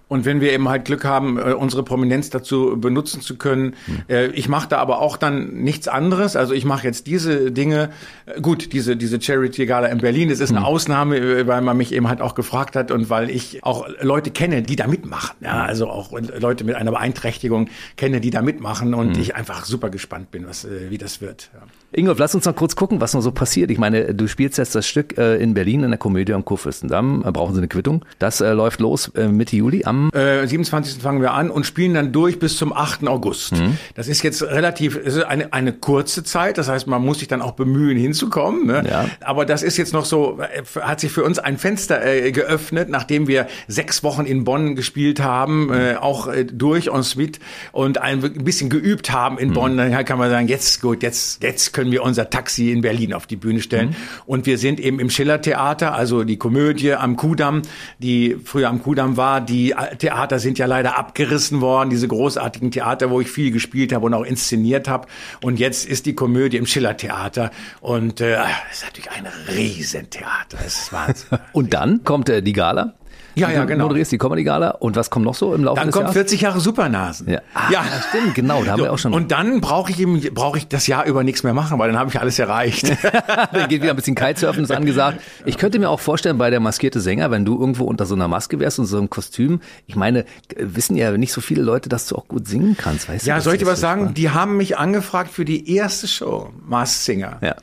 Und 0.09 0.25
wenn 0.25 0.41
wir 0.41 0.53
eben 0.53 0.69
halt 0.69 0.85
Glück 0.85 1.05
haben, 1.05 1.37
äh, 1.37 1.53
unsere 1.53 1.83
Prominenz 1.83 2.31
dazu 2.31 2.77
benutzen 2.79 3.21
zu 3.21 3.37
können, 3.37 3.75
hm. 3.87 4.03
Äh, 4.09 4.27
ich 4.29 4.49
mache 4.49 4.69
da 4.69 4.79
aber 4.79 5.01
auch 5.01 5.17
dann 5.17 5.55
nichts 5.55 5.89
anderes. 5.89 6.37
Also 6.37 6.55
ich 6.55 6.65
mache 6.65 6.87
jetzt 6.87 7.09
diese 7.09 7.51
Dinge, 7.51 7.91
äh, 8.27 8.41
gut, 8.41 8.73
diese 8.73 8.97
diese 8.97 9.21
Charity 9.21 9.67
Gala 9.67 9.89
in 9.89 9.99
Berlin, 9.99 10.29
das 10.29 10.39
ist 10.39 10.51
eine 10.51 10.61
hm. 10.61 10.67
Ausnahme, 10.67 11.47
weil 11.47 11.61
man 11.61 11.77
mich 11.77 11.93
eben 11.93 12.09
halt 12.09 12.21
auch 12.21 12.37
gefragt 12.37 12.77
hat 12.77 12.93
und 12.93 13.11
weil 13.11 13.31
ich 13.31 13.65
auch 13.65 13.89
Leute 14.01 14.31
kenne, 14.31 14.63
die 14.63 14.77
da 14.77 14.87
mitmachen. 14.87 15.37
Ja, 15.41 15.63
hm. 15.63 15.69
also 15.69 15.89
auch 15.89 16.13
Leute 16.13 16.63
mit 16.63 16.77
einer 16.77 16.93
Beeinträchtigung 16.93 17.69
kenne, 17.97 18.21
die 18.21 18.31
da 18.31 18.43
mitmachen 18.43 18.95
und 18.95 19.15
hm. 19.15 19.23
ich 19.23 19.35
einfach 19.35 19.65
super 19.65 19.91
gespannt 19.91 20.31
bin, 20.31 20.47
was 20.47 20.67
wie 20.89 20.99
das 20.99 21.21
wird. 21.21 21.51
Ja. 21.53 21.63
Ingolf, 21.97 22.19
lass 22.19 22.35
uns 22.35 22.45
noch 22.45 22.55
kurz 22.55 22.77
gucken, 22.77 23.01
was 23.01 23.15
noch 23.15 23.23
so 23.23 23.33
passiert. 23.33 23.71
Ich 23.71 23.79
meine, 23.79 24.15
du 24.15 24.29
spielst 24.29 24.59
jetzt 24.59 24.75
das 24.75 24.87
Stück 24.87 25.17
in 25.17 25.55
Berlin 25.55 25.83
in 25.83 25.91
der 25.91 25.99
Komödie 25.99 26.33
am 26.33 26.45
Kurfürstendamm. 26.45 27.23
Brauchen 27.33 27.55
Sie 27.55 27.61
eine 27.61 27.69
Quittung? 27.69 28.05
Das 28.19 28.41
läuft 28.41 28.81
los 28.81 29.13
Mitte 29.15 29.57
Juli 29.57 29.85
am 29.85 30.11
äh, 30.13 30.47
27. 30.47 31.03
fangen 31.03 31.21
wir 31.21 31.33
an 31.33 31.51
und 31.51 31.65
spielen 31.67 31.95
dann 31.95 32.13
durch 32.13 32.39
bis 32.39 32.57
zum 32.57 32.73
8. 32.73 33.07
August. 33.07 33.53
Mhm. 33.53 33.79
Das 33.95 34.09
ist 34.09 34.23
jetzt 34.23 34.43
relativ, 34.43 34.97
ist 34.97 35.23
eine, 35.25 35.53
eine 35.53 35.73
kurze 35.73 36.25
Zeit, 36.25 36.59
das 36.59 36.69
heißt, 36.69 36.87
man 36.87 37.03
muss 37.03 37.21
sich 37.21 37.29
dann 37.29 37.43
auch 37.43 37.53
bemühen, 37.53 37.97
hinzukommen. 37.97 38.67
Ne? 38.67 38.85
Ja. 38.89 39.07
Aber 39.21 39.47
das 39.47 39.63
ist 39.63 39.77
jetzt 39.77 39.93
noch 39.93 40.05
so, 40.05 40.39
äh, 40.41 40.63
hat 40.81 41.01
sich 41.01 41.13
für 41.13 41.25
uns 41.25 41.39
ein 41.39 41.59
Fenster 41.59 42.05
äh, 42.05 42.33
geöffnet, 42.33 42.89
nachdem 42.89 43.29
wir 43.29 43.47
sechs 43.69 44.03
Wochen 44.03 44.25
in 44.25 44.45
Bonn 44.45 44.77
gespielt 44.77 45.21
haben, 45.21 45.73
äh, 45.73 45.97
auch 46.01 46.29
äh, 46.29 46.45
durch 46.45 46.89
en 46.89 47.03
suite 47.03 47.39
und 47.73 47.99
ein 47.99 48.21
bisschen 48.21 48.71
geübt 48.71 49.13
haben 49.13 49.39
in 49.39 49.51
mhm. 49.51 49.55
Bonn. 49.55 49.77
Dann 49.77 50.05
kann 50.05 50.19
man 50.19 50.31
sagen, 50.31 50.49
jetzt 50.49 50.81
gut, 50.81 51.03
jetzt, 51.03 51.43
jetzt 51.43 51.73
können 51.73 51.86
wir 51.91 52.03
unser 52.03 52.31
Taxi 52.31 52.73
in 52.73 52.81
Berlin 52.81 53.13
auf 53.13 53.27
die 53.27 53.37
Bühne 53.37 53.61
stellen. 53.61 53.91
Mhm. 53.91 53.95
Und 54.27 54.47
wir 54.47 54.59
sind 54.59 54.81
eben 54.81 55.01
im 55.01 55.11
Schiller-Theater, 55.11 55.95
also 55.95 56.25
die 56.25 56.37
Komödie 56.37 56.95
am 56.95 57.17
Kudamm, 57.17 57.63
die 57.99 58.37
früher 58.45 58.69
am 58.69 58.83
Kudamm 58.83 59.17
war, 59.17 59.41
die 59.41 59.75
Theater 59.99 60.39
sind 60.39 60.59
ja 60.59 60.67
leider 60.67 60.99
abgerissen 60.99 61.61
worden, 61.61 61.91
diese 61.91 62.09
großartigen 62.09 62.71
Theater, 62.71 63.11
wo 63.11 63.21
ich 63.21 63.31
viel 63.31 63.51
gespielt 63.51 63.93
habe 63.93 64.07
und 64.07 64.15
auch 64.15 64.25
inszeniert 64.25 64.89
habe. 64.89 65.09
Und 65.43 65.59
jetzt 65.59 65.87
ist 65.87 66.07
die 66.07 66.15
Komödie 66.15 66.57
im 66.57 66.67
Schiller-Theater. 66.67 67.51
Und 67.81 68.21
äh, 68.21 68.37
das 68.37 68.49
ist 68.73 68.85
natürlich 68.85 69.11
ein 69.11 69.27
Riesentheater. 69.55 70.59
Das 70.63 70.67
ist 70.67 70.93
Wahnsinn. 70.93 71.39
und 71.53 71.75
dann 71.75 72.05
kommt 72.05 72.29
äh, 72.29 72.43
die 72.43 72.53
Gala? 72.53 72.95
Ja, 73.37 73.51
ja, 73.51 73.65
genau. 73.67 73.85
Du 73.85 73.89
moderierst 73.89 74.13
die 74.13 74.19
Comedy 74.19 74.45
Gala 74.45 74.71
und 74.71 74.97
was 74.97 75.11
kommt 75.11 75.27
noch 75.27 75.35
so 75.35 75.53
im 75.53 75.63
Laufe 75.63 75.77
dann 75.77 75.89
des 75.89 75.95
Jahres? 75.95 76.07
Dann 76.07 76.15
kommt 76.15 76.15
40 76.15 76.41
Jahre 76.41 76.61
Supernasen. 76.61 77.29
Ja, 77.29 77.41
ah, 77.53 77.71
ja. 77.71 77.85
stimmt, 78.09 78.35
genau, 78.35 78.65
da 78.65 78.73
haben 78.73 78.79
so, 78.79 78.85
wir 78.85 78.93
auch 78.93 78.99
schon. 78.99 79.13
Und 79.13 79.31
dann 79.31 79.61
brauche 79.61 79.91
ich 79.91 80.01
eben 80.01 80.19
brauche 80.33 80.57
ich 80.57 80.69
das 80.69 80.87
Jahr 80.87 81.05
über 81.05 81.23
nichts 81.23 81.43
mehr 81.43 81.53
machen, 81.53 81.79
weil 81.79 81.91
dann 81.91 81.99
habe 81.99 82.09
ich 82.09 82.19
alles 82.19 82.39
erreicht. 82.39 82.97
dann 83.53 83.69
geht 83.69 83.83
wieder 83.83 83.91
ein 83.91 83.97
bisschen 83.97 84.15
Kitesurfen 84.15 84.65
ist 84.65 84.73
angesagt. 84.73 85.21
Ich 85.45 85.59
könnte 85.59 85.79
mir 85.79 85.91
auch 85.91 86.01
vorstellen 86.01 86.39
bei 86.39 86.49
der 86.49 86.61
maskierte 86.61 87.01
Sänger, 87.01 87.31
wenn 87.31 87.45
du 87.45 87.61
irgendwo 87.61 87.85
unter 87.85 88.07
so 88.07 88.15
einer 88.15 88.27
Maske 88.27 88.59
wärst 88.59 88.79
und 88.79 88.87
so 88.87 88.97
einem 88.97 89.11
Kostüm, 89.11 89.61
ich 89.87 89.97
meine, 89.97 90.25
wissen 90.57 90.97
ja 90.97 91.15
nicht 91.17 91.33
so 91.33 91.43
viele 91.43 91.63
Leute, 91.63 91.91
dass 91.91 92.07
du 92.07 92.17
auch 92.17 92.29
gut 92.29 92.49
singen 92.49 92.75
kannst, 92.79 93.07
weißt 93.07 93.27
ja, 93.27 93.35
du? 93.35 93.39
Ja, 93.39 93.43
soll 93.43 93.55
ich 93.55 93.61
dir 93.61 93.67
was 93.67 93.81
sagen? 93.81 94.15
Die 94.15 94.31
haben 94.31 94.57
mich 94.57 94.79
angefragt 94.79 95.31
für 95.31 95.45
die 95.45 95.75
erste 95.75 96.09
Show, 96.09 96.51
Masked 96.67 97.03
Singer. 97.03 97.39
Ja. 97.43 97.57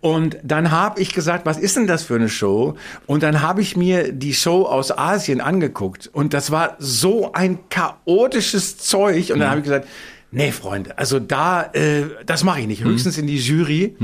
Und 0.00 0.36
dann 0.44 0.70
habe 0.70 1.00
ich 1.00 1.12
gesagt, 1.12 1.46
was 1.46 1.58
ist 1.58 1.74
denn 1.74 1.88
das 1.88 2.04
für 2.04 2.14
eine 2.14 2.28
Show? 2.28 2.76
Und 3.06 3.24
dann 3.24 3.42
habe 3.42 3.60
ich 3.60 3.76
mir 3.76 4.12
die 4.12 4.32
Show 4.32 4.62
aus 4.62 4.96
Asien 4.96 5.15
angeguckt 5.16 5.56
angeguckt 5.66 6.10
und 6.12 6.32
das 6.34 6.50
war 6.50 6.76
so 6.78 7.32
ein 7.32 7.58
chaotisches 7.68 8.78
Zeug 8.78 9.30
und 9.30 9.40
dann 9.40 9.48
mhm. 9.48 9.50
habe 9.50 9.58
ich 9.60 9.64
gesagt, 9.64 9.88
Nee, 10.32 10.50
Freunde, 10.50 10.98
also 10.98 11.20
da, 11.20 11.70
äh, 11.72 12.02
das 12.26 12.42
mache 12.42 12.60
ich 12.60 12.66
nicht. 12.66 12.82
Höchstens 12.82 13.16
in 13.16 13.26
die 13.28 13.38
Jury. 13.38 13.96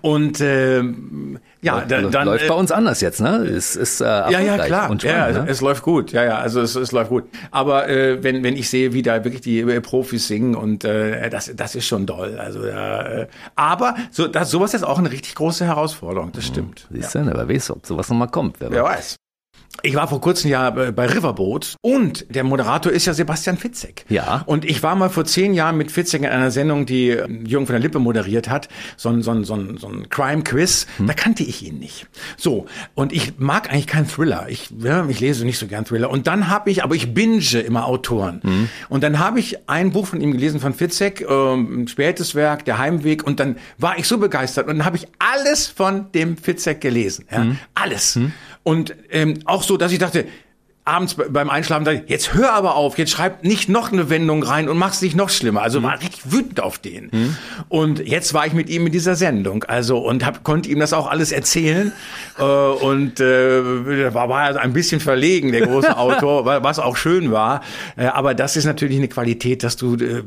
Und 0.00 0.40
ähm, 0.40 1.38
ja, 1.60 1.82
da, 1.82 1.98
Läuft- 1.98 2.14
dann 2.14 2.26
läuft 2.26 2.44
äh, 2.44 2.48
bei 2.48 2.54
uns 2.54 2.72
anders 2.72 3.00
jetzt, 3.00 3.20
ne? 3.20 3.36
Es 3.44 3.76
ist 3.76 4.00
äh, 4.00 4.04
ja, 4.04 4.40
ja, 4.40 4.58
klar. 4.58 4.90
Und 4.90 5.02
ja, 5.02 5.28
spannend, 5.28 5.44
ne? 5.44 5.50
es 5.50 5.60
läuft 5.60 5.82
gut. 5.82 6.12
Ja, 6.12 6.24
ja, 6.24 6.38
also 6.38 6.60
es, 6.60 6.74
es 6.76 6.92
läuft 6.92 7.10
gut. 7.10 7.24
Aber 7.50 7.88
äh, 7.88 8.22
wenn, 8.22 8.42
wenn 8.42 8.56
ich 8.56 8.70
sehe, 8.70 8.92
wie 8.94 9.02
da 9.02 9.22
wirklich 9.24 9.42
die 9.42 9.60
äh, 9.60 9.80
Profis 9.80 10.28
singen 10.28 10.54
und 10.54 10.84
äh, 10.84 11.28
das, 11.30 11.52
das 11.54 11.74
ist 11.74 11.86
schon 11.86 12.06
doll. 12.06 12.38
Also, 12.38 12.66
ja, 12.66 13.02
äh, 13.02 13.26
aber 13.54 13.96
so, 14.10 14.28
das, 14.28 14.50
sowas 14.50 14.72
ist 14.72 14.84
auch 14.84 14.98
eine 14.98 15.10
richtig 15.10 15.34
große 15.34 15.64
Herausforderung. 15.64 16.32
Das 16.32 16.46
stimmt. 16.46 16.86
Siehst 16.90 17.14
du, 17.14 17.26
wer 17.26 17.48
weiß, 17.48 17.70
ob 17.72 17.86
sowas 17.86 18.08
nochmal 18.08 18.28
kommt. 18.28 18.60
Wer 18.60 18.70
Wer 18.70 18.84
weiß. 18.84 19.16
Ich 19.82 19.94
war 19.94 20.08
vor 20.08 20.20
kurzem 20.20 20.50
ja 20.50 20.68
äh, 20.68 20.92
bei 20.92 21.06
Riverboat 21.06 21.76
und 21.80 22.26
der 22.34 22.44
Moderator 22.44 22.90
ist 22.92 23.06
ja 23.06 23.14
Sebastian 23.14 23.56
Fitzek. 23.56 24.04
Ja. 24.08 24.42
Und 24.46 24.64
ich 24.64 24.82
war 24.82 24.96
mal 24.96 25.10
vor 25.10 25.24
zehn 25.24 25.54
Jahren 25.54 25.76
mit 25.76 25.90
Fitzek 25.90 26.22
in 26.22 26.28
einer 26.28 26.50
Sendung, 26.50 26.86
die 26.86 27.10
äh, 27.10 27.28
Jürgen 27.44 27.66
von 27.66 27.74
der 27.74 27.80
Lippe 27.80 27.98
moderiert 27.98 28.48
hat, 28.48 28.68
so 28.96 29.10
ein, 29.10 29.22
so 29.22 29.30
ein, 29.32 29.44
so 29.44 29.54
ein, 29.54 29.76
so 29.78 29.88
ein 29.88 30.08
Crime-Quiz. 30.08 30.86
Da 31.06 31.12
kannte 31.12 31.42
ich 31.44 31.64
ihn 31.64 31.78
nicht. 31.78 32.06
So, 32.36 32.66
und 32.94 33.12
ich 33.12 33.38
mag 33.38 33.70
eigentlich 33.70 33.86
keinen 33.86 34.08
Thriller. 34.08 34.46
Ich, 34.48 34.70
ja, 34.78 35.06
ich 35.08 35.20
lese 35.20 35.44
nicht 35.44 35.58
so 35.58 35.66
gern 35.66 35.84
Thriller. 35.84 36.10
Und 36.10 36.26
dann 36.26 36.48
habe 36.48 36.70
ich, 36.70 36.82
aber 36.82 36.94
ich 36.94 37.14
binge 37.14 37.36
immer 37.60 37.86
Autoren. 37.86 38.68
Und 38.88 39.02
dann 39.02 39.18
habe 39.18 39.38
ich 39.40 39.68
ein 39.68 39.92
Buch 39.92 40.06
von 40.06 40.20
ihm 40.20 40.32
gelesen, 40.32 40.60
von 40.60 40.72
Fitzek, 40.74 41.26
ähm, 41.28 41.82
ein 41.82 41.88
spätes 41.88 42.34
Werk, 42.34 42.64
Der 42.64 42.78
Heimweg. 42.78 43.24
Und 43.24 43.40
dann 43.40 43.56
war 43.78 43.98
ich 43.98 44.08
so 44.08 44.18
begeistert. 44.18 44.68
Und 44.68 44.78
dann 44.78 44.86
habe 44.86 44.96
ich 44.96 45.06
alles 45.18 45.66
von 45.66 46.10
dem 46.12 46.36
Fitzek 46.36 46.80
gelesen. 46.80 47.26
Ja? 47.30 47.46
Alles. 47.74 48.18
Und 48.66 48.94
ähm, 49.12 49.34
auch 49.44 49.62
so, 49.62 49.76
dass 49.76 49.92
ich 49.92 50.00
dachte, 50.00 50.24
abends 50.84 51.14
be- 51.14 51.28
beim 51.30 51.50
Einschlafen, 51.50 51.84
dachte 51.84 52.02
ich, 52.04 52.10
jetzt 52.10 52.34
hör 52.34 52.52
aber 52.52 52.74
auf, 52.74 52.98
jetzt 52.98 53.12
schreib 53.12 53.44
nicht 53.44 53.68
noch 53.68 53.92
eine 53.92 54.10
Wendung 54.10 54.42
rein 54.42 54.68
und 54.68 54.76
mach's 54.76 55.02
nicht 55.02 55.14
noch 55.14 55.30
schlimmer. 55.30 55.62
Also 55.62 55.82
war 55.84 56.00
richtig 56.00 56.32
wütend 56.32 56.58
auf 56.60 56.78
den. 56.78 57.36
Und 57.68 58.00
jetzt 58.00 58.34
war 58.34 58.44
ich 58.46 58.54
mit 58.54 58.68
ihm 58.68 58.86
in 58.86 58.92
dieser 58.92 59.14
Sendung, 59.14 59.62
also 59.64 59.98
und 59.98 60.26
hab, 60.26 60.42
konnte 60.42 60.68
ihm 60.68 60.80
das 60.80 60.92
auch 60.92 61.06
alles 61.08 61.30
erzählen. 61.30 61.92
äh, 62.38 62.42
und 62.42 63.20
äh, 63.20 64.12
war, 64.14 64.28
war 64.28 64.56
ein 64.60 64.72
bisschen 64.72 65.00
verlegen, 65.00 65.52
der 65.52 65.62
große 65.66 65.96
Autor, 66.06 66.44
wa- 66.44 66.62
was 66.64 66.80
auch 66.80 66.96
schön 66.96 67.30
war. 67.30 67.62
Äh, 67.96 68.06
aber 68.06 68.34
das 68.34 68.56
ist 68.56 68.64
natürlich 68.64 68.98
eine 68.98 69.08
Qualität, 69.08 69.62
dass 69.62 69.76
du 69.76 69.94
äh, 69.94 70.22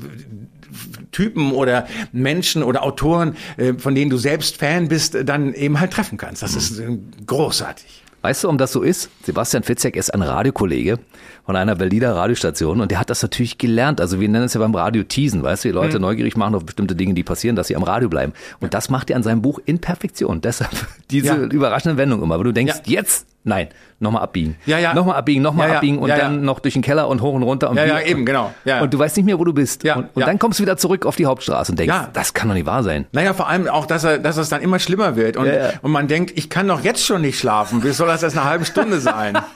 Typen 1.12 1.52
oder 1.52 1.88
Menschen 2.12 2.64
oder 2.64 2.84
Autoren, 2.84 3.36
äh, 3.58 3.74
von 3.74 3.96
denen 3.96 4.10
du 4.10 4.18
selbst 4.18 4.58
Fan 4.58 4.88
bist, 4.88 5.18
dann 5.26 5.54
eben 5.54 5.80
halt 5.80 5.92
treffen 5.92 6.18
kannst. 6.18 6.42
Das 6.42 6.56
ist 6.56 6.80
äh, 6.80 6.98
großartig. 7.26 8.04
Weißt 8.22 8.44
du, 8.44 8.48
warum 8.48 8.58
das 8.58 8.74
so 8.74 8.82
ist? 8.82 9.10
Sebastian 9.24 9.64
Fitzek 9.64 9.96
ist 9.96 10.14
ein 10.14 10.22
Radiokollege 10.22 11.00
von 11.46 11.56
einer 11.56 11.76
Berliner 11.76 12.16
Radiostation 12.16 12.82
und 12.82 12.92
der 12.92 13.00
hat 13.00 13.10
das 13.10 13.22
natürlich 13.22 13.58
gelernt. 13.58 14.02
Also 14.02 14.20
wir 14.20 14.28
nennen 14.28 14.46
es 14.46 14.54
ja 14.54 14.60
beim 14.60 14.76
Radio 14.76 15.04
Teasen, 15.04 15.42
weißt 15.42 15.64
du, 15.64 15.70
die 15.70 15.74
Leute 15.74 15.96
Mhm. 15.98 16.02
neugierig 16.02 16.36
machen 16.36 16.54
auf 16.56 16.66
bestimmte 16.66 16.96
Dinge, 16.96 17.14
die 17.14 17.24
passieren, 17.24 17.56
dass 17.56 17.68
sie 17.68 17.76
am 17.78 17.84
Radio 17.84 18.10
bleiben. 18.10 18.34
Und 18.60 18.74
das 18.74 18.90
macht 18.90 19.10
er 19.10 19.16
an 19.16 19.24
seinem 19.24 19.42
Buch 19.42 19.60
in 19.66 19.80
Perfektion. 19.80 20.42
Deshalb 20.42 20.72
diese 21.10 21.28
Ja. 21.28 21.36
überraschende 21.38 21.96
Wendung 21.98 22.22
immer. 22.22 22.36
Aber 22.36 22.44
du 22.44 22.52
denkst, 22.52 22.82
Ja. 22.86 23.00
jetzt, 23.00 23.26
nein, 23.50 23.68
nochmal 24.00 24.24
abbiegen. 24.24 24.56
Ja, 24.66 24.78
ja. 24.80 24.94
Nochmal 24.94 25.18
abbiegen, 25.18 25.42
nochmal 25.42 25.68
Ja, 25.68 25.74
ja. 25.74 25.78
abbiegen 25.80 25.98
und 26.00 26.08
Ja, 26.10 26.18
dann 26.18 26.42
noch 26.44 26.60
durch 26.60 26.74
den 26.76 26.82
Keller 26.84 27.08
und 27.10 27.22
hoch 27.22 27.34
und 27.34 27.44
runter. 27.44 27.70
Und 27.70 27.76
Ja, 27.78 27.86
ja, 27.86 28.00
eben, 28.02 28.26
genau. 28.26 28.54
Ja. 28.64 28.82
Und 28.82 28.94
du 28.94 28.98
weißt 29.00 29.18
nicht 29.18 29.26
mehr, 29.26 29.38
wo 29.38 29.44
du 29.44 29.52
bist. 29.54 29.84
Ja, 29.84 29.96
und 29.98 30.10
und 30.16 30.26
dann 30.26 30.40
kommst 30.40 30.60
du 30.60 30.64
wieder 30.64 30.78
zurück 30.78 31.06
auf 31.06 31.18
die 31.18 31.26
Hauptstraße 31.26 31.74
und 31.74 31.80
denkst, 31.80 31.94
Ja. 31.94 32.10
das 32.14 32.34
kann 32.34 32.48
doch 32.48 32.56
nicht 32.56 32.66
wahr 32.66 32.84
sein. 32.84 33.06
Naja, 33.12 33.34
vor 33.34 33.50
allem 33.50 33.68
auch, 33.68 33.86
dass 33.86 34.04
er, 34.06 34.18
dass 34.20 34.38
es 34.38 34.48
dann 34.50 34.62
immer 34.62 34.80
schlimmer 34.80 35.16
wird 35.18 35.36
und, 35.36 35.50
und 35.82 35.92
man 35.92 36.08
denkt, 36.08 36.32
ich 36.38 36.50
kann 36.50 36.68
doch 36.68 36.82
jetzt 36.84 37.06
schon 37.06 37.22
nicht 37.22 37.38
schlafen. 37.38 37.84
Wie 37.84 37.90
soll 37.92 38.08
das 38.08 38.24
erst 38.24 38.38
eine 38.38 38.46
halbe 38.50 38.64
Stunde 38.66 39.00
sein? 39.02 39.38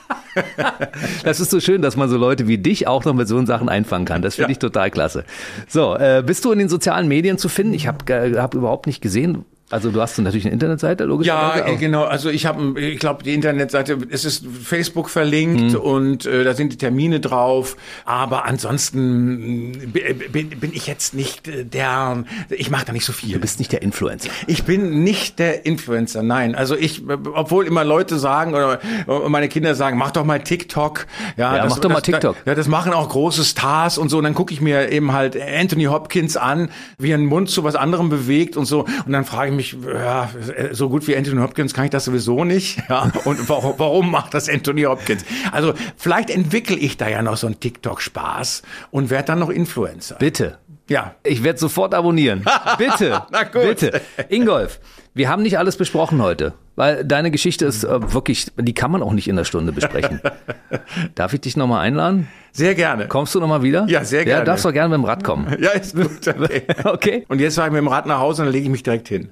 Das 1.22 1.38
ist 1.38 1.50
so 1.50 1.60
schön, 1.60 1.80
dass 1.80 1.96
man 1.96 2.08
so 2.08 2.16
Leute 2.16 2.48
wie 2.48 2.58
dich 2.58 2.88
auch 2.88 3.04
noch 3.04 3.14
mit 3.14 3.28
so 3.28 3.44
Sachen 3.46 3.68
einfangen 3.68 4.04
kann. 4.04 4.20
Das 4.20 4.34
finde 4.34 4.50
ich 4.50 4.58
total 4.58 4.90
klasse. 4.90 5.24
So, 5.68 5.94
äh, 5.96 6.24
bist 6.26 6.44
du 6.44 6.50
in 6.50 6.58
den 6.58 6.68
sozialen 6.68 7.06
Medien 7.06 7.38
zu 7.38 7.48
finden? 7.48 7.72
Ich 7.74 7.86
habe 7.86 8.04
hab 8.40 8.54
überhaupt 8.54 8.86
nicht 8.88 9.00
gesehen. 9.00 9.44
Also 9.70 9.90
du 9.90 10.00
hast 10.00 10.18
natürlich 10.18 10.44
eine 10.44 10.52
Internetseite, 10.52 11.04
Ja, 11.04 11.08
logischerweise. 11.08 11.64
äh, 11.64 11.76
genau. 11.76 12.04
Also 12.04 12.28
ich 12.28 12.44
habe, 12.46 12.78
ich 12.80 12.98
glaube, 13.00 13.24
die 13.24 13.32
Internetseite, 13.34 13.96
es 14.10 14.24
ist 14.24 14.44
Facebook 14.62 15.08
verlinkt 15.08 15.72
Mhm. 15.72 15.76
und 15.80 16.26
äh, 16.26 16.44
da 16.44 16.52
sind 16.54 16.72
die 16.72 16.76
Termine 16.76 17.18
drauf. 17.18 17.76
Aber 18.04 18.44
ansonsten 18.44 19.70
mh, 19.70 19.78
bin, 19.92 20.18
bin, 20.32 20.50
bin 20.60 20.72
ich 20.74 20.86
jetzt 20.86 21.14
nicht 21.14 21.48
äh, 21.48 21.64
der, 21.64 22.24
ich 22.50 22.70
mache 22.70 22.84
da 22.84 22.92
nicht 22.92 23.04
so 23.06 23.12
viel. 23.12 23.32
Du 23.34 23.40
bist 23.40 23.58
nicht 23.58 23.72
der 23.72 23.82
Influencer. 23.82 24.28
Ich 24.46 24.64
bin 24.64 25.02
nicht 25.02 25.38
der 25.38 25.64
Influencer, 25.66 26.22
nein. 26.22 26.54
Also 26.54 26.76
ich, 26.76 27.02
obwohl 27.34 27.66
immer 27.66 27.84
Leute 27.84 28.18
sagen 28.18 28.54
oder 28.54 28.80
meine 29.28 29.48
Kinder 29.48 29.74
sagen, 29.74 29.96
mach 29.98 30.10
doch 30.10 30.24
mal 30.24 30.40
TikTok. 30.40 31.06
Ja, 31.36 31.64
mach 31.68 31.78
doch 31.78 31.90
mal 31.90 32.00
TikTok. 32.02 32.36
Ja, 32.44 32.54
das 32.54 32.68
machen 32.68 32.92
auch 32.92 33.08
große 33.08 33.44
Stars 33.44 33.96
und 33.98 34.08
so. 34.10 34.18
Und 34.18 34.24
dann 34.24 34.34
gucke 34.34 34.52
ich 34.52 34.60
mir 34.60 34.92
eben 34.92 35.12
halt 35.12 35.36
Anthony 35.40 35.84
Hopkins 35.84 36.36
an, 36.36 36.68
wie 36.98 37.10
er 37.12 37.16
den 37.16 37.26
Mund 37.26 37.48
zu 37.50 37.64
was 37.64 37.74
anderem 37.76 38.10
bewegt 38.10 38.56
und 38.58 38.66
so. 38.66 38.84
Und 39.06 39.12
dann 39.12 39.24
frage 39.24 39.50
ich 39.50 39.53
mich, 39.54 39.76
ja, 39.82 40.30
so 40.72 40.88
gut 40.88 41.06
wie 41.06 41.16
Anthony 41.16 41.40
Hopkins 41.40 41.74
kann 41.74 41.84
ich 41.84 41.90
das 41.90 42.04
sowieso 42.04 42.44
nicht. 42.44 42.82
Ja, 42.88 43.10
und 43.24 43.48
warum, 43.48 43.74
warum 43.78 44.10
macht 44.10 44.34
das 44.34 44.48
Anthony 44.48 44.82
Hopkins? 44.82 45.24
Also 45.52 45.72
vielleicht 45.96 46.30
entwickle 46.30 46.76
ich 46.76 46.96
da 46.96 47.08
ja 47.08 47.22
noch 47.22 47.36
so 47.36 47.46
einen 47.46 47.58
TikTok-Spaß 47.58 48.62
und 48.90 49.10
werde 49.10 49.24
dann 49.26 49.38
noch 49.38 49.48
Influencer. 49.48 50.16
Bitte. 50.16 50.58
Ja. 50.88 51.14
Ich 51.22 51.42
werde 51.42 51.58
sofort 51.58 51.94
abonnieren. 51.94 52.44
Bitte. 52.78 53.22
Na 53.30 53.44
gut. 53.44 53.62
Bitte. 53.62 54.00
Ingolf, 54.28 54.80
wir 55.14 55.28
haben 55.28 55.42
nicht 55.42 55.58
alles 55.58 55.76
besprochen 55.76 56.20
heute, 56.22 56.52
weil 56.76 57.04
deine 57.04 57.30
Geschichte 57.30 57.66
ist 57.66 57.84
äh, 57.84 58.12
wirklich, 58.12 58.46
die 58.56 58.74
kann 58.74 58.90
man 58.90 59.02
auch 59.02 59.12
nicht 59.12 59.28
in 59.28 59.36
einer 59.36 59.44
Stunde 59.44 59.72
besprechen. 59.72 60.20
Darf 61.14 61.32
ich 61.32 61.40
dich 61.40 61.56
nochmal 61.56 61.80
einladen? 61.80 62.28
Sehr 62.52 62.74
gerne. 62.74 63.08
Kommst 63.08 63.34
du 63.34 63.40
nochmal 63.40 63.62
wieder? 63.62 63.84
Ja, 63.88 64.04
sehr 64.04 64.24
gerne. 64.24 64.40
Ja, 64.40 64.44
darfst 64.44 64.64
doch 64.64 64.72
gerne 64.72 64.90
mit 64.90 64.98
dem 64.98 65.04
Rad 65.04 65.24
kommen. 65.24 65.56
Ja, 65.60 65.70
ist 65.70 65.94
gut. 65.96 66.26
Okay. 66.26 66.62
Okay. 66.84 67.24
Und 67.28 67.40
jetzt 67.40 67.56
fahre 67.56 67.68
ich 67.68 67.72
mit 67.72 67.80
dem 67.80 67.88
Rad 67.88 68.06
nach 68.06 68.18
Hause 68.20 68.42
und 68.42 68.46
dann 68.46 68.52
lege 68.52 68.64
ich 68.66 68.70
mich 68.70 68.82
direkt 68.82 69.08
hin. 69.08 69.28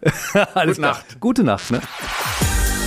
Alles 0.54 0.76
Gute 0.76 0.80
klar. 0.80 0.90
Nacht. 0.92 1.20
Gute 1.20 1.44
Nacht. 1.44 1.70
Ne? 1.70 1.80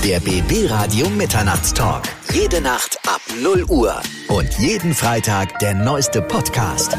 Der 0.03 0.19
BB 0.19 0.69
Radio 0.69 1.09
Mitternachtstalk. 1.09 2.03
Jede 2.33 2.61
Nacht 2.61 2.99
ab 3.07 3.21
0 3.41 3.63
Uhr. 3.69 3.95
Und 4.27 4.49
jeden 4.59 4.93
Freitag 4.93 5.57
der 5.59 5.73
neueste 5.73 6.21
Podcast. 6.21 6.97